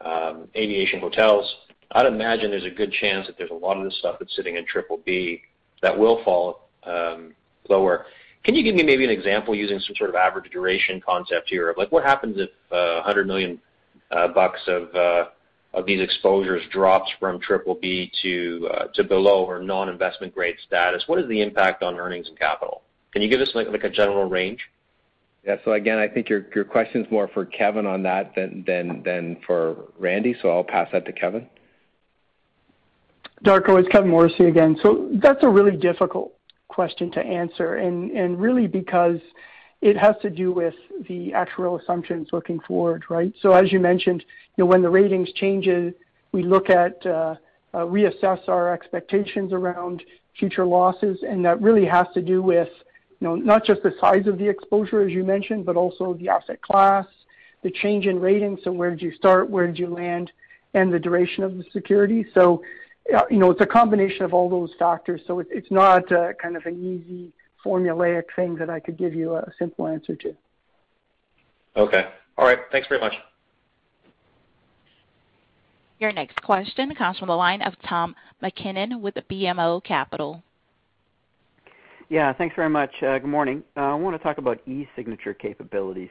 um, 0.00 0.48
aviation, 0.54 1.00
hotels. 1.00 1.52
I'd 1.92 2.06
imagine 2.06 2.50
there's 2.50 2.64
a 2.64 2.70
good 2.70 2.92
chance 2.92 3.26
that 3.26 3.36
there's 3.36 3.50
a 3.50 3.54
lot 3.54 3.78
of 3.78 3.84
this 3.84 3.98
stuff 3.98 4.16
that's 4.20 4.34
sitting 4.36 4.56
in 4.56 4.64
BBB 4.64 5.40
that 5.82 5.96
will 5.96 6.22
fall 6.24 6.68
um, 6.84 7.34
lower. 7.68 8.06
Can 8.48 8.54
you 8.54 8.62
give 8.62 8.76
me 8.76 8.82
maybe 8.82 9.04
an 9.04 9.10
example 9.10 9.54
using 9.54 9.78
some 9.78 9.94
sort 9.96 10.08
of 10.08 10.16
average 10.16 10.50
duration 10.50 11.02
concept 11.02 11.50
here? 11.50 11.68
Of 11.68 11.76
like 11.76 11.92
what 11.92 12.02
happens 12.02 12.38
if 12.38 12.48
uh, 12.72 13.02
100 13.04 13.26
million 13.26 13.60
uh, 14.10 14.28
bucks 14.28 14.60
of 14.66 14.94
uh, 14.94 15.24
of 15.74 15.84
these 15.84 16.00
exposures 16.00 16.62
drops 16.72 17.10
from 17.20 17.40
BBB 17.40 18.10
to 18.22 18.70
to 18.94 19.04
below 19.04 19.44
or 19.44 19.60
non-investment 19.62 20.34
grade 20.34 20.56
status? 20.66 21.04
What 21.08 21.18
is 21.18 21.28
the 21.28 21.42
impact 21.42 21.82
on 21.82 21.96
earnings 21.96 22.26
and 22.28 22.38
capital? 22.38 22.80
Can 23.12 23.20
you 23.20 23.28
give 23.28 23.42
us 23.42 23.50
like 23.54 23.84
a 23.84 23.90
general 23.90 24.30
range? 24.30 24.60
Yeah. 25.44 25.56
So 25.66 25.74
again, 25.74 25.98
I 25.98 26.08
think 26.08 26.30
your 26.30 26.46
your 26.54 26.64
question's 26.64 27.06
more 27.10 27.28
for 27.28 27.44
Kevin 27.44 27.84
on 27.84 28.02
that 28.04 28.34
than 28.34 28.64
than 28.66 29.02
than 29.02 29.36
for 29.46 29.76
Randy, 29.98 30.34
so 30.40 30.48
I'll 30.48 30.64
pass 30.64 30.88
that 30.92 31.04
to 31.04 31.12
Kevin. 31.12 31.46
Darko, 33.44 33.78
it's 33.78 33.90
Kevin 33.90 34.08
Morrissey 34.08 34.46
again. 34.46 34.78
So 34.82 35.10
that's 35.22 35.44
a 35.44 35.48
really 35.50 35.76
difficult 35.76 36.32
question 36.68 37.10
to 37.12 37.20
answer, 37.20 37.76
and 37.76 38.10
and 38.12 38.40
really 38.40 38.66
because 38.66 39.20
it 39.80 39.96
has 39.96 40.16
to 40.22 40.30
do 40.30 40.52
with 40.52 40.74
the 41.08 41.32
actual 41.32 41.78
assumptions 41.78 42.28
looking 42.32 42.60
forward, 42.60 43.04
right? 43.08 43.32
So 43.40 43.52
as 43.52 43.72
you 43.72 43.78
mentioned, 43.78 44.24
you 44.56 44.64
know, 44.64 44.66
when 44.66 44.82
the 44.82 44.90
ratings 44.90 45.32
changes, 45.32 45.94
we 46.32 46.42
look 46.42 46.68
at, 46.68 47.04
uh, 47.06 47.36
uh, 47.72 47.78
reassess 47.78 48.48
our 48.48 48.72
expectations 48.72 49.52
around 49.52 50.02
future 50.38 50.64
losses, 50.64 51.18
and 51.22 51.44
that 51.44 51.60
really 51.60 51.84
has 51.84 52.06
to 52.14 52.22
do 52.22 52.42
with 52.42 52.70
you 53.20 53.26
know 53.26 53.34
not 53.34 53.64
just 53.64 53.82
the 53.82 53.94
size 54.00 54.26
of 54.26 54.38
the 54.38 54.48
exposure, 54.48 55.02
as 55.02 55.12
you 55.12 55.24
mentioned, 55.24 55.66
but 55.66 55.76
also 55.76 56.14
the 56.14 56.28
asset 56.28 56.60
class, 56.62 57.06
the 57.62 57.70
change 57.70 58.06
in 58.06 58.18
ratings. 58.18 58.60
So 58.64 58.72
where 58.72 58.90
did 58.90 59.02
you 59.02 59.12
start, 59.12 59.50
where 59.50 59.66
did 59.66 59.78
you 59.78 59.88
land, 59.88 60.32
and 60.74 60.92
the 60.92 60.98
duration 60.98 61.44
of 61.44 61.56
the 61.56 61.64
security. 61.72 62.26
You 63.30 63.38
know, 63.38 63.50
it's 63.50 63.60
a 63.60 63.66
combination 63.66 64.24
of 64.24 64.34
all 64.34 64.50
those 64.50 64.70
factors. 64.78 65.20
So 65.26 65.38
it, 65.40 65.46
it's 65.50 65.70
not 65.70 66.10
uh, 66.12 66.34
kind 66.40 66.56
of 66.56 66.66
an 66.66 66.76
easy 66.76 67.32
formulaic 67.64 68.24
thing 68.36 68.56
that 68.56 68.70
I 68.70 68.80
could 68.80 68.96
give 68.96 69.14
you 69.14 69.34
a 69.34 69.50
simple 69.58 69.86
answer 69.86 70.14
to. 70.16 70.36
Okay. 71.76 72.06
All 72.36 72.44
right. 72.44 72.58
Thanks 72.70 72.88
very 72.88 73.00
much. 73.00 73.14
Your 75.98 76.12
next 76.12 76.40
question 76.42 76.94
comes 76.94 77.18
from 77.18 77.28
the 77.28 77.34
line 77.34 77.62
of 77.62 77.74
Tom 77.88 78.14
MacKinnon 78.40 79.02
with 79.02 79.14
BMO 79.28 79.82
Capital. 79.82 80.42
Yeah, 82.08 82.32
thanks 82.32 82.54
very 82.54 82.70
much. 82.70 82.90
Uh, 83.02 83.18
good 83.18 83.24
morning. 83.24 83.62
Uh, 83.76 83.80
I 83.80 83.94
want 83.94 84.16
to 84.16 84.22
talk 84.22 84.38
about 84.38 84.60
e-signature 84.66 85.34
capabilities. 85.34 86.08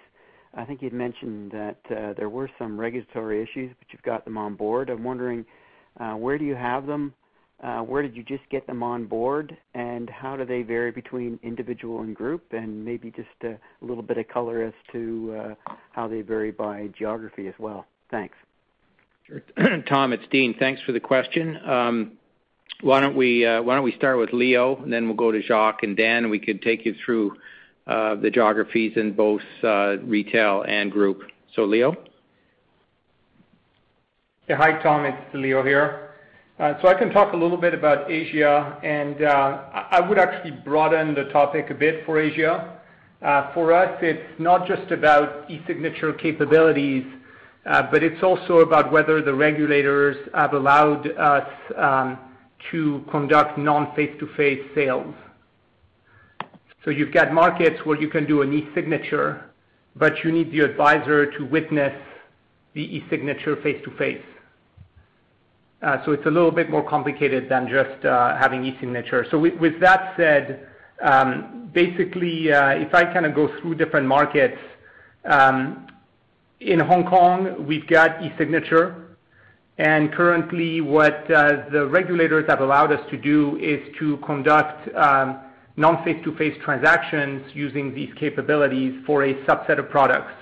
I 0.54 0.66
think 0.66 0.82
you'd 0.82 0.94
mentioned 0.94 1.52
that 1.52 1.78
there 1.90 2.30
were 2.30 2.50
some 2.60 2.80
regulatory 2.80 3.42
issues, 3.42 3.74
but 3.80 3.88
you've 3.92 4.04
got 4.04 4.26
them 4.26 4.38
on 4.38 4.56
board. 4.56 4.90
I'm 4.90 5.04
wondering, 5.04 5.46
Uh, 6.00 6.14
where 6.14 6.38
do 6.38 6.46
you 6.46 6.56
have 6.56 6.86
them? 6.86 7.14
Uh, 7.64 7.80
where 7.80 8.04
did 8.04 8.16
you 8.16 8.24
just 8.24 8.48
get 8.52 8.68
them 8.68 8.84
on 8.84 9.06
board, 9.06 9.58
and 9.74 10.12
how 10.12 10.36
do 10.36 10.46
they 10.46 10.62
vary 10.62 10.92
between 10.92 11.40
individual 11.42 12.02
and 12.02 12.16
group? 12.16 12.44
And 12.52 12.86
maybe 12.86 13.10
just 13.10 13.30
a 13.44 13.58
little 13.82 14.04
bit 14.04 14.20
of 14.20 14.28
color 14.28 14.62
as 14.62 14.74
to 14.92 15.56
uh, 15.68 15.72
how 15.92 16.08
they 16.08 16.22
vary 16.22 16.52
by 16.52 16.90
geography 16.98 17.48
as 17.48 17.56
well. 17.58 17.88
Thanks. 18.12 18.36
Sure. 19.26 19.42
Tom, 19.90 20.14
it's 20.14 20.24
Dean. 20.32 20.56
Thanks 20.60 20.82
for 20.84 20.92
the 20.92 21.00
question. 21.00 21.58
Um 21.66 22.12
why 22.82 23.00
don't 23.00 23.16
we 23.16 23.44
uh 23.44 23.62
why 23.64 23.74
don't 23.74 23.84
we 23.84 23.92
start 23.94 24.20
with 24.20 24.32
Leo, 24.34 24.76
and 24.76 24.94
then 24.94 25.08
we'll 25.08 25.18
go 25.18 25.32
to 25.32 25.42
Jacques 25.42 25.82
and 25.82 25.98
Dan, 25.98 26.30
we 26.30 26.40
could 26.40 26.62
take 26.62 26.86
you 26.86 26.96
through 27.04 27.34
the 27.88 28.30
geographies 28.32 28.94
in 28.96 29.14
both 29.14 29.42
retail 29.64 30.64
and 30.68 30.92
group. 30.92 31.24
So 31.56 31.64
Leo? 31.66 31.96
Hi, 34.50 34.82
Tom. 34.82 35.04
It's 35.04 35.34
Leo 35.34 35.62
here. 35.62 36.12
Uh 36.58 36.74
so 36.82 36.88
I 36.88 36.94
can 36.94 37.10
talk 37.10 37.34
a 37.34 37.36
little 37.36 37.58
bit 37.58 37.74
about 37.74 38.10
Asia, 38.10 38.80
and 38.82 39.22
uh, 39.22 39.64
I 39.92 40.00
would 40.00 40.18
actually 40.18 40.52
broaden 40.52 41.14
the 41.14 41.26
topic 41.34 41.70
a 41.70 41.74
bit 41.74 42.06
for 42.06 42.18
Asia. 42.18 42.80
Uh, 43.22 43.54
for 43.54 43.74
us, 43.74 43.98
it's 44.02 44.40
not 44.40 44.66
just 44.66 44.90
about 44.90 45.52
e-signature 45.52 46.14
capabilities, 46.14 47.04
uh, 47.66 47.92
but 47.92 48.04
it's 48.04 48.24
also 48.24 48.60
about 48.60 48.90
whether 48.90 49.22
the 49.22 49.34
regulators 49.34 50.16
have 50.34 50.54
allowed 50.54 51.12
us 51.18 51.50
um, 51.76 52.18
to 52.72 53.04
conduct 53.12 53.58
non-face-to-face 53.58 54.64
sales. 54.74 55.14
So 56.86 56.90
you've 56.90 57.12
got 57.12 57.34
markets 57.34 57.82
where 57.84 58.00
you 58.00 58.08
can 58.08 58.26
do 58.26 58.44
an 58.44 58.54
e-signature, 58.54 59.52
but 59.98 60.24
you 60.24 60.32
need 60.32 60.54
the 60.54 60.62
advisor 60.62 61.30
to 61.38 61.44
witness 61.44 62.02
the 62.76 62.84
e-signature 62.96 63.58
face-to-face. 63.62 64.24
It's 65.82 66.26
a 66.26 66.32
little 66.32 66.52
bit 66.52 66.70
more 66.70 66.88
complicated 66.88 67.50
than 67.50 67.68
just 67.68 68.04
having 68.04 68.66
e-signature. 68.66 69.26
So 69.32 69.38
with 69.38 69.80
that 69.80 70.14
said, 70.18 70.68
um 71.02 71.70
basically, 71.74 72.48
if 72.50 72.94
I 72.96 73.04
kind 73.14 73.26
of 73.26 73.36
go 73.36 73.46
through 73.60 73.76
different 73.76 74.08
markets, 74.08 74.58
um 75.26 75.88
in 76.60 76.80
Hong 76.80 77.06
Kong, 77.06 77.68
we've 77.68 77.86
got 77.86 78.24
e-signature, 78.24 78.88
and 79.78 80.12
currently 80.12 80.82
what 80.82 81.26
the 81.28 81.88
regulators 81.92 82.46
have 82.48 82.62
allowed 82.62 82.92
us 82.92 83.04
to 83.12 83.18
do 83.18 83.58
is 83.58 83.80
to 84.00 84.18
conduct 84.26 84.90
non-face-to-face 85.80 86.58
transactions 86.66 87.44
using 87.54 87.94
these 87.94 88.12
capabilities 88.16 88.94
for 89.06 89.24
a 89.24 89.36
subset 89.46 89.78
of 89.78 89.88
products. 89.92 90.34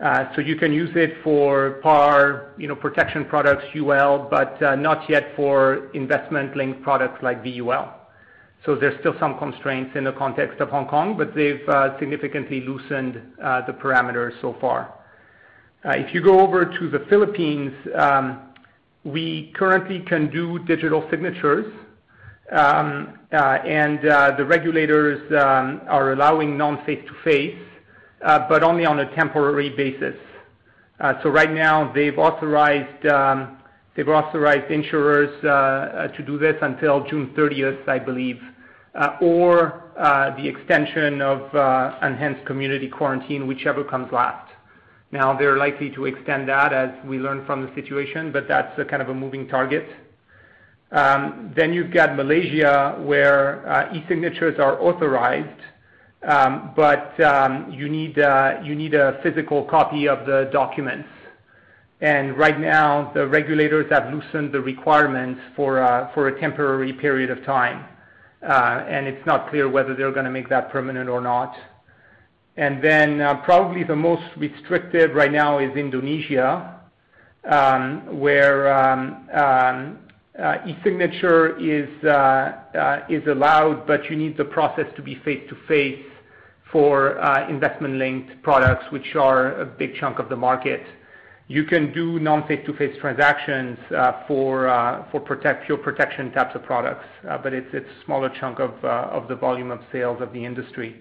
Uh, 0.00 0.24
you 0.44 0.56
can 0.56 0.72
use 0.72 0.90
it 0.96 1.14
for 1.22 1.80
par 1.82 2.54
you 2.58 2.66
know 2.66 2.74
protection 2.74 3.24
products, 3.24 3.64
UL, 3.76 4.26
but 4.30 4.60
uh, 4.62 4.74
not 4.74 5.08
yet 5.08 5.34
for 5.36 5.90
investment-linked 5.94 6.82
products 6.82 7.22
like 7.22 7.42
VUL. 7.44 7.92
So 8.64 8.76
there's 8.76 8.98
still 9.00 9.14
some 9.18 9.38
constraints 9.38 9.96
in 9.96 10.04
the 10.04 10.12
context 10.12 10.60
of 10.60 10.70
Hong 10.70 10.86
Kong, 10.86 11.16
but 11.16 11.34
they've 11.34 11.68
uh, 11.68 11.98
significantly 11.98 12.60
loosened 12.60 13.14
the 13.36 13.76
parameters 13.82 14.40
so 14.40 14.56
far. 14.60 14.94
If 15.84 16.14
you 16.14 16.22
go 16.22 16.38
over 16.38 16.64
to 16.64 16.88
the 16.88 17.00
Philippines, 17.10 17.72
um, 17.96 18.52
we 19.02 19.52
currently 19.56 19.98
can 20.00 20.30
do 20.30 20.60
digital 20.60 21.04
signatures, 21.10 21.72
um, 22.52 23.18
and 23.32 23.98
the 24.00 24.44
regulators 24.46 25.20
um, 25.32 25.80
are 25.88 26.12
allowing 26.12 26.56
non-face-to-face, 26.56 27.58
Uh, 28.22 28.46
but 28.48 28.62
only 28.62 28.84
on 28.86 29.00
a 29.00 29.14
temporary 29.14 29.70
basis. 29.70 30.16
Uh 31.00 31.14
so 31.22 31.30
right 31.30 31.52
now, 31.52 31.92
they've 31.92 32.18
authorized 32.18 33.06
um 33.06 33.58
insurers 33.96 35.44
uh, 35.44 35.48
uh, 35.48 36.08
to 36.08 36.22
do 36.22 36.38
this 36.38 36.56
until 36.62 37.04
June 37.04 37.32
30th, 37.36 37.88
I 37.88 37.98
believe, 37.98 38.40
or 39.20 39.82
the 40.36 40.48
extension 40.48 41.20
of 41.20 41.40
enhanced 42.02 42.44
community 42.46 42.88
quarantine, 42.88 43.46
whichever 43.46 43.84
comes 43.84 44.10
last. 44.12 44.50
Now, 45.10 45.36
they're 45.36 45.58
likely 45.58 45.90
to 45.90 46.06
extend 46.06 46.48
that 46.48 46.72
as 46.72 46.90
we 47.04 47.18
learn 47.18 47.44
from 47.44 47.66
the 47.66 47.74
situation, 47.74 48.32
but 48.32 48.48
that's 48.48 48.78
a 48.78 48.84
kind 48.84 49.02
of 49.02 49.10
a 49.10 49.14
moving 49.14 49.46
target. 49.46 49.86
Um, 50.90 51.52
then 51.54 51.72
you've 51.74 51.92
got 51.92 52.16
Malaysia, 52.16 52.96
where 53.02 53.90
e-signatures 53.94 54.58
are 54.58 54.80
authorized, 54.80 55.60
Um, 56.24 56.72
but 56.76 57.18
um, 57.20 57.72
uh, 58.18 58.60
you 58.62 58.74
need 58.74 58.94
a 58.94 59.20
physical 59.22 59.64
copy 59.64 60.08
of 60.08 60.24
the 60.26 60.50
documents. 60.52 61.08
And 62.00 62.36
right 62.36 62.58
now, 62.58 63.12
the 63.14 63.26
regulators 63.26 63.90
have 63.90 64.12
loosened 64.12 64.52
the 64.52 64.60
requirements 64.60 65.40
for 65.56 65.80
uh, 65.80 66.12
a 66.28 66.40
temporary 66.40 66.92
period 66.92 67.30
of 67.30 67.44
time. 67.44 67.86
Uh 68.42 68.84
and 68.88 69.06
it's 69.06 69.24
not 69.24 69.48
clear 69.50 69.68
whether 69.68 69.94
they're 69.94 70.10
going 70.10 70.24
to 70.24 70.30
make 70.30 70.48
that 70.48 70.70
permanent 70.70 71.08
or 71.08 71.20
not. 71.20 71.54
And 72.56 72.82
then 72.82 73.20
uh 73.20 73.36
probably 73.44 73.84
the 73.84 73.94
most 73.94 74.24
restrictive 74.36 75.14
right 75.14 75.30
now 75.30 75.58
is 75.60 75.76
Indonesia, 75.76 76.80
um, 77.44 78.18
where 78.18 78.66
uh, 80.38 80.66
e-signature 80.66 81.56
is 81.60 81.88
allowed, 83.28 83.86
but 83.86 84.10
you 84.10 84.16
need 84.16 84.36
the 84.36 84.44
process 84.44 84.86
to 84.96 85.02
be 85.02 85.14
face-to-face 85.24 86.04
for 86.72 87.20
uh, 87.20 87.48
investment-linked 87.48 88.42
products, 88.42 88.84
which 88.90 89.14
are 89.14 89.60
a 89.60 89.66
big 89.66 89.94
chunk 89.96 90.18
of 90.18 90.28
the 90.28 90.36
market. 90.36 90.82
You 91.48 91.64
can 91.64 91.92
do 91.92 92.18
non-face-to-face 92.18 92.96
transactions 92.98 93.78
uh, 93.94 94.22
for 94.26 94.68
uh, 94.68 95.02
pure 95.66 95.76
protection 95.76 96.32
types 96.32 96.54
of 96.54 96.62
products, 96.64 97.04
but 97.42 97.52
it's 97.52 97.74
a 97.74 97.82
smaller 98.06 98.30
chunk 98.40 98.58
of 98.58 99.28
the 99.28 99.36
volume 99.36 99.70
of 99.70 99.80
sales 99.92 100.22
of 100.22 100.32
the 100.32 100.42
industry. 100.42 100.96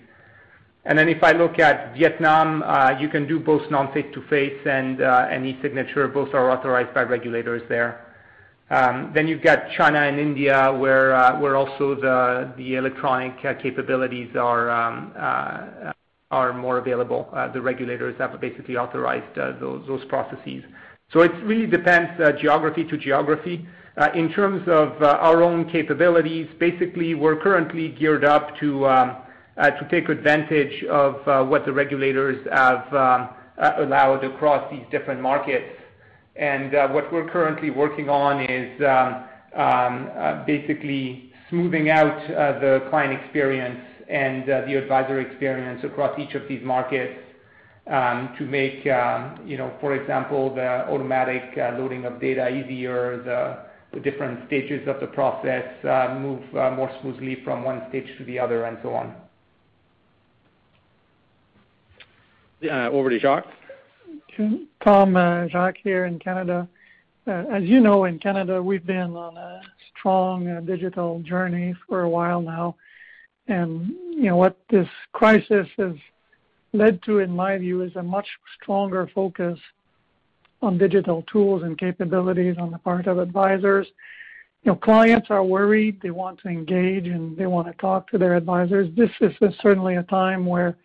And 0.84 0.98
then 0.98 1.07
if 1.07 1.23
I 1.23 1.31
look 1.31 1.60
at 1.60 1.95
Vietnam, 1.95 2.64
you 2.99 3.07
can 3.07 3.27
do 3.27 3.39
both 3.39 3.69
non-face-to-face 3.72 4.65
and 4.65 5.45
e-signature. 5.45 6.07
Both 6.10 6.34
are 6.34 6.52
authorized 6.52 6.93
by 6.93 7.03
regulators 7.03 7.61
there. 7.69 8.11
You've 8.72 9.41
got 9.41 9.69
China 9.77 9.99
and 9.99 10.18
India, 10.18 10.72
where 10.72 11.14
uh 11.14 11.38
where 11.39 11.57
also 11.57 11.95
the 11.95 12.53
the 12.57 12.76
electronic 12.76 13.38
capabilities 13.61 14.30
are 14.35 14.69
um 14.69 15.11
uh 15.18 15.19
uh 15.19 15.93
are 16.31 16.53
more 16.53 16.77
available. 16.77 17.27
The 17.53 17.61
regulators 17.61 18.15
have 18.19 18.39
basically 18.39 18.77
authorized 18.77 19.38
uh 19.38 19.60
those 19.60 19.85
those 19.88 20.06
processes. 20.06 20.64
So 21.11 21.19
it 21.22 21.34
really 21.43 21.68
depends 21.68 22.11
geography 22.39 22.85
to 22.85 22.98
geography. 22.98 23.68
In 24.15 24.31
terms 24.31 24.65
of 24.69 25.03
our 25.03 25.43
own 25.43 25.69
capabilities, 25.69 26.48
basically, 26.57 27.14
we're 27.14 27.41
currently 27.41 27.89
geared 27.89 28.23
up 28.23 28.57
to 28.61 28.88
um 28.88 29.18
uh 29.57 29.69
to 29.72 29.89
take 29.89 30.07
advantage 30.07 30.85
of 30.85 31.49
what 31.49 31.65
the 31.65 31.73
regulators 31.73 32.39
have 32.53 32.88
allowed 33.57 34.23
across 34.23 34.72
these 34.72 34.85
different 34.91 35.19
markets. 35.19 35.81
And 36.42 36.74
uh, 36.74 36.88
what 36.88 37.14
we're 37.14 37.30
currently 37.30 37.70
working 37.70 38.10
on 38.10 38.42
is 38.42 38.82
um, 38.82 39.24
um, 39.56 40.10
uh, 40.18 40.44
basically 40.44 41.32
smoothing 41.52 41.92
out 41.92 42.18
uh, 42.32 42.60
the 42.60 42.88
client 42.90 43.14
experience 43.22 43.80
and 44.10 44.48
the 44.48 44.76
advisor 44.76 45.22
experience 45.22 45.84
across 45.84 46.18
each 46.20 46.34
of 46.34 46.48
these 46.50 46.64
markets 46.64 47.14
um, 47.88 48.34
to 48.38 48.46
make, 48.46 48.86
um 48.88 49.40
you 49.46 49.58
know, 49.58 49.72
for 49.80 49.96
example, 49.96 50.54
the 50.54 50.90
automatic 50.90 51.44
loading 51.56 52.06
of 52.06 52.20
data 52.20 52.50
easier, 52.50 53.64
the 53.94 54.00
different 54.00 54.48
stages 54.48 54.86
of 54.88 55.00
the 55.00 55.08
process 55.08 55.66
move 56.20 56.42
more 56.54 56.92
smoothly 57.02 57.38
from 57.44 57.64
one 57.64 57.84
stage 57.90 58.08
to 58.18 58.26
the 58.26 58.38
other, 58.40 58.66
and 58.66 58.78
so 58.82 58.94
on. 58.94 59.16
Over 62.64 63.10
to 63.10 63.20
Jacques. 63.20 63.46
Tom, 64.38 65.16
uh, 65.16 65.48
Jacques 65.48 65.78
here 65.84 66.06
in 66.06 66.18
Canada. 66.20 66.68
Uh, 67.28 67.44
as 67.52 67.64
you 67.64 67.80
know, 67.80 68.06
in 68.06 68.18
Canada, 68.18 68.62
we've 68.62 68.86
been 68.86 69.16
on 69.16 69.38
a 69.38 69.62
strong 69.98 70.48
uh, 70.48 70.62
digital 70.62 71.20
journey 71.20 71.76
for 71.88 72.02
a 72.02 72.10
while 72.10 72.41
now. 72.41 72.76
And 73.48 73.94
what 74.18 74.58
this 74.70 74.88
crisis 75.12 75.68
has 75.78 75.94
led 76.74 77.02
to, 77.03 77.20
in 77.20 77.36
my 77.36 77.58
view, 77.58 77.82
is 77.82 77.95
a 77.95 78.03
much 78.03 78.28
stronger 78.62 79.10
focus 79.14 79.60
on 80.62 80.78
digital 80.78 81.24
tools 81.24 81.64
and 81.64 81.78
capabilities 81.78 82.56
on 82.58 82.72
the 82.72 82.78
part 82.78 83.08
of 83.08 83.18
advisors. 83.18 83.88
Clients 84.82 85.28
are 85.30 85.44
worried. 85.44 85.99
They 86.02 86.12
want 86.12 86.40
to 86.41 86.48
engage, 86.48 87.08
and 87.08 87.36
they 87.36 87.48
want 87.48 87.68
to 87.68 87.74
talk 87.74 88.10
to 88.12 88.18
their 88.18 88.36
advisors. 88.36 88.90
This 88.95 89.10
is 89.20 89.34
certainly 89.62 89.95
a 89.95 90.03
time 90.03 90.45
where 90.45 90.78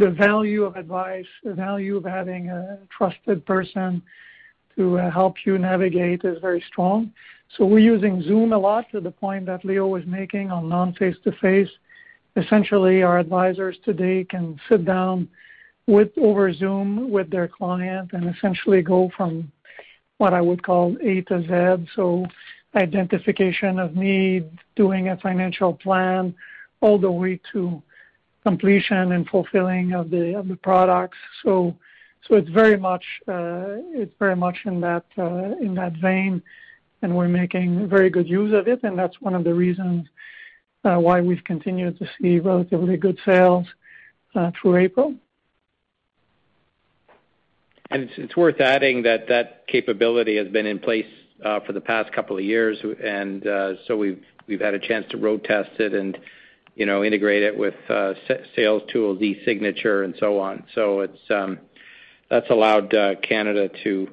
the 0.00 0.10
value 0.10 0.64
of 0.64 0.76
advice, 0.76 1.26
the 1.44 1.52
value 1.52 1.98
of 1.98 2.04
having 2.04 2.48
a 2.48 2.78
trusted 2.96 3.44
person 3.44 4.02
to 4.76 4.98
uh, 4.98 5.10
help 5.10 5.34
you 5.44 5.58
navigate 5.58 6.24
is 6.24 6.38
very 6.40 6.64
strong. 6.66 7.12
So 7.56 7.66
we're 7.66 7.80
using 7.80 8.22
Zoom 8.22 8.52
a 8.52 8.58
lot 8.58 8.86
to 8.92 9.00
the 9.00 9.10
point 9.10 9.44
that 9.46 9.64
Leo 9.64 9.86
was 9.86 10.04
making 10.06 10.50
on 10.50 10.68
non-face-to-face. 10.68 11.68
Essentially, 12.36 13.02
our 13.02 13.18
advisors 13.18 13.76
today 13.84 14.24
can 14.24 14.58
sit 14.68 14.86
down 14.86 15.28
with 15.86 16.10
over 16.16 16.50
Zoom 16.52 17.10
with 17.10 17.28
their 17.30 17.48
client 17.48 18.10
and 18.14 18.34
essentially 18.34 18.80
go 18.80 19.10
from 19.16 19.52
what 20.16 20.32
I 20.32 20.40
would 20.40 20.62
call 20.62 20.96
A 21.02 21.20
to 21.22 21.42
Z. 21.42 21.90
So 21.94 22.24
identification 22.74 23.78
of 23.78 23.96
need, 23.96 24.48
doing 24.76 25.08
a 25.08 25.16
financial 25.18 25.74
plan, 25.74 26.34
all 26.80 26.98
the 26.98 27.10
way 27.10 27.40
to 27.52 27.82
completion 28.42 29.12
and 29.12 29.28
fulfilling 29.28 29.92
of 29.92 30.10
the 30.10 30.34
of 30.36 30.48
the 30.48 30.56
products. 30.56 31.18
So 31.42 31.76
so 32.26 32.36
it's 32.36 32.48
very 32.48 32.76
much 32.76 33.04
uh 33.28 33.80
it's 33.92 34.14
very 34.18 34.36
much 34.36 34.56
in 34.64 34.80
that 34.80 35.04
uh 35.18 35.56
in 35.60 35.74
that 35.74 35.94
vein, 35.94 36.42
and 37.02 37.16
we're 37.16 37.28
making 37.28 37.88
very 37.88 38.10
good 38.10 38.28
use 38.28 38.52
of 38.54 38.68
it, 38.68 38.82
and 38.82 38.98
that's 38.98 39.20
one 39.20 39.34
of 39.34 39.44
the 39.44 39.54
reasons 39.54 40.06
why 40.82 41.20
we've 41.20 41.44
continued 41.44 41.98
to 41.98 42.08
see 42.20 42.38
relatively 42.38 42.96
good 42.96 43.18
sales 43.26 43.66
through 44.32 44.76
April. 44.76 45.14
And 47.90 48.08
it's 48.16 48.36
worth 48.36 48.60
adding 48.60 49.02
that 49.02 49.28
that 49.28 49.66
capability 49.66 50.36
has 50.36 50.48
been 50.48 50.64
in 50.64 50.78
place 50.78 51.06
for 51.66 51.72
the 51.72 51.80
past 51.80 52.12
couple 52.12 52.38
of 52.38 52.44
years. 52.44 52.78
And 53.02 53.46
uh 53.46 53.74
so 53.86 53.96
we've 53.96 54.22
we've 54.46 54.60
had 54.60 54.74
a 54.74 54.78
chance 54.78 55.06
to 55.10 55.16
road 55.18 55.44
test 55.44 55.70
it 55.78 55.92
and 55.92 56.18
integrate 56.88 57.42
it 57.42 57.56
with 57.56 57.74
uh, 57.88 58.14
sales 58.56 58.82
tools, 58.92 59.20
e-signature, 59.20 60.02
and 60.04 60.14
so 60.18 60.38
on. 60.38 60.64
So 60.74 61.00
it's 61.00 61.30
um, 61.30 61.58
that's 62.30 62.48
allowed 62.50 62.94
uh, 62.94 63.16
Canada 63.16 63.68
to 63.84 64.08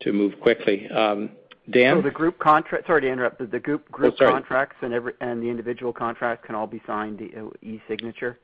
to 0.00 0.12
move 0.12 0.40
quickly. 0.40 0.88
Um, 0.90 1.30
Dan? 1.70 2.02
The 2.02 2.10
group 2.10 2.38
contract 2.38 2.86
sorry 2.86 3.02
to 3.02 3.08
interrupt. 3.08 3.38
The 3.50 3.58
group 3.58 3.88
oh, 3.92 4.10
contracts. 4.10 4.76
Oh, 4.82 4.88
sorry. 4.88 5.14
The 5.20 5.48
individual 5.48 5.92
contracts 5.92 6.46
can 6.46 6.54
all 6.54 6.66
be 6.66 6.80
signed 6.86 7.20
uh, 7.20 7.50
e-signature? 7.62 8.38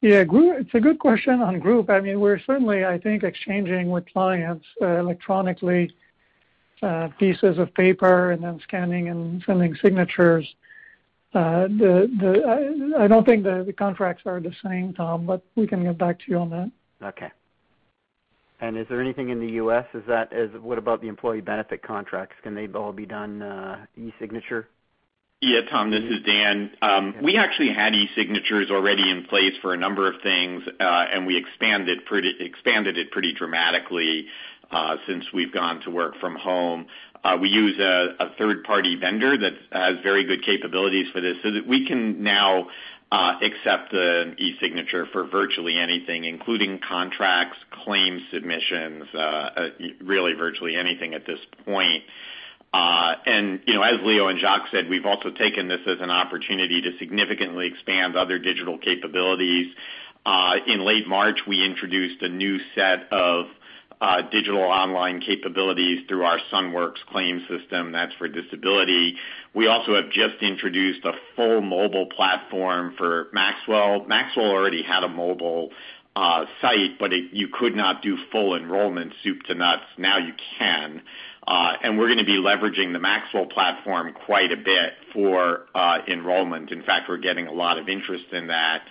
Yeah. 0.00 0.24
It's 0.28 0.74
a 0.74 0.80
good 0.80 0.98
question 0.98 1.40
on 1.40 1.58
group. 1.58 1.90
I 1.90 2.00
mean, 2.00 2.20
we're 2.20 2.38
certainly, 2.40 2.84
I 2.84 2.98
think, 2.98 3.24
exchanging 3.24 3.90
with 3.90 4.04
clients 4.12 4.64
electronically 4.80 5.90
pieces 7.18 7.58
of 7.58 7.74
paper 7.74 8.30
and 8.30 8.44
then 8.44 8.60
scanning 8.62 9.08
and 9.08 9.42
sending 9.46 9.74
signatures. 9.82 10.46
Uh, 11.36 11.68
I 12.98 13.06
don't 13.06 13.26
think 13.26 13.44
the 13.44 13.74
contracts 13.76 14.22
are 14.24 14.40
the 14.40 14.54
same, 14.64 14.94
Tom, 14.94 15.26
but 15.26 15.42
we 15.54 15.66
can 15.66 15.82
get 15.82 15.98
back 15.98 16.18
to 16.20 16.24
you 16.28 16.38
on 16.38 16.48
that. 16.50 16.70
Okay. 17.02 17.30
And 18.60 18.78
is 18.78 18.86
there 18.88 19.02
anything 19.02 19.28
in 19.28 19.38
the 19.38 19.52
U.S.? 19.52 19.84
What 20.62 20.78
about 20.78 21.02
the 21.02 21.08
employee 21.08 21.42
benefit 21.42 21.82
contracts? 21.82 22.36
Can 22.42 22.54
they 22.54 22.66
all 22.68 22.92
be 22.92 23.04
done 23.04 23.42
uh, 23.42 23.84
e-signature? 23.98 24.68
Yeah, 25.42 25.60
Tom, 25.70 25.90
this 25.90 26.04
is 26.04 26.24
Dan. 26.24 26.70
Um, 26.80 27.16
we 27.22 27.36
actually 27.36 27.70
had 27.74 27.94
e-signatures 27.94 28.70
already 28.70 29.10
in 29.10 29.26
place 29.26 29.52
for 29.60 29.74
a 29.74 29.76
number 29.76 30.10
of 30.10 30.22
things, 30.22 30.62
uh, 30.80 31.04
and 31.12 31.26
we 31.26 31.36
expanded 31.36 31.98
it 31.98 33.10
pretty 33.10 33.34
dramatically 33.34 34.26
since 35.06 35.24
we've 35.32 35.52
gone 35.52 35.80
to 35.82 35.90
work 35.90 36.14
from 36.20 36.36
home. 36.36 36.86
Uh, 37.26 37.36
we 37.38 37.48
use 37.48 37.76
a 37.80 38.30
third-party 38.38 38.98
vendor 39.00 39.36
that 39.36 39.54
has 39.72 39.96
very 40.04 40.24
good 40.24 40.44
capabilities 40.44 41.08
for 41.12 41.20
this, 41.20 41.36
so 41.42 41.50
that 41.50 41.66
we 41.66 41.84
can 41.84 42.22
now 42.22 42.68
uh, 43.10 43.32
accept 43.42 43.92
an 43.92 44.36
e-signature 44.38 45.06
for 45.12 45.26
virtually 45.26 45.76
anything, 45.76 46.24
including 46.24 46.78
contracts, 46.88 47.56
claims 47.84 48.22
submissions, 48.32 49.12
uh, 49.12 49.70
really 50.04 50.34
virtually 50.34 50.76
anything 50.76 51.14
at 51.14 51.26
this 51.26 51.40
point. 51.64 52.04
Uh 52.72 53.14
and 53.24 53.60
you 53.66 53.74
know, 53.74 53.82
as 53.82 53.94
Leo 54.04 54.28
and 54.28 54.38
Jacques 54.38 54.68
said, 54.70 54.88
we've 54.88 55.06
also 55.06 55.30
taken 55.30 55.66
this 55.66 55.80
as 55.86 55.98
an 56.00 56.10
opportunity 56.10 56.82
to 56.82 56.96
significantly 56.98 57.66
expand 57.68 58.16
other 58.16 58.38
digital 58.38 58.78
capabilities. 58.78 59.68
In 60.66 60.84
late 60.84 61.06
March, 61.08 61.38
we 61.46 61.64
introduced 61.64 62.22
a 62.22 62.28
new 62.28 62.58
set 62.74 63.12
of 63.12 63.46
digital 64.30 64.62
online 64.62 65.20
capabilities 65.20 66.00
through 66.08 66.24
our 66.24 66.38
SunWorks 66.52 67.04
claim 67.10 67.46
system. 67.48 67.92
That's 67.92 68.14
for 68.14 68.28
disability. 68.28 69.16
We 69.54 69.66
also 69.68 69.94
have 69.94 70.10
just 70.10 70.42
introduced 70.42 71.04
a 71.04 71.12
full 71.34 71.60
mobile 71.60 72.06
platform 72.06 72.94
for 72.98 73.28
Maxwell. 73.32 74.04
Maxwell 74.06 74.50
already 74.50 74.82
had 74.82 75.02
a 75.02 75.08
mobile 75.08 75.70
site, 76.14 76.98
but 76.98 77.12
you 77.12 77.48
could 77.48 77.74
not 77.74 78.02
do 78.02 78.16
full 78.32 78.54
enrollment 78.56 79.12
soup 79.22 79.42
to 79.44 79.54
nuts. 79.54 79.84
Now 79.98 80.18
you 80.18 80.32
can. 80.58 81.02
And 81.46 81.98
we're 81.98 82.08
going 82.08 82.18
to 82.18 82.24
be 82.24 82.38
leveraging 82.38 82.92
the 82.92 82.98
Maxwell 82.98 83.46
platform 83.46 84.12
quite 84.26 84.50
a 84.52 84.56
bit 84.56 84.94
for 85.12 85.66
uh 85.74 85.98
enrollment. 86.08 86.70
In 86.70 86.82
fact, 86.82 87.08
we're 87.08 87.18
getting 87.18 87.46
a 87.46 87.52
lot 87.52 87.78
of 87.78 87.88
interest 87.88 88.26
in 88.32 88.48
that. 88.48 88.82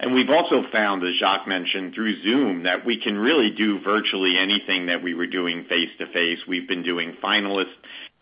And 0.00 0.14
we've 0.14 0.30
also 0.30 0.62
found, 0.70 1.02
as 1.02 1.14
Jacques 1.18 1.48
mentioned, 1.48 1.94
through 1.94 2.22
Zoom, 2.22 2.62
that 2.62 2.86
we 2.86 3.00
can 3.00 3.18
really 3.18 3.50
do 3.50 3.80
virtually 3.80 4.38
anything 4.38 4.86
that 4.86 5.02
we 5.02 5.12
were 5.12 5.26
doing 5.26 5.64
face-to-face. 5.68 6.40
We've 6.46 6.68
been 6.68 6.84
doing 6.84 7.16
finalist 7.22 7.72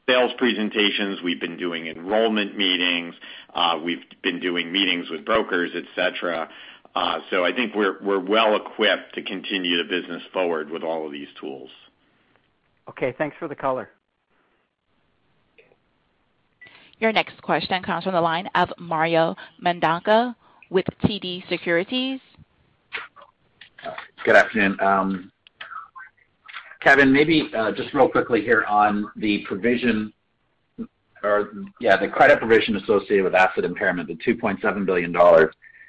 sales 0.09 0.33
presentations. 0.39 1.21
We've 1.23 1.41
been 1.41 1.59
doing 1.59 1.87
enrollment 1.87 2.57
meetings. 2.57 3.15
uh, 3.53 3.79
We've 3.85 4.03
been 4.23 4.41
doing 4.41 4.73
meetings 4.73 5.11
with 5.11 5.27
brokers, 5.27 5.73
et 5.75 5.85
cetera. 5.95 6.49
Uh, 6.95 7.19
so 7.31 7.45
I 7.45 7.53
think 7.53 7.75
we're, 7.75 8.03
we're 8.03 8.25
well 8.25 8.57
equipped 8.57 9.15
to 9.17 9.23
continue 9.23 9.77
the 9.77 9.85
business 9.85 10.23
forward 10.33 10.71
with 10.71 10.83
all 10.83 11.05
of 11.05 11.13
these 11.13 11.29
tools. 11.39 11.69
Okay, 12.89 13.15
thanks 13.19 13.37
for 13.39 13.49
the 13.49 13.55
color. 13.55 13.91
Your 16.99 17.13
next 17.13 17.43
question 17.43 17.83
comes 17.83 18.05
from 18.05 18.15
the 18.15 18.21
line 18.23 18.49
of 18.55 18.71
Mario 18.79 19.37
Mendonca 19.63 20.35
with 20.71 20.87
TD 21.05 21.49
Securities. 21.49 22.21
Good 24.25 24.37
afternoon. 24.37 24.79
Um, 24.81 25.33
Kevin, 26.81 27.13
maybe 27.13 27.51
uh, 27.57 27.73
just 27.73 27.93
real 27.95 28.09
quickly 28.09 28.43
here 28.43 28.65
on 28.65 29.11
the 29.17 29.45
provision 29.47 30.13
or, 31.23 31.51
yeah, 31.81 31.97
the 31.97 32.09
credit 32.09 32.39
provision 32.39 32.77
associated 32.77 33.25
with 33.25 33.35
asset 33.35 33.65
impairment, 33.65 34.09
the 34.09 34.15
$2.7 34.17 34.87
billion. 34.87 35.13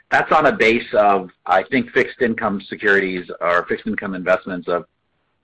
That's 0.09 0.31
on 0.31 0.47
a 0.47 0.51
base 0.55 0.87
of, 0.93 1.29
I 1.45 1.63
think, 1.63 1.91
fixed 1.91 2.21
income 2.21 2.61
securities 2.67 3.29
or 3.41 3.65
fixed 3.67 3.85
income 3.85 4.15
investments 4.15 4.67
of, 4.67 4.85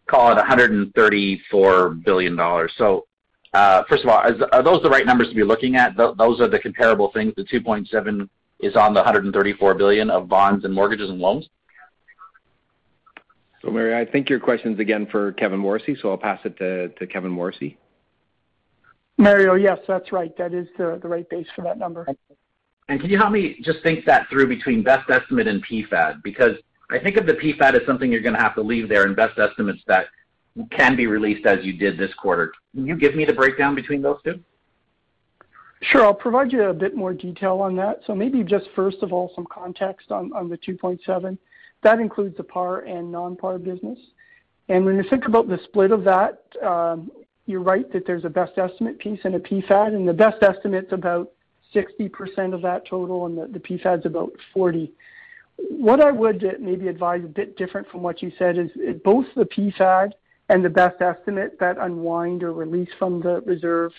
call 0.07 0.31
it 0.31 0.37
$134 0.37 2.03
billion. 2.03 2.37
So, 2.77 3.05
uh, 3.53 3.83
First 3.87 4.03
of 4.03 4.09
all, 4.09 4.23
are 4.51 4.63
those 4.63 4.81
the 4.81 4.89
right 4.89 5.05
numbers 5.05 5.29
to 5.29 5.35
be 5.35 5.43
looking 5.43 5.75
at? 5.75 5.95
Those 5.95 6.41
are 6.41 6.47
the 6.47 6.59
comparable 6.59 7.11
things, 7.11 7.33
the 7.37 7.43
$2.7 7.43 8.27
is 8.63 8.75
on 8.75 8.93
the 8.93 8.99
134 8.99 9.75
billion 9.75 10.09
of 10.09 10.27
bonds 10.27 10.65
and 10.65 10.73
mortgages 10.73 11.09
and 11.09 11.19
loans? 11.19 11.49
So, 13.61 13.71
Mario, 13.71 13.99
I 13.99 14.05
think 14.05 14.29
your 14.29 14.39
question's 14.39 14.79
again 14.79 15.07
for 15.09 15.31
Kevin 15.33 15.59
Morrissey, 15.59 15.95
so 16.01 16.09
I'll 16.09 16.17
pass 16.17 16.39
it 16.43 16.57
to 16.57 17.07
Kevin 17.07 17.31
Morrissey. 17.31 17.77
Mario, 19.17 19.53
yes, 19.55 19.77
that's 19.87 20.11
right. 20.11 20.35
That 20.37 20.53
is 20.53 20.67
the 20.77 20.97
right 21.03 21.29
base 21.29 21.47
for 21.55 21.61
that 21.63 21.77
number. 21.77 22.05
And 22.89 22.99
Can 22.99 23.09
you 23.09 23.17
help 23.17 23.31
me 23.31 23.57
just 23.63 23.81
think 23.81 24.05
that 24.05 24.27
through 24.29 24.47
between 24.47 24.83
best 24.83 25.09
estimate 25.09 25.47
and 25.47 25.65
PfAD? 25.65 26.21
Because 26.23 26.57
I 26.91 26.99
think 26.99 27.15
of 27.17 27.25
the 27.25 27.33
PfAD 27.33 27.75
as 27.79 27.85
something 27.87 28.11
you're 28.11 28.21
going 28.21 28.35
to 28.35 28.41
have 28.41 28.55
to 28.55 28.61
leave 28.61 28.89
there 28.89 29.03
and 29.03 29.15
best 29.15 29.39
estimates 29.39 29.81
that 29.87 30.07
can 30.71 30.95
be 30.95 31.07
released 31.07 31.45
as 31.45 31.63
you 31.63 31.73
did 31.73 31.97
this 31.97 32.13
quarter. 32.15 32.51
Can 32.75 32.85
you 32.85 32.97
give 32.97 33.15
me 33.15 33.23
the 33.23 33.33
breakdown 33.33 33.75
between 33.75 34.01
those 34.01 34.17
two? 34.23 34.43
Sure. 35.83 36.05
I'll 36.05 36.13
provide 36.13 36.51
you 36.51 36.63
a 36.63 36.73
bit 36.73 36.95
more 36.95 37.13
detail 37.13 37.59
on 37.59 37.75
that. 37.75 38.01
So 38.07 38.15
maybe 38.15 38.41
just 38.43 38.65
first 38.75 38.97
of 39.01 39.11
all, 39.11 39.31
some 39.35 39.45
context 39.45 40.11
on 40.11 40.29
the 40.49 40.57
$2.7. 40.57 41.37
That 41.81 41.99
includes 41.99 42.37
the 42.37 42.43
par 42.43 42.79
and 42.79 43.11
non-par 43.11 43.59
business. 43.59 43.99
And 44.69 44.85
when 44.85 44.95
you 44.95 45.03
think 45.09 45.25
about 45.25 45.49
the 45.49 45.59
split 45.65 45.91
of 45.91 46.05
that, 46.05 46.43
um, 46.65 47.11
you're 47.45 47.61
right 47.61 47.91
that 47.91 48.07
there's 48.07 48.23
a 48.23 48.29
best 48.29 48.57
estimate 48.57 48.97
piece 48.99 49.19
and 49.25 49.35
a 49.35 49.39
PfAD, 49.39 49.87
and 49.93 50.07
the 50.07 50.13
best 50.13 50.41
estimate's 50.41 50.93
about 50.93 51.31
60% 51.75 52.53
of 52.53 52.61
that 52.61 52.87
total, 52.87 53.25
and 53.25 53.53
the 53.53 53.59
PfAD's 53.59 54.05
about 54.05 54.31
40. 54.53 54.89
What 55.57 55.99
I 55.99 56.11
would 56.11 56.45
maybe 56.61 56.87
advise 56.87 57.25
a 57.25 57.27
bit 57.27 57.57
different 57.57 57.89
from 57.89 58.01
what 58.01 58.21
you 58.21 58.31
said 58.39 58.57
is 58.57 58.69
both 59.03 59.25
the 59.35 59.43
PfAD 59.43 60.13
and 60.47 60.63
the 60.63 60.69
best 60.69 61.01
estimate 61.01 61.59
that 61.59 61.77
unwind 61.77 62.43
or 62.43 62.53
release 62.53 62.89
from 62.97 63.21
the 63.21 63.41
reserve 63.41 63.91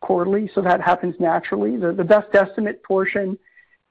quarterly, 0.00 0.50
so 0.54 0.60
that 0.62 0.80
happens 0.80 1.14
naturally. 1.18 1.76
The 1.76 2.04
best 2.04 2.34
estimate 2.34 2.82
portion 2.82 3.38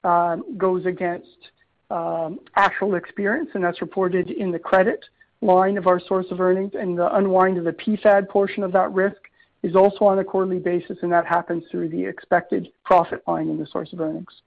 um, 0.04 0.56
goes 0.56 0.86
against 0.86 1.50
um, 1.90 2.40
actual 2.56 2.94
experience, 2.94 3.50
and 3.54 3.64
that's 3.64 3.80
reported 3.80 4.30
in 4.30 4.50
the 4.50 4.58
credit 4.58 5.04
line 5.42 5.76
of 5.76 5.86
our 5.86 6.00
source 6.00 6.26
of 6.30 6.40
earnings. 6.40 6.72
And 6.74 6.98
the 6.98 7.14
unwind 7.14 7.58
of 7.58 7.64
the 7.64 7.72
PfAD 7.72 8.28
portion 8.28 8.62
of 8.62 8.72
that 8.72 8.92
risk 8.92 9.20
is 9.62 9.74
also 9.74 10.04
on 10.04 10.18
a 10.18 10.24
quarterly 10.24 10.58
basis, 10.58 10.98
and 11.02 11.12
that 11.12 11.26
happens 11.26 11.64
through 11.70 11.88
the 11.88 12.04
expected 12.04 12.68
profit 12.84 13.22
line 13.26 13.48
in 13.48 13.58
the 13.58 13.66
source 13.66 13.92
of 13.92 14.00
earnings. 14.00 14.42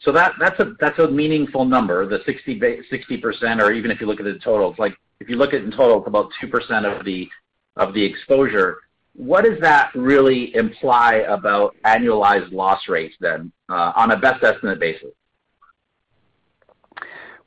So 0.00 0.12
that, 0.12 0.32
that's 0.38 0.60
a 0.60 0.74
that's 0.80 0.98
a 0.98 1.08
meaningful 1.08 1.64
number, 1.64 2.06
the 2.06 2.18
60%, 2.18 3.62
or 3.62 3.72
even 3.72 3.90
if 3.90 4.00
you 4.00 4.06
look 4.06 4.20
at 4.20 4.24
the 4.24 4.38
total. 4.38 4.70
It's 4.70 4.78
like 4.78 4.94
if 5.20 5.30
you 5.30 5.36
look 5.36 5.54
at 5.54 5.62
in 5.62 5.70
total, 5.70 5.98
it's 5.98 6.08
about 6.08 6.30
2% 6.42 6.98
of 6.98 7.04
the, 7.04 7.28
of 7.76 7.94
the 7.94 8.04
exposure. 8.04 8.78
What 9.14 9.44
does 9.44 9.60
that 9.60 9.90
really 9.94 10.54
imply 10.56 11.24
about 11.28 11.76
annualized 11.84 12.52
loss 12.52 12.88
rates 12.88 13.14
then 13.20 13.52
uh, 13.68 13.92
on 13.94 14.10
a 14.10 14.16
best 14.16 14.42
estimate 14.42 14.80
basis? 14.80 15.10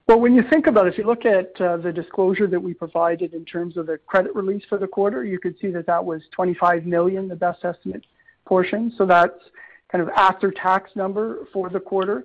Well, 0.07 0.21
when 0.21 0.33
you 0.33 0.43
think 0.49 0.67
about 0.67 0.87
it, 0.87 0.93
if 0.93 0.97
you 0.97 1.05
look 1.05 1.25
at 1.25 1.59
uh, 1.59 1.75
the 1.77 1.91
disclosure 1.91 2.47
that 2.47 2.59
we 2.59 2.73
provided 2.73 3.33
in 3.33 3.43
terms 3.43 3.75
of 3.75 3.87
the 3.87 3.97
credit 3.97 4.33
release 4.33 4.63
for 4.69 4.77
the 4.77 4.87
quarter, 4.87 5.25
you 5.25 5.37
could 5.37 5.59
see 5.59 5.67
that 5.71 5.85
that 5.87 6.03
was 6.03 6.21
25 6.31 6.85
million, 6.85 7.27
the 7.27 7.35
best 7.35 7.65
estimate 7.65 8.05
portion. 8.45 8.93
So 8.97 9.05
that's 9.05 9.37
kind 9.91 10.01
of 10.01 10.07
after-tax 10.15 10.91
number 10.95 11.47
for 11.51 11.69
the 11.69 11.81
quarter. 11.81 12.23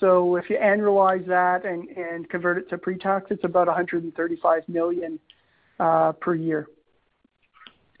So 0.00 0.36
if 0.36 0.48
you 0.48 0.56
annualize 0.56 1.26
that 1.26 1.66
and 1.66 1.88
and 1.90 2.28
convert 2.30 2.56
it 2.56 2.70
to 2.70 2.78
pre-tax, 2.78 3.26
it's 3.30 3.44
about 3.44 3.68
$135 3.68 4.68
million 4.68 5.18
uh, 5.80 6.12
per 6.12 6.34
year. 6.34 6.68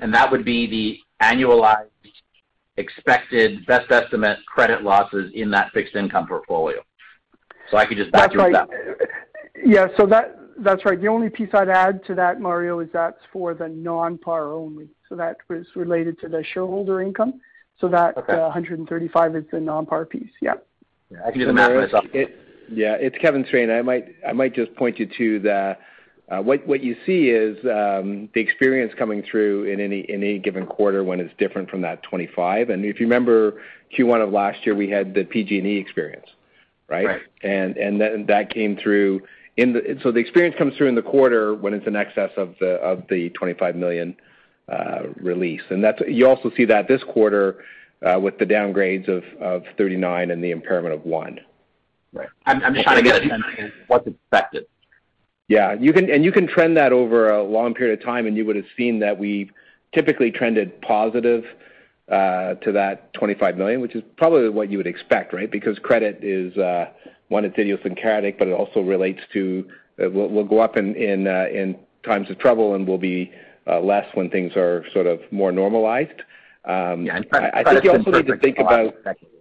And 0.00 0.12
that 0.14 0.30
would 0.30 0.44
be 0.44 0.66
the 0.66 0.98
annualized 1.24 1.88
expected 2.76 3.66
best 3.66 3.90
estimate 3.90 4.38
credit 4.46 4.82
losses 4.82 5.30
in 5.34 5.50
that 5.50 5.70
fixed 5.72 5.96
income 5.96 6.26
portfolio. 6.26 6.80
So 7.70 7.76
I 7.76 7.86
could 7.86 7.98
just 7.98 8.12
back 8.12 8.32
into 8.32 8.50
that. 8.52 8.68
Yeah. 9.64 9.88
So 9.96 10.06
that 10.06 10.38
that's 10.58 10.84
right. 10.84 11.00
The 11.00 11.08
only 11.08 11.28
piece 11.28 11.50
I'd 11.52 11.68
add 11.68 12.04
to 12.06 12.14
that, 12.14 12.40
Mario, 12.40 12.80
is 12.80 12.88
that's 12.92 13.20
for 13.32 13.54
the 13.54 13.68
non-par 13.68 14.52
only. 14.52 14.88
So 15.08 15.16
that 15.16 15.36
was 15.48 15.66
related 15.74 16.18
to 16.20 16.28
the 16.28 16.44
shareholder 16.52 17.02
income. 17.02 17.40
So 17.80 17.88
that 17.88 18.16
uh, 18.16 18.50
135 18.52 19.36
is 19.36 19.44
the 19.52 19.60
non-par 19.60 20.06
piece. 20.06 20.30
Yeah. 20.40 20.54
I 21.24 21.30
can 21.30 21.40
do 21.40 21.46
the 21.46 21.52
math 21.52 21.72
myself. 21.72 22.04
Yeah. 22.12 22.96
It's 22.98 23.16
Kevin 23.18 23.44
Strain. 23.46 23.70
I 23.70 23.82
might 23.82 24.14
I 24.26 24.32
might 24.32 24.54
just 24.54 24.74
point 24.76 24.98
you 24.98 25.06
to 25.06 25.76
Uh, 26.30 26.42
what 26.42 26.66
what 26.66 26.82
you 26.82 26.94
see 27.06 27.30
is 27.30 27.56
um, 27.64 28.28
the 28.34 28.40
experience 28.40 28.92
coming 28.98 29.22
through 29.22 29.64
in 29.64 29.80
any 29.80 30.04
any 30.10 30.38
given 30.38 30.66
quarter 30.66 31.02
when 31.02 31.20
it's 31.20 31.32
different 31.38 31.70
from 31.70 31.80
that 31.80 32.02
25. 32.02 32.68
And 32.68 32.84
If 32.84 33.00
you 33.00 33.06
remember 33.06 33.62
Q1 33.96 34.22
of 34.22 34.30
last 34.30 34.66
year, 34.66 34.74
we 34.74 34.90
had 34.90 35.14
the 35.14 35.24
PG&E 35.24 35.78
experience, 35.78 36.26
right? 36.86 37.06
Right. 37.06 38.26
That 38.26 38.50
came 38.52 38.76
through. 38.76 39.22
In 39.56 39.72
the 39.72 39.98
so 40.02 40.12
the 40.12 40.18
experience 40.20 40.54
comes 40.58 40.76
through 40.76 40.88
in 40.88 40.94
the 40.94 41.02
quarter 41.02 41.54
when 41.54 41.72
it's 41.72 41.86
in 41.86 41.96
excess 41.96 42.30
of 42.36 42.54
the 42.60 42.74
of 42.74 43.04
the 43.08 43.30
$25 43.30 43.74
million 43.74 44.14
uh, 44.68 45.04
release. 45.16 45.62
And 45.70 45.82
that's 45.82 46.00
you 46.06 46.28
also 46.28 46.50
see 46.56 46.66
that 46.66 46.88
this 46.88 47.02
quarter 47.04 47.64
uh, 48.06 48.20
with 48.20 48.38
the 48.38 48.44
downgrades 48.44 49.08
of 49.08 49.24
of 49.40 49.62
39 49.78 50.30
and 50.30 50.44
the 50.44 50.50
impairment 50.50 50.94
of 50.94 51.00
$1. 51.00 51.38
Right. 52.12 52.28
I'm 52.46 52.60
just 52.74 52.84
trying 52.84 53.02
to 53.02 53.10
get 53.10 53.24
a 53.24 53.28
sense 53.28 53.42
of 53.58 53.70
what's 53.86 54.06
expected. 54.06 54.66
Yeah. 55.48 55.74
You 55.74 55.92
can 55.92 56.10
and 56.10 56.24
you 56.24 56.32
can 56.32 56.46
trend 56.46 56.76
that 56.76 56.92
over 56.92 57.30
a 57.30 57.42
long 57.42 57.74
period 57.74 57.98
of 57.98 58.04
time, 58.04 58.26
and 58.26 58.36
you 58.36 58.44
would've 58.44 58.66
seen 58.76 59.00
that 59.00 59.18
we've 59.18 59.50
typically 59.94 60.30
trended 60.30 60.80
positive 60.82 61.44
uh, 62.10 62.54
to 62.54 62.72
that 62.72 63.12
25 63.14 63.56
million, 63.56 63.80
which 63.80 63.94
is 63.94 64.02
probably 64.16 64.48
what 64.50 64.70
you 64.70 64.76
would 64.76 64.86
expect, 64.86 65.32
right? 65.32 65.50
Because 65.50 65.78
credit 65.78 66.20
is 66.22 66.56
uh, 66.58 66.90
one, 67.28 67.44
it's 67.44 67.58
idiosyncratic, 67.58 68.38
but 68.38 68.48
it 68.48 68.52
also 68.52 68.80
relates 68.80 69.20
to 69.32 69.68
uh, 70.02 70.10
will 70.10 70.44
go 70.44 70.60
up 70.60 70.76
in 70.76 70.94
in 70.94 71.76
times 72.04 72.30
of 72.30 72.38
trouble 72.38 72.74
and 72.74 72.86
will 72.86 72.98
be 72.98 73.32
less 73.82 74.06
when 74.14 74.30
things 74.30 74.52
are 74.56 74.84
sort 74.92 75.06
of 75.06 75.20
more 75.30 75.52
normalized. 75.52 76.22
Um, 76.64 77.06
yeah. 77.06 77.20
I 77.32 77.64
think 77.64 77.84
you 77.84 77.92
also 77.92 78.10
need 78.10 78.26
to 78.26 78.36
think 78.36 78.58
about. 78.58 78.94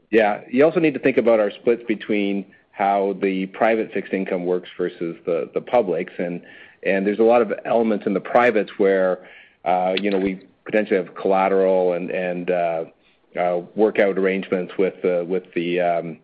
Yeah. 0.10 0.42
You 0.50 0.64
also 0.64 0.80
need 0.80 0.94
to 0.94 1.00
think 1.00 1.18
about 1.18 1.40
our 1.40 1.52
splits 1.52 1.84
between 1.88 2.46
how 2.78 3.18
the 3.22 3.48
private 3.48 3.92
fixed 3.92 4.14
income 4.14 4.46
works 4.46 4.70
versus 4.78 5.18
the 5.26 5.62
publics. 5.62 6.14
And, 6.20 6.44
and 6.84 7.08
there's 7.08 7.20
a 7.20 7.24
lot 7.24 7.42
of 7.42 7.52
elements 7.66 8.06
in 8.06 8.14
the 8.14 8.20
privates 8.20 8.72
where 8.78 9.28
uh, 9.68 9.96
you 10.02 10.10
know, 10.10 10.18
we 10.18 10.40
potentially 10.66 10.98
have 10.98 11.14
collateral 11.14 11.94
and 11.94 12.50
uh, 12.50 12.86
uh, 13.38 13.62
workout 13.76 14.18
arrangements 14.18 14.74
with 14.78 15.04
um, 15.80 16.20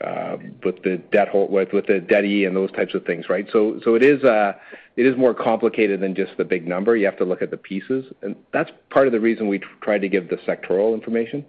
uh 0.00 0.36
with 0.64 0.82
the 0.82 0.96
debtor 1.12 2.46
and 2.46 2.56
those 2.56 2.72
types 2.72 2.94
of 2.94 3.04
things, 3.04 3.28
right? 3.28 3.46
So, 3.52 3.80
so 3.84 3.94
it 3.94 4.02
is 4.02 5.16
more 5.16 5.34
complicated 5.34 6.00
than 6.00 6.14
just 6.14 6.36
the 6.36 6.44
big 6.44 6.66
number. 6.66 6.96
You 6.96 7.04
have 7.06 7.18
to 7.18 7.24
look 7.24 7.42
at 7.42 7.50
the 7.50 7.56
pieces. 7.56 8.06
And 8.22 8.34
that's 8.52 8.70
part 8.88 9.06
of 9.06 9.12
the 9.12 9.20
reason 9.20 9.46
we 9.46 9.60
try 9.82 9.98
to 9.98 10.08
give 10.08 10.28
the 10.28 10.36
sectoral 10.36 10.94
information. 10.94 11.44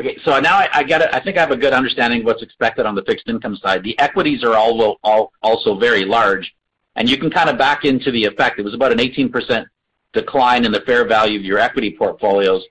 Okay. 0.00 0.16
So 0.24 0.40
now 0.40 0.66
I 0.72 0.82
get 0.82 1.02
it. 1.02 1.10
I 1.12 1.20
think 1.20 1.36
I 1.36 1.40
have 1.40 1.50
a 1.50 1.56
good 1.56 1.74
understanding 1.74 2.20
of 2.20 2.26
what's 2.26 2.42
expected 2.42 2.86
on 2.86 2.94
the 2.94 3.02
fixed 3.02 3.28
income 3.28 3.54
side. 3.56 3.82
The 3.82 3.98
equities 3.98 4.42
are 4.42 4.56
all, 4.56 4.98
all 5.04 5.30
also 5.42 5.78
very 5.78 6.06
large, 6.06 6.54
and 6.96 7.08
you 7.08 7.18
can 7.18 7.30
kind 7.30 7.50
of 7.50 7.58
back 7.58 7.84
into 7.84 8.10
the 8.10 8.24
effect. 8.24 8.58
It 8.58 8.62
was 8.62 8.72
about 8.72 8.92
an 8.92 8.98
18% 8.98 9.66
decline 10.14 10.64
in 10.64 10.72
the 10.72 10.80
fair 10.80 11.06
value 11.06 11.38
of 11.38 11.44
your 11.44 11.58
equity 11.58 11.94
portfolios. 11.98 12.64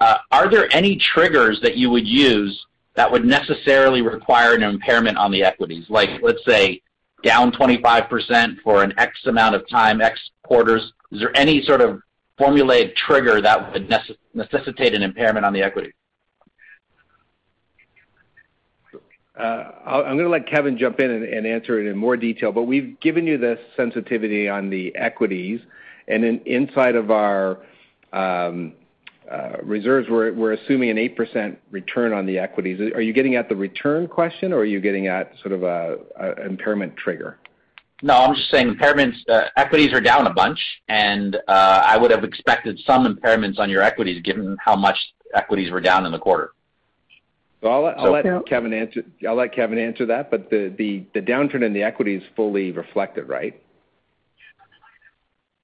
Uh, 0.00 0.18
are 0.32 0.50
there 0.50 0.68
any 0.74 0.96
triggers 0.96 1.60
that 1.60 1.76
you 1.76 1.90
would 1.90 2.08
use 2.08 2.66
that 2.94 3.10
would 3.10 3.24
necessarily 3.24 4.02
require 4.02 4.54
an 4.54 4.64
impairment 4.64 5.16
on 5.16 5.30
the 5.30 5.44
equities? 5.44 5.88
Like, 5.88 6.20
let's 6.22 6.44
say, 6.44 6.82
down 7.22 7.52
25% 7.52 8.56
for 8.64 8.82
an 8.82 8.92
X 8.98 9.24
amount 9.26 9.54
of 9.54 9.68
time, 9.68 10.00
X 10.00 10.20
quarters. 10.42 10.92
Is 11.12 11.20
there 11.20 11.36
any 11.36 11.62
sort 11.62 11.80
of 11.80 12.00
formulaic 12.36 12.96
trigger 12.96 13.40
that 13.40 13.72
would 13.72 13.88
necessitate 14.34 14.92
an 14.92 15.04
impairment 15.04 15.46
on 15.46 15.52
the 15.52 15.62
equity? 15.62 15.94
Uh, 19.36 19.64
I'm 19.84 20.16
gonna 20.16 20.28
let 20.28 20.46
Kevin 20.46 20.78
jump 20.78 21.00
in 21.00 21.10
and 21.10 21.46
answer 21.46 21.80
it 21.80 21.90
in 21.90 21.96
more 21.96 22.16
detail, 22.16 22.52
but 22.52 22.64
we've 22.64 22.98
given 23.00 23.26
you 23.26 23.36
the 23.36 23.58
sensitivity 23.76 24.48
on 24.48 24.70
the 24.70 24.94
equities. 24.94 25.60
Inside 26.06 26.94
of 26.94 27.10
our 27.10 27.58
um, 28.12 28.74
uh, 29.30 29.56
reserves, 29.62 30.08
we're 30.08 30.52
assuming 30.52 30.90
an 30.90 30.98
8% 30.98 31.56
return 31.70 32.12
on 32.12 32.26
the 32.26 32.38
equities. 32.38 32.78
Are 32.94 33.00
you 33.00 33.12
getting 33.12 33.34
at 33.34 33.48
the 33.48 33.56
return 33.56 34.06
question, 34.06 34.52
or 34.52 34.58
are 34.58 34.64
you 34.64 34.80
getting 34.80 35.08
at 35.08 35.32
sort 35.40 35.52
of 35.52 35.64
a 35.64 35.98
impairment 36.44 36.96
trigger? 36.96 37.38
No, 38.02 38.14
I'm 38.14 38.34
just 38.34 38.50
saying 38.50 38.72
impairments, 38.72 39.16
uh, 39.28 39.48
equities 39.56 39.92
are 39.92 40.00
down 40.00 40.26
a 40.26 40.32
bunch, 40.32 40.60
and 40.88 41.38
I 41.48 41.96
would 41.96 42.12
have 42.12 42.22
expected 42.22 42.78
some 42.86 43.12
impairments 43.12 43.58
on 43.58 43.68
your 43.68 43.82
equities 43.82 44.22
given 44.22 44.56
how 44.60 44.76
much 44.76 44.98
equities 45.34 45.72
were 45.72 45.80
down 45.80 46.06
in 46.06 46.12
the 46.12 46.18
quarter. 46.18 46.52
I'll 47.68 49.36
let 49.36 49.54
Kevin 49.54 49.78
answer 49.78 50.06
that. 50.06 50.30
But 50.30 50.50
the 50.50 51.06
downturn 51.14 51.64
in 51.64 51.72
the 51.72 51.82
equity 51.82 52.16
is 52.16 52.22
fully 52.36 52.72
reflected, 52.72 53.28
right? 53.28 53.60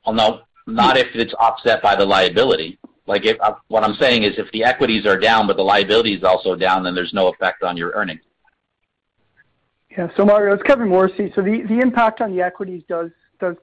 Well, 0.06 0.14
no, 0.14 0.40
not 0.66 0.96
if 0.96 1.08
it's 1.14 1.34
offset 1.34 1.82
by 1.82 1.96
the 1.96 2.04
liability. 2.04 2.78
Like, 3.06 3.24
uh, 3.26 3.54
what 3.68 3.82
I'm 3.82 3.96
saying 3.96 4.22
is 4.22 4.34
if 4.38 4.50
the 4.52 4.64
equities 4.64 5.04
are 5.04 5.18
down, 5.18 5.46
but 5.46 5.56
the 5.56 5.62
liability 5.62 6.14
is 6.14 6.22
also 6.22 6.54
down, 6.54 6.84
then 6.84 6.94
there's 6.94 7.12
no 7.12 7.28
effect 7.28 7.62
on 7.62 7.76
your 7.76 7.90
earnings. 7.92 8.20
Yeah. 9.90 10.08
So 10.16 10.24
Mario, 10.24 10.54
it's 10.54 10.62
Kevin 10.62 10.88
Morrissey. 10.88 11.32
So 11.34 11.42
the 11.42 11.78
impact 11.82 12.20
on 12.20 12.34
the 12.34 12.40
equities 12.42 12.82
does 12.88 13.10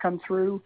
come 0.01 0.19
through. 0.27 0.61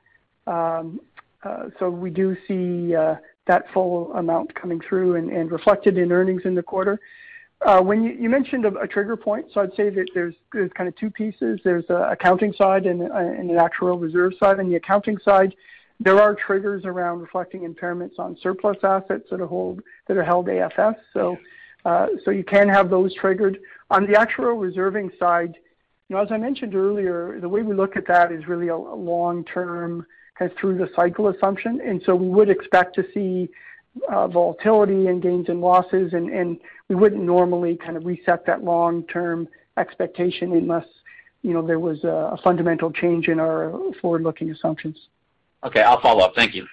Um, 0.47 0.99
uh, 1.43 1.65
so 1.77 1.89
we 1.89 2.09
do 2.09 2.35
see 2.47 2.95
uh, 2.95 3.15
that 3.45 3.65
full 3.73 4.11
amount 4.13 4.55
coming 4.55 4.81
through 4.87 5.15
and 5.15 5.51
reflected 5.51 5.97
in 5.97 6.11
earnings 6.11 6.41
in 6.45 6.55
the 6.55 6.63
quarter. 6.63 6.99
When 7.63 8.03
you 8.03 8.29
mentioned 8.29 8.65
a 8.65 8.87
trigger 8.87 9.15
point, 9.15 9.47
so 9.53 9.61
I'd 9.61 9.75
say 9.75 9.89
that 9.89 10.09
there's 10.13 10.71
kind 10.73 10.87
of 10.87 10.95
two 10.95 11.11
pieces. 11.11 11.59
There's 11.63 11.85
an 11.89 12.01
accounting 12.01 12.53
side 12.53 12.85
and 12.85 13.01
an 13.01 13.49
actuarial 13.49 14.01
reserve 14.01 14.33
side. 14.39 14.59
On 14.59 14.69
the 14.69 14.75
accounting 14.75 15.17
side, 15.19 15.55
there 15.99 16.19
are 16.19 16.33
triggers 16.33 16.83
around 16.85 17.21
reflecting 17.21 17.61
impairments 17.61 18.17
on 18.17 18.35
surplus 18.41 18.77
assets 18.83 19.25
that 19.29 19.39
are 19.41 19.47
held 19.47 20.47
AFS. 20.47 20.95
So 21.13 21.37
uh 21.85 22.07
so 22.23 22.31
you 22.31 22.43
can 22.43 22.69
have 22.69 22.89
those 22.89 23.13
triggered. 23.15 23.59
On 23.89 24.05
the 24.05 24.13
actuarial 24.13 24.61
reserving 24.61 25.11
side, 25.19 25.55
you 26.07 26.15
know, 26.15 26.21
as 26.21 26.31
I 26.31 26.37
mentioned 26.37 26.75
earlier, 26.75 27.39
the 27.39 27.49
way 27.49 27.61
we 27.61 27.73
look 27.73 27.95
at 27.95 28.07
that 28.07 28.31
is 28.31 28.47
really 28.47 28.67
a 28.67 28.77
long-term 28.77 30.05
kind 30.37 30.51
of 30.51 30.57
through 30.57 30.77
the 30.77 30.89
cycle 30.95 31.27
assumption. 31.29 31.81
And 31.81 32.01
so 32.05 32.15
we 32.15 32.27
would 32.27 32.49
expect 32.49 32.95
to 32.95 33.03
see 33.13 33.49
Uh, 34.09 34.25
volatility 34.25 35.07
and 35.07 35.21
gains 35.21 35.49
and 35.49 35.59
losses, 35.59 36.13
and 36.13 36.57
we 36.87 36.95
wouldn't 36.95 37.23
normally 37.23 37.75
kind 37.75 37.97
of 37.97 38.05
reset 38.05 38.45
that 38.45 38.63
long-term 38.63 39.49
expectation 39.77 40.53
unless, 40.53 40.85
you 41.41 41.53
know, 41.53 41.65
there 41.65 41.77
was 41.77 42.01
a 42.05 42.37
fundamental 42.41 42.89
change 42.89 43.27
in 43.27 43.37
our 43.37 43.77
forward-looking 44.01 44.49
assumptions. 44.49 44.97
Okay. 45.65 45.81
I'll 45.81 45.99
follow 45.99 46.23
up. 46.23 46.33
Thank 46.35 46.55
you. 46.55 46.65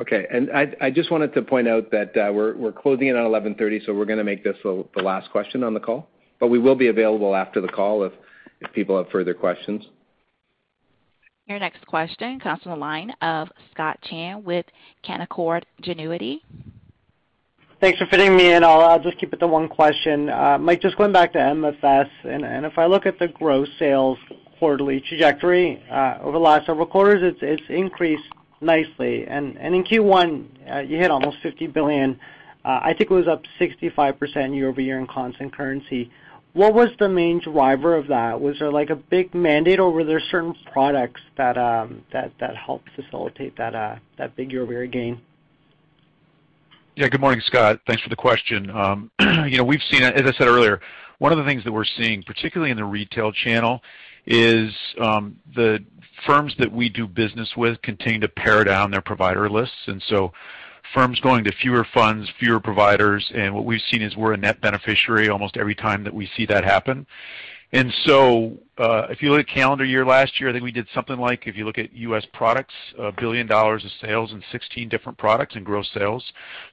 Okay. 0.00 0.28
And 0.30 0.52
I 0.52 0.72
I 0.80 0.90
just 0.90 1.10
wanted 1.10 1.34
to 1.34 1.42
point 1.42 1.66
out 1.66 1.90
that 1.90 2.16
uh, 2.16 2.32
we're 2.32 2.72
closing 2.72 3.08
in 3.08 3.16
on 3.16 3.26
11:30, 3.26 3.84
so 3.84 3.92
we're 3.92 4.04
gonna 4.04 4.22
make 4.22 4.44
this 4.44 4.56
the 4.62 5.02
last 5.02 5.32
question 5.32 5.64
on 5.64 5.74
the 5.74 5.80
call. 5.80 6.08
But 6.38 6.46
we 6.46 6.60
will 6.60 6.76
be 6.76 6.86
available 6.86 7.34
after 7.34 7.60
the 7.60 7.68
call 7.68 8.04
if 8.04 8.12
people 8.72 8.96
have 8.96 9.10
further 9.10 9.34
questions. 9.34 9.84
Your 11.50 11.58
next 11.58 11.84
question 11.88 12.38
comes 12.38 12.62
from 12.62 12.70
the 12.70 12.78
line 12.78 13.10
of 13.22 13.48
Scott 13.72 13.98
Chan 14.02 14.44
with 14.44 14.64
Canaccord 15.04 15.64
Genuity. 15.82 16.42
Thanks 17.80 17.98
for 17.98 18.06
fitting 18.06 18.36
me 18.36 18.52
in. 18.52 18.62
I'll 18.62 19.02
just 19.02 19.18
keep 19.18 19.32
it 19.32 19.38
to 19.38 19.48
one 19.48 19.68
question. 19.68 20.28
Uh, 20.28 20.58
Mike, 20.60 20.80
just 20.80 20.96
going 20.96 21.12
back 21.12 21.32
to 21.32 21.40
MFS, 21.40 22.08
and 22.22 22.64
if 22.64 22.78
I 22.78 22.86
look 22.86 23.04
at 23.04 23.18
the 23.18 23.26
gross 23.26 23.68
sales 23.80 24.16
quarterly 24.60 25.00
trajectory 25.00 25.82
uh, 25.90 26.18
over 26.20 26.38
the 26.38 26.38
last 26.38 26.66
several 26.66 26.86
quarters, 26.86 27.34
it's 27.42 27.62
increased 27.68 28.28
nicely. 28.60 29.26
In 29.26 29.56
Q1, 29.56 30.44
uh, 30.72 30.78
you 30.78 30.98
hit 30.98 31.10
almost 31.10 31.38
$50 31.42 31.72
billion. 31.72 32.16
I 32.64 32.94
think 32.96 33.10
it 33.10 33.14
was 33.14 33.26
up 33.26 33.42
65% 33.58 34.54
year-over-year 34.54 35.00
in 35.00 35.08
constant 35.08 35.52
currency. 35.52 36.12
What 36.52 36.74
was 36.74 36.88
the 36.98 37.08
main 37.08 37.40
driver 37.40 37.94
of 37.94 38.08
that? 38.08 38.40
Was 38.40 38.58
there 38.58 38.72
like 38.72 38.90
a 38.90 38.96
big 38.96 39.34
mandate, 39.34 39.78
or 39.78 39.90
were 39.90 40.04
there 40.04 40.20
certain 40.30 40.54
products 40.72 41.20
that 41.36 41.56
um, 41.56 42.02
helped 42.56 42.88
facilitate 42.96 43.58
uh, 43.60 43.96
that 44.18 44.36
big 44.36 44.50
year-over-year 44.50 44.86
gain? 44.86 45.20
Yeah. 46.96 47.08
Good 47.08 47.20
morning, 47.20 47.40
Scott. 47.46 47.80
Thanks 47.86 48.02
for 48.02 48.08
the 48.08 48.16
question. 48.16 48.68
Um, 48.70 49.10
you 49.20 49.58
know, 49.58 49.64
we've 49.64 49.82
seen, 49.90 50.02
as 50.02 50.22
I 50.22 50.32
said 50.36 50.48
earlier, 50.48 50.80
one 51.18 51.30
of 51.30 51.38
the 51.38 51.44
things 51.44 51.62
that 51.64 51.72
we're 51.72 51.84
seeing, 51.84 52.22
particularly 52.24 52.72
in 52.72 52.76
the 52.76 52.84
retail 52.84 53.30
channel, 53.30 53.80
is 54.26 54.72
um, 55.00 55.36
the 55.54 55.78
firms 56.26 56.54
that 56.58 56.70
we 56.70 56.88
do 56.88 57.06
business 57.06 57.50
with 57.56 57.80
continue 57.82 58.20
to 58.20 58.28
pare 58.28 58.64
down 58.64 58.90
their 58.90 59.00
provider 59.00 59.48
lists. 59.48 59.76
Firms 60.94 61.20
going 61.20 61.44
to 61.44 61.52
fewer 61.52 61.86
funds, 61.94 62.28
fewer 62.38 62.58
providers, 62.58 63.30
and 63.34 63.54
what 63.54 63.64
we've 63.64 63.82
seen 63.90 64.02
is 64.02 64.16
we're 64.16 64.32
a 64.32 64.36
net 64.36 64.60
beneficiary 64.60 65.28
almost 65.28 65.56
every 65.56 65.74
time 65.74 66.02
that 66.04 66.14
we 66.14 66.28
see 66.36 66.46
that 66.46 66.64
happen. 66.64 67.06
Uh, 68.80 69.06
if 69.10 69.20
you 69.20 69.30
look 69.30 69.40
at 69.40 69.46
calendar 69.46 69.84
year 69.84 70.06
last 70.06 70.40
year, 70.40 70.48
I 70.48 70.52
think 70.52 70.64
we 70.64 70.72
did 70.72 70.86
something 70.94 71.18
like, 71.18 71.46
if 71.46 71.54
you 71.54 71.66
look 71.66 71.76
at 71.76 71.92
U.S. 71.92 72.24
products, 72.32 72.72
$1 72.98 73.14
billion 73.20 73.50
of 73.52 73.80
sales 74.00 74.32
in 74.32 74.42
16 74.50 74.88
different 74.88 75.18
products 75.18 75.54
in 75.54 75.64
gross 75.64 75.86
sales. 75.92 76.24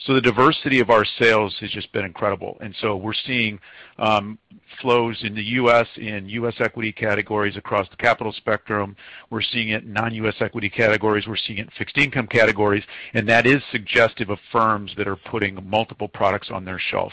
So 0.05 0.13
the 0.13 0.21
diversity 0.21 0.79
of 0.79 0.89
our 0.89 1.03
sales 1.19 1.53
has 1.59 1.69
just 1.69 1.91
been 1.91 2.05
incredible. 2.05 2.57
And 2.61 2.73
so 2.79 2.95
we're 2.95 3.11
seeing 3.13 3.59
um, 3.99 4.39
flows 4.81 5.17
in 5.21 5.35
the 5.35 5.43
U.S., 5.43 5.85
in 5.97 6.29
U.S. 6.29 6.53
equity 6.59 6.93
categories 6.93 7.57
across 7.57 7.89
the 7.89 7.97
capital 7.97 8.31
spectrum. 8.31 8.95
We're 9.29 9.41
seeing 9.41 9.69
it 9.69 9.83
in 9.83 9.91
non-U.S. 9.91 10.35
equity 10.39 10.69
categories. 10.69 11.27
We're 11.27 11.35
seeing 11.35 11.59
it 11.59 11.63
in 11.63 11.71
fixed 11.77 11.97
income 11.97 12.27
categories, 12.27 12.85
and 13.15 13.27
that 13.27 13.45
is 13.45 13.61
suggestive 13.69 14.29
of 14.29 14.39
firms 14.49 14.93
that 14.95 15.09
are 15.09 15.17
putting 15.17 15.59
multiple 15.69 16.07
products 16.07 16.51
on 16.51 16.63
their 16.63 16.79
shelf. 16.79 17.11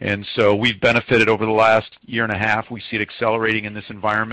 And 0.00 0.26
so 0.34 0.54
we've 0.54 0.80
benefited 0.80 1.28
over 1.28 1.44
the 1.44 1.52
last 1.52 1.90
year 2.06 2.24
and 2.24 2.32
a 2.32 2.38
half. 2.38 2.70
We 2.70 2.80
see 2.90 2.96
it 2.96 3.02
accelerating 3.02 3.66
in 3.66 3.74
this 3.74 3.84
environment 3.90 4.29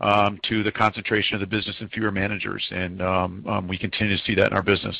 Um, 0.00 0.38
to 0.48 0.62
the 0.62 0.72
concentration 0.72 1.34
of 1.34 1.40
the 1.40 1.46
business 1.46 1.76
and 1.80 1.90
fewer 1.90 2.10
managers. 2.10 2.66
And 2.70 3.00
um, 3.00 3.44
um, 3.46 3.68
we 3.68 3.78
continue 3.78 4.16
to 4.16 4.22
see 4.24 4.34
that 4.34 4.48
in 4.48 4.52
our 4.52 4.62
business. 4.62 4.96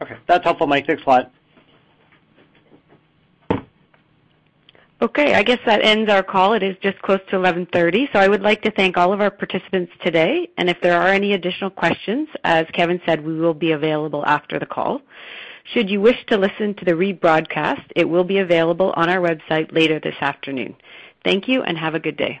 Okay. 0.00 0.16
That's 0.26 0.44
helpful, 0.44 0.66
Mike. 0.66 0.86
Thanks 0.86 1.02
a 1.06 1.10
lot. 1.10 1.32
Okay. 5.00 5.34
I 5.34 5.42
guess 5.42 5.58
that 5.66 5.84
ends 5.84 6.10
our 6.10 6.22
call. 6.22 6.52
It 6.52 6.62
is 6.62 6.76
just 6.82 7.00
close 7.02 7.20
to 7.30 7.36
11:30. 7.36 8.12
so 8.12 8.18
I 8.18 8.28
would 8.28 8.42
like 8.42 8.62
to 8.62 8.70
thank 8.70 8.96
all 8.96 9.12
of 9.12 9.20
our 9.20 9.30
participants 9.30 9.92
today. 10.04 10.48
And 10.56 10.68
if 10.68 10.80
there 10.80 11.00
are 11.00 11.08
any 11.08 11.32
additional 11.32 11.70
questions, 11.70 12.28
as 12.44 12.66
Kevin 12.72 13.00
said, 13.06 13.24
we 13.24 13.38
will 13.38 13.54
be 13.54 13.72
available 13.72 14.24
after 14.26 14.58
the 14.58 14.66
call. 14.66 15.00
Should 15.72 15.90
you 15.90 16.00
wish 16.00 16.24
to 16.26 16.38
listen 16.38 16.74
to 16.74 16.84
the 16.84 16.92
rebroadcast, 16.92 17.84
it 17.94 18.08
will 18.08 18.24
be 18.24 18.38
available 18.38 18.92
on 18.96 19.10
our 19.10 19.20
website 19.20 19.72
later 19.72 20.00
this 20.00 20.14
afternoon. 20.20 20.74
Thank 21.24 21.46
you 21.46 21.62
and 21.62 21.76
have 21.76 21.94
a 21.94 22.00
good 22.00 22.16
day. 22.16 22.40